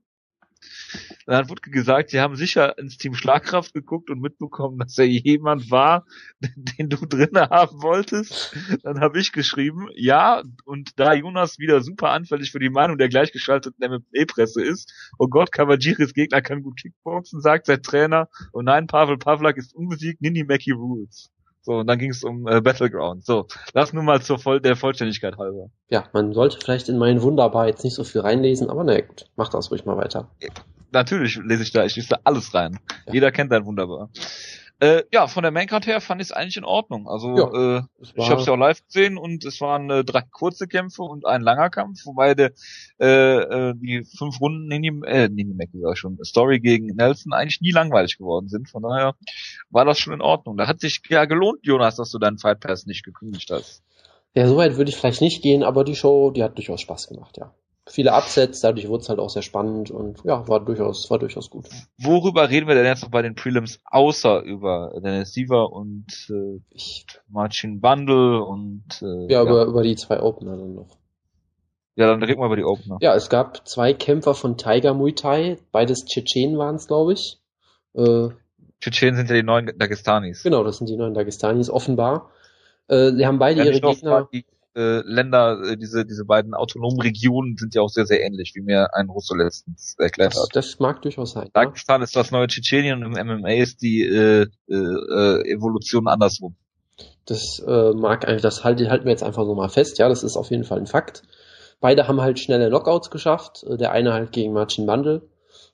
Dann 1.26 1.38
hat 1.38 1.50
Wutke 1.50 1.72
gesagt, 1.72 2.10
sie 2.10 2.20
haben 2.20 2.36
sicher 2.36 2.78
ins 2.78 2.98
Team 2.98 3.16
Schlagkraft 3.16 3.74
geguckt 3.74 4.10
und 4.10 4.22
mitbekommen, 4.22 4.78
dass 4.80 4.98
er 4.98 5.06
jemand 5.06 5.72
war, 5.72 6.06
den 6.56 6.90
du 6.90 6.98
drinnen 7.06 7.50
haben 7.50 7.82
wolltest. 7.82 8.56
Dann 8.84 9.00
habe 9.00 9.20
ich 9.20 9.32
geschrieben, 9.32 9.88
ja, 9.96 10.44
und 10.66 11.00
da 11.00 11.14
Jonas 11.14 11.60
wieder 11.60 11.82
super 11.82 12.12
anfällig 12.12 12.52
für 12.52 12.60
die 12.60 12.70
Meinung 12.70 12.98
der 12.98 13.10
gleichgeschalteten 13.10 13.86
MMA-Presse 13.90 14.62
ist, 14.64 14.92
oh 15.18 15.28
Gott, 15.28 15.52
Kawajiris 15.52 16.14
Gegner 16.14 16.42
kann 16.42 16.62
gut 16.62 16.80
Kickboxen, 16.80 17.42
sagt 17.42 17.66
sein 17.66 17.82
Trainer, 17.82 18.30
und 18.52 18.66
nein, 18.66 18.88
Pavel 18.88 19.18
Pavlak 19.18 19.58
ist 19.58 19.76
unbesiegt, 19.76 20.22
Nini 20.22 20.44
Mackie 20.44 20.72
rules. 20.72 21.32
So, 21.66 21.78
und 21.80 21.88
dann 21.88 21.98
ging 21.98 22.12
es 22.12 22.24
um 22.24 22.48
äh, 22.48 22.62
Battleground. 22.62 23.26
So, 23.26 23.48
das 23.74 23.92
nur 23.92 24.04
mal 24.04 24.22
zur 24.22 24.38
Voll 24.38 24.62
der 24.62 24.76
Vollständigkeit 24.76 25.40
halber. 25.40 25.72
Ja, 25.90 26.04
man 26.14 26.32
sollte 26.32 26.60
vielleicht 26.64 26.90
in 26.90 27.00
meinen 27.00 27.24
Wunderbar 27.24 27.66
jetzt 27.66 27.84
nicht 27.84 27.96
so 27.96 28.04
viel 28.04 28.22
reinlesen, 28.22 28.70
aber 28.70 28.84
naja 28.84 29.02
gut, 29.02 29.26
mach 29.36 29.50
das 29.50 29.72
ruhig 29.72 29.84
mal 29.84 29.98
weiter. 29.98 30.30
Natürlich 30.92 31.38
lese 31.44 31.64
ich 31.64 31.72
da, 31.72 31.84
ich 31.84 31.96
lese 31.96 32.10
da 32.10 32.20
alles 32.24 32.54
rein. 32.54 32.80
Ja. 33.08 33.14
Jeder 33.14 33.32
kennt 33.32 33.52
dein 33.52 33.66
Wunderbar. 33.66 34.12
Äh, 34.82 35.04
ja, 35.12 35.28
von 35.28 35.44
der 35.44 35.52
Maincard 35.52 35.88
her 35.88 36.02
fand 36.02 36.22
ich 36.22 36.28
es 36.28 36.32
eigentlich 36.34 36.58
in 36.58 36.66
Ordnung. 36.66 37.08
Also 37.08 37.36
ja, 37.38 37.78
äh, 37.78 37.82
ich 38.02 38.30
habe 38.30 38.42
es 38.42 38.48
ja 38.48 38.54
auch 38.54 38.58
live 38.58 38.86
gesehen 38.86 39.18
und 39.18 39.46
es 39.46 39.62
waren 39.62 39.90
äh, 39.90 40.04
drei 40.04 40.22
kurze 40.22 40.68
Kämpfe 40.68 41.04
und 41.04 41.26
ein 41.26 41.42
langer 41.42 41.70
Kampf, 41.70 42.06
wobei 42.06 42.36
der 42.36 42.52
äh, 43.00 43.70
äh, 43.70 43.74
die 43.76 44.04
fünf 44.04 44.42
Runden 44.42 44.70
in 44.72 44.82
die, 44.82 45.08
äh, 45.08 45.30
Nini 45.30 45.54
Mackie 45.54 45.82
war 45.82 45.96
schon 45.96 46.18
Story 46.26 46.60
gegen 46.60 46.88
Nelson 46.88 47.32
eigentlich 47.32 47.62
nie 47.62 47.72
langweilig 47.72 48.18
geworden 48.18 48.50
sind. 48.50 48.70
Von 48.70 48.84
daher 48.84 49.16
war 49.70 49.86
das 49.86 49.98
schon 49.98 50.14
in 50.14 50.22
Ordnung. 50.22 50.58
Da 50.58 50.68
hat 50.68 50.82
sich 50.82 51.02
ja 51.10 51.24
gelohnt, 51.24 51.60
Jonas, 51.64 51.96
dass 51.96 52.12
du 52.12 52.20
deinen 52.20 52.38
Fight 52.38 52.60
Pass 52.60 52.86
nicht 52.86 53.04
gekündigt 53.04 53.50
hast. 53.52 53.82
Ja, 54.34 54.46
soweit 54.48 54.76
würde 54.76 54.90
ich 54.92 54.98
vielleicht 54.98 55.22
nicht 55.22 55.42
gehen, 55.42 55.64
aber 55.64 55.86
die 55.86 55.96
Show, 55.96 56.32
die 56.32 56.44
hat 56.44 56.58
durchaus 56.58 56.82
Spaß 56.82 57.08
gemacht, 57.08 57.38
ja. 57.38 57.54
Viele 57.88 58.14
Upsets, 58.14 58.62
dadurch 58.62 58.88
wurde 58.88 59.04
es 59.04 59.10
halt 59.10 59.20
auch 59.20 59.30
sehr 59.30 59.42
spannend 59.42 59.92
und 59.92 60.24
ja, 60.24 60.48
war 60.48 60.64
durchaus, 60.64 61.10
war 61.10 61.20
durchaus 61.20 61.50
gut. 61.50 61.68
Worüber 61.98 62.50
reden 62.50 62.68
wir 62.68 62.76
denn 62.76 62.86
jetzt 62.86 63.04
noch 63.04 63.12
bei 63.12 63.22
den 63.22 63.36
Prelims, 63.36 63.80
außer 63.86 64.42
über 64.42 64.94
Dennis 65.04 65.34
Siever 65.34 65.72
und 65.72 66.06
äh, 66.30 66.62
Marcin 67.30 67.82
Bundle 67.82 68.44
und 68.44 69.02
äh, 69.02 69.32
ja, 69.32 69.44
ja, 69.44 69.44
Über, 69.44 69.66
über 69.66 69.84
die 69.84 69.96
zwei 69.96 70.22
Opener 70.22 70.58
dann 70.58 70.74
noch. 70.74 70.98
Ja, 71.96 72.08
dann 72.08 72.22
reden 72.22 72.42
wir 72.42 72.48
über 72.48 72.58
die 72.58 72.66
Opener. 72.66 72.98
Ja, 73.02 73.16
es 73.16 73.30
gab 73.30 73.68
zwei 73.68 73.94
Kämpfer 73.94 74.34
von 74.34 74.58
Tiger 74.58 74.94
Muay 74.94 75.14
Thai, 75.14 75.58
beides 75.72 76.06
Tschetschenen 76.06 76.58
waren 76.58 76.76
es, 76.76 76.88
glaube 76.88 77.14
ich. 77.14 77.40
Äh, 77.94 78.30
Tschetschenen 78.82 79.16
sind 79.16 79.30
ja 79.30 79.36
die 79.36 79.44
neuen 79.44 79.72
Dagestanis. 79.78 80.44
Genau, 80.44 80.64
das 80.64 80.78
sind 80.78 80.90
die 80.90 80.98
neuen 80.98 81.14
Dagestanis, 81.14 81.70
offenbar. 81.70 82.32
Äh, 82.88 83.12
sie 83.12 83.26
haben 83.26 83.40
beide 83.40 83.64
ja, 83.64 83.72
ihre 83.72 83.80
Gegner. 83.80 84.28
Die, 84.34 84.46
äh, 84.76 85.02
Länder, 85.06 85.62
äh, 85.64 85.78
diese, 85.78 86.06
diese 86.06 86.26
beiden 86.26 86.54
autonomen 86.54 87.00
Regionen 87.00 87.56
sind 87.58 87.76
ja 87.76 87.82
auch 87.82 87.90
sehr, 87.90 88.06
sehr 88.06 88.22
ähnlich, 88.22 88.54
wie 88.56 88.62
mir 88.62 88.94
ein 88.94 89.10
Russo 89.10 89.36
letztens 89.36 89.96
erklärt 89.98 90.34
das, 90.34 90.44
hat. 90.44 90.56
Das 90.56 90.80
mag 90.80 91.02
durchaus 91.02 91.32
sein. 91.32 91.50
Dagestan 91.54 92.02
ja. 92.02 92.04
ist 92.04 92.16
das 92.16 92.32
neue 92.32 92.48
Tschetschenien 92.48 93.04
und 93.04 93.18
im 93.18 93.28
MMA 93.28 93.54
ist 93.54 93.82
die 93.82 94.02
äh, 94.02 94.48
äh, 94.68 95.52
Evolution 95.52 96.08
andersrum. 96.08 96.56
Das 97.26 97.60
äh, 97.66 97.92
mag 97.92 98.28
eigentlich, 98.28 98.42
das 98.42 98.64
halten, 98.64 98.90
halten 98.90 99.06
wir 99.06 99.12
jetzt 99.12 99.24
einfach 99.24 99.46
so 99.46 99.56
mal 99.56 99.70
fest, 99.70 99.98
ja, 99.98 100.10
das 100.10 100.24
ist 100.24 100.38
auf 100.38 100.52
jeden 100.52 100.64
Fall 100.64 100.80
ein 100.80 100.88
Fakt. 100.88 101.24
Beide 101.80 102.08
haben 102.08 102.22
halt 102.22 102.40
schnelle 102.40 102.70
Knockouts 102.70 103.10
geschafft, 103.10 103.64
äh, 103.64 103.78
der 103.78 103.92
eine 103.92 104.14
halt 104.14 104.32
gegen 104.32 104.54
Marcin 104.54 104.86
Bandel, 104.86 105.24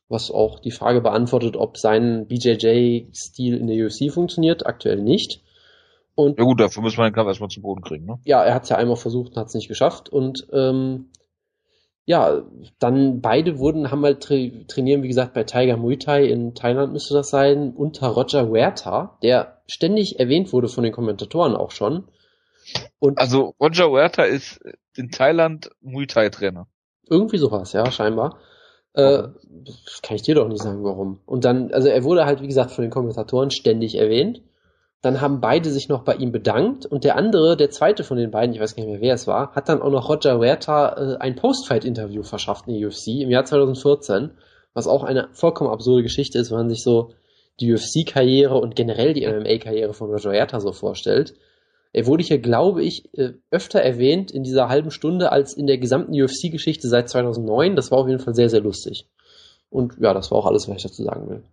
was 0.10 0.32
auch 0.32 0.60
die 0.60 0.72
Frage 0.72 1.02
beantwortet, 1.02 1.58
ob 1.58 1.78
sein 1.78 2.28
BJJ-Stil 2.28 3.58
in 3.58 3.68
der 3.68 3.86
UFC 3.86 4.12
funktioniert, 4.12 4.66
aktuell 4.66 5.02
nicht. 5.02 5.42
Und 6.22 6.40
ja 6.40 6.46
gut, 6.46 6.60
dafür 6.60 6.84
muss 6.84 6.98
man 6.98 7.08
den 7.08 7.14
Kampf 7.14 7.28
erstmal 7.28 7.50
zu 7.50 7.62
Boden 7.62 7.82
kriegen, 7.82 8.06
ne? 8.06 8.20
Ja, 8.26 8.44
er 8.44 8.54
hat 8.54 8.64
es 8.64 8.70
ja 8.70 8.78
einmal 8.78 8.96
versucht 8.96 9.32
und 9.32 9.38
hat 9.38 9.48
es 9.48 9.54
nicht 9.54 9.68
geschafft. 9.68 10.10
Und 10.10 10.48
ähm, 10.52 11.12
ja, 12.06 12.44
dann 12.80 13.22
beide 13.22 13.60
wurden, 13.60 13.92
haben 13.92 14.04
halt 14.04 14.22
tra 14.22 14.36
trainieren, 14.68 15.04
wie 15.04 15.08
gesagt, 15.08 15.34
bei 15.34 15.44
Tiger 15.44 15.78
Muay 15.78 15.98
Thai 15.98 16.26
in 16.26 16.56
Thailand 16.56 16.94
müsste 16.94 17.14
das 17.14 17.30
sein, 17.30 17.74
unter 17.74 18.08
Roger 18.10 18.48
Huerta, 18.48 19.18
der 19.24 19.62
ständig 19.68 20.20
erwähnt 20.20 20.52
wurde 20.52 20.68
von 20.68 20.84
den 20.84 20.94
Kommentatoren 20.94 21.56
auch 21.56 21.72
schon. 21.72 22.06
Und 23.00 23.20
also 23.20 23.56
Roger 23.60 23.90
Huerta 23.90 24.24
ist 24.24 24.60
in 24.96 25.12
Thailand 25.12 25.70
Muay 25.82 26.08
Thai 26.08 26.30
Trainer. 26.30 26.68
Irgendwie 27.10 27.38
sowas, 27.38 27.74
ja, 27.74 27.90
scheinbar. 27.92 28.40
Äh, 28.94 29.24
kann 30.02 30.16
ich 30.16 30.22
dir 30.22 30.36
doch 30.36 30.48
nicht 30.48 30.62
sagen, 30.62 30.84
warum. 30.84 31.22
Und 31.26 31.46
dann, 31.46 31.72
also 31.72 31.88
er 31.88 32.04
wurde 32.04 32.26
halt, 32.26 32.42
wie 32.42 32.48
gesagt, 32.48 32.72
von 32.72 32.82
den 32.84 32.92
Kommentatoren 32.92 33.52
ständig 33.52 33.96
erwähnt. 33.96 34.42
Dann 35.02 35.20
haben 35.20 35.42
beide 35.42 35.72
sich 35.72 35.90
noch 35.90 36.04
bei 36.04 36.16
ihm 36.16 36.32
bedankt 36.32 36.86
und 36.86 37.04
der 37.04 37.16
andere, 37.16 37.58
der 37.58 37.72
zweite 37.72 38.04
von 38.04 38.18
den 38.18 38.30
beiden, 38.30 38.54
ich 38.54 38.62
weiß 38.62 38.76
gar 38.76 38.84
nicht 38.84 38.92
mehr, 38.92 39.02
wer 39.02 39.16
es 39.16 39.26
war, 39.26 39.54
hat 39.54 39.68
dann 39.68 39.82
auch 39.82 39.90
noch 39.90 40.10
Roger 40.10 40.38
Huerta 40.38 40.90
äh, 40.90 41.18
ein 41.18 41.36
Post-Fight-Interview 41.36 42.22
verschafft 42.22 42.68
in 42.68 42.80
der 42.80 42.88
UFC 42.88 43.08
im 43.08 43.32
Jahr 43.32 43.46
2014, 43.46 44.32
was 44.74 44.88
auch 44.88 45.04
eine 45.04 45.30
vollkommen 45.34 45.72
absurde 45.72 46.04
Geschichte 46.04 46.38
ist, 46.38 46.52
wenn 46.52 46.60
man 46.60 46.70
sich 46.70 46.84
so 46.84 47.14
die 47.60 47.74
UFC-Karriere 47.74 48.56
und 48.56 48.76
generell 48.76 49.14
die 49.14 49.28
MMA-Karriere 49.28 49.94
von 49.94 50.10
Roger 50.10 50.32
Huerta 50.32 50.60
so 50.60 50.72
vorstellt. 50.72 51.34
Er 51.94 52.06
wurde 52.06 52.24
hier, 52.24 52.40
glaube 52.40 52.84
ich, 52.84 53.14
äh, 53.18 53.34
öfter 53.50 53.82
erwähnt 53.82 54.32
in 54.32 54.44
dieser 54.44 54.70
halben 54.70 54.92
Stunde 54.92 55.32
als 55.32 55.54
in 55.54 55.68
der 55.68 55.78
gesamten 55.78 56.14
UFC-Geschichte 56.14 56.88
seit 56.88 57.10
2009. 57.10 57.76
Das 57.76 57.92
war 57.92 57.98
auf 57.98 58.08
jeden 58.08 58.20
Fall 58.20 58.36
sehr, 58.36 58.50
sehr 58.50 58.62
lustig. 58.62 59.08
Und 59.70 59.96
ja, 60.00 60.14
das 60.14 60.32
war 60.32 60.38
auch 60.38 60.46
alles, 60.46 60.68
was 60.70 60.78
ich 60.78 60.84
dazu 60.84 61.04
sagen 61.04 61.30
will. 61.30 61.44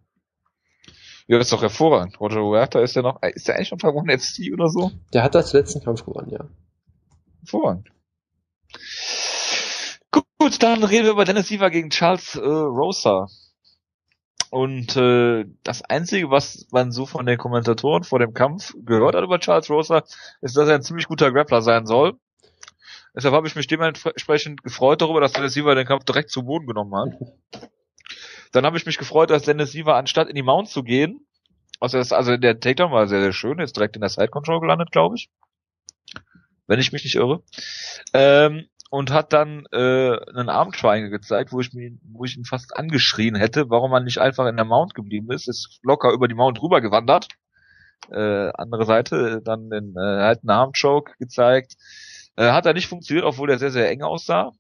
Ja, 1.29 1.37
das 1.37 1.49
ist 1.49 1.53
doch 1.53 1.61
hervorragend. 1.61 2.19
Roger 2.21 2.43
Huerta 2.43 2.81
ist 2.81 2.97
ja 2.97 3.03
noch, 3.03 3.23
ist 3.23 3.49
der 3.49 3.57
eigentlich 3.57 3.69
schon 3.69 3.79
bei 3.79 3.91
One 3.91 4.19
FC 4.19 4.51
oder 4.53 4.69
so? 4.69 4.91
Der 5.13 5.23
hat 5.23 5.35
das 5.35 5.53
letzten 5.53 5.85
Kampf 5.85 6.05
gewonnen, 6.05 6.31
ja. 6.31 6.49
Hervorragend. 7.41 7.91
Gut, 10.11 10.63
dann 10.63 10.83
reden 10.85 11.05
wir 11.05 11.13
über 11.13 11.27
Dennis 11.27 11.49
Siever 11.49 11.69
gegen 11.69 11.91
Charles 11.91 12.35
äh, 12.35 12.41
Rosa. 12.41 13.27
Und 14.51 14.97
äh, 14.97 15.45
das 15.63 15.83
Einzige, 15.83 16.31
was 16.31 16.67
man 16.71 16.93
so 16.93 17.05
von 17.05 17.27
den 17.27 17.37
Kommentatoren 17.37 18.05
vor 18.05 18.19
dem 18.19 18.33
Kampf 18.33 18.73
gehört 18.83 19.15
hat 19.15 19.23
über 19.23 19.39
Charles 19.39 19.69
Rosa, 19.69 20.05
ist, 20.41 20.57
dass 20.57 20.69
er 20.69 20.77
ein 20.77 20.83
ziemlich 20.83 21.09
guter 21.09 21.31
Grappler 21.31 21.61
sein 21.61 21.85
soll. 21.85 22.15
Deshalb 23.15 23.35
habe 23.35 23.47
ich 23.47 23.55
mich 23.55 23.67
dementsprechend 23.67 24.63
gefreut 24.63 25.03
darüber, 25.03 25.21
dass 25.21 25.33
Dennis 25.33 25.53
Siever 25.53 25.75
den 25.75 25.87
Kampf 25.87 26.05
direkt 26.05 26.31
zu 26.31 26.45
Boden 26.45 26.67
genommen 26.67 26.95
hat. 26.95 27.71
Dann 28.53 28.65
habe 28.65 28.77
ich 28.77 28.87
mich 28.87 28.99
gefreut, 28.99 29.31
dass 29.31 29.43
Dennis 29.43 29.73
Siever 29.73 29.97
anstatt 29.97 30.29
in 30.29 30.35
die 30.35 30.43
Mount 30.43 30.69
zu 30.69 30.83
gehen, 30.83 31.27
also, 31.81 31.99
das, 31.99 32.13
also 32.13 32.37
der 32.37 32.59
Takedown 32.59 32.91
war 32.91 33.07
sehr, 33.07 33.21
sehr 33.21 33.33
schön, 33.33 33.61
ist 33.61 33.77
direkt 33.77 33.97
in 33.97 34.01
der 34.01 34.11
Side 34.11 34.29
Control 34.29 34.61
gelandet, 34.61 34.91
glaube 34.91 35.15
ich. 35.17 35.31
Wenn 36.67 36.81
ich 36.81 36.93
mich 36.93 37.05
nicht 37.05 37.15
irre. 37.15 37.43
Ähm, 38.13 38.67
und 38.91 39.11
hat 39.11 39.33
dann 39.33 39.67
äh, 39.73 40.17
einen 40.35 40.49
Arm 40.49 40.73
Triangle 40.73 41.11
gezeigt, 41.11 41.53
wo 41.53 41.61
ich 41.61 41.73
mir, 41.75 41.93
wo 42.03 42.25
ich 42.25 42.37
ihn 42.37 42.45
fast 42.45 42.77
angeschrien 42.77 43.37
hätte, 43.37 43.69
warum 43.69 43.91
man 43.91 44.05
nicht 44.05 44.19
einfach 44.19 44.47
in 44.47 44.57
der 44.57 44.65
Mount 44.65 44.95
geblieben 44.95 45.31
ist, 45.31 45.47
ist 45.47 45.79
locker 45.83 46.11
über 46.13 46.27
die 46.27 46.35
Mount 46.35 46.61
rüber 46.63 46.81
gewandert. 46.81 47.29
Äh, 48.11 48.51
andere 48.55 48.87
Seite, 48.87 49.43
dann 49.45 49.71
den 49.71 49.95
äh, 49.97 50.23
halt 50.23 50.41
einen 50.43 50.51
Arm 50.51 50.73
Choke 50.73 51.13
gezeigt. 51.19 51.75
Äh, 52.37 52.53
hat 52.53 52.65
er 52.67 52.73
nicht 52.73 52.89
funktioniert, 52.89 53.27
obwohl 53.27 53.49
der 53.49 53.59
sehr, 53.59 53.71
sehr 53.71 53.91
eng 53.91 54.03
aussah. 54.03 54.53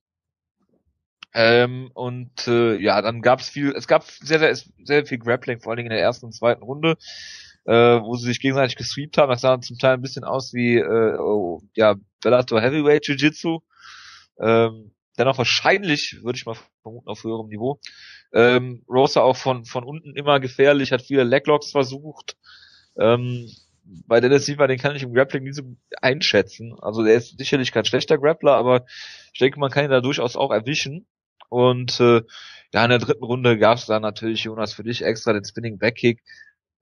Ähm, 1.35 1.91
und 1.95 2.49
äh, 2.49 2.77
ja, 2.77 3.03
dann 3.03 3.21
gab 3.21 3.41
es 3.41 3.49
viel, 3.49 3.73
es 3.77 3.87
gab 3.87 4.05
sehr, 4.05 4.39
sehr, 4.39 4.57
sehr 4.83 5.07
viel 5.07 5.19
Grappling, 5.19 5.61
vor 5.61 5.71
allen 5.71 5.79
Dingen 5.79 5.91
in 5.91 5.97
der 5.97 6.03
ersten 6.03 6.27
und 6.27 6.33
zweiten 6.33 6.63
Runde, 6.63 6.97
äh, 7.67 7.73
wo 7.73 8.17
sie 8.17 8.27
sich 8.27 8.41
gegenseitig 8.41 8.77
gesweept 8.77 9.19
haben. 9.19 9.31
Das 9.31 9.43
sah 9.43 9.61
zum 9.61 9.79
Teil 9.79 9.95
ein 9.95 10.03
bisschen 10.03 10.25
aus 10.25 10.55
wie 10.55 10.77
äh, 10.77 11.19
oh, 11.19 11.61
ja, 11.75 11.97
Bellator 12.23 12.61
Heavyweight 12.61 13.07
Jiu-Jitsu. 13.07 13.61
Ähm, 14.41 14.93
dennoch 15.19 15.39
wahrscheinlich, 15.39 16.19
würde 16.23 16.37
ich 16.39 16.47
mal 16.47 16.57
vermuten, 16.83 17.09
auf 17.09 17.25
höherem 17.25 17.49
Niveau. 17.49 17.81
Ähm, 18.33 18.85
Rosa 18.89 19.21
auch 19.21 19.37
von, 19.37 19.65
von 19.65 19.85
unten 19.85 20.15
immer 20.17 20.41
gefährlich, 20.41 20.93
hat 20.93 21.03
viele 21.03 21.25
Leglocks 21.25 21.73
versucht. 21.73 22.37
Ähm, 22.99 23.49
bei 24.07 24.21
Dennis 24.21 24.47
Siever, 24.47 24.69
den 24.69 24.79
kann 24.79 24.97
ich 24.97 25.03
im 25.03 25.15
Grappling 25.15 25.45
nie 25.45 25.53
so 25.53 25.63
einschätzen. 26.03 26.75
Also 26.81 27.03
der 27.03 27.15
ist 27.15 27.39
sicherlich 27.39 27.73
kein 27.73 27.85
schlechter 27.85 28.19
Grappler, 28.19 28.55
aber 28.55 28.85
ich 29.33 29.39
denke, 29.39 29.59
man 29.59 29.71
kann 29.71 29.85
ihn 29.85 29.91
da 29.91 30.01
durchaus 30.01 30.37
auch 30.37 30.51
erwischen. 30.51 31.07
Und 31.49 32.01
äh, 32.01 32.23
ja, 32.73 32.85
in 32.85 32.91
der 32.91 32.99
dritten 32.99 33.25
Runde 33.25 33.59
gab 33.59 33.79
es 33.79 33.87
dann 33.87 34.03
natürlich, 34.03 34.45
Jonas, 34.45 34.75
für 34.75 34.85
dich 34.85 35.03
extra 35.03 35.33
den 35.33 35.45
Spinning 35.45 35.79
Backkick, 35.79 36.23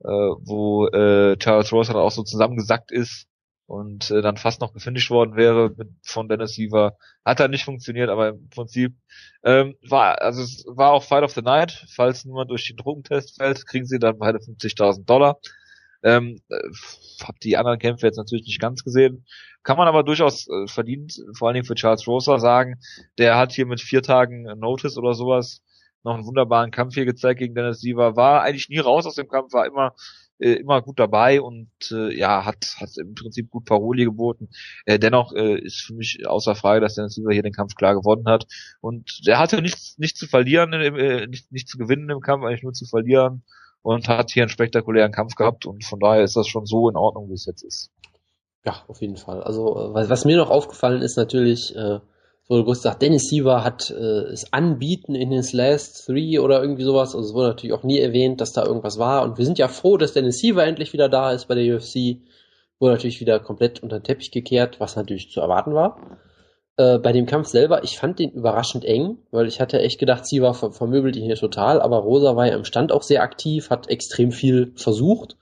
äh, 0.01 0.07
wo 0.07 0.89
äh, 0.89 1.37
Charles 1.39 1.73
Rose 1.73 1.93
dann 1.93 2.01
auch 2.01 2.11
so 2.11 2.23
zusammengesackt 2.23 2.91
ist 2.91 3.29
und 3.67 4.11
äh, 4.11 4.23
dann 4.23 4.37
fast 4.37 4.61
noch 4.61 4.73
gefinisht 4.73 5.11
worden 5.11 5.37
wäre 5.37 5.73
mit, 5.77 5.89
von 6.03 6.29
Dennis 6.29 6.55
Siever. 6.55 6.97
Hat 7.25 7.41
dann 7.41 7.51
nicht 7.51 7.65
funktioniert, 7.65 8.09
aber 8.11 8.29
im 8.31 8.49
Prinzip 8.49 8.95
ähm, 9.45 9.75
war, 9.89 10.21
also 10.23 10.43
es 10.43 10.65
war 10.69 10.93
auch 10.93 11.03
Fight 11.03 11.25
of 11.25 11.33
the 11.33 11.43
Night. 11.43 11.87
Falls 11.95 12.25
niemand 12.25 12.51
durch 12.51 12.67
den 12.69 12.77
Drogentest 12.77 13.37
fällt, 13.37 13.67
kriegen 13.67 13.87
sie 13.87 13.99
dann 13.99 14.19
beide 14.19 14.39
50.000 14.39 15.05
Dollar. 15.05 15.39
Ähm, 16.07 16.41
äh, 16.49 16.57
hab 17.25 17.41
die 17.41 17.57
anderen 17.57 17.81
Kämpfe 17.81 18.07
jetzt 18.07 18.17
natürlich 18.17 18.47
nicht 18.47 18.61
ganz 18.61 18.85
gesehen. 18.85 19.27
Kann 19.65 19.77
man 19.77 19.89
aber 19.89 20.05
durchaus 20.05 20.47
äh, 20.49 20.69
verdient, 20.69 21.21
vor 21.37 21.49
allen 21.49 21.57
Dingen 21.57 21.67
für 21.67 21.75
Charles 21.75 22.07
Rosa 22.07 22.39
sagen. 22.39 22.79
Der 23.19 23.37
hat 23.37 23.53
hier 23.53 23.67
mit 23.67 23.81
vier 23.81 24.03
Tagen 24.03 24.45
Notice 24.59 24.97
oder 24.97 25.15
sowas 25.15 25.63
noch 26.05 26.15
einen 26.15 26.27
wunderbaren 26.27 26.71
Kampf 26.71 26.95
hier 26.95 27.07
gezeigt 27.07 27.41
gegen 27.41 27.57
Dennis 27.57 27.81
Siever. 27.81 28.15
War 28.15 28.43
eigentlich 28.43 28.69
nie 28.69 28.79
raus 28.79 29.05
aus 29.07 29.17
dem 29.17 29.29
Kampf, 29.29 29.53
war 29.53 29.67
immer 29.67 29.95
äh, 30.39 30.53
immer 30.53 30.81
gut 30.83 30.99
dabei 31.01 31.41
und 31.41 31.71
äh, 31.91 32.17
ja 32.17 32.45
hat 32.45 32.77
hat 32.79 32.91
im 32.99 33.15
Prinzip 33.15 33.51
gut 33.51 33.65
Paroli 33.65 34.05
geboten. 34.05 34.49
Äh, 34.85 35.01
dennoch 35.01 35.33
äh, 35.33 35.59
ist 35.59 35.81
für 35.81 35.95
mich 35.95 36.27
außer 36.29 36.55
Frage, 36.55 36.81
dass 36.81 36.95
Dennis 36.95 37.15
Siever 37.15 37.33
hier 37.33 37.43
den 37.43 37.53
Kampf 37.53 37.75
klar 37.75 37.95
gewonnen 37.95 38.27
hat 38.29 38.47
und 38.81 39.27
der 39.27 39.41
hatte 39.41 39.61
nichts 39.63 39.99
nichts 39.99 40.21
zu 40.21 40.29
verlieren, 40.29 40.73
äh, 40.73 41.27
nicht 41.27 41.51
nicht 41.51 41.69
zu 41.69 41.79
gewinnen 41.79 42.11
im 42.11 42.21
Kampf, 42.21 42.45
eigentlich 42.45 42.63
nur 42.63 42.73
zu 42.73 42.87
verlieren 42.87 43.43
und 43.87 44.09
hat 44.09 44.33
hier 44.33 44.43
einen 44.43 44.49
spektakulären 44.51 45.13
Kampf 45.13 45.37
gehabt 45.37 45.65
und 45.65 45.85
von 45.85 46.01
daher 46.01 46.25
ist 46.25 46.35
das 46.35 46.49
schon 46.49 46.67
so 46.67 46.89
in 46.89 46.97
Ordnung, 46.97 47.29
wie 47.29 47.35
es 47.35 47.47
jetzt 47.47 47.63
ist. 47.63 47.93
Ja, 48.65 48.83
auf 48.89 49.01
jeden 49.01 49.17
Fall. 49.17 49.45
Also 49.45 49.91
was, 49.93 50.11
was 50.11 50.25
mir 50.25 50.37
noch 50.37 50.51
aufgefallen 50.51 51.03
ist 51.03 51.17
natürlich, 51.17 51.77
äh, 51.77 52.01
so 52.49 52.65
gesagt, 52.65 53.01
Dennis 53.01 53.29
Siever 53.29 53.63
hat 53.63 53.91
äh, 53.91 54.25
es 54.33 54.53
anbieten 54.53 55.15
in 55.15 55.31
his 55.31 55.53
last 55.53 56.05
three 56.05 56.41
oder 56.41 56.61
irgendwie 56.61 56.83
sowas. 56.83 57.15
Also 57.15 57.29
es 57.29 57.35
wurde 57.35 57.49
natürlich 57.49 57.75
auch 57.75 57.85
nie 57.85 58.01
erwähnt, 58.01 58.41
dass 58.41 58.53
da 58.53 58.65
irgendwas 58.65 58.99
war. 58.99 59.23
Und 59.23 59.39
wir 59.39 59.45
sind 59.45 59.59
ja 59.59 59.69
froh, 59.69 59.97
dass 59.97 60.15
Dennis 60.15 60.39
Siever 60.39 60.65
endlich 60.65 60.93
wieder 60.93 61.09
da 61.09 61.31
ist 61.31 61.47
bei 61.47 61.55
der 61.55 61.77
UFC. 61.77 62.19
Wurde 62.81 62.95
natürlich 62.95 63.21
wieder 63.21 63.39
komplett 63.39 63.85
unter 63.85 64.01
den 64.01 64.05
Teppich 64.05 64.33
gekehrt, 64.33 64.81
was 64.81 64.97
natürlich 64.97 65.31
zu 65.31 65.41
erwarten 65.41 65.75
war. 65.75 66.19
Äh, 66.79 66.99
bei 66.99 67.13
dem 67.13 67.27
Kampf 67.27 67.49
selber, 67.49 67.85
ich 67.85 67.99
fand 67.99 68.19
den 68.19 68.33
überraschend 68.33 68.85
eng, 68.85 69.19
weil 69.31 69.47
ich 69.47 69.61
hatte 69.61 69.81
echt 69.81 69.99
gedacht, 69.99 70.27
sie 70.27 70.43
war 70.43 70.53
ver 70.53 70.73
vermöbelt 70.73 71.17
ihn 71.17 71.25
hier 71.25 71.37
total, 71.37 71.81
aber 71.81 71.99
Rosa 71.99 72.37
war 72.37 72.47
ja 72.47 72.55
im 72.55 72.65
Stand 72.65 72.93
auch 72.93 73.03
sehr 73.03 73.23
aktiv, 73.23 73.71
hat 73.71 73.89
extrem 73.89 74.31
viel 74.31 74.73
versucht. 74.77 75.37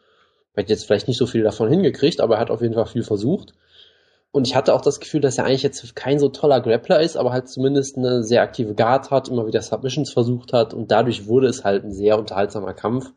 Hat 0.57 0.71
jetzt 0.71 0.87
vielleicht 0.87 1.09
nicht 1.09 1.19
so 1.19 1.27
viel 1.27 1.43
davon 1.43 1.69
hingekriegt, 1.69 2.21
aber 2.21 2.37
er 2.37 2.41
hat 2.41 2.51
auf 2.51 2.63
jeden 2.63 2.75
Fall 2.75 2.87
viel 2.87 3.03
versucht. 3.03 3.55
Und 4.31 4.47
ich 4.47 4.55
hatte 4.55 4.75
auch 4.75 4.81
das 4.81 5.01
Gefühl, 5.01 5.21
dass 5.21 5.39
er 5.39 5.45
eigentlich 5.45 5.63
jetzt 5.65 5.97
kein 5.97 6.19
so 6.21 6.29
toller 6.29 6.61
Grappler 6.61 7.01
ist, 7.01 7.17
aber 7.17 7.33
halt 7.33 7.49
zumindest 7.49 7.97
eine 7.97 8.23
sehr 8.23 8.43
aktive 8.43 8.75
Guard 8.75 9.11
hat, 9.11 9.29
immer 9.29 9.47
wieder 9.47 9.63
Submissions 9.63 10.13
versucht 10.13 10.53
hat 10.53 10.75
und 10.75 10.91
dadurch 10.91 11.27
wurde 11.27 11.49
es 11.49 11.65
halt 11.65 11.85
ein 11.85 11.93
sehr 11.93 12.19
unterhaltsamer 12.19 12.75
Kampf 12.75 13.13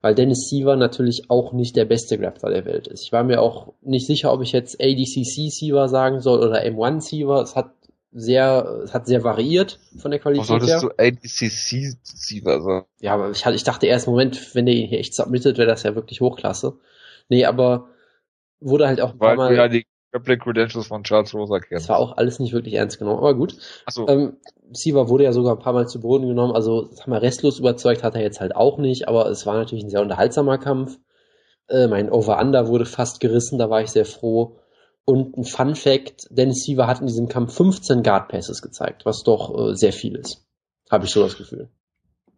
weil 0.00 0.14
Dennis 0.14 0.48
Siever 0.48 0.76
natürlich 0.76 1.30
auch 1.30 1.52
nicht 1.52 1.76
der 1.76 1.84
beste 1.84 2.18
Grappler 2.18 2.50
der 2.50 2.64
Welt 2.64 2.86
ist. 2.86 3.04
Ich 3.04 3.12
war 3.12 3.24
mir 3.24 3.40
auch 3.40 3.74
nicht 3.82 4.06
sicher, 4.06 4.32
ob 4.32 4.42
ich 4.42 4.52
jetzt 4.52 4.80
ADCC 4.80 5.50
Siever 5.50 5.88
sagen 5.88 6.20
soll 6.20 6.46
oder 6.46 6.62
M1 6.62 7.00
Siever. 7.00 7.42
Es 7.42 7.56
hat 7.56 7.70
sehr, 8.12 8.80
es 8.84 8.94
hat 8.94 9.06
sehr 9.06 9.24
variiert 9.24 9.78
von 9.98 10.10
der 10.10 10.20
Qualität 10.20 10.48
Warum 10.48 10.60
solltest 10.66 10.82
her. 10.82 10.90
du 10.90 11.16
ADCC-Sieger 11.18 12.62
sein? 12.62 12.82
Ja, 13.00 13.14
aber 13.14 13.30
ich, 13.30 13.44
ich 13.44 13.64
dachte 13.64 13.86
erst, 13.86 14.06
Moment, 14.06 14.54
wenn 14.54 14.64
der 14.64 14.74
ihn 14.74 14.88
hier 14.88 15.00
echt 15.00 15.14
submittet, 15.14 15.58
wäre 15.58 15.68
das 15.68 15.82
ja 15.82 15.94
wirklich 15.94 16.22
Hochklasse. 16.22 16.78
Nee, 17.28 17.44
aber 17.44 17.88
wurde 18.58 18.86
halt 18.86 19.02
auch 19.02 19.12
ein 19.12 19.20
Weil 19.20 19.36
paar 19.36 19.50
Mal... 19.50 19.54
Ja, 19.54 19.68
die 19.68 19.84
Grappling 20.12 20.38
Credentials 20.38 20.86
von 20.86 21.04
Charles 21.04 21.34
Rosa 21.34 21.58
kennen. 21.58 21.78
Das 21.78 21.88
war 21.88 21.98
auch 21.98 22.16
alles 22.16 22.38
nicht 22.38 22.52
wirklich 22.52 22.74
ernst 22.74 22.98
genommen, 22.98 23.18
aber 23.18 23.34
gut. 23.34 23.56
Ach 23.86 23.92
so. 23.92 24.08
Ähm, 24.08 24.36
Siva 24.72 25.08
wurde 25.08 25.24
ja 25.24 25.32
sogar 25.32 25.54
ein 25.54 25.62
paar 25.62 25.72
Mal 25.72 25.88
zu 25.88 26.00
Boden 26.00 26.26
genommen, 26.26 26.54
also 26.54 26.88
sag 26.92 27.06
mal, 27.06 27.18
restlos 27.18 27.58
überzeugt 27.58 28.02
hat 28.02 28.14
er 28.14 28.22
jetzt 28.22 28.40
halt 28.40 28.56
auch 28.56 28.78
nicht, 28.78 29.08
aber 29.08 29.28
es 29.28 29.46
war 29.46 29.54
natürlich 29.54 29.84
ein 29.84 29.90
sehr 29.90 30.02
unterhaltsamer 30.02 30.58
Kampf. 30.58 30.98
Äh, 31.68 31.88
mein 31.88 32.10
Over-Under 32.10 32.68
wurde 32.68 32.86
fast 32.86 33.20
gerissen, 33.20 33.58
da 33.58 33.70
war 33.70 33.82
ich 33.82 33.90
sehr 33.90 34.06
froh. 34.06 34.58
Und 35.04 35.36
ein 35.36 35.44
Fun 35.44 35.76
Fact, 35.76 36.26
Dennis 36.30 36.64
Siva 36.64 36.86
hat 36.86 37.00
in 37.00 37.06
diesem 37.06 37.28
Kampf 37.28 37.54
15 37.54 38.02
Guard 38.02 38.28
Passes 38.28 38.60
gezeigt, 38.60 39.04
was 39.04 39.22
doch 39.22 39.70
äh, 39.70 39.74
sehr 39.76 39.92
viel 39.92 40.16
ist. 40.16 40.44
Habe 40.90 41.04
ich 41.04 41.12
so 41.12 41.22
das 41.22 41.36
Gefühl. 41.36 41.68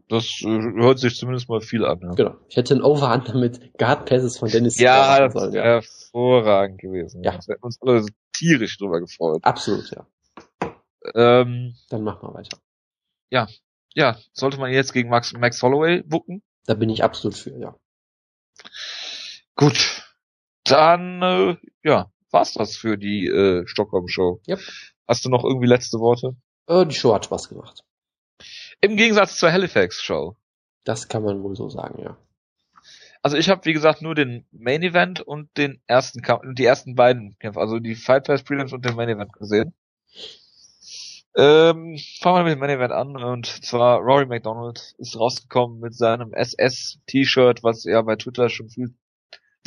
Das 0.09 0.41
äh, 0.43 0.47
hört 0.47 0.99
sich 0.99 1.17
zumindest 1.17 1.49
mal 1.49 1.61
viel 1.61 1.85
an. 1.85 2.01
Ja. 2.03 2.11
Genau. 2.13 2.37
Ich 2.49 2.57
hätte 2.57 2.75
ein 2.75 2.83
Over-Under 2.83 3.35
mit 3.35 3.77
Guard 3.79 4.07
Passes 4.07 4.39
von 4.39 4.49
Dennis 4.49 4.79
ja, 4.79 5.21
das 5.21 5.35
sollen. 5.35 5.53
Ja, 5.53 5.63
hervorragend 5.63 6.81
gewesen. 6.81 7.23
Ja. 7.23 7.33
Wir 7.33 7.55
hätten 7.55 7.63
uns 7.63 7.81
alle 7.83 8.07
tierisch 8.33 8.79
drüber 8.79 9.01
gefreut. 9.01 9.45
Absolut, 9.45 9.91
ja. 9.91 10.07
Ähm, 11.15 11.75
Dann 11.91 12.03
machen 12.03 12.23
wir 12.23 12.35
weiter. 12.35 12.59
Ja. 13.31 13.49
Ja, 13.95 14.17
sollte 14.33 14.59
man 14.59 14.73
jetzt 14.73 14.93
gegen 14.93 15.09
Max, 15.09 15.33
Max 15.33 15.63
Holloway 15.63 16.03
bucken? 16.03 16.43
Da 16.67 16.75
bin 16.75 16.91
ich 16.91 17.03
absolut 17.03 17.37
für, 17.37 17.59
ja. 17.59 17.77
Gut. 19.57 20.05
Dann, 20.65 21.23
äh, 21.23 21.57
ja, 21.83 22.11
war's 22.31 22.55
das 22.55 22.77
für 22.77 22.97
die 22.97 23.27
äh, 23.27 23.67
Stockholm-Show. 23.67 24.41
Yep. 24.49 24.61
Hast 25.07 25.25
du 25.25 25.31
noch 25.31 25.45
irgendwie 25.45 25.67
letzte 25.67 25.99
Worte? 25.99 26.37
Äh, 26.67 26.87
die 26.87 26.95
Show 26.95 27.15
hat 27.15 27.25
Spaß 27.25 27.49
gemacht. 27.49 27.85
Im 28.81 28.97
Gegensatz 28.97 29.37
zur 29.37 29.53
Halifax-Show. 29.53 30.37
Das 30.85 31.09
kann 31.09 31.23
man 31.23 31.43
wohl 31.43 31.57
so 31.57 31.69
sagen, 31.69 32.01
ja. 32.03 32.17
Also 33.23 33.37
ich 33.37 33.49
habe 33.49 33.65
wie 33.65 33.73
gesagt 33.73 34.01
nur 34.01 34.15
den 34.15 34.47
Main 34.53 34.83
Event 34.83 35.21
und 35.21 35.49
den 35.57 35.83
ersten 35.87 36.23
Kampf, 36.23 36.45
die 36.53 36.65
ersten 36.65 36.95
beiden 36.95 37.37
Kämpfe, 37.39 37.61
also 37.61 37.81
die 37.81 37.97
Fight 37.97 38.27
Pass 38.27 38.45
Prelims 38.45 38.73
und 38.73 38.85
den 38.85 38.95
Main 38.95 39.09
Event 39.09 39.33
gesehen. 39.33 39.75
Ähm, 41.37 41.99
fangen 42.21 42.37
wir 42.37 42.45
mit 42.45 42.53
dem 42.53 42.61
Main 42.61 42.71
Event 42.71 42.93
an 42.93 43.17
und 43.17 43.47
zwar 43.47 43.99
Rory 43.99 44.27
McDonald 44.27 44.95
ist 44.99 45.19
rausgekommen 45.19 45.81
mit 45.81 45.95
seinem 45.95 46.33
SS 46.33 47.01
T-Shirt, 47.07 47.63
was 47.63 47.85
ja 47.85 48.01
bei 48.03 48.17
Twitter 48.17 48.49
schon 48.49 48.69
viel 48.71 48.95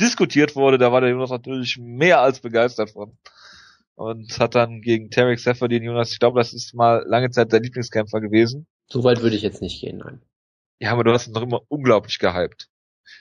diskutiert 0.00 0.56
wurde. 0.56 0.78
Da 0.78 0.90
war 0.90 1.00
der 1.02 1.10
Jonas 1.10 1.30
natürlich 1.30 1.78
mehr 1.78 2.20
als 2.20 2.40
begeistert 2.40 2.90
von 2.90 3.18
und 3.94 4.38
hat 4.40 4.54
dann 4.54 4.80
gegen 4.80 5.10
Tarek 5.10 5.38
Seffer 5.38 5.68
den 5.68 5.82
Jonas, 5.82 6.12
ich 6.12 6.18
glaube, 6.18 6.40
das 6.40 6.52
ist 6.52 6.74
mal 6.74 7.04
lange 7.06 7.30
Zeit 7.30 7.52
der 7.52 7.60
Lieblingskämpfer 7.60 8.20
gewesen. 8.20 8.66
So 8.86 9.04
weit 9.04 9.22
würde 9.22 9.36
ich 9.36 9.42
jetzt 9.42 9.62
nicht 9.62 9.80
gehen, 9.80 9.98
nein. 9.98 10.22
Ja, 10.78 10.92
aber 10.92 11.04
du 11.04 11.12
hast 11.12 11.26
ihn 11.26 11.34
doch 11.34 11.42
immer 11.42 11.62
unglaublich 11.68 12.18
gehypt. 12.18 12.68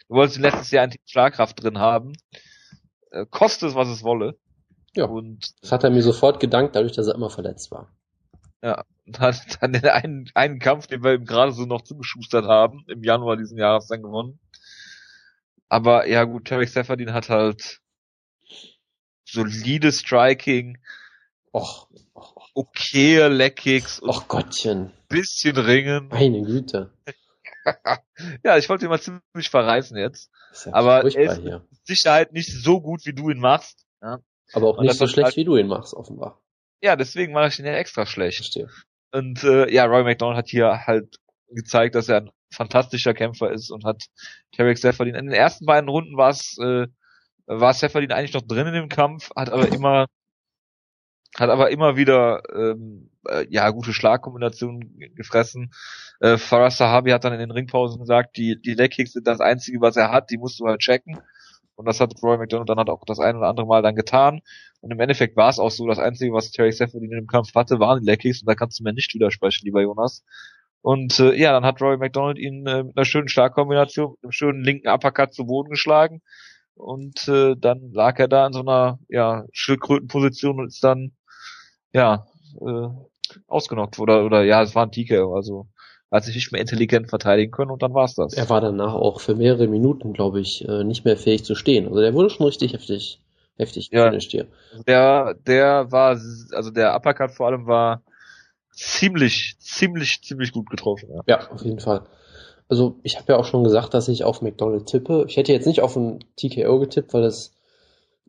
Du 0.07 0.15
wolltest 0.15 0.37
ihn 0.37 0.43
letztes 0.43 0.71
Jahr 0.71 0.85
in 0.85 0.93
Schlagkraft 1.05 1.61
drin 1.61 1.77
haben. 1.77 2.13
Äh, 3.11 3.25
koste 3.29 3.67
es, 3.67 3.75
was 3.75 3.87
es 3.87 4.03
wolle. 4.03 4.37
Ja. 4.95 5.05
Und 5.05 5.53
das 5.61 5.71
hat 5.71 5.83
er 5.83 5.89
mir 5.89 6.01
sofort 6.01 6.39
gedankt, 6.39 6.75
dadurch, 6.75 6.93
dass 6.93 7.07
er 7.07 7.15
immer 7.15 7.29
verletzt 7.29 7.71
war. 7.71 7.91
Ja, 8.61 8.83
und 9.05 9.19
hat 9.19 9.61
dann 9.61 9.73
den 9.73 9.85
einen, 9.85 10.29
einen 10.35 10.59
Kampf, 10.59 10.87
den 10.87 11.03
wir 11.03 11.13
ihm 11.13 11.25
gerade 11.25 11.51
so 11.51 11.65
noch 11.65 11.81
zugeschustert 11.81 12.45
haben, 12.45 12.85
im 12.87 13.03
Januar 13.03 13.37
diesen 13.37 13.57
Jahres 13.57 13.87
dann 13.87 14.03
gewonnen. 14.03 14.39
Aber 15.67 16.07
ja 16.07 16.25
gut, 16.25 16.47
Tarek 16.47 16.69
Seferdin 16.69 17.13
hat 17.13 17.29
halt 17.29 17.79
solide 19.23 19.91
Striking, 19.91 20.77
och, 21.53 21.87
och, 22.13 22.35
okay 22.53 23.27
Leckkicks 23.27 24.01
och 24.01 24.27
Gottchen, 24.27 24.91
bisschen 25.07 25.57
Ringen. 25.57 26.07
Meine 26.09 26.41
Güte. 26.41 26.91
ja, 28.43 28.57
ich 28.57 28.69
wollte 28.69 28.85
ihn 28.85 28.89
mal 28.89 29.01
ziemlich 29.01 29.49
verreißen 29.49 29.97
jetzt. 29.97 30.31
Ja 30.65 30.73
aber 30.73 31.03
er 31.03 31.05
ist 31.05 31.43
mit 31.43 31.61
Sicherheit 31.83 32.33
nicht 32.33 32.51
so 32.51 32.81
gut, 32.81 33.05
wie 33.05 33.13
du 33.13 33.29
ihn 33.29 33.39
machst. 33.39 33.85
Ja? 34.01 34.19
Aber 34.53 34.67
auch 34.67 34.81
nicht 34.81 34.95
so 34.95 35.07
schlecht, 35.07 35.25
halt, 35.25 35.37
wie 35.37 35.45
du 35.45 35.55
ihn 35.55 35.67
machst, 35.67 35.93
offenbar. 35.93 36.41
Ja, 36.81 36.95
deswegen 36.95 37.33
mache 37.33 37.47
ich 37.47 37.59
ihn 37.59 37.65
ja 37.65 37.73
extra 37.73 38.05
schlecht. 38.05 38.37
Verstehe. 38.37 38.69
Und 39.13 39.43
äh, 39.43 39.71
ja, 39.71 39.85
Roy 39.85 40.03
McDonald 40.03 40.37
hat 40.37 40.49
hier 40.49 40.85
halt 40.85 41.17
gezeigt, 41.49 41.95
dass 41.95 42.09
er 42.09 42.21
ein 42.21 42.31
fantastischer 42.53 43.13
Kämpfer 43.13 43.51
ist 43.51 43.71
und 43.71 43.85
hat 43.85 44.05
Tarek 44.55 44.77
Seferdin. 44.77 45.15
In 45.15 45.27
den 45.27 45.35
ersten 45.35 45.65
beiden 45.65 45.89
Runden 45.89 46.17
war 46.17 46.29
es 46.29 46.57
äh, 46.59 46.87
war 47.45 47.73
Seferdin 47.73 48.11
eigentlich 48.11 48.33
noch 48.33 48.41
drin 48.41 48.67
in 48.67 48.73
dem 48.73 48.89
Kampf, 48.89 49.29
hat 49.35 49.49
aber 49.49 49.67
immer 49.67 50.07
hat 51.37 51.49
aber 51.49 51.71
immer 51.71 51.95
wieder 51.95 52.43
ähm, 52.53 53.09
äh, 53.27 53.45
ja 53.49 53.69
gute 53.69 53.93
Schlagkombinationen 53.93 54.97
gefressen. 55.15 55.73
Äh, 56.19 56.37
Faraz 56.37 56.77
Sahabi 56.77 57.11
hat 57.11 57.23
dann 57.23 57.33
in 57.33 57.39
den 57.39 57.51
Ringpausen 57.51 57.99
gesagt, 57.99 58.37
die 58.37 58.61
die 58.61 58.73
Legkicks 58.73 59.13
sind 59.13 59.27
das 59.27 59.39
einzige, 59.39 59.81
was 59.81 59.95
er 59.95 60.11
hat, 60.11 60.29
die 60.29 60.37
musst 60.37 60.59
du 60.59 60.67
halt 60.67 60.79
checken. 60.79 61.19
Und 61.75 61.87
das 61.87 61.99
hat 61.99 62.13
Roy 62.21 62.37
McDonald 62.37 62.69
dann 62.69 62.77
hat 62.77 62.89
auch 62.89 63.03
das 63.05 63.19
ein 63.19 63.35
oder 63.35 63.47
andere 63.47 63.65
Mal 63.65 63.81
dann 63.81 63.95
getan. 63.95 64.41
Und 64.81 64.91
im 64.91 64.99
Endeffekt 64.99 65.35
war 65.35 65.49
es 65.49 65.57
auch 65.57 65.71
so, 65.71 65.87
das 65.87 65.99
einzige, 65.99 66.33
was 66.33 66.51
Terry 66.51 66.71
Seferdin 66.71 67.11
in 67.11 67.17
dem 67.21 67.27
Kampf 67.27 67.55
hatte, 67.55 67.79
waren 67.79 68.01
die 68.01 68.05
Legkicks 68.05 68.41
und 68.41 68.47
da 68.47 68.55
kannst 68.55 68.79
du 68.79 68.83
mir 68.83 68.93
nicht 68.93 69.13
widersprechen, 69.13 69.65
lieber 69.65 69.81
Jonas. 69.81 70.23
Und 70.81 71.19
äh, 71.19 71.33
ja, 71.35 71.51
dann 71.53 71.65
hat 71.65 71.81
Roy 71.81 71.97
McDonald 71.97 72.37
ihn 72.37 72.65
äh, 72.67 72.83
mit 72.83 72.97
einer 72.97 73.05
schönen 73.05 73.29
Schlagkombination, 73.29 74.11
mit 74.11 74.23
einem 74.23 74.31
schönen 74.31 74.63
linken 74.63 74.89
Uppercut 74.89 75.33
zu 75.33 75.45
Boden 75.45 75.69
geschlagen. 75.69 76.21
Und 76.75 77.27
äh, 77.27 77.55
dann 77.57 77.91
lag 77.91 78.17
er 78.19 78.27
da 78.27 78.47
in 78.47 78.53
so 78.53 78.61
einer 78.61 78.99
ja, 79.07 79.45
Schildkrötenposition 79.51 80.59
und 80.59 80.67
ist 80.67 80.83
dann 80.83 81.11
ja 81.93 82.25
äh, 82.59 82.87
ausgenockt 83.47 83.99
oder 83.99 84.25
oder 84.25 84.43
ja, 84.43 84.61
es 84.61 84.75
war 84.75 84.85
ein 84.85 84.91
TKO, 84.91 85.35
also 85.35 85.67
hat 86.11 86.25
sich 86.25 86.35
nicht 86.35 86.51
mehr 86.51 86.61
intelligent 86.61 87.09
verteidigen 87.09 87.51
können 87.51 87.71
und 87.71 87.81
dann 87.81 87.93
war's 87.93 88.15
das. 88.15 88.33
Er 88.33 88.49
war 88.49 88.59
danach 88.59 88.93
auch 88.93 89.21
für 89.21 89.33
mehrere 89.33 89.67
Minuten, 89.67 90.11
glaube 90.11 90.41
ich, 90.41 90.67
äh, 90.67 90.83
nicht 90.83 91.05
mehr 91.05 91.15
fähig 91.15 91.45
zu 91.45 91.55
stehen. 91.55 91.87
Also 91.87 92.01
der 92.01 92.13
wurde 92.13 92.29
schon 92.29 92.45
richtig 92.45 92.73
heftig, 92.73 93.21
heftig 93.57 93.89
ja, 93.91 94.11
hier. 94.11 94.47
Der, 94.87 95.35
der 95.35 95.91
war, 95.91 96.19
also 96.51 96.69
der 96.69 96.95
Uppercut 96.95 97.31
vor 97.31 97.47
allem 97.47 97.65
war 97.65 98.03
ziemlich, 98.73 99.55
ziemlich, 99.59 100.19
ziemlich 100.21 100.51
gut 100.51 100.69
getroffen. 100.69 101.09
Ja, 101.13 101.21
ja 101.27 101.51
auf 101.51 101.63
jeden 101.63 101.79
Fall. 101.79 102.03
Also 102.67 102.99
ich 103.03 103.17
habe 103.17 103.33
ja 103.33 103.39
auch 103.39 103.45
schon 103.45 103.63
gesagt, 103.63 103.93
dass 103.93 104.07
ich 104.07 104.23
auf 104.25 104.41
McDonald 104.41 104.87
tippe. 104.87 105.25
Ich 105.27 105.37
hätte 105.37 105.53
jetzt 105.53 105.67
nicht 105.67 105.81
auf 105.81 105.95
ein 105.95 106.19
TKO 106.35 106.79
getippt, 106.79 107.13
weil 107.13 107.21
das 107.21 107.53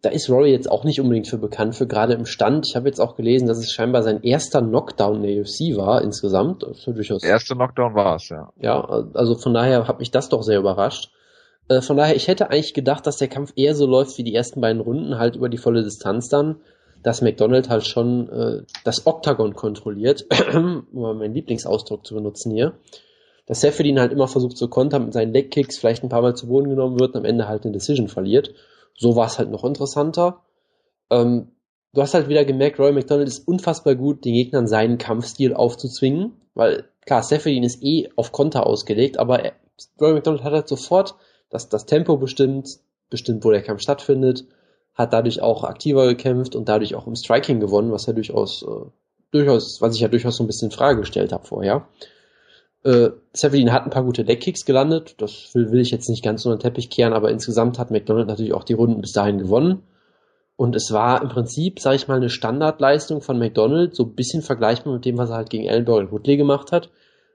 da 0.02 0.10
ist 0.10 0.28
Rory 0.28 0.50
jetzt 0.50 0.68
auch 0.68 0.82
nicht 0.82 1.00
unbedingt 1.00 1.28
für 1.28 1.38
bekannt, 1.38 1.76
für 1.76 1.86
gerade 1.86 2.14
im 2.14 2.26
Stand. 2.26 2.66
Ich 2.68 2.74
habe 2.74 2.88
jetzt 2.88 3.00
auch 3.00 3.14
gelesen, 3.14 3.46
dass 3.46 3.58
es 3.58 3.72
scheinbar 3.72 4.02
sein 4.02 4.22
erster 4.22 4.60
Knockdown 4.60 5.16
in 5.16 5.22
der 5.22 5.40
UFC 5.40 5.76
war 5.76 6.02
insgesamt. 6.02 6.66
Durchaus 6.84 7.22
der 7.22 7.30
erste 7.30 7.54
Knockdown 7.54 7.94
war 7.94 8.16
es, 8.16 8.28
ja. 8.28 8.52
Ja, 8.60 8.80
also 9.14 9.36
von 9.36 9.54
daher 9.54 9.86
hat 9.86 10.00
mich 10.00 10.10
das 10.10 10.28
doch 10.28 10.42
sehr 10.42 10.58
überrascht. 10.58 11.10
Äh, 11.68 11.80
von 11.82 11.96
daher, 11.96 12.16
ich 12.16 12.26
hätte 12.26 12.50
eigentlich 12.50 12.74
gedacht, 12.74 13.06
dass 13.06 13.18
der 13.18 13.28
Kampf 13.28 13.52
eher 13.54 13.76
so 13.76 13.86
läuft 13.86 14.18
wie 14.18 14.24
die 14.24 14.34
ersten 14.34 14.60
beiden 14.60 14.82
Runden, 14.82 15.18
halt 15.18 15.36
über 15.36 15.48
die 15.48 15.58
volle 15.58 15.84
Distanz 15.84 16.28
dann, 16.28 16.56
dass 17.04 17.22
McDonald 17.22 17.68
halt 17.68 17.86
schon 17.86 18.28
äh, 18.28 18.62
das 18.84 19.06
Oktagon 19.06 19.54
kontrolliert, 19.54 20.26
um 20.54 20.84
meinen 20.92 21.34
Lieblingsausdruck 21.34 22.04
zu 22.04 22.14
benutzen 22.14 22.52
hier. 22.52 22.74
Dass 23.46 23.60
Seferdin 23.60 24.00
halt 24.00 24.12
immer 24.12 24.26
versucht 24.26 24.56
zu 24.56 24.68
kontern 24.68 25.04
mit 25.04 25.12
seinen 25.12 25.32
Legkicks, 25.32 25.78
vielleicht 25.78 26.02
ein 26.02 26.08
paar 26.08 26.22
Mal 26.22 26.34
zu 26.34 26.48
Boden 26.48 26.70
genommen 26.70 26.98
wird 26.98 27.14
und 27.14 27.20
am 27.20 27.24
Ende 27.24 27.46
halt 27.46 27.64
eine 27.64 27.72
Decision 27.72 28.08
verliert. 28.08 28.52
So 28.96 29.16
war 29.16 29.26
es 29.26 29.38
halt 29.38 29.50
noch 29.50 29.64
interessanter. 29.64 30.42
Ähm, 31.10 31.48
du 31.92 32.02
hast 32.02 32.14
halt 32.14 32.28
wieder 32.28 32.44
gemerkt, 32.44 32.78
Roy 32.78 32.92
McDonald 32.92 33.28
ist 33.28 33.46
unfassbar 33.46 33.94
gut, 33.94 34.24
den 34.24 34.34
Gegnern 34.34 34.66
seinen 34.66 34.98
Kampfstil 34.98 35.54
aufzuzwingen, 35.54 36.32
weil 36.54 36.88
klar, 37.04 37.22
Seferdin 37.22 37.64
ist 37.64 37.82
eh 37.82 38.10
auf 38.16 38.32
Konter 38.32 38.66
ausgelegt, 38.66 39.18
aber 39.18 39.44
er, 39.44 39.52
Roy 40.00 40.14
McDonald 40.14 40.44
hat 40.44 40.52
halt 40.52 40.68
sofort 40.68 41.16
das, 41.50 41.68
das 41.68 41.86
Tempo 41.86 42.16
bestimmt, 42.16 42.78
bestimmt, 43.10 43.44
wo 43.44 43.50
der 43.50 43.62
Kampf 43.62 43.82
stattfindet, 43.82 44.46
hat 44.94 45.12
dadurch 45.12 45.40
auch 45.42 45.64
aktiver 45.64 46.06
gekämpft 46.06 46.54
und 46.54 46.68
dadurch 46.68 46.94
auch 46.94 47.06
im 47.06 47.16
Striking 47.16 47.60
gewonnen, 47.60 47.92
was 47.92 48.06
ja 48.06 48.12
durchaus, 48.12 48.62
äh, 48.62 48.90
durchaus, 49.30 49.80
was 49.80 49.94
ich 49.94 50.00
ja 50.00 50.08
durchaus 50.08 50.36
so 50.36 50.44
ein 50.44 50.46
bisschen 50.46 50.70
in 50.70 50.76
Frage 50.76 51.00
gestellt 51.00 51.32
habe 51.32 51.46
vorher. 51.46 51.88
Äh, 52.84 53.10
Severin 53.32 53.72
hat 53.72 53.84
ein 53.84 53.90
paar 53.90 54.04
gute 54.04 54.22
Leckkicks 54.22 54.64
gelandet. 54.64 55.14
Das 55.18 55.54
will, 55.54 55.70
will 55.70 55.80
ich 55.80 55.90
jetzt 55.90 56.08
nicht 56.08 56.24
ganz 56.24 56.44
unter 56.44 56.56
den 56.56 56.62
Teppich 56.62 56.90
kehren, 56.90 57.12
aber 57.12 57.30
insgesamt 57.30 57.78
hat 57.78 57.90
McDonald 57.90 58.28
natürlich 58.28 58.54
auch 58.54 58.64
die 58.64 58.72
Runden 58.74 59.00
bis 59.00 59.12
dahin 59.12 59.38
gewonnen. 59.38 59.82
Und 60.56 60.76
es 60.76 60.92
war 60.92 61.22
im 61.22 61.28
Prinzip, 61.28 61.80
sage 61.80 61.96
ich 61.96 62.08
mal, 62.08 62.16
eine 62.16 62.30
Standardleistung 62.30 63.22
von 63.22 63.38
McDonald, 63.38 63.96
so 63.96 64.04
ein 64.04 64.14
bisschen 64.14 64.42
vergleichbar 64.42 64.94
mit 64.94 65.04
dem, 65.04 65.16
was 65.16 65.30
er 65.30 65.36
halt 65.36 65.50
gegen 65.50 65.64
Ellenberg 65.64 66.00
und 66.00 66.12
Woodley 66.12 66.36
gemacht 66.36 66.72
hat. 66.72 66.90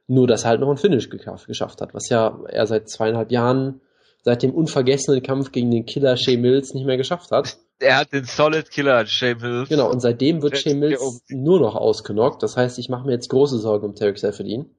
Nur, 0.07 0.27
dass 0.27 0.43
er 0.43 0.51
halt 0.51 0.61
noch 0.61 0.69
ein 0.69 0.77
Finish 0.77 1.09
geschafft, 1.09 1.47
geschafft 1.47 1.81
hat, 1.81 1.93
was 1.93 2.09
ja 2.09 2.39
er 2.47 2.67
seit 2.67 2.89
zweieinhalb 2.89 3.31
Jahren, 3.31 3.81
seit 4.21 4.43
dem 4.43 4.53
unvergessenen 4.53 5.21
Kampf 5.21 5.51
gegen 5.51 5.71
den 5.71 5.85
Killer 5.85 6.15
Shea 6.15 6.37
Mills 6.37 6.73
nicht 6.73 6.85
mehr 6.85 6.97
geschafft 6.97 7.31
hat. 7.31 7.57
Er 7.79 7.97
hat 7.97 8.13
den 8.13 8.23
Solid 8.23 8.69
Killer 8.71 9.05
Shea 9.05 9.35
Mills. 9.35 9.69
Genau, 9.69 9.91
und 9.91 9.99
seitdem 9.99 10.41
wird 10.41 10.57
Shea 10.57 10.73
Mills 10.73 11.21
nur 11.29 11.59
noch 11.59 11.75
ausgenockt. 11.75 12.41
Das 12.43 12.55
heißt, 12.55 12.79
ich 12.79 12.89
mache 12.89 13.05
mir 13.05 13.13
jetzt 13.13 13.29
große 13.29 13.59
Sorgen 13.59 13.85
um 13.87 13.95
Tarek 13.95 14.17
Seferdin. 14.17 14.69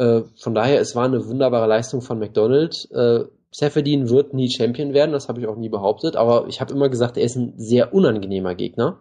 Äh, 0.00 0.22
von 0.36 0.54
daher, 0.54 0.80
es 0.80 0.96
war 0.96 1.04
eine 1.04 1.26
wunderbare 1.26 1.66
Leistung 1.66 2.00
von 2.00 2.18
McDonald. 2.18 2.88
Äh, 2.90 3.24
Seferdin 3.50 4.08
wird 4.08 4.32
nie 4.32 4.48
Champion 4.48 4.94
werden, 4.94 5.12
das 5.12 5.28
habe 5.28 5.40
ich 5.40 5.46
auch 5.46 5.56
nie 5.56 5.68
behauptet, 5.68 6.16
aber 6.16 6.46
ich 6.48 6.62
habe 6.62 6.72
immer 6.72 6.88
gesagt, 6.88 7.18
er 7.18 7.24
ist 7.24 7.36
ein 7.36 7.52
sehr 7.58 7.92
unangenehmer 7.92 8.54
Gegner, 8.54 9.00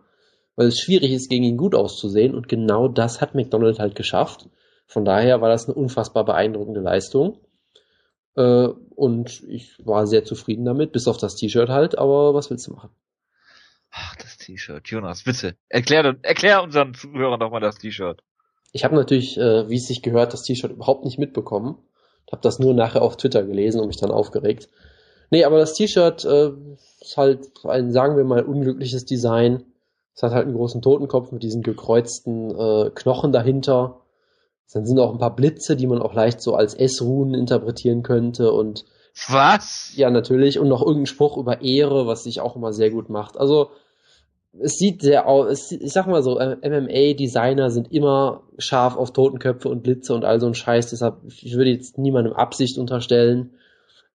weil 0.58 0.68
es 0.68 0.80
schwierig 0.80 1.12
ist, 1.14 1.30
gegen 1.30 1.46
ihn 1.46 1.56
gut 1.56 1.74
auszusehen 1.74 2.36
und 2.36 2.50
genau 2.50 2.90
das 2.90 3.22
hat 3.22 3.34
McDonald 3.34 3.80
halt 3.80 3.96
geschafft. 3.96 4.50
Von 4.88 5.06
daher 5.06 5.40
war 5.40 5.48
das 5.48 5.68
eine 5.68 5.76
unfassbar 5.76 6.26
beeindruckende 6.26 6.82
Leistung. 6.82 7.38
Äh, 8.36 8.68
und 8.96 9.42
ich 9.48 9.78
war 9.86 10.06
sehr 10.06 10.26
zufrieden 10.26 10.66
damit, 10.66 10.92
bis 10.92 11.08
auf 11.08 11.18
das 11.18 11.38
T-Shirt 11.38 11.70
halt, 11.70 11.98
aber 11.98 12.34
was 12.34 12.50
willst 12.50 12.68
du 12.68 12.74
machen? 12.74 12.90
Ach, 13.92 14.16
das 14.18 14.38
T-Shirt. 14.38 14.86
Jonas, 14.90 15.24
bitte. 15.24 15.56
Erklär, 15.70 16.18
erklär 16.24 16.62
unseren 16.62 16.94
Zuhörern 16.94 17.40
doch 17.40 17.52
mal 17.52 17.62
das 17.62 17.78
T-Shirt. 17.78 18.22
Ich 18.72 18.84
habe 18.84 18.96
natürlich, 18.96 19.38
äh, 19.38 19.70
wie 19.70 19.78
es 19.78 19.88
sich 19.88 20.02
gehört, 20.02 20.34
das 20.34 20.44
T-Shirt 20.44 20.72
überhaupt 20.72 21.06
nicht 21.06 21.18
mitbekommen. 21.20 21.78
Habe 22.32 22.42
das 22.42 22.60
nur 22.60 22.74
nachher 22.74 23.02
auf 23.02 23.18
Twitter 23.18 23.44
gelesen 23.44 23.82
und 23.82 23.88
mich 23.88 23.98
dann 23.98 24.12
aufgeregt. 24.12 24.70
Nee, 25.32 25.44
aber 25.44 25.58
das 25.58 25.74
T-Shirt 25.74 26.26
äh, 26.26 26.52
ist 27.02 27.18
halt 27.18 27.48
ein, 27.66 27.92
sagen 27.92 28.18
wir 28.18 28.24
mal, 28.24 28.44
unglückliches 28.44 29.06
Design. 29.06 29.64
Es 30.16 30.24
hat 30.24 30.34
halt 30.34 30.46
einen 30.46 30.56
großen 30.56 30.82
Totenkopf 30.82 31.32
mit 31.32 31.44
diesen 31.44 31.62
gekreuzten 31.64 32.52
äh, 32.52 32.90
Knochen 32.94 33.32
dahinter. 33.32 34.02
Dann 34.72 34.86
sind 34.86 35.00
auch 35.00 35.12
ein 35.12 35.20
paar 35.20 35.36
Blitze, 35.36 35.76
die 35.76 35.88
man 35.88 36.02
auch 36.02 36.14
leicht 36.14 36.42
so 36.42 36.54
als 36.54 36.76
S-Runen 36.76 37.34
interpretieren 37.34 38.04
könnte 38.04 38.52
und 38.52 38.86
was? 39.28 39.92
Ja, 39.96 40.10
natürlich. 40.12 40.60
Und 40.60 40.70
noch 40.70 40.82
irgendein 40.82 41.08
Spruch 41.08 41.38
über 41.38 41.62
Ehre, 41.62 42.08
was 42.08 42.24
sich 42.24 42.42
auch 42.42 42.56
immer 42.56 42.74
sehr 42.74 42.92
gut 42.92 43.10
macht. 43.10 43.38
Also, 43.38 43.72
es 44.58 44.78
sieht 44.78 45.02
sehr 45.02 45.28
aus, 45.28 45.72
ich 45.72 45.92
sag 45.92 46.08
mal 46.08 46.24
so, 46.24 46.40
MMA-Designer 46.40 47.70
sind 47.70 47.92
immer 47.92 48.44
scharf 48.58 48.98
auf 48.98 49.14
Totenköpfe 49.14 49.70
und 49.70 49.84
Blitze 49.84 50.14
und 50.14 50.26
all 50.26 50.40
so 50.40 50.48
ein 50.48 50.56
Scheiß. 50.56 50.90
Deshalb, 50.90 51.18
ich 51.28 51.56
würde 51.56 51.70
jetzt 51.70 51.98
niemandem 51.98 52.34
Absicht 52.34 52.78
unterstellen. 52.78 53.52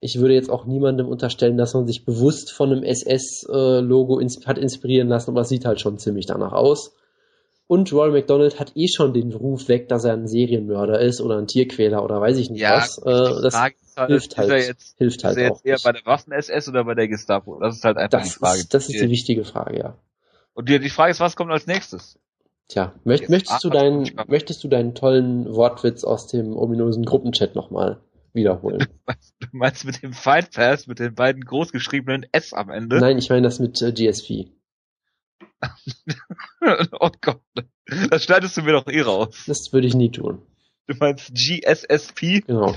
Ich 0.01 0.19
würde 0.19 0.35
jetzt 0.35 0.51
auch 0.51 0.67
niemandem 0.67 1.09
unterstellen, 1.09 1.57
dass 1.57 1.75
man 1.75 1.87
sich 1.87 2.05
bewusst 2.05 2.53
von 2.53 2.73
einem 2.73 2.83
SS-Logo 2.83 4.19
ins 4.19 4.45
hat 4.47 4.59
inspirieren 4.59 5.09
lassen, 5.09 5.31
aber 5.31 5.43
es 5.43 5.49
sieht 5.49 5.65
halt 5.65 5.81
schon 5.81 5.99
ziemlich 5.99 6.27
danach 6.27 6.53
aus. 6.53 6.95
Und 7.67 7.91
Roy 7.95 8.11
McDonald 8.11 8.61
hat 8.61 8.73
eh 8.75 8.89
schon 8.89 9.15
den 9.15 9.33
Ruf 9.33 9.69
weg, 9.69 9.89
dass 9.89 10.05
er 10.05 10.13
ein 10.13 10.29
Serienmörder 10.29 11.01
ist 11.01 11.23
oder 11.23 11.39
ein 11.39 11.47
Tierquäler 11.47 12.05
oder 12.05 12.21
weiß 12.21 12.37
ich 12.37 12.51
nicht 12.51 12.61
ja, 12.61 12.77
was. 12.77 12.99
Äh, 12.99 13.43
das 13.43 13.59
halt, 13.59 13.75
hilft 14.07 14.37
halt, 14.37 14.51
jetzt, 14.51 14.99
hilft 14.99 15.25
halt 15.25 15.39
ist 15.39 15.43
er 15.43 15.51
auch. 15.51 15.57
jetzt 15.57 15.65
eher 15.65 15.75
nicht. 15.75 15.85
bei 15.85 15.93
der 15.93 16.05
Waffen-SS 16.05 16.69
oder 16.69 16.85
bei 16.85 16.95
der 16.95 17.09
Gestapo? 17.09 17.59
Das 17.61 17.77
ist 17.77 17.85
halt 17.85 17.97
einfach 17.97 18.19
das 18.19 18.29
die 18.29 18.39
Frage. 18.39 18.59
Ist, 18.59 18.75
das 18.75 18.89
ist 18.91 19.01
die 19.01 19.09
wichtige 19.09 19.45
Frage, 19.45 19.79
ja. 19.79 19.97
Und 20.55 20.69
die, 20.69 20.79
die 20.79 20.91
Frage 20.91 21.11
ist, 21.11 21.21
was 21.21 21.37
kommt 21.37 21.53
als 21.53 21.67
nächstes? 21.67 22.19
Tja, 22.69 22.95
möcht, 23.05 23.29
möchtest 23.29 23.63
du 23.63 23.69
deinen, 23.69 24.11
möchtest 24.27 24.65
du 24.65 24.69
deinen 24.69 24.95
tollen 24.95 25.53
Wortwitz 25.55 26.03
aus 26.03 26.29
dem 26.29 26.57
ominösen 26.57 27.05
Gruppenchat 27.05 27.55
nochmal 27.55 28.01
wiederholen? 28.33 28.87
Du 29.41 29.49
meinst 29.53 29.85
mit 29.85 30.03
dem 30.03 30.15
Fight 30.15 30.53
Pass, 30.53 30.87
mit 30.87 30.99
den 30.99 31.15
beiden 31.15 31.45
großgeschriebenen 31.45 32.27
S 32.33 32.55
am 32.55 32.71
Ende? 32.71 32.99
Nein, 32.99 33.19
ich 33.19 33.29
meine 33.29 33.43
das 33.43 33.61
mit 33.61 33.81
äh, 33.83 33.93
GSP. 33.93 34.51
oh 37.01 37.11
Gott. 37.21 37.43
Das 38.11 38.25
schneidest 38.25 38.57
du 38.57 38.63
mir 38.63 38.73
doch 38.73 38.87
eh 38.87 39.03
raus. 39.03 39.45
Das 39.47 39.73
würde 39.73 39.87
ich 39.87 39.95
nie 39.95 40.11
tun. 40.11 40.43
Du 40.87 40.95
meinst 40.99 41.33
GSSP? 41.35 42.41
Genau. 42.41 42.75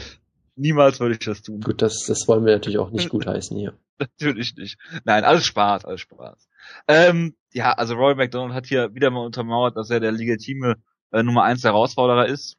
Niemals 0.55 0.99
würde 0.99 1.13
ich 1.13 1.25
das 1.25 1.41
tun. 1.41 1.61
Gut, 1.61 1.81
das, 1.81 2.05
das 2.07 2.27
wollen 2.27 2.45
wir 2.45 2.53
natürlich 2.53 2.79
auch 2.79 2.89
nicht 2.89 3.09
gutheißen 3.09 3.57
hier. 3.57 3.77
Natürlich 3.99 4.55
nicht. 4.57 4.77
Nein, 5.05 5.23
alles 5.23 5.45
Spaß, 5.45 5.85
alles 5.85 6.01
Spaß. 6.01 6.49
Ähm, 6.87 7.35
ja, 7.57 7.73
also 7.73 7.95
Roy 7.95 8.13
McDonald 8.13 8.53
hat 8.53 8.67
hier 8.67 8.93
wieder 8.93 9.09
mal 9.09 9.25
untermauert, 9.25 9.75
dass 9.75 9.89
er 9.89 9.99
der 9.99 10.11
legitime 10.11 10.75
äh, 11.11 11.23
Nummer 11.23 11.43
1 11.43 11.63
Herausforderer 11.63 12.27
ist. 12.27 12.55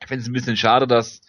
Ich 0.00 0.08
finde 0.08 0.22
es 0.22 0.28
ein 0.28 0.32
bisschen 0.32 0.56
schade, 0.56 0.86
dass 0.86 1.20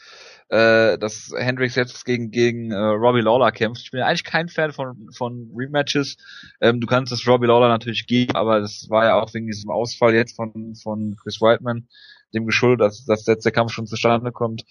äh, 0.47 0.97
dass 0.97 1.33
Hendricks 1.35 1.75
jetzt 1.75 2.05
gegen 2.05 2.31
gegen 2.31 2.71
äh, 2.71 2.77
Robbie 2.77 3.21
Lawler 3.21 3.51
kämpft. 3.51 3.83
Ich 3.83 3.91
bin 3.91 4.01
eigentlich 4.01 4.23
kein 4.23 4.47
Fan 4.47 4.71
von 4.71 5.09
von 5.11 5.51
Rematches. 5.53 6.15
Ähm, 6.61 6.79
du 6.79 6.87
kannst 6.87 7.11
es 7.11 7.27
Robbie 7.27 7.47
Lawler 7.47 7.67
natürlich 7.67 8.07
geben, 8.07 8.35
aber 8.35 8.61
das 8.61 8.89
war 8.89 9.05
ja 9.05 9.21
auch 9.21 9.33
wegen 9.33 9.47
diesem 9.47 9.69
Ausfall 9.69 10.13
jetzt 10.13 10.37
von 10.37 10.73
von 10.81 11.17
Chris 11.21 11.41
Whiteman 11.41 11.89
dem 12.33 12.45
geschuldet, 12.45 12.81
dass, 12.81 13.05
dass 13.05 13.25
jetzt 13.25 13.45
der 13.45 13.51
Kampf 13.51 13.71
schon 13.71 13.87
zustande 13.87 14.31
kommt. 14.31 14.63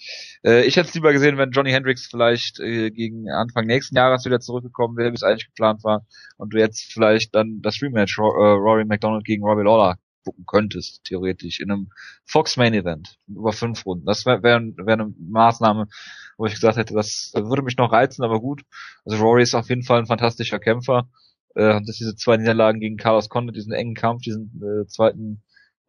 Äh, 0.45 0.65
ich 0.65 0.77
hätte 0.77 0.89
es 0.89 0.95
lieber 0.95 1.13
gesehen, 1.13 1.39
wenn 1.39 1.51
Johnny 1.51 1.71
Hendricks 1.71 2.07
vielleicht 2.07 2.61
äh, 2.61 2.91
gegen 2.91 3.31
Anfang 3.31 3.67
nächsten 3.67 3.97
Jahres 3.97 4.25
wieder 4.25 4.41
zurückgekommen 4.41 4.97
wäre, 4.97 5.11
wie 5.11 5.15
es 5.15 5.23
eigentlich 5.23 5.47
geplant 5.47 5.85
war, 5.85 6.07
und 6.37 6.53
du 6.53 6.59
jetzt 6.59 6.93
vielleicht 6.93 7.35
dann 7.35 7.61
das 7.63 7.81
Rematch 7.83 8.19
äh, 8.19 8.23
Rory 8.23 8.85
McDonald 8.85 9.25
gegen 9.25 9.45
Robbie 9.45 9.65
Lawler 9.65 9.99
gucken 10.25 10.45
könntest, 10.47 11.03
theoretisch, 11.05 11.61
in 11.61 11.71
einem 11.71 11.89
Fox 12.25 12.57
Main 12.57 12.75
Event 12.75 13.17
über 13.27 13.53
fünf 13.53 13.85
Runden. 13.85 14.07
Das 14.07 14.25
wäre 14.25 14.43
wär, 14.43 14.61
wär 14.61 14.95
eine 14.95 15.13
Maßnahme, 15.19 15.89
wo 16.37 16.47
ich 16.47 16.55
gesagt 16.55 16.77
hätte, 16.77 16.95
das 16.95 17.33
würde 17.35 17.63
mich 17.63 17.77
noch 17.77 17.93
reizen, 17.93 18.23
aber 18.25 18.41
gut. 18.41 18.63
Also 19.05 19.23
Rory 19.23 19.43
ist 19.43 19.55
auf 19.55 19.69
jeden 19.69 19.83
Fall 19.83 19.99
ein 19.99 20.07
fantastischer 20.07 20.59
Kämpfer. 20.59 21.09
Äh, 21.55 21.75
hat 21.75 21.83
diese 21.87 22.15
zwei 22.15 22.37
Niederlagen 22.37 22.81
gegen 22.81 22.97
Carlos 22.97 23.29
Condit, 23.29 23.57
diesen 23.57 23.73
engen 23.73 23.95
Kampf, 23.95 24.23
diesen 24.23 24.63
äh, 24.63 24.87
zweiten 24.87 25.43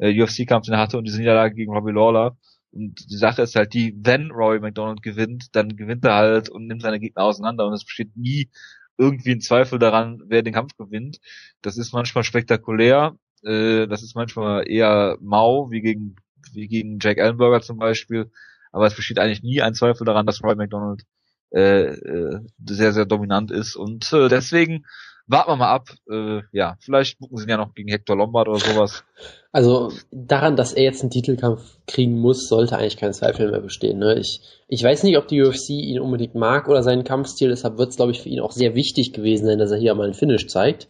äh, 0.04 0.22
UFC-Kampf, 0.22 0.66
den 0.66 0.76
er 0.76 0.82
hatte, 0.82 0.98
und 0.98 1.06
diese 1.06 1.20
Niederlage 1.20 1.56
gegen 1.56 1.72
Robbie 1.72 1.94
Lawler. 1.94 2.38
Und 2.72 3.10
die 3.10 3.18
Sache 3.18 3.44
ist 3.44 3.56
halt 3.56 3.74
die, 3.74 3.96
wenn 4.02 4.32
Rory 4.32 4.60
McDonald 4.60 5.02
gewinnt, 5.02 5.56
dann 5.56 5.76
gewinnt 5.76 6.04
er 6.06 6.16
halt 6.16 6.50
und 6.50 6.68
nimmt 6.68 6.82
seine 6.82 7.00
Gegner 7.00 7.24
auseinander 7.24 7.68
und 7.68 7.74
es 7.74 7.86
besteht 7.86 8.18
nie 8.18 8.50
irgendwie 8.98 9.32
ein 9.32 9.42
Zweifel 9.42 9.80
daran, 9.80 10.22
wer 10.28 10.42
den 10.42 10.54
Kampf 10.54 10.76
gewinnt. 10.78 11.20
Das 11.62 11.78
ist 11.78 11.94
manchmal 11.94 12.24
spektakulär, 12.24 13.16
äh, 13.44 13.88
das 13.88 14.04
ist 14.04 14.16
manchmal 14.16 14.68
eher 14.68 15.18
mau, 15.22 15.70
wie 15.72 15.82
gegen, 15.82 16.16
wie 16.52 16.68
gegen 16.68 16.98
Jack 17.00 17.20
Ellenberger 17.20 17.62
zum 17.62 17.78
Beispiel, 17.78 18.32
aber 18.72 18.88
es 18.88 18.96
besteht 18.96 19.20
eigentlich 19.20 19.44
nie 19.44 19.62
ein 19.62 19.76
Zweifel 19.76 20.06
daran, 20.06 20.26
dass 20.26 20.44
Roy 20.44 20.56
McDonald 20.56 21.04
äh, 21.52 21.86
äh, 21.86 22.40
sehr, 22.66 22.92
sehr 22.94 23.06
dominant 23.06 23.52
ist 23.52 23.76
und 23.76 24.12
äh, 24.14 24.30
deswegen 24.30 24.86
warten 25.28 25.52
wir 25.52 25.56
mal 25.56 25.74
ab. 25.74 25.90
Äh, 26.10 26.42
ja, 26.52 26.78
vielleicht 26.80 27.20
buchen 27.20 27.38
sie 27.38 27.44
ihn 27.44 27.50
ja 27.50 27.58
noch 27.58 27.74
gegen 27.74 27.90
Hector 27.90 28.16
Lombard 28.16 28.48
oder 28.48 28.60
sowas. 28.60 29.04
Also 29.52 29.92
daran, 30.12 30.56
dass 30.56 30.74
er 30.74 30.84
jetzt 30.84 31.02
einen 31.02 31.12
Titelkampf 31.12 31.78
kriegen 31.88 32.20
muss, 32.20 32.48
sollte 32.48 32.78
eigentlich 32.78 32.98
kein 32.98 33.14
Zweifel 33.14 33.52
mehr 33.52 33.62
bestehen. 33.62 34.00
Ne? 34.00 34.16
Ich, 34.20 34.42
ich 34.68 34.84
weiß 34.84 35.04
nicht, 35.04 35.18
ob 35.18 35.28
die 35.28 35.42
UFC 35.42 35.70
ihn 35.70 36.00
unbedingt 36.00 36.36
mag 36.36 36.68
oder 36.68 36.84
seinen 36.84 37.04
Kampfstil, 37.04 37.50
deshalb 37.50 37.78
wird 37.78 37.90
es, 37.90 37.96
glaube 37.96 38.12
ich, 38.12 38.22
für 38.22 38.30
ihn 38.30 38.40
auch 38.40 38.52
sehr 38.52 38.76
wichtig 38.76 39.14
gewesen 39.14 39.46
sein, 39.46 39.60
dass 39.60 39.72
er 39.72 39.78
hier 39.78 39.96
mal 39.96 40.06
einen 40.06 40.14
Finish 40.14 40.48
zeigt. 40.48 40.90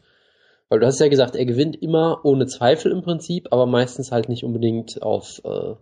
Weil 0.69 0.79
du 0.79 0.88
hast 0.88 0.99
ja 0.99 1.07
gesagt, 1.07 1.36
er 1.36 1.45
gewinnt 1.45 1.81
immer 1.81 2.21
ohne 2.23 2.47
Zweifel 2.47 2.91
im 2.91 3.03
Prinzip, 3.03 3.49
aber 3.51 3.65
meistens 3.65 4.11
halt 4.11 4.29
nicht 4.29 4.43
unbedingt 4.43 5.03
auf 5.03 5.41
äh, 5.43 5.75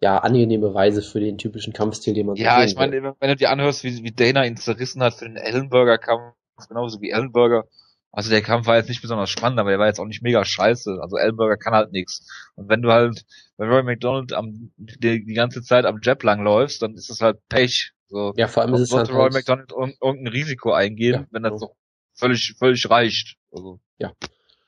ja, 0.00 0.18
angenehme 0.18 0.74
Weise 0.74 1.00
für 1.00 1.20
den 1.20 1.38
typischen 1.38 1.72
Kampfstil, 1.72 2.14
den 2.14 2.26
man 2.26 2.36
so 2.36 2.42
Ja, 2.42 2.62
ich 2.64 2.74
meine, 2.74 3.14
wenn 3.18 3.28
du 3.28 3.36
dir 3.36 3.50
anhörst, 3.50 3.84
wie, 3.84 4.02
wie 4.02 4.12
Dana 4.12 4.44
ihn 4.44 4.56
zerrissen 4.56 5.02
hat 5.02 5.14
für 5.14 5.24
den 5.24 5.36
Ellenberger-Kampf, 5.36 6.34
genauso 6.68 7.00
wie 7.00 7.10
Ellenberger, 7.10 7.64
also 8.12 8.28
der 8.30 8.42
Kampf 8.42 8.66
war 8.66 8.76
jetzt 8.76 8.88
nicht 8.90 9.00
besonders 9.00 9.30
spannend, 9.30 9.58
aber 9.58 9.70
der 9.70 9.78
war 9.78 9.86
jetzt 9.86 9.98
auch 9.98 10.06
nicht 10.06 10.22
mega 10.22 10.44
scheiße. 10.44 10.98
Also 11.00 11.16
Ellenberger 11.16 11.56
kann 11.56 11.72
halt 11.72 11.92
nichts. 11.92 12.26
Und 12.56 12.68
wenn 12.68 12.82
du 12.82 12.92
halt 12.92 13.24
bei 13.56 13.66
Roy 13.66 13.82
McDonald 13.82 14.34
am, 14.34 14.70
die, 14.76 15.24
die 15.24 15.34
ganze 15.34 15.62
Zeit 15.62 15.86
am 15.86 15.98
Jab 16.02 16.22
lang 16.22 16.42
läufst, 16.42 16.82
dann 16.82 16.94
ist 16.94 17.08
das 17.08 17.20
halt 17.22 17.38
Pech. 17.48 17.92
So, 18.08 18.34
Ja, 18.36 18.48
vor 18.48 18.62
allem 18.62 18.74
ist 18.74 18.82
es 18.82 18.88
sollte 18.90 19.14
halt, 19.14 19.18
Roy 19.22 19.30
McDonald 19.38 19.72
irg 19.72 19.94
irgendein 20.02 20.32
Risiko 20.32 20.72
eingehen, 20.72 21.22
Ja, 21.22 21.26
wenn 21.30 21.42
das 21.42 21.58
so. 21.58 21.74
völlig, 22.14 22.54
völlig 22.58 22.88
reicht. 22.90 23.36
Also, 23.50 23.80
Ja. 23.98 24.12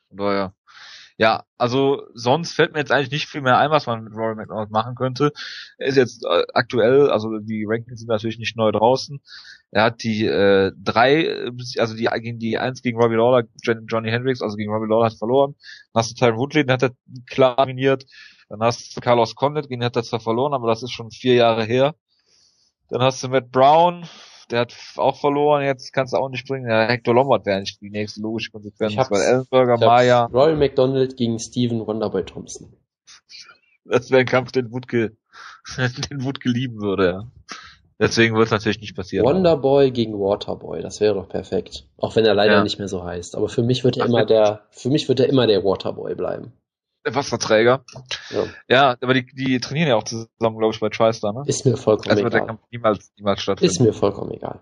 Von 0.08 0.16
daher. 0.16 0.54
Ja, 1.16 1.44
also 1.58 2.02
sonst 2.14 2.54
fällt 2.54 2.72
mir 2.72 2.80
jetzt 2.80 2.90
eigentlich 2.90 3.12
nicht 3.12 3.28
viel 3.28 3.40
mehr 3.40 3.58
ein, 3.58 3.70
was 3.70 3.86
man 3.86 4.02
mit 4.02 4.14
Rory 4.14 4.34
McDonald 4.34 4.70
machen 4.70 4.96
könnte. 4.96 5.32
Er 5.78 5.86
ist 5.86 5.96
jetzt 5.96 6.24
äh, 6.24 6.42
aktuell, 6.54 7.08
also 7.08 7.38
die 7.38 7.64
Rankings 7.68 8.00
sind 8.00 8.08
natürlich 8.08 8.38
nicht 8.38 8.56
neu 8.56 8.72
draußen. 8.72 9.20
Er 9.70 9.84
hat 9.84 10.02
die 10.02 10.24
äh, 10.24 10.72
drei, 10.76 11.50
also 11.78 11.94
die 11.94 12.06
gegen 12.06 12.40
die 12.40 12.58
eins 12.58 12.82
gegen 12.82 13.00
Robbie 13.00 13.14
Lawler, 13.14 13.44
Johnny 13.62 14.10
Hendricks, 14.10 14.42
also 14.42 14.56
gegen 14.56 14.72
Robbie 14.72 14.88
Lawler 14.88 15.06
hat 15.06 15.18
verloren. 15.18 15.54
Dann 15.92 16.00
hast 16.00 16.10
du 16.10 16.14
Tyron 16.16 16.38
Woodley, 16.38 16.64
den 16.64 16.72
hat 16.72 16.82
er 16.82 16.90
klar 17.26 17.56
dominiert. 17.56 18.06
Dann 18.48 18.60
hast 18.60 18.96
du 18.96 19.00
Carlos 19.00 19.36
Condit, 19.36 19.70
den 19.70 19.84
hat 19.84 19.96
er 19.96 20.02
zwar 20.02 20.20
verloren, 20.20 20.52
aber 20.52 20.66
das 20.66 20.82
ist 20.82 20.92
schon 20.92 21.10
vier 21.12 21.34
Jahre 21.34 21.64
her. 21.64 21.94
Dann 22.88 23.02
hast 23.02 23.22
du 23.22 23.28
Matt 23.28 23.50
Brown, 23.50 24.04
der 24.50 24.60
hat 24.60 24.74
auch 24.96 25.18
verloren, 25.20 25.64
jetzt 25.64 25.92
kannst 25.92 26.12
du 26.12 26.16
auch 26.16 26.28
nicht 26.28 26.46
bringen. 26.46 26.68
Ja, 26.68 26.86
Hector 26.88 27.14
Lombard 27.14 27.46
wäre 27.46 27.60
nicht 27.60 27.80
die 27.80 27.90
nächste 27.90 28.20
logische 28.20 28.50
Konsequenz, 28.50 28.96
weil 29.10 29.22
Ellenberger, 29.22 29.78
Maya, 29.78 30.24
Roy 30.26 30.54
McDonald 30.56 31.16
gegen 31.16 31.38
Steven 31.38 31.86
Wonderboy 31.86 32.24
Thompson. 32.24 32.72
das 33.84 34.10
wäre 34.10 34.20
ein 34.20 34.26
Kampf, 34.26 34.52
den 34.52 34.70
Wutke, 34.72 35.16
den 36.10 36.24
Wutke 36.24 36.48
lieben 36.48 36.80
würde, 36.80 37.06
ja. 37.06 37.22
Deswegen 38.00 38.34
wird 38.34 38.46
es 38.46 38.50
natürlich 38.50 38.80
nicht 38.80 38.96
passieren. 38.96 39.24
Wonderboy 39.24 39.92
gegen 39.92 40.18
Waterboy, 40.18 40.82
das 40.82 41.00
wäre 41.00 41.14
doch 41.14 41.28
perfekt. 41.28 41.86
Auch 41.96 42.16
wenn 42.16 42.24
er 42.26 42.34
leider 42.34 42.54
Ja. 42.54 42.62
nicht 42.64 42.78
mehr 42.78 42.88
so 42.88 43.04
heißt. 43.04 43.36
Aber 43.36 43.48
für 43.48 43.62
mich 43.62 43.84
wird 43.84 43.96
er 43.96 44.04
Ach, 44.04 44.08
immer 44.08 44.26
der, 44.26 44.62
für 44.70 44.90
mich 44.90 45.08
wird 45.08 45.20
er 45.20 45.28
immer 45.28 45.46
der 45.46 45.62
Waterboy 45.64 46.16
bleiben. 46.16 46.52
Der 47.06 47.14
Wasserträger. 47.14 47.84
Ja. 48.30 48.44
Ja, 48.68 48.96
aber 49.00 49.14
die, 49.14 49.26
die 49.26 49.60
trainieren 49.60 49.88
ja 49.88 49.96
auch 49.96 50.04
zusammen, 50.04 50.28
glaube 50.58 50.72
ich, 50.72 50.80
bei 50.80 50.88
TriStar, 50.88 51.32
ne? 51.32 51.42
Ist 51.46 51.66
mir 51.66 51.76
vollkommen 51.76 52.10
Also 52.10 52.22
wird 52.22 52.32
der 52.32 52.40
egal. 52.40 52.46
Kampf 52.56 52.62
niemals, 52.70 53.12
niemals 53.16 53.38
Ist 53.38 53.42
stattfinden. 53.42 53.84
mir 53.84 53.92
vollkommen 53.92 54.32
egal. 54.32 54.60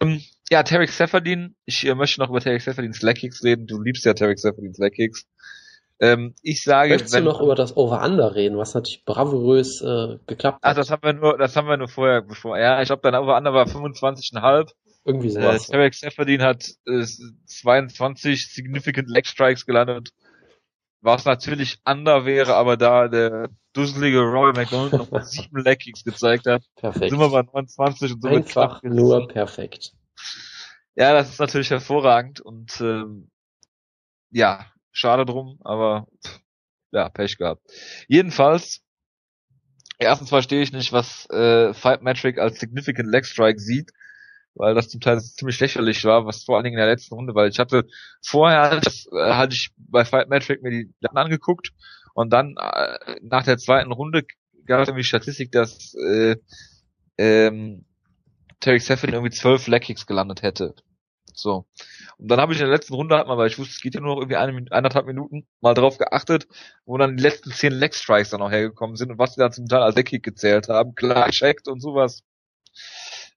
Ähm, 0.00 0.20
ja, 0.50 0.62
Tarek 0.62 0.90
Seferdin, 0.90 1.56
ich 1.64 1.86
äh, 1.86 1.94
möchte 1.94 2.20
noch 2.20 2.28
über 2.30 2.40
Tarek 2.40 2.60
Seferdins 2.60 3.02
Leckkicks 3.02 3.42
reden. 3.42 3.66
Du 3.66 3.80
liebst 3.80 4.04
ja 4.04 4.12
Tarek 4.14 4.38
Seferdins 4.38 4.78
Leckkicks. 4.78 5.26
Ähm, 5.98 6.34
ich 6.42 6.62
sage, 6.62 6.90
Möchtest 6.90 7.14
du 7.14 7.22
noch 7.22 7.40
über 7.40 7.54
das 7.54 7.74
Over-Under 7.74 8.34
reden, 8.34 8.58
was 8.58 8.74
natürlich 8.74 9.04
bravourös 9.06 9.80
äh, 9.80 10.18
geklappt 10.26 10.58
Ach, 10.60 10.70
hat? 10.70 10.76
das 10.76 10.90
haben 10.90 11.02
wir 11.02 11.14
nur, 11.14 11.38
das 11.38 11.56
haben 11.56 11.68
wir 11.68 11.78
nur 11.78 11.88
vorher, 11.88 12.20
bevor, 12.20 12.58
ja, 12.58 12.82
ich 12.82 12.88
glaube, 12.88 13.00
dein 13.02 13.14
Over-Under 13.14 13.54
war 13.54 13.64
25,5 13.66 14.68
Irgendwie 15.06 15.30
sowas. 15.30 15.68
Äh, 15.68 15.72
Tarek 15.72 15.94
Seferdin 15.94 16.42
hat 16.42 16.68
äh, 16.86 17.06
22 17.46 18.52
Significant 18.52 19.08
Leg 19.08 19.26
Strikes 19.26 19.64
gelandet, 19.64 20.10
was 21.00 21.24
natürlich 21.24 21.78
under 21.84 22.26
wäre, 22.26 22.56
aber 22.56 22.76
da 22.76 23.06
der 23.06 23.50
dusselige 23.72 24.20
Roy 24.20 24.52
McDonald 24.52 24.92
noch 24.94 25.22
sieben 25.22 25.62
Leg 25.62 25.78
Kicks 25.78 26.02
gezeigt 26.02 26.46
hat, 26.46 26.64
perfekt. 26.74 27.10
sind 27.10 27.20
wir 27.20 27.30
bei 27.30 27.42
29 27.42 28.14
und 28.14 28.22
so 28.22 28.28
Einfach 28.28 28.82
nur 28.82 29.28
perfekt. 29.28 29.92
Ja, 30.96 31.12
das 31.12 31.30
ist 31.30 31.38
natürlich 31.38 31.70
hervorragend 31.70 32.40
und 32.40 32.80
ähm, 32.80 33.30
ja, 34.32 34.66
schade 34.90 35.24
drum, 35.24 35.60
aber 35.62 36.08
ja, 36.90 37.08
Pech 37.10 37.38
gehabt. 37.38 37.62
Jedenfalls, 38.08 38.80
erstens 39.98 40.30
verstehe 40.30 40.62
ich 40.62 40.72
nicht, 40.72 40.92
was 40.92 41.30
äh, 41.30 41.72
Fight 41.74 42.02
Metric 42.02 42.38
als 42.38 42.58
Significant 42.58 43.08
Leg 43.08 43.24
Strike 43.24 43.60
sieht, 43.60 43.92
weil 44.56 44.74
das 44.74 44.88
zum 44.88 45.00
Teil 45.00 45.20
ziemlich 45.20 45.60
lächerlich 45.60 46.04
war, 46.04 46.26
was 46.26 46.44
vor 46.44 46.56
allen 46.56 46.64
Dingen 46.64 46.76
in 46.76 46.84
der 46.84 46.90
letzten 46.90 47.14
Runde, 47.14 47.34
weil 47.34 47.50
ich 47.50 47.58
hatte 47.58 47.86
vorher 48.24 48.80
das, 48.80 49.06
äh, 49.12 49.32
hatte 49.32 49.54
ich 49.54 49.70
bei 49.76 50.04
Fight 50.04 50.28
Metric 50.28 50.62
mir 50.62 50.70
die 50.70 50.92
Daten 51.00 51.18
angeguckt 51.18 51.72
und 52.14 52.32
dann 52.32 52.56
äh, 52.56 53.16
nach 53.22 53.44
der 53.44 53.58
zweiten 53.58 53.92
Runde 53.92 54.24
gab 54.64 54.80
es 54.80 54.88
irgendwie 54.88 55.04
Statistik, 55.04 55.52
dass 55.52 55.94
äh, 55.94 56.36
ähm, 57.18 57.84
Terry 58.60 58.80
Seffin 58.80 59.12
irgendwie 59.12 59.30
zwölf 59.30 59.66
Leg 59.66 59.82
Kicks 59.82 60.06
gelandet 60.06 60.42
hätte. 60.42 60.74
So. 61.34 61.66
Und 62.16 62.30
dann 62.30 62.40
habe 62.40 62.54
ich 62.54 62.58
in 62.58 62.64
der 62.64 62.74
letzten 62.74 62.94
Runde 62.94 63.16
halt 63.16 63.28
mal, 63.28 63.36
weil 63.36 63.48
ich 63.48 63.58
wusste, 63.58 63.74
es 63.74 63.82
geht 63.82 63.94
ja 63.94 64.00
nur 64.00 64.14
noch 64.14 64.22
irgendwie 64.22 64.36
eine, 64.36 64.64
eineinhalb 64.70 65.06
Minuten, 65.06 65.46
mal 65.60 65.74
drauf 65.74 65.98
geachtet, 65.98 66.48
wo 66.86 66.96
dann 66.96 67.18
die 67.18 67.22
letzten 67.22 67.50
zehn 67.52 67.72
Leg 67.72 67.94
Strikes 67.94 68.30
dann 68.30 68.40
noch 68.40 68.50
hergekommen 68.50 68.96
sind 68.96 69.10
und 69.10 69.18
was 69.18 69.34
die 69.34 69.40
dann 69.40 69.52
zum 69.52 69.68
Teil 69.68 69.82
als 69.82 69.96
Leg 69.96 70.06
Kick 70.06 70.22
gezählt 70.22 70.68
haben. 70.68 70.94
Klar, 70.94 71.28
checkt 71.30 71.68
und 71.68 71.80
sowas 71.80 72.22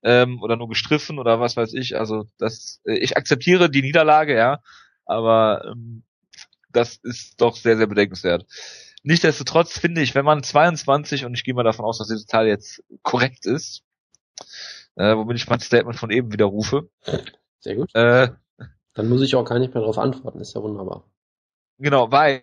ähm, 0.02 0.42
oder 0.42 0.56
nur 0.56 0.68
gestriffen 0.68 1.18
oder 1.18 1.40
was 1.40 1.56
weiß 1.56 1.74
ich. 1.74 1.98
Also 1.98 2.26
das, 2.38 2.80
äh, 2.84 2.98
ich 2.98 3.16
akzeptiere 3.16 3.70
die 3.70 3.82
Niederlage, 3.82 4.36
ja, 4.36 4.60
aber 5.04 5.64
ähm, 5.66 6.02
das 6.72 6.96
ist 7.02 7.40
doch 7.40 7.56
sehr, 7.56 7.76
sehr 7.76 7.86
bedenkenswert. 7.86 8.46
Nichtsdestotrotz 9.02 9.78
finde 9.78 10.02
ich, 10.02 10.14
wenn 10.14 10.24
man 10.24 10.42
22, 10.42 11.24
und 11.24 11.34
ich 11.34 11.44
gehe 11.44 11.54
mal 11.54 11.62
davon 11.62 11.84
aus, 11.84 11.98
dass 11.98 12.08
diese 12.08 12.26
Zahl 12.26 12.46
jetzt 12.46 12.82
korrekt 13.02 13.46
ist, 13.46 13.82
äh, 14.96 15.16
womit 15.16 15.36
ich 15.36 15.48
mein 15.48 15.60
Statement 15.60 15.98
von 15.98 16.10
eben 16.10 16.32
widerrufe. 16.32 16.90
Sehr 17.60 17.76
gut. 17.76 17.94
Äh, 17.94 18.28
Dann 18.94 19.08
muss 19.08 19.22
ich 19.22 19.34
auch 19.34 19.44
gar 19.44 19.58
nicht 19.58 19.72
mehr 19.74 19.80
darauf 19.80 19.98
antworten, 19.98 20.40
ist 20.40 20.54
ja 20.54 20.62
wunderbar. 20.62 21.04
Genau, 21.78 22.12
weil 22.12 22.42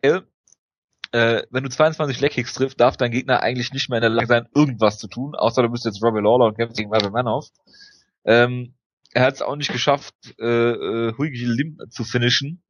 äh, 1.12 1.44
wenn 1.52 1.64
du 1.64 1.70
22 1.70 2.20
Leckkicks 2.20 2.54
triffst, 2.54 2.80
darf 2.80 2.98
dein 2.98 3.12
Gegner 3.12 3.42
eigentlich 3.42 3.72
nicht 3.74 3.90
mehr 3.90 3.98
in 3.98 4.02
der 4.02 4.10
Lage 4.10 4.28
sein, 4.28 4.48
irgendwas 4.54 4.98
zu 5.00 5.08
tun, 5.08 5.36
außer 5.36 5.62
du 5.64 5.70
bist 5.70 5.86
jetzt 5.86 6.04
Robbie 6.04 6.22
Lawler 6.22 6.46
und 6.46 6.58
kämpfst 6.58 6.78
gegen 6.78 6.90
Marvin 6.90 7.12
Manoff. 7.12 7.48
Ähm, 8.26 8.74
er 9.14 9.24
hat 9.24 9.36
es 9.36 9.42
auch 9.42 9.56
nicht 9.56 9.72
geschafft, 9.72 10.14
äh, 10.40 10.46
äh, 10.46 11.14
Huigi 11.18 11.46
Lim 11.46 11.80
zu 11.90 12.04
finishen. 12.04 12.62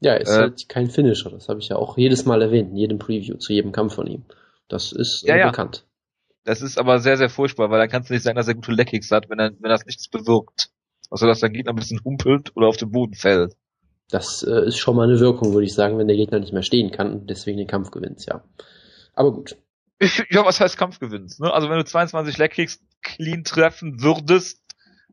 Ja, 0.00 0.12
er 0.12 0.20
ist 0.20 0.30
Äh, 0.30 0.38
halt 0.38 0.68
kein 0.68 0.90
Finisher, 0.90 1.30
das 1.30 1.48
habe 1.48 1.60
ich 1.60 1.68
ja 1.68 1.76
auch 1.76 1.98
jedes 1.98 2.24
Mal 2.24 2.40
erwähnt, 2.42 2.70
in 2.70 2.76
jedem 2.76 2.98
Preview, 2.98 3.36
zu 3.36 3.52
jedem 3.52 3.72
Kampf 3.72 3.94
von 3.94 4.06
ihm. 4.06 4.24
Das 4.68 4.92
ist 4.92 5.22
Ja, 5.26 5.34
äh, 5.34 5.40
ja. 5.40 5.46
bekannt. 5.50 5.84
Das 6.44 6.62
ist 6.62 6.78
aber 6.78 7.00
sehr, 7.00 7.16
sehr 7.18 7.28
furchtbar, 7.28 7.70
weil 7.70 7.78
dann 7.80 7.90
kannst 7.90 8.08
du 8.08 8.14
nicht 8.14 8.22
sagen, 8.22 8.36
dass 8.36 8.48
er 8.48 8.54
gute 8.54 8.72
Leckkicks 8.72 9.10
hat, 9.10 9.28
wenn 9.28 9.38
er, 9.38 9.50
wenn 9.60 9.70
das 9.70 9.84
nichts 9.84 10.08
bewirkt. 10.08 10.70
Also 11.10 11.26
dass 11.26 11.40
dein 11.40 11.52
Gegner 11.52 11.72
ein 11.72 11.76
bisschen 11.76 12.00
humpelt 12.04 12.56
oder 12.56 12.68
auf 12.68 12.76
den 12.76 12.90
Boden 12.90 13.14
fällt. 13.14 13.54
Das 14.10 14.42
äh, 14.42 14.66
ist 14.66 14.78
schon 14.78 14.96
mal 14.96 15.08
eine 15.08 15.20
Wirkung, 15.20 15.52
würde 15.52 15.66
ich 15.66 15.74
sagen, 15.74 15.98
wenn 15.98 16.08
der 16.08 16.16
Gegner 16.16 16.38
nicht 16.38 16.52
mehr 16.52 16.62
stehen 16.62 16.90
kann 16.90 17.12
und 17.12 17.30
deswegen 17.30 17.58
den 17.58 17.66
Kampf 17.66 17.90
gewinnt, 17.90 18.24
ja. 18.26 18.42
Aber 19.14 19.32
gut. 19.32 19.56
Ja, 20.30 20.44
was 20.44 20.60
heißt 20.60 20.78
Kampfgewinnst? 20.78 21.40
Ne? 21.40 21.52
Also 21.52 21.68
wenn 21.68 21.78
du 21.78 21.84
22 21.84 22.38
Leckkicks 22.38 22.80
clean 23.02 23.42
treffen 23.42 24.00
würdest, 24.00 24.62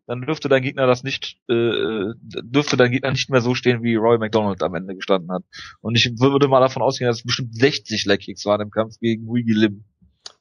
dann 0.07 0.21
dürfte 0.21 0.49
dein 0.49 0.61
Gegner 0.61 0.85
das 0.85 1.03
nicht, 1.03 1.37
äh, 1.49 2.13
dürfte 2.21 2.77
dein 2.77 2.91
Gegner 2.91 3.11
nicht 3.11 3.29
mehr 3.29 3.41
so 3.41 3.55
stehen, 3.55 3.81
wie 3.81 3.95
Roy 3.95 4.19
McDonald 4.19 4.61
am 4.61 4.75
Ende 4.75 4.95
gestanden 4.95 5.31
hat. 5.31 5.43
Und 5.81 5.95
ich 5.95 6.19
würde 6.19 6.47
mal 6.47 6.59
davon 6.59 6.83
ausgehen, 6.83 7.07
dass 7.07 7.17
es 7.17 7.23
bestimmt 7.23 7.55
60 7.55 8.05
Leckkicks 8.05 8.45
waren 8.45 8.61
im 8.61 8.69
Kampf 8.69 8.99
gegen 8.99 9.25
Wiggy 9.25 9.53
Lim. 9.53 9.85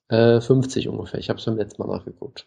Äh, 0.09 0.41
50 0.41 0.89
ungefähr. 0.89 1.19
Ich 1.19 1.31
habe 1.31 1.39
es 1.39 1.47
beim 1.47 1.57
letzten 1.57 1.83
Mal 1.83 1.97
nachgeguckt. 1.97 2.47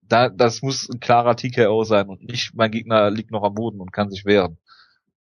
Da, 0.00 0.30
das 0.30 0.62
muss 0.62 0.88
ein 0.88 1.00
klarer 1.00 1.36
TKO 1.36 1.84
sein 1.84 2.08
und 2.08 2.22
nicht 2.22 2.52
mein 2.54 2.70
Gegner 2.70 3.10
liegt 3.10 3.30
noch 3.30 3.42
am 3.42 3.54
Boden 3.54 3.80
und 3.80 3.92
kann 3.92 4.10
sich 4.10 4.24
wehren. 4.24 4.58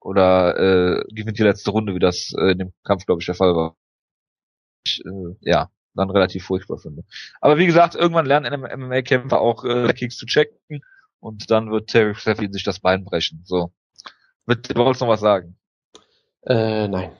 Oder 0.00 0.56
äh, 0.58 1.04
gewinnt 1.12 1.38
die 1.38 1.44
letzte 1.44 1.70
Runde, 1.70 1.94
wie 1.94 1.98
das 1.98 2.32
äh, 2.38 2.52
in 2.52 2.58
dem 2.58 2.72
Kampf, 2.84 3.06
glaube 3.06 3.20
ich, 3.20 3.26
der 3.26 3.34
Fall 3.34 3.54
war. 3.54 3.76
Ich, 4.86 5.02
äh, 5.04 5.36
ja, 5.40 5.70
dann 5.94 6.10
relativ 6.10 6.44
furchtbar 6.44 6.78
finde. 6.78 7.04
Aber 7.40 7.58
wie 7.58 7.66
gesagt, 7.66 7.94
irgendwann 7.94 8.26
lernen 8.26 8.60
MMA-Kämpfer 8.60 9.40
auch 9.40 9.64
äh, 9.64 9.92
Kicks 9.92 10.16
zu 10.16 10.26
checken 10.26 10.80
und 11.20 11.50
dann 11.50 11.70
wird 11.70 11.90
Terry 11.90 12.14
Sheffield 12.14 12.52
sich 12.52 12.64
das 12.64 12.80
Bein 12.80 13.04
brechen. 13.04 13.42
So. 13.44 13.72
Mit, 14.46 14.70
du 14.70 14.76
wolltest 14.76 15.02
noch 15.02 15.08
was 15.08 15.20
sagen? 15.20 15.56
Äh, 16.42 16.88
nein. 16.88 17.10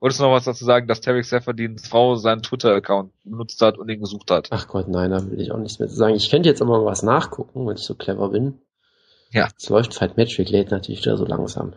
Wolltest 0.00 0.20
du 0.20 0.24
noch 0.24 0.32
was 0.32 0.44
dazu 0.44 0.64
sagen, 0.64 0.88
dass 0.88 1.02
Terry 1.02 1.22
Sefferdins 1.22 1.86
Frau 1.86 2.16
seinen 2.16 2.42
Twitter-Account 2.42 3.12
benutzt 3.24 3.60
hat 3.60 3.78
und 3.78 3.88
ihn 3.90 4.00
gesucht 4.00 4.30
hat? 4.30 4.48
Ach 4.50 4.66
Gott, 4.66 4.88
nein, 4.88 5.10
da 5.10 5.30
will 5.30 5.40
ich 5.40 5.52
auch 5.52 5.58
nichts 5.58 5.78
mehr 5.78 5.88
zu 5.88 5.94
sagen. 5.94 6.14
Ich 6.14 6.30
könnte 6.30 6.48
jetzt 6.48 6.62
aber 6.62 6.78
mal 6.78 6.86
was 6.86 7.02
nachgucken, 7.02 7.66
wenn 7.66 7.76
ich 7.76 7.82
so 7.82 7.94
clever 7.94 8.30
bin. 8.30 8.62
Ja. 9.32 9.48
Es 9.56 9.68
läuft 9.68 9.94
Fight 9.94 10.16
Metric, 10.16 10.48
lädt 10.50 10.70
natürlich 10.70 11.00
wieder 11.02 11.16
so 11.16 11.24
langsam. 11.24 11.74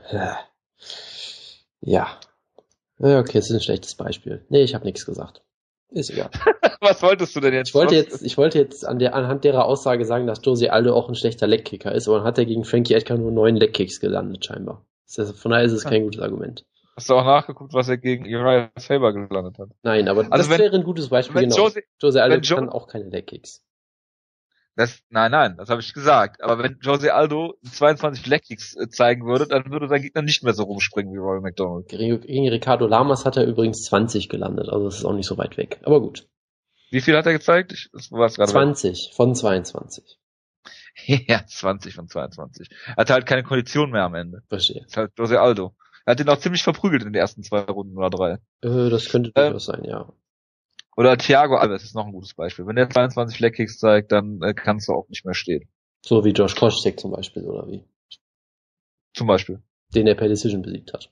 Ja. 1.81 2.07
Okay, 2.99 3.38
es 3.38 3.49
ist 3.49 3.55
ein 3.55 3.61
schlechtes 3.61 3.95
Beispiel. 3.95 4.45
Nee, 4.49 4.61
ich 4.63 4.75
habe 4.75 4.85
nichts 4.85 5.05
gesagt. 5.05 5.41
Ist 5.89 6.09
egal. 6.09 6.30
was 6.81 7.01
wolltest 7.03 7.35
du 7.35 7.39
denn 7.39 7.53
jetzt? 7.53 7.69
Ich 7.69 7.75
wollte 7.75 7.95
jetzt, 7.95 8.23
ich 8.23 8.38
wollte 8.38 8.57
jetzt 8.59 8.85
an 8.88 8.97
der, 8.99 9.13
anhand 9.13 9.43
derer 9.43 9.65
Aussage 9.65 10.05
sagen, 10.05 10.25
dass 10.25 10.39
Josie 10.43 10.69
Aldo 10.69 10.95
auch 10.95 11.07
ein 11.09 11.15
schlechter 11.15 11.45
Leckkicker 11.45 11.91
ist, 11.93 12.07
aber 12.07 12.17
dann 12.17 12.25
hat 12.25 12.38
er 12.38 12.45
gegen 12.45 12.63
Frankie 12.63 12.93
Edgar 12.95 13.17
nur 13.17 13.31
neun 13.31 13.55
Leckkicks 13.55 13.99
gelandet, 13.99 14.45
scheinbar. 14.45 14.85
Von 15.07 15.51
daher 15.51 15.65
ist 15.65 15.73
es 15.73 15.84
kein 15.84 16.03
gutes 16.03 16.19
Argument. 16.21 16.65
Hast 16.95 17.09
du 17.09 17.15
auch 17.15 17.23
nachgeguckt, 17.25 17.73
was 17.73 17.89
er 17.89 17.97
gegen 17.97 18.23
Uriah 18.25 18.69
Faber 18.80 19.13
gelandet 19.13 19.57
hat? 19.59 19.69
Nein, 19.84 20.07
aber 20.07 20.21
Also 20.21 20.30
das 20.31 20.49
wenn- 20.49 20.59
wäre 20.59 20.75
ein 20.75 20.84
gutes 20.84 21.09
Beispiel, 21.09 21.41
genau. 21.41 21.69
Josie 22.01 22.19
Aldo 22.19 22.38
Jo- 22.38 22.55
kann 22.55 22.69
auch 22.69 22.88
keine 22.88 23.09
Leckkicks. 23.09 23.63
Das, 24.75 25.01
nein, 25.09 25.31
nein, 25.31 25.55
das 25.57 25.69
habe 25.69 25.81
ich 25.81 25.93
gesagt. 25.93 26.41
Aber 26.41 26.57
wenn 26.63 26.79
Jose 26.81 27.13
Aldo 27.13 27.53
22 27.63 28.25
Leckkicks 28.25 28.75
äh, 28.75 28.89
zeigen 28.89 29.25
würde, 29.27 29.47
dann 29.47 29.71
würde 29.71 29.87
sein 29.87 30.01
Gegner 30.01 30.23
nicht 30.23 30.43
mehr 30.43 30.53
so 30.53 30.63
rumspringen 30.63 31.13
wie 31.13 31.17
Roy 31.17 31.41
McDonald. 31.41 31.87
Gegen, 31.87 32.49
Ricardo 32.49 32.87
Lamas 32.87 33.25
hat 33.25 33.37
er 33.37 33.45
übrigens 33.45 33.83
20 33.83 34.29
gelandet, 34.29 34.69
also 34.69 34.85
das 34.85 34.97
ist 34.97 35.05
auch 35.05 35.13
nicht 35.13 35.27
so 35.27 35.37
weit 35.37 35.57
weg. 35.57 35.79
Aber 35.83 36.01
gut. 36.01 36.27
Wie 36.89 37.01
viel 37.01 37.15
hat 37.15 37.25
er 37.25 37.33
gezeigt? 37.33 37.71
Ich, 37.73 37.89
das 37.91 38.11
war 38.11 38.25
es 38.25 38.35
gerade. 38.35 38.51
20 38.51 39.11
von 39.15 39.35
22. 39.35 40.17
ja, 41.05 41.45
20 41.45 41.93
von 41.93 42.07
22. 42.07 42.69
Er 42.87 42.95
hatte 42.97 43.13
halt 43.13 43.25
keine 43.25 43.43
Kondition 43.43 43.91
mehr 43.91 44.03
am 44.03 44.15
Ende. 44.15 44.41
Verstehe. 44.49 44.81
Das 44.81 44.91
ist 44.91 44.97
halt 44.97 45.11
Jose 45.17 45.39
Aldo. 45.39 45.75
Er 46.05 46.11
hat 46.11 46.19
ihn 46.19 46.29
auch 46.29 46.37
ziemlich 46.37 46.63
verprügelt 46.63 47.03
in 47.03 47.13
den 47.13 47.19
ersten 47.19 47.43
zwei 47.43 47.61
Runden 47.61 47.97
oder 47.97 48.09
drei. 48.09 48.31
Äh, 48.61 48.89
das 48.89 49.09
könnte 49.09 49.31
Ähm, 49.35 49.51
durchaus 49.51 49.65
sein, 49.65 49.83
ja. 49.85 50.11
Oder 50.95 51.18
Thiago 51.18 51.56
Alves 51.57 51.84
ist 51.84 51.95
noch 51.95 52.06
ein 52.06 52.11
gutes 52.11 52.34
Beispiel. 52.36 52.68
Wenn 52.68 52.76
der 52.76 52.90
22 52.90 53.40
Leckkicks 53.40 53.80
zeigt, 53.80 54.11
dann 54.11 54.41
äh, 54.41 54.53
kannst 54.53 54.88
du 54.88 54.94
auch 54.94 55.07
nicht 55.10 55.26
mehr 55.26 55.34
stehen. 55.34 55.68
So 56.06 56.24
wie 56.26 56.30
Josh 56.32 56.56
Koscheck 56.56 56.99
zum 56.99 57.11
Beispiel, 57.11 57.44
oder 57.44 57.68
wie? 57.68 57.84
Zum 59.14 59.28
Beispiel. 59.28 59.61
Den 59.94 60.07
er 60.07 60.15
per 60.15 60.28
Decision 60.28 60.61
besiegt 60.61 60.94
hat. 60.94 61.11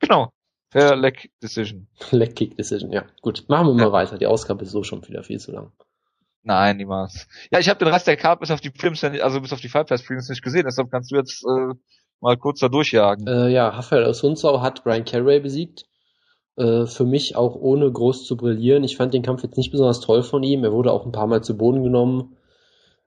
Genau. 0.00 0.30
Fair 0.70 0.96
Leg 0.96 1.30
Decision. 1.42 1.88
Leckkick 2.10 2.56
Decision, 2.56 2.92
ja. 2.92 3.04
Gut, 3.22 3.44
machen 3.48 3.68
wir 3.68 3.74
mal 3.74 3.82
Ja. 3.84 3.92
weiter. 3.92 4.18
Die 4.18 4.26
Ausgabe 4.26 4.64
ist 4.64 4.72
so 4.72 4.82
schon 4.82 5.06
wieder 5.06 5.22
viel 5.22 5.38
zu 5.38 5.52
lang. 5.52 5.72
Nein, 6.42 6.76
niemals. 6.76 7.26
Ja, 7.50 7.58
ich 7.58 7.68
habe 7.68 7.78
den 7.84 7.88
Rest 7.92 8.06
der 8.06 8.16
Card 8.16 8.40
bis 8.40 8.50
auf 8.52 8.60
die 8.60 8.70
Films, 8.70 9.02
also 9.02 9.40
bis 9.40 9.52
auf 9.52 9.60
die 9.60 9.68
Five 9.68 9.86
Pass 9.86 10.02
Films 10.02 10.28
nicht 10.28 10.42
gesehen, 10.42 10.64
deshalb 10.64 10.90
kannst 10.92 11.10
du 11.10 11.16
jetzt 11.16 11.42
äh, 11.44 11.74
mal 12.20 12.36
kurz 12.36 12.60
da 12.60 12.68
durchjagen. 12.68 13.26
Äh, 13.26 13.48
ja, 13.48 13.68
Rafael 13.68 14.04
Osunzau 14.06 14.60
hat 14.60 14.84
Brian 14.84 15.04
Carey 15.04 15.40
besiegt. 15.40 15.86
Äh, 16.56 16.86
für 16.86 17.04
mich 17.04 17.36
auch 17.36 17.54
ohne 17.54 17.90
groß 17.90 18.24
zu 18.24 18.36
brillieren. 18.36 18.82
Ich 18.82 18.96
fand 18.96 19.12
den 19.12 19.22
Kampf 19.22 19.42
jetzt 19.42 19.58
nicht 19.58 19.70
besonders 19.70 20.00
toll 20.00 20.22
von 20.22 20.42
ihm. 20.42 20.64
Er 20.64 20.72
wurde 20.72 20.92
auch 20.92 21.04
ein 21.04 21.12
paar 21.12 21.26
Mal 21.26 21.42
zu 21.42 21.56
Boden 21.56 21.82
genommen. 21.82 22.36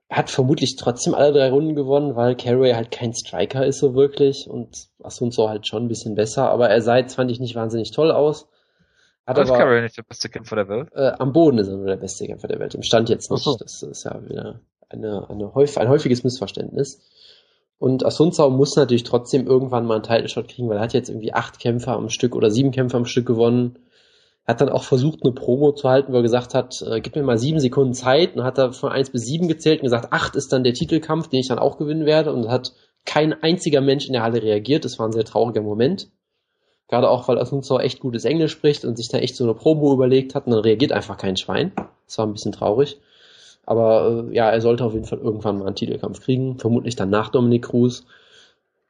Er 0.08 0.18
hat 0.18 0.30
vermutlich 0.30 0.76
trotzdem 0.76 1.14
alle 1.14 1.32
drei 1.32 1.50
Runden 1.50 1.74
gewonnen, 1.74 2.16
weil 2.16 2.36
Carey 2.36 2.72
halt 2.72 2.90
kein 2.90 3.12
Striker 3.14 3.64
ist 3.64 3.78
so 3.78 3.94
wirklich 3.94 4.48
und 4.48 4.88
Asunzau 5.02 5.48
halt 5.48 5.66
schon 5.66 5.84
ein 5.84 5.88
bisschen 5.88 6.14
besser. 6.14 6.50
Aber 6.50 6.68
er 6.68 6.80
sah 6.82 6.96
jetzt, 6.96 7.14
fand 7.14 7.30
ich, 7.30 7.40
nicht 7.40 7.54
wahnsinnig 7.54 7.90
toll 7.92 8.10
aus. 8.10 8.48
Hat 9.26 9.38
Aber 9.38 9.42
ist 9.42 9.52
Carey 9.52 9.82
nicht 9.82 9.96
der 9.96 10.02
beste 10.02 10.28
Kämpfer 10.28 10.56
der 10.56 10.68
Welt? 10.68 10.88
äh, 10.94 11.12
am 11.18 11.32
Boden 11.32 11.58
ist 11.58 11.68
er 11.68 11.76
nur 11.76 11.86
der 11.86 11.96
beste 11.96 12.26
Kämpfer 12.26 12.48
der 12.48 12.58
Welt. 12.58 12.74
Im 12.74 12.82
Stand 12.82 13.08
jetzt 13.08 13.30
nicht. 13.30 13.44
So. 13.44 13.56
Das 13.56 13.82
ist 13.82 14.04
ja 14.04 14.20
wieder 14.28 14.60
eine, 14.88 15.28
eine 15.28 15.54
häufig, 15.54 15.78
ein 15.78 15.88
häufiges 15.88 16.24
Missverständnis. 16.24 17.00
Und 17.80 18.04
Asunzau 18.04 18.50
muss 18.50 18.76
natürlich 18.76 19.04
trotzdem 19.04 19.46
irgendwann 19.46 19.86
mal 19.86 19.94
einen 19.94 20.02
Title 20.02 20.28
Shot 20.28 20.48
kriegen, 20.48 20.68
weil 20.68 20.76
er 20.76 20.82
hat 20.82 20.92
jetzt 20.92 21.08
irgendwie 21.08 21.32
acht 21.32 21.58
Kämpfer 21.58 21.92
am 21.92 22.10
Stück 22.10 22.36
oder 22.36 22.50
sieben 22.50 22.72
Kämpfer 22.72 22.98
am 22.98 23.06
Stück 23.06 23.24
gewonnen. 23.24 23.78
Hat 24.46 24.60
dann 24.60 24.68
auch 24.68 24.84
versucht, 24.84 25.20
eine 25.22 25.32
Promo 25.32 25.72
zu 25.72 25.88
halten, 25.88 26.12
wo 26.12 26.16
er 26.16 26.22
gesagt 26.22 26.52
hat, 26.52 26.82
äh, 26.82 27.00
gib 27.00 27.16
mir 27.16 27.22
mal 27.22 27.38
sieben 27.38 27.58
Sekunden 27.58 27.94
Zeit 27.94 28.36
und 28.36 28.44
hat 28.44 28.58
da 28.58 28.72
von 28.72 28.92
eins 28.92 29.08
bis 29.08 29.24
sieben 29.24 29.48
gezählt 29.48 29.80
und 29.80 29.84
gesagt, 29.84 30.12
acht 30.12 30.36
ist 30.36 30.52
dann 30.52 30.62
der 30.62 30.74
Titelkampf, 30.74 31.28
den 31.28 31.40
ich 31.40 31.48
dann 31.48 31.58
auch 31.58 31.78
gewinnen 31.78 32.04
werde 32.04 32.34
und 32.34 32.50
hat 32.50 32.74
kein 33.06 33.32
einziger 33.42 33.80
Mensch 33.80 34.06
in 34.06 34.12
der 34.12 34.24
Halle 34.24 34.42
reagiert. 34.42 34.84
Das 34.84 34.98
war 34.98 35.08
ein 35.08 35.12
sehr 35.12 35.24
trauriger 35.24 35.62
Moment. 35.62 36.10
Gerade 36.86 37.08
auch, 37.08 37.28
weil 37.28 37.38
Asunzau 37.38 37.78
echt 37.78 38.00
gutes 38.00 38.26
Englisch 38.26 38.52
spricht 38.52 38.84
und 38.84 38.98
sich 38.98 39.08
da 39.08 39.16
echt 39.16 39.36
so 39.36 39.44
eine 39.44 39.54
Promo 39.54 39.94
überlegt 39.94 40.34
hat 40.34 40.44
und 40.44 40.52
dann 40.52 40.60
reagiert 40.60 40.92
einfach 40.92 41.16
kein 41.16 41.38
Schwein. 41.38 41.72
Das 42.04 42.18
war 42.18 42.26
ein 42.26 42.34
bisschen 42.34 42.52
traurig. 42.52 43.00
Aber 43.70 44.26
äh, 44.28 44.34
ja, 44.34 44.50
er 44.50 44.60
sollte 44.60 44.84
auf 44.84 44.94
jeden 44.94 45.04
Fall 45.04 45.20
irgendwann 45.20 45.60
mal 45.60 45.66
einen 45.66 45.76
Titelkampf 45.76 46.18
kriegen, 46.20 46.58
vermutlich 46.58 46.96
dann 46.96 47.08
nach 47.08 47.28
Dominic 47.28 47.66
Cruz. 47.66 48.04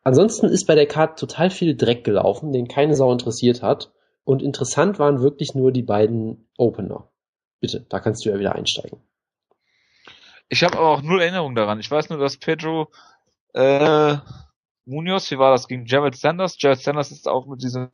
Ansonsten 0.05 0.47
ist 0.47 0.67
bei 0.67 0.75
der 0.75 0.87
Card 0.87 1.19
total 1.19 1.51
viel 1.51 1.77
Dreck 1.77 2.03
gelaufen, 2.03 2.51
den 2.51 2.67
keine 2.67 2.95
Sau 2.95 3.13
interessiert 3.13 3.63
hat. 3.63 3.93
Und 4.25 4.41
interessant 4.41 4.99
waren 4.99 5.21
wirklich 5.21 5.55
nur 5.55 5.71
die 5.71 5.83
beiden 5.83 6.49
Opener. 6.57 7.11
Bitte, 7.61 7.85
da 7.91 8.01
kannst 8.01 8.25
du 8.25 8.31
ja 8.31 8.39
wieder 8.39 8.55
einsteigen. 8.55 8.99
Ich 10.49 10.65
habe 10.65 10.79
aber 10.79 10.89
auch 10.89 11.03
null 11.03 11.21
Erinnerung 11.21 11.55
daran. 11.55 11.79
Ich 11.79 11.91
weiß 11.91 12.09
nur, 12.09 12.19
dass 12.19 12.39
Pedro 12.39 12.89
äh, 13.53 14.17
Munoz, 14.91 15.31
wie 15.31 15.39
war 15.39 15.53
das 15.53 15.69
gegen 15.69 15.87
Jared 15.87 16.17
Sanders? 16.17 16.57
Jared 16.59 16.81
Sanders 16.81 17.11
ist 17.11 17.29
auch 17.29 17.47
mit 17.47 17.63
diesem, 17.63 17.91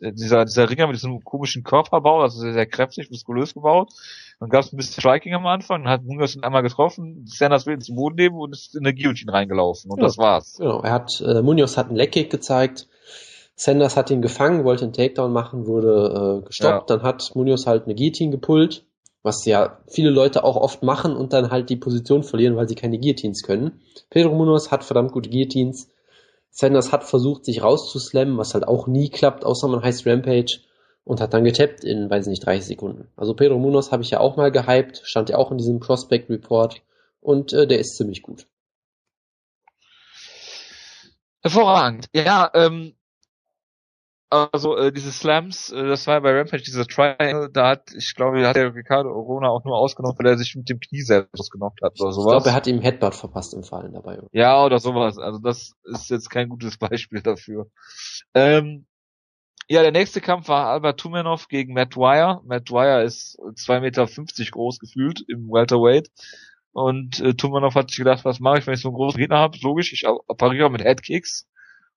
äh, 0.00 0.12
dieser, 0.12 0.44
dieser 0.44 0.70
Ringer 0.70 0.86
mit 0.86 0.96
diesem 0.96 1.22
komischen 1.24 1.62
Körperbau, 1.64 2.22
also 2.22 2.38
sehr, 2.40 2.52
sehr 2.52 2.66
kräftig, 2.66 3.10
muskulös 3.10 3.54
gebaut. 3.54 3.92
Dann 4.40 4.48
gab 4.48 4.62
es 4.62 4.72
ein 4.72 4.76
bisschen 4.76 5.00
Striking 5.00 5.34
am 5.34 5.46
Anfang, 5.46 5.82
dann 5.82 5.92
hat 5.92 6.04
Munoz 6.04 6.34
ihn 6.34 6.44
einmal 6.44 6.62
getroffen, 6.62 7.24
Sanders 7.26 7.66
will 7.66 7.74
ins 7.74 7.94
Boden 7.94 8.16
nehmen 8.16 8.36
und 8.36 8.52
ist 8.52 8.74
in 8.74 8.84
der 8.84 8.94
Guillotine 8.94 9.32
reingelaufen 9.32 9.90
und 9.90 9.98
ja, 9.98 10.04
das 10.04 10.16
war's. 10.16 10.56
Genau, 10.58 10.80
er 10.80 10.92
hat, 10.92 11.20
äh, 11.20 11.42
Munoz 11.42 11.76
hat 11.76 11.88
einen 11.88 11.96
Leckkick 11.96 12.30
gezeigt, 12.30 12.88
Sanders 13.56 13.96
hat 13.96 14.10
ihn 14.10 14.22
gefangen, 14.22 14.64
wollte 14.64 14.84
einen 14.84 14.92
Takedown 14.92 15.32
machen, 15.32 15.66
wurde 15.66 16.42
äh, 16.42 16.46
gestoppt, 16.46 16.90
ja. 16.90 16.96
dann 16.96 17.04
hat 17.04 17.32
Munoz 17.34 17.66
halt 17.66 17.84
eine 17.84 17.94
Guillotine 17.94 18.30
gepullt 18.30 18.84
was 19.24 19.46
ja 19.46 19.78
viele 19.88 20.10
Leute 20.10 20.44
auch 20.44 20.56
oft 20.56 20.82
machen 20.82 21.16
und 21.16 21.32
dann 21.32 21.50
halt 21.50 21.70
die 21.70 21.76
Position 21.76 22.22
verlieren, 22.22 22.56
weil 22.56 22.68
sie 22.68 22.74
keine 22.74 23.00
Guillotines 23.00 23.42
können. 23.42 23.80
Pedro 24.10 24.34
Munoz 24.34 24.70
hat 24.70 24.84
verdammt 24.84 25.12
gute 25.12 25.30
Guillotines. 25.30 25.88
Sanders 26.56 26.92
hat 26.92 27.02
versucht, 27.02 27.44
sich 27.44 27.64
rauszuslammen, 27.64 28.38
was 28.38 28.54
halt 28.54 28.68
auch 28.68 28.86
nie 28.86 29.10
klappt, 29.10 29.44
außer 29.44 29.66
man 29.66 29.82
heißt 29.82 30.06
Rampage 30.06 30.60
und 31.02 31.20
hat 31.20 31.34
dann 31.34 31.42
getappt 31.42 31.82
in, 31.82 32.08
weiß 32.08 32.28
nicht, 32.28 32.46
30 32.46 32.64
Sekunden. 32.64 33.08
Also 33.16 33.34
Pedro 33.34 33.58
Munoz 33.58 33.90
habe 33.90 34.04
ich 34.04 34.10
ja 34.10 34.20
auch 34.20 34.36
mal 34.36 34.52
gehypt, 34.52 35.02
stand 35.02 35.30
ja 35.30 35.36
auch 35.36 35.50
in 35.50 35.58
diesem 35.58 35.80
Prospect 35.80 36.30
Report 36.30 36.80
und 37.20 37.52
äh, 37.52 37.66
der 37.66 37.80
ist 37.80 37.96
ziemlich 37.96 38.22
gut. 38.22 38.46
Hervorragend. 41.42 42.06
Ja, 42.14 42.52
ähm, 42.54 42.94
also 44.52 44.76
äh, 44.76 44.92
diese 44.92 45.12
Slams, 45.12 45.70
äh, 45.70 45.86
das 45.86 46.06
war 46.06 46.14
ja 46.14 46.20
bei 46.20 46.32
Rampage 46.32 46.62
dieser 46.62 46.86
Triangle, 46.86 47.50
da 47.52 47.68
hat, 47.68 47.92
ich 47.96 48.14
glaube, 48.14 48.46
hat 48.46 48.56
der 48.56 48.74
Ricardo 48.74 49.10
Orona 49.10 49.48
auch 49.48 49.64
nur 49.64 49.76
ausgenommen, 49.76 50.16
weil 50.18 50.26
er 50.26 50.38
sich 50.38 50.54
mit 50.56 50.68
dem 50.68 50.80
Knie 50.80 51.02
selbst 51.02 51.38
ausgenockt 51.38 51.82
hat 51.82 52.00
oder 52.00 52.12
sowas. 52.12 52.26
Ich 52.26 52.32
glaube, 52.32 52.48
er 52.48 52.54
hat 52.54 52.66
ihm 52.66 52.80
Headbutt 52.80 53.14
verpasst 53.14 53.54
im 53.54 53.62
Fallen 53.62 53.92
dabei. 53.92 54.18
Ja, 54.32 54.64
oder 54.64 54.78
sowas. 54.78 55.18
Also 55.18 55.38
das 55.38 55.74
ist 55.84 56.10
jetzt 56.10 56.30
kein 56.30 56.48
gutes 56.48 56.78
Beispiel 56.78 57.22
dafür. 57.22 57.70
Ähm, 58.34 58.86
ja, 59.68 59.82
der 59.82 59.92
nächste 59.92 60.20
Kampf 60.20 60.48
war 60.48 60.66
Albert 60.66 61.00
Tumenov 61.00 61.48
gegen 61.48 61.72
Matt 61.72 61.96
Dwyer. 61.96 62.42
Matt 62.44 62.68
Dwyer 62.68 63.02
ist 63.02 63.38
2,50 63.38 63.80
Meter 63.80 64.06
groß 64.50 64.78
gefühlt 64.78 65.24
im 65.28 65.48
Welterweight. 65.48 66.10
Und 66.72 67.20
äh, 67.20 67.34
Tumenov 67.34 67.74
hat 67.74 67.90
sich 67.90 67.98
gedacht, 67.98 68.24
was 68.24 68.40
mache 68.40 68.58
ich, 68.58 68.66
wenn 68.66 68.74
ich 68.74 68.80
so 68.80 68.88
einen 68.88 68.96
großen 68.96 69.18
Gegner 69.18 69.38
habe? 69.38 69.56
Logisch, 69.62 69.92
ich 69.92 70.04
pariere 70.36 70.70
mit 70.70 70.82
Headkicks 70.82 71.46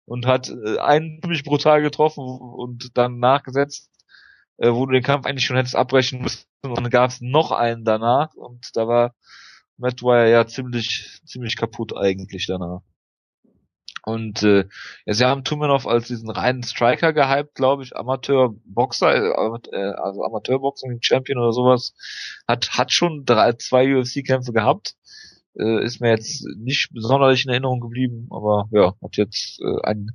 und 0.08 0.26
hat 0.26 0.50
äh, 0.50 0.80
einen 0.80 1.20
ziemlich 1.22 1.44
brutal 1.44 1.82
getroffen 1.82 2.24
und 2.24 2.98
dann 2.98 3.20
nachgesetzt, 3.20 3.92
äh, 4.58 4.72
wo 4.72 4.86
du 4.86 4.94
den 4.94 5.04
Kampf 5.04 5.26
eigentlich 5.26 5.46
schon 5.46 5.58
hättest 5.58 5.76
abbrechen 5.76 6.22
müssen 6.22 6.46
und 6.64 6.78
dann 6.82 6.90
gab 6.90 7.12
es 7.12 7.22
noch 7.22 7.52
einen 7.52 7.84
danach 7.84 8.34
und 8.34 8.76
da 8.76 8.88
war 8.88 9.14
Matt 9.78 10.02
Dwyer 10.02 10.28
ja 10.28 10.48
ziemlich 10.48 11.22
ziemlich 11.26 11.58
kaputt 11.58 11.96
eigentlich 11.96 12.48
danach. 12.48 12.82
Und 14.04 14.42
äh, 14.44 14.66
ja, 15.06 15.14
sie 15.14 15.26
haben 15.26 15.44
Tumenov 15.44 15.86
als 15.86 16.08
diesen 16.08 16.30
reinen 16.30 16.64
Striker 16.64 17.12
gehypt, 17.12 17.56
glaube 17.56 17.84
ich, 17.84 17.94
Amateurboxer, 17.98 19.14
äh, 19.14 19.94
also 19.96 20.24
Amateurboxing 20.24 21.00
Champion 21.02 21.40
oder 21.40 21.52
sowas, 21.52 21.94
hat 22.48 22.78
hat 22.78 22.94
schon 22.94 23.26
drei, 23.26 23.54
zwei 23.54 23.94
UFC-Kämpfe 23.98 24.54
gehabt 24.54 24.96
äh, 25.60 25.84
ist 25.84 26.02
mir 26.02 26.10
jetzt 26.10 26.46
nicht 26.58 26.90
besonders 26.94 27.44
in 27.44 27.50
Erinnerung 27.50 27.80
geblieben, 27.80 28.28
aber 28.32 28.68
ja, 28.72 28.94
hat 29.02 29.18
jetzt 29.18 29.60
äh, 29.62 29.82
ein 29.84 30.12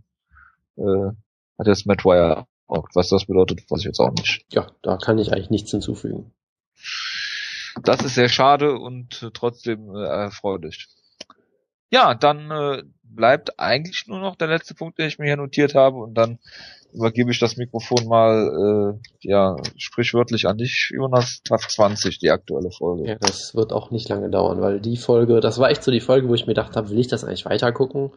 äh, 0.76 1.12
hat 1.58 1.66
jetzt 1.66 1.86
Matt 1.86 2.04
Wire 2.04 2.46
auch. 2.66 2.88
Was 2.94 3.08
das 3.08 3.26
bedeutet, 3.26 3.70
weiß 3.70 3.80
ich 3.80 3.86
jetzt 3.86 4.00
auch 4.00 4.12
nicht. 4.12 4.44
Ja, 4.50 4.66
da 4.82 4.96
kann 4.96 5.18
ich 5.18 5.32
eigentlich 5.32 5.50
nichts 5.50 5.70
hinzufügen. 5.70 6.32
Das 7.82 8.02
ist 8.02 8.14
sehr 8.14 8.28
schade 8.28 8.78
und 8.78 9.22
äh, 9.22 9.30
trotzdem 9.32 9.94
äh, 9.94 10.04
erfreulich. 10.04 10.88
Ja, 11.90 12.14
dann 12.14 12.50
äh, 12.50 12.82
bleibt 13.14 13.58
eigentlich 13.58 14.04
nur 14.06 14.18
noch 14.18 14.36
der 14.36 14.48
letzte 14.48 14.74
Punkt, 14.74 14.98
den 14.98 15.08
ich 15.08 15.18
mir 15.18 15.26
hier 15.26 15.36
notiert 15.36 15.74
habe 15.74 15.96
und 15.96 16.14
dann 16.14 16.38
übergebe 16.92 17.30
ich 17.30 17.38
das 17.38 17.56
Mikrofon 17.56 18.06
mal, 18.06 18.98
äh, 19.00 19.26
ja, 19.26 19.56
sprichwörtlich 19.76 20.46
an 20.46 20.58
dich, 20.58 20.90
Jonas, 20.94 21.40
Tag 21.44 21.70
20, 21.70 22.18
die 22.18 22.30
aktuelle 22.30 22.70
Folge. 22.70 23.08
Ja, 23.08 23.16
das 23.18 23.54
wird 23.54 23.72
auch 23.72 23.90
nicht 23.90 24.08
lange 24.08 24.28
dauern, 24.30 24.60
weil 24.60 24.80
die 24.80 24.96
Folge, 24.96 25.40
das 25.40 25.58
war 25.58 25.70
echt 25.70 25.82
so 25.82 25.90
die 25.90 26.00
Folge, 26.00 26.28
wo 26.28 26.34
ich 26.34 26.46
mir 26.46 26.54
gedacht 26.54 26.76
habe, 26.76 26.90
will 26.90 26.98
ich 26.98 27.08
das 27.08 27.24
eigentlich 27.24 27.46
weiter 27.46 27.72
gucken? 27.72 28.10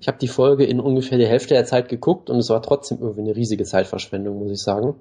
Ich 0.00 0.08
habe 0.08 0.18
die 0.18 0.28
Folge 0.28 0.64
in 0.64 0.80
ungefähr 0.80 1.18
der 1.18 1.28
Hälfte 1.28 1.54
der 1.54 1.64
Zeit 1.64 1.88
geguckt 1.88 2.28
und 2.28 2.38
es 2.38 2.50
war 2.50 2.60
trotzdem 2.60 2.98
irgendwie 3.00 3.20
eine 3.20 3.36
riesige 3.36 3.64
Zeitverschwendung, 3.64 4.36
muss 4.38 4.50
ich 4.50 4.60
sagen. 4.60 4.96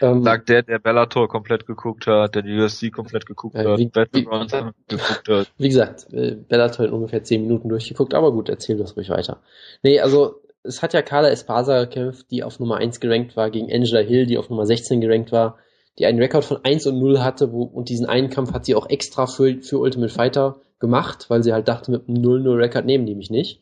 Ähm, 0.00 0.22
Sagt 0.22 0.48
der, 0.48 0.62
der 0.62 0.78
Bellator 0.78 1.28
komplett 1.28 1.66
geguckt 1.66 2.06
hat, 2.06 2.34
der 2.34 2.42
die 2.42 2.58
UFC 2.58 2.92
komplett 2.92 3.26
geguckt 3.26 3.54
äh, 3.54 3.76
wie, 3.76 3.86
hat, 3.86 3.92
Battlegrounds 3.92 4.52
geguckt 4.88 5.28
hat. 5.28 5.52
Wie 5.58 5.68
gesagt, 5.68 6.12
äh, 6.12 6.36
Bellator 6.48 6.86
in 6.86 6.92
ungefähr 6.92 7.22
10 7.22 7.42
Minuten 7.42 7.68
durchgeguckt, 7.68 8.14
aber 8.14 8.32
gut, 8.32 8.48
erzähl 8.48 8.78
das 8.78 8.96
ruhig 8.96 9.10
weiter. 9.10 9.42
Nee, 9.82 10.00
also 10.00 10.40
es 10.62 10.82
hat 10.82 10.94
ja 10.94 11.02
Carla 11.02 11.28
Espasa 11.28 11.84
gekämpft, 11.84 12.30
die 12.30 12.42
auf 12.42 12.58
Nummer 12.58 12.76
1 12.76 13.00
gerankt 13.00 13.36
war, 13.36 13.50
gegen 13.50 13.70
Angela 13.70 14.00
Hill, 14.00 14.26
die 14.26 14.38
auf 14.38 14.48
Nummer 14.48 14.64
16 14.64 15.00
gerankt 15.00 15.30
war, 15.30 15.58
die 15.98 16.06
einen 16.06 16.18
Rekord 16.18 16.44
von 16.44 16.64
1 16.64 16.86
und 16.86 16.98
0 16.98 17.20
hatte, 17.20 17.52
wo, 17.52 17.62
und 17.62 17.88
diesen 17.88 18.06
einen 18.06 18.30
Kampf 18.30 18.52
hat 18.52 18.64
sie 18.64 18.74
auch 18.74 18.88
extra 18.88 19.26
für, 19.26 19.60
für 19.60 19.78
Ultimate 19.78 20.12
Fighter 20.12 20.56
gemacht, 20.80 21.26
weil 21.28 21.42
sie 21.42 21.52
halt 21.52 21.68
dachte, 21.68 21.90
mit 21.90 22.08
einem 22.08 22.22
0-0-Rekord 22.22 22.84
nehmen 22.84 23.06
die 23.06 23.14
mich 23.14 23.30
nicht. 23.30 23.60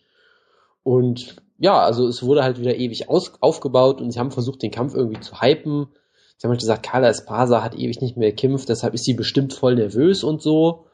Und 0.83 1.37
ja, 1.59 1.79
also 1.79 2.07
es 2.09 2.23
wurde 2.23 2.43
halt 2.43 2.59
wieder 2.59 2.77
ewig 2.77 3.09
aus, 3.09 3.35
aufgebaut 3.41 4.01
und 4.01 4.11
sie 4.11 4.19
haben 4.19 4.31
versucht, 4.31 4.63
den 4.63 4.71
Kampf 4.71 4.95
irgendwie 4.95 5.21
zu 5.21 5.41
hypen. 5.41 5.89
Sie 6.43 6.49
haben 6.49 6.55
halt 6.55 6.61
gesagt, 6.61 6.83
Carla 6.83 7.09
Espasa 7.09 7.63
hat 7.63 7.77
ewig 7.77 8.01
nicht 8.01 8.17
mehr 8.17 8.31
gekämpft, 8.31 8.69
deshalb 8.69 8.95
ist 8.95 9.05
sie 9.05 9.15
bestimmt 9.15 9.53
voll 9.53 9.77
nervös 9.77 10.25
und 10.25 10.43
so. 10.43 10.87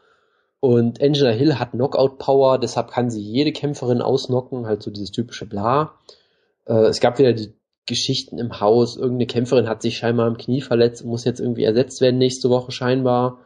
Und 0.61 1.01
Angela 1.01 1.31
Hill 1.31 1.59
hat 1.59 1.71
Knockout-Power, 1.71 2.59
deshalb 2.59 2.91
kann 2.91 3.09
sie 3.09 3.23
jede 3.23 3.53
Kämpferin 3.53 4.03
ausnocken, 4.03 4.67
halt 4.67 4.83
so 4.83 4.91
dieses 4.91 5.11
typische 5.11 5.47
Bla. 5.47 5.95
Äh, 6.67 6.89
es 6.89 7.01
gab 7.01 7.19
wieder 7.19 7.33
die 7.33 7.55
Geschichten 7.87 8.37
im 8.37 8.61
Haus, 8.61 8.99
irgendeine 8.99 9.25
Kämpferin 9.25 9.71
hat 9.71 9.81
sich 9.81 9.97
scheinbar 9.97 10.29
im 10.29 10.37
Knie 10.37 10.61
verletzt 10.61 11.01
und 11.01 11.09
muss 11.09 11.25
jetzt 11.25 11.41
irgendwie 11.41 11.65
ersetzt 11.65 12.03
werden 12.03 12.19
nächste 12.19 12.51
Woche 12.51 12.71
scheinbar. 12.71 13.39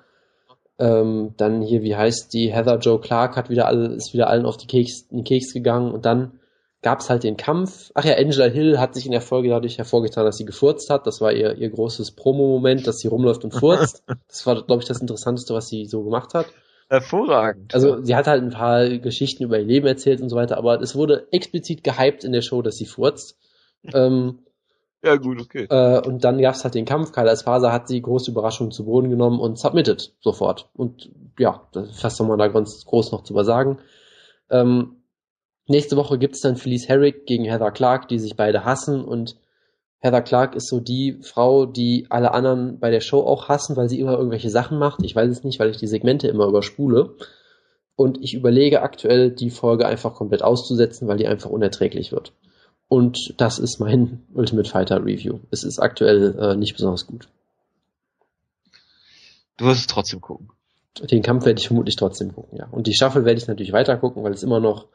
Ähm, 0.81 1.35
dann 1.37 1.63
hier, 1.63 1.83
wie 1.83 1.95
heißt 1.95 2.35
die, 2.35 2.53
Heather 2.53 2.79
Joe 2.79 3.01
Clark 3.01 3.37
hat 3.37 3.49
wieder 3.49 3.69
alle, 3.69 3.95
ist 3.95 4.13
wieder 4.13 4.29
allen 4.29 4.45
auf 4.45 4.57
die 4.57 4.67
Keks, 4.67 5.07
den 5.07 5.23
Keks 5.23 5.53
gegangen 5.53 5.93
und 5.93 6.05
dann 6.05 6.41
gab's 6.83 7.09
halt 7.09 7.23
den 7.23 7.37
Kampf. 7.37 7.93
Ach 7.95 8.05
ja, 8.05 8.17
Angela 8.17 8.47
Hill 8.47 8.79
hat 8.79 8.95
sich 8.95 9.07
in 9.07 9.13
der 9.13 9.21
Folge 9.21 9.49
dadurch 9.49 9.79
hervorgetan, 9.79 10.25
dass 10.25 10.37
sie 10.37 10.45
gefurzt 10.45 10.91
hat. 10.91 11.07
Das 11.07 11.21
war 11.21 11.33
ihr, 11.33 11.57
ihr 11.57 11.71
großes 11.71 12.11
Promo-Moment, 12.13 12.87
dass 12.87 12.99
sie 12.99 13.09
rumläuft 13.09 13.45
und 13.45 13.53
furzt. 13.53 14.03
Das 14.29 14.47
war, 14.47 14.63
glaube 14.63 14.83
ich, 14.83 14.89
das 14.89 15.01
Interessanteste, 15.01 15.55
was 15.55 15.69
sie 15.69 15.87
so 15.87 16.03
gemacht 16.03 16.35
hat. 16.35 16.47
Hervorragend. 16.89 17.75
Also 17.75 18.03
sie 18.03 18.17
hat 18.17 18.27
halt 18.27 18.43
ein 18.43 18.51
paar 18.51 18.89
Geschichten 18.99 19.45
über 19.45 19.59
ihr 19.59 19.65
Leben 19.65 19.87
erzählt 19.87 20.21
und 20.21 20.29
so 20.29 20.37
weiter, 20.37 20.59
aber 20.59 20.81
es 20.81 20.95
wurde 20.95 21.29
explizit 21.31 21.85
gehypt 21.85 22.25
in 22.25 22.33
der 22.33 22.43
Show, 22.43 22.63
dass 22.63 22.77
sie 22.77 22.87
furzt. 22.87 23.39
ähm, 23.95 24.41
ja, 25.05 25.17
gut, 25.17 25.41
okay. 25.41 25.67
Äh, 25.69 26.01
und 26.07 26.25
dann 26.25 26.41
gab's 26.41 26.65
halt 26.65 26.75
den 26.75 26.85
Kampf. 26.85 27.13
Kyla 27.13 27.35
Faser 27.37 27.73
hat 27.73 27.89
sie 27.89 28.01
große 28.03 28.31
Überraschung 28.31 28.71
zu 28.71 28.85
Boden 28.85 29.11
genommen 29.11 29.41
und 29.41 29.59
submitted 29.59 30.13
sofort. 30.21 30.69
Und 30.75 31.11
ja, 31.39 31.67
das 31.73 32.17
soll 32.17 32.27
man 32.27 32.39
da 32.39 32.49
ganz 32.49 32.85
groß 32.85 33.13
noch 33.13 33.25
zu 33.25 33.33
übersagen. 33.33 33.79
Ähm, 34.51 35.02
nächste 35.67 35.97
Woche 35.97 36.19
gibt's 36.19 36.41
dann 36.41 36.57
Felice 36.57 36.89
Herrick 36.89 37.27
gegen 37.27 37.45
Heather 37.45 37.71
Clark, 37.71 38.09
die 38.09 38.19
sich 38.19 38.37
beide 38.37 38.65
hassen 38.65 39.05
und 39.05 39.37
Heather 40.03 40.23
Clark 40.23 40.57
ist 40.57 40.69
so 40.69 40.81
die 40.81 41.19
Frau, 41.23 41.65
die 41.65 42.07
alle 42.11 42.35
anderen 42.35 42.81
bei 42.81 42.91
der 42.91 43.01
Show 43.01 43.21
auch 43.21 43.49
hassen, 43.49 43.77
weil 43.77 43.89
sie 43.89 44.01
immer 44.01 44.19
irgendwelche 44.19 44.51
Sachen 44.51 44.77
macht. 44.77 45.01
Ich 45.05 45.15
weiß 45.15 45.31
es 45.31 45.45
nicht, 45.45 45.61
weil 45.61 45.71
ich 45.71 45.77
die 45.77 45.87
Segmente 45.87 46.27
immer 46.27 46.47
überspule. 46.47 47.15
Und 47.95 48.19
ich 48.21 48.35
überlege 48.35 48.83
aktuell, 48.83 49.31
die 49.31 49.51
Folge 49.51 49.87
einfach 49.87 50.15
komplett 50.15 50.43
auszusetzen, 50.43 51.07
weil 51.07 51.19
die 51.19 51.29
einfach 51.29 51.51
unerträglich 51.51 52.11
wird. 52.11 52.33
Und 52.89 53.35
das 53.37 53.61
ist 53.61 53.79
mein 53.79 54.25
Ultimate 54.35 54.69
Fighter 54.69 55.05
Review. 55.05 55.39
Es 55.53 55.63
ist 55.63 55.79
aktuell 55.79 56.37
äh, 56.37 56.57
nicht 56.57 56.75
besonders 56.75 57.07
gut. 57.07 57.29
Du 59.57 59.67
wirst 59.67 59.83
es 59.83 59.87
trotzdem 59.87 60.21
gucken. 60.21 60.51
Den 61.01 61.23
Kampf 61.23 61.45
werde 61.45 61.61
ich 61.61 61.69
vermutlich 61.69 61.95
trotzdem 61.95 62.35
gucken, 62.35 62.59
ja. 62.59 62.67
Und 62.71 62.89
die 62.89 62.95
Staffel 62.95 63.25
werde 63.25 63.39
ich 63.39 63.47
natürlich 63.47 63.73
weiter 63.73 63.97
gucken, 63.97 64.25
weil 64.25 64.33
es 64.33 64.43
immer 64.43 64.59
noch 64.59 64.89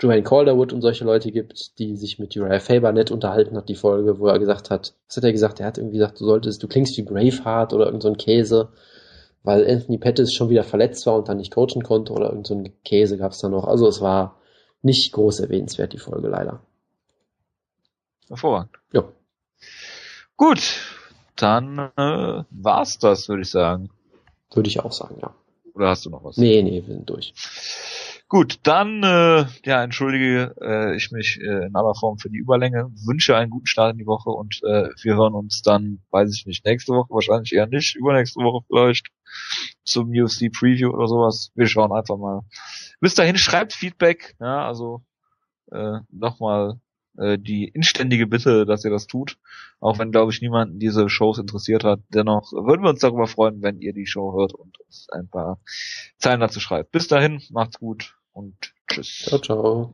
Joanne 0.00 0.22
Calderwood 0.22 0.72
und 0.72 0.80
solche 0.80 1.04
Leute 1.04 1.32
gibt, 1.32 1.78
die 1.78 1.96
sich 1.96 2.18
mit 2.18 2.36
Uriah 2.36 2.60
Faber 2.60 2.92
nett 2.92 3.10
unterhalten 3.10 3.56
hat, 3.56 3.68
die 3.68 3.74
Folge, 3.74 4.20
wo 4.20 4.28
er 4.28 4.38
gesagt 4.38 4.70
hat, 4.70 4.94
was 5.08 5.16
hat 5.16 5.24
er 5.24 5.32
gesagt? 5.32 5.58
Er 5.58 5.66
hat 5.66 5.78
irgendwie 5.78 5.98
gesagt, 5.98 6.20
du 6.20 6.24
solltest, 6.24 6.62
du 6.62 6.68
klingst 6.68 6.96
wie 6.96 7.02
Braveheart 7.02 7.72
oder 7.72 7.86
irgend 7.86 8.02
so 8.02 8.08
ein 8.08 8.16
Käse, 8.16 8.68
weil 9.42 9.68
Anthony 9.68 9.98
Pettis 9.98 10.32
schon 10.32 10.50
wieder 10.50 10.62
verletzt 10.62 11.04
war 11.06 11.16
und 11.16 11.28
dann 11.28 11.38
nicht 11.38 11.52
coachen 11.52 11.82
konnte 11.82 12.12
oder 12.12 12.30
irgend 12.30 12.46
so 12.46 12.54
ein 12.54 12.72
Käse 12.84 13.18
gab 13.18 13.32
es 13.32 13.38
da 13.38 13.48
noch. 13.48 13.64
Also 13.64 13.88
es 13.88 14.00
war 14.00 14.36
nicht 14.82 15.12
groß 15.12 15.40
erwähnenswert, 15.40 15.92
die 15.92 15.98
Folge 15.98 16.28
leider. 16.28 16.60
Hervorragend. 18.28 18.76
Ja. 18.92 19.04
Gut, 20.36 20.60
dann 21.34 21.90
äh, 21.96 22.44
war's 22.50 22.98
das, 22.98 23.28
würde 23.28 23.42
ich 23.42 23.50
sagen. 23.50 23.90
Würde 24.52 24.68
ich 24.68 24.78
auch 24.78 24.92
sagen, 24.92 25.18
ja. 25.20 25.34
Oder 25.74 25.88
hast 25.88 26.06
du 26.06 26.10
noch 26.10 26.22
was? 26.24 26.36
Nee, 26.36 26.62
nee, 26.62 26.82
wir 26.86 26.94
sind 26.94 27.10
durch. 27.10 27.32
Gut, 28.30 28.60
dann 28.64 29.02
äh, 29.02 29.46
ja, 29.64 29.82
entschuldige 29.82 30.54
äh, 30.60 30.94
ich 30.94 31.10
mich 31.12 31.40
äh, 31.40 31.64
in 31.66 31.74
aller 31.74 31.94
Form 31.94 32.18
für 32.18 32.28
die 32.28 32.36
Überlänge, 32.36 32.90
wünsche 33.06 33.34
einen 33.34 33.50
guten 33.50 33.66
Start 33.66 33.92
in 33.92 33.98
die 33.98 34.06
Woche 34.06 34.28
und 34.28 34.60
äh, 34.64 34.90
wir 35.02 35.16
hören 35.16 35.32
uns 35.32 35.62
dann, 35.62 36.02
weiß 36.10 36.34
ich 36.36 36.44
nicht, 36.44 36.62
nächste 36.66 36.92
Woche, 36.92 37.08
wahrscheinlich 37.08 37.54
eher 37.54 37.66
nicht, 37.66 37.96
übernächste 37.96 38.40
Woche 38.40 38.66
vielleicht 38.66 39.06
zum 39.82 40.10
UFC 40.10 40.52
Preview 40.52 40.90
oder 40.90 41.08
sowas. 41.08 41.52
Wir 41.54 41.66
schauen 41.66 41.90
einfach 41.90 42.18
mal. 42.18 42.42
Bis 43.00 43.14
dahin 43.14 43.38
schreibt 43.38 43.72
Feedback, 43.72 44.36
ja, 44.40 44.66
also 44.66 45.02
äh, 45.72 46.00
nochmal 46.10 46.78
äh, 47.16 47.38
die 47.38 47.64
inständige 47.68 48.26
Bitte, 48.26 48.66
dass 48.66 48.84
ihr 48.84 48.90
das 48.90 49.06
tut, 49.06 49.38
auch 49.80 49.98
wenn 49.98 50.12
glaube 50.12 50.32
ich 50.32 50.42
niemanden 50.42 50.78
diese 50.78 51.08
Shows 51.08 51.38
interessiert 51.38 51.82
hat. 51.82 52.00
Dennoch 52.10 52.52
würden 52.52 52.82
wir 52.82 52.90
uns 52.90 53.00
darüber 53.00 53.26
freuen, 53.26 53.62
wenn 53.62 53.80
ihr 53.80 53.94
die 53.94 54.06
Show 54.06 54.34
hört 54.38 54.52
und 54.52 54.78
uns 54.80 55.06
ein 55.12 55.30
paar 55.30 55.62
Zeilen 56.18 56.40
dazu 56.40 56.60
schreibt. 56.60 56.90
Bis 56.92 57.08
dahin, 57.08 57.40
macht's 57.48 57.78
gut 57.78 58.17
und 58.38 58.56
tschüss. 58.88 59.26
Ciao, 59.26 59.38
ciao. 59.40 59.86